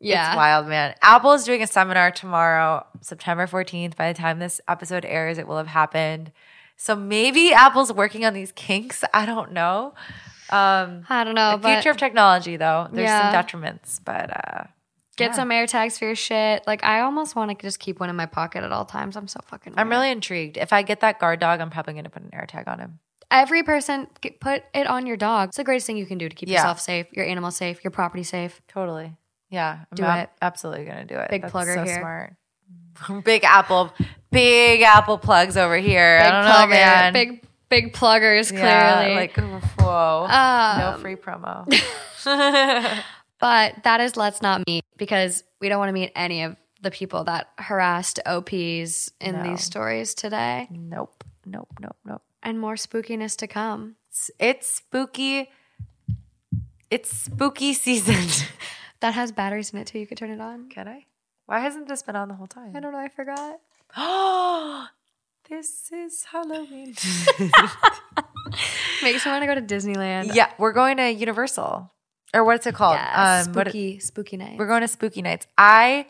Yeah. 0.00 0.28
It's 0.30 0.36
wild, 0.36 0.68
man. 0.68 0.94
Apple 1.02 1.32
is 1.32 1.44
doing 1.44 1.60
a 1.62 1.66
seminar 1.66 2.12
tomorrow, 2.12 2.86
September 3.00 3.46
14th. 3.48 3.96
By 3.96 4.12
the 4.12 4.18
time 4.18 4.38
this 4.38 4.60
episode 4.68 5.04
airs, 5.04 5.38
it 5.38 5.48
will 5.48 5.56
have 5.56 5.66
happened. 5.66 6.30
So 6.76 6.94
maybe 6.94 7.52
Apple's 7.52 7.92
working 7.92 8.24
on 8.24 8.32
these 8.32 8.52
kinks. 8.52 9.02
I 9.12 9.26
don't 9.26 9.50
know. 9.52 9.94
Um, 10.50 11.04
I 11.10 11.24
don't 11.24 11.34
know, 11.34 11.52
the 11.52 11.58
but 11.58 11.74
future 11.74 11.90
of 11.90 11.96
technology, 11.98 12.56
though, 12.56 12.88
there's 12.92 13.06
Yeah. 13.08 13.32
some 13.32 13.60
detriments, 13.60 14.00
but 14.02 14.30
uh, 14.30 14.64
get 15.16 15.32
yeah. 15.32 15.32
some 15.32 15.50
AirTags 15.50 15.98
for 15.98 16.06
your 16.06 16.14
shit. 16.14 16.62
Like 16.66 16.82
I 16.84 17.00
almost 17.00 17.34
want 17.36 17.50
to 17.50 17.56
just 17.66 17.80
keep 17.80 18.00
one 18.00 18.08
in 18.08 18.16
my 18.16 18.24
pocket 18.26 18.62
at 18.64 18.70
all 18.72 18.84
times. 18.86 19.16
I'm 19.16 19.28
so 19.28 19.40
fucking. 19.44 19.74
I'm 19.76 19.90
really 19.90 20.10
intrigued. 20.10 20.56
If 20.56 20.72
I 20.72 20.82
get 20.82 21.00
that 21.00 21.18
guard 21.18 21.40
dog, 21.40 21.60
I'm 21.60 21.68
probably 21.68 21.92
going 21.94 22.04
to 22.04 22.10
put 22.10 22.22
an 22.22 22.30
AirTag 22.30 22.66
on 22.68 22.78
him. 22.78 22.98
Every 23.30 23.62
person 23.62 24.06
get, 24.20 24.40
put 24.40 24.62
it 24.74 24.86
on 24.86 25.06
your 25.06 25.16
dog. 25.16 25.48
It's 25.48 25.56
the 25.56 25.64
greatest 25.64 25.86
thing 25.86 25.96
you 25.96 26.06
can 26.06 26.18
do 26.18 26.28
to 26.28 26.34
keep 26.34 26.48
Yeah. 26.48 26.56
yourself 26.56 26.80
safe, 26.80 27.06
your 27.12 27.24
animal 27.26 27.50
safe, 27.50 27.82
your 27.84 27.90
property 27.90 28.22
safe. 28.22 28.60
Totally. 28.68 29.14
Yeah. 29.50 29.78
I'm 29.90 29.96
Do 29.96 30.04
it. 30.04 30.30
absolutely 30.42 30.84
going 30.84 31.06
to 31.06 31.14
do 31.14 31.18
it. 31.20 31.30
Big 31.30 31.42
That's 31.42 31.52
plugger 31.54 31.74
so 31.74 31.84
here. 31.84 31.98
smart. 31.98 32.34
big 33.24 33.44
Apple, 33.44 33.92
big 34.30 34.82
Apple 34.82 35.18
plugs 35.18 35.56
over 35.56 35.76
here. 35.76 36.20
I 36.22 36.30
don't 36.30 36.44
know, 36.44 36.50
plugger, 36.50 36.68
man. 36.70 37.12
Big 37.12 37.42
big 37.68 37.92
pluggers, 37.92 38.50
Yeah, 38.52 38.96
clearly. 39.02 39.14
like 39.14 39.36
whoa, 39.78 40.26
no 40.28 40.92
Um, 40.94 41.00
free 41.00 41.16
promo. 41.16 41.66
But 43.40 43.84
that 43.84 44.00
is 44.00 44.16
let's 44.16 44.42
not 44.42 44.66
meet 44.66 44.84
because 44.96 45.44
we 45.60 45.68
don't 45.68 45.78
want 45.78 45.90
to 45.90 45.92
meet 45.92 46.10
any 46.16 46.42
of 46.42 46.56
the 46.82 46.90
people 46.90 47.22
that 47.24 47.48
harassed 47.56 48.18
OPs 48.26 49.12
in 49.20 49.36
No. 49.36 49.42
these 49.44 49.62
stories 49.62 50.14
today. 50.14 50.66
nope, 50.70 51.22
nope, 51.46 51.68
nope, 51.80 51.96
nope. 52.04 52.22
And 52.48 52.58
more 52.58 52.74
spookiness 52.76 53.36
to 53.38 53.46
come. 53.46 53.96
It's, 54.08 54.30
it's 54.38 54.66
spooky. 54.74 55.50
It's 56.90 57.10
spooky 57.10 57.74
season. 57.84 58.24
That 59.00 59.12
has 59.14 59.32
batteries 59.32 59.72
in 59.74 59.78
it 59.80 59.86
too. 59.88 59.98
You 59.98 60.06
could 60.06 60.16
turn 60.16 60.30
it 60.30 60.40
on. 60.40 60.68
Can 60.70 60.88
I? 60.88 61.04
Why 61.44 61.58
hasn't 61.60 61.88
this 61.88 62.02
been 62.02 62.16
on 62.16 62.28
the 62.28 62.34
whole 62.34 62.46
time? 62.46 62.72
I 62.74 62.80
don't 62.80 62.92
know. 62.92 62.98
I 62.98 63.08
forgot. 63.08 63.60
Oh, 63.96 64.86
this 65.50 65.90
is 65.92 66.24
Halloween. 66.24 66.94
Makes 69.02 69.24
me 69.26 69.30
want 69.32 69.42
to 69.42 69.46
go 69.46 69.54
to 69.54 69.60
Disneyland. 69.62 70.34
yeah, 70.34 70.50
we're 70.58 70.72
going 70.72 70.96
to 70.96 71.10
Universal, 71.12 71.90
or 72.34 72.44
what's 72.44 72.66
it 72.66 72.74
called? 72.74 72.94
Yeah, 72.96 73.42
Um, 73.46 73.52
spooky, 73.52 73.98
spooky 74.00 74.36
night. 74.38 74.58
we're 74.58 74.66
going 74.66 74.80
to 74.80 74.88
Spooky 74.88 75.20
Nights. 75.22 75.46
I 75.56 76.06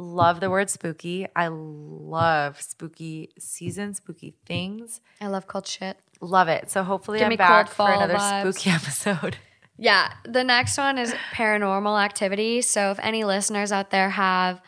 love 0.00 0.40
the 0.40 0.48
word 0.50 0.70
spooky. 0.70 1.26
I 1.36 1.48
love 1.48 2.60
spooky 2.60 3.30
season, 3.38 3.92
spooky 3.94 4.34
things. 4.46 5.00
I 5.20 5.26
love 5.26 5.46
cold 5.46 5.66
shit. 5.66 5.98
Love 6.22 6.48
it. 6.48 6.70
So 6.70 6.82
hopefully 6.82 7.18
Give 7.18 7.28
I'm 7.28 7.36
back 7.36 7.68
for 7.68 7.90
another 7.92 8.14
vibes. 8.14 8.54
spooky 8.54 8.70
episode. 8.74 9.36
Yeah, 9.76 10.12
the 10.24 10.44
next 10.44 10.76
one 10.78 10.98
is 10.98 11.14
paranormal 11.34 12.02
activity. 12.02 12.62
So 12.62 12.90
if 12.90 12.98
any 13.00 13.24
listeners 13.24 13.72
out 13.72 13.90
there 13.90 14.10
have 14.10 14.60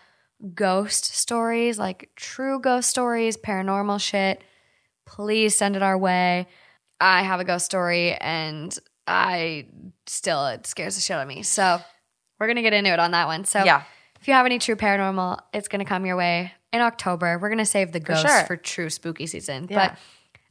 ghost 0.55 1.15
stories, 1.15 1.79
like 1.79 2.11
true 2.17 2.61
ghost 2.61 2.91
stories, 2.91 3.37
paranormal 3.37 4.01
shit, 4.01 4.43
please 5.07 5.57
send 5.57 5.77
it 5.77 5.83
our 5.83 5.97
way. 5.99 6.47
I 7.01 7.23
have 7.23 7.41
a 7.41 7.45
ghost 7.45 7.65
story 7.65 8.15
and 8.15 8.77
I 9.07 9.67
still 10.07 10.47
it 10.47 10.67
scares 10.67 10.95
the 10.95 11.01
shit 11.01 11.17
out 11.17 11.23
of 11.23 11.29
me. 11.29 11.43
So 11.43 11.79
we're 12.39 12.47
gonna 12.49 12.63
get 12.63 12.73
into 12.73 12.93
it 12.93 12.99
on 12.99 13.11
that 13.13 13.27
one. 13.27 13.45
So 13.45 13.65
Yeah. 13.65 13.83
If 14.23 14.29
you 14.29 14.35
have 14.35 14.47
any 14.47 14.59
true 14.61 14.77
paranormal, 14.77 15.41
it's 15.53 15.69
gonna 15.69 15.85
come 15.85 16.07
your 16.07 16.17
way 16.17 16.53
in 16.73 16.81
October. 16.81 17.39
We're 17.41 17.51
gonna 17.51 17.67
save 17.67 17.91
the 17.93 18.01
ghosts 18.01 18.25
sure. 18.25 18.45
for 18.45 18.57
true 18.57 18.89
spooky 18.89 19.27
season. 19.27 19.67
Yeah. 19.69 19.89
But 19.89 19.99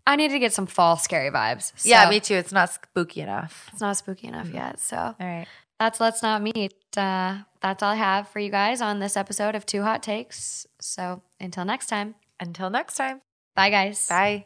I 0.05 0.17
need 0.17 0.31
to 0.31 0.39
get 0.39 0.51
some 0.51 0.65
fall 0.67 0.97
scary 0.97 1.31
vibes. 1.31 1.71
yeah, 1.85 2.09
me 2.09 2.19
too. 2.19 2.35
It's 2.35 2.51
not 2.51 2.69
spooky 2.69 3.21
enough. 3.21 3.69
It's 3.71 3.81
not 3.81 3.95
spooky 3.95 4.27
enough 4.27 4.49
yet. 4.53 4.79
So 4.79 4.97
All 4.97 5.15
right. 5.19 5.47
that's 5.79 5.99
Let's 6.01 6.21
Not 6.21 6.41
Meet. 6.41 6.73
Uh, 6.97 7.37
that's 7.61 7.81
all 7.81 7.91
I 7.91 7.95
have 7.95 8.27
for 8.27 8.39
you 8.39 8.51
guys 8.51 8.81
on 8.81 8.99
this 8.99 9.15
episode 9.15 9.55
of 9.55 9.65
Two 9.65 9.83
Hot 9.83 10.03
Takes. 10.03 10.67
So 10.81 11.21
until 11.39 11.63
next 11.63 11.87
time, 11.87 12.15
Until 12.39 12.69
next 12.69 12.97
time. 12.97 13.21
bye, 13.55 13.69
guys. 13.69 14.07
Bye. 14.09 14.45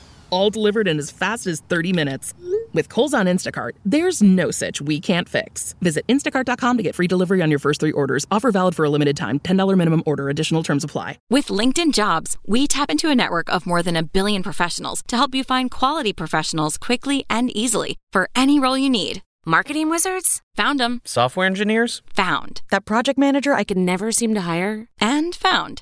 All 0.31 0.49
delivered 0.49 0.87
in 0.87 0.97
as 0.97 1.11
fast 1.11 1.45
as 1.45 1.59
30 1.61 1.93
minutes. 1.93 2.33
With 2.73 2.87
Kohl's 2.87 3.13
on 3.13 3.25
Instacart, 3.25 3.71
there's 3.85 4.23
no 4.23 4.49
such 4.49 4.81
we 4.81 4.99
can't 4.99 5.27
fix. 5.27 5.75
Visit 5.81 6.07
instacart.com 6.07 6.77
to 6.77 6.83
get 6.83 6.95
free 6.95 7.07
delivery 7.07 7.41
on 7.41 7.49
your 7.49 7.59
first 7.59 7.79
three 7.79 7.91
orders. 7.91 8.25
Offer 8.31 8.51
valid 8.51 8.75
for 8.75 8.85
a 8.85 8.89
limited 8.89 9.17
time. 9.17 9.39
$10 9.39 9.77
minimum 9.77 10.03
order. 10.05 10.29
Additional 10.29 10.63
terms 10.63 10.83
apply. 10.83 11.19
With 11.29 11.47
LinkedIn 11.47 11.93
Jobs, 11.93 12.37
we 12.47 12.67
tap 12.67 12.89
into 12.89 13.09
a 13.09 13.15
network 13.15 13.49
of 13.49 13.65
more 13.65 13.83
than 13.83 13.97
a 13.97 14.03
billion 14.03 14.41
professionals 14.41 15.01
to 15.07 15.17
help 15.17 15.35
you 15.35 15.43
find 15.43 15.69
quality 15.69 16.13
professionals 16.13 16.77
quickly 16.77 17.25
and 17.29 17.55
easily 17.55 17.97
for 18.11 18.29
any 18.35 18.59
role 18.59 18.77
you 18.77 18.89
need. 18.89 19.21
Marketing 19.45 19.89
wizards? 19.89 20.41
Found 20.55 20.79
them. 20.79 21.01
Software 21.03 21.47
engineers? 21.47 22.03
Found. 22.15 22.61
That 22.69 22.85
project 22.85 23.17
manager 23.17 23.53
I 23.53 23.63
could 23.63 23.77
never 23.77 24.11
seem 24.11 24.35
to 24.35 24.41
hire? 24.41 24.87
And 24.99 25.33
found. 25.33 25.81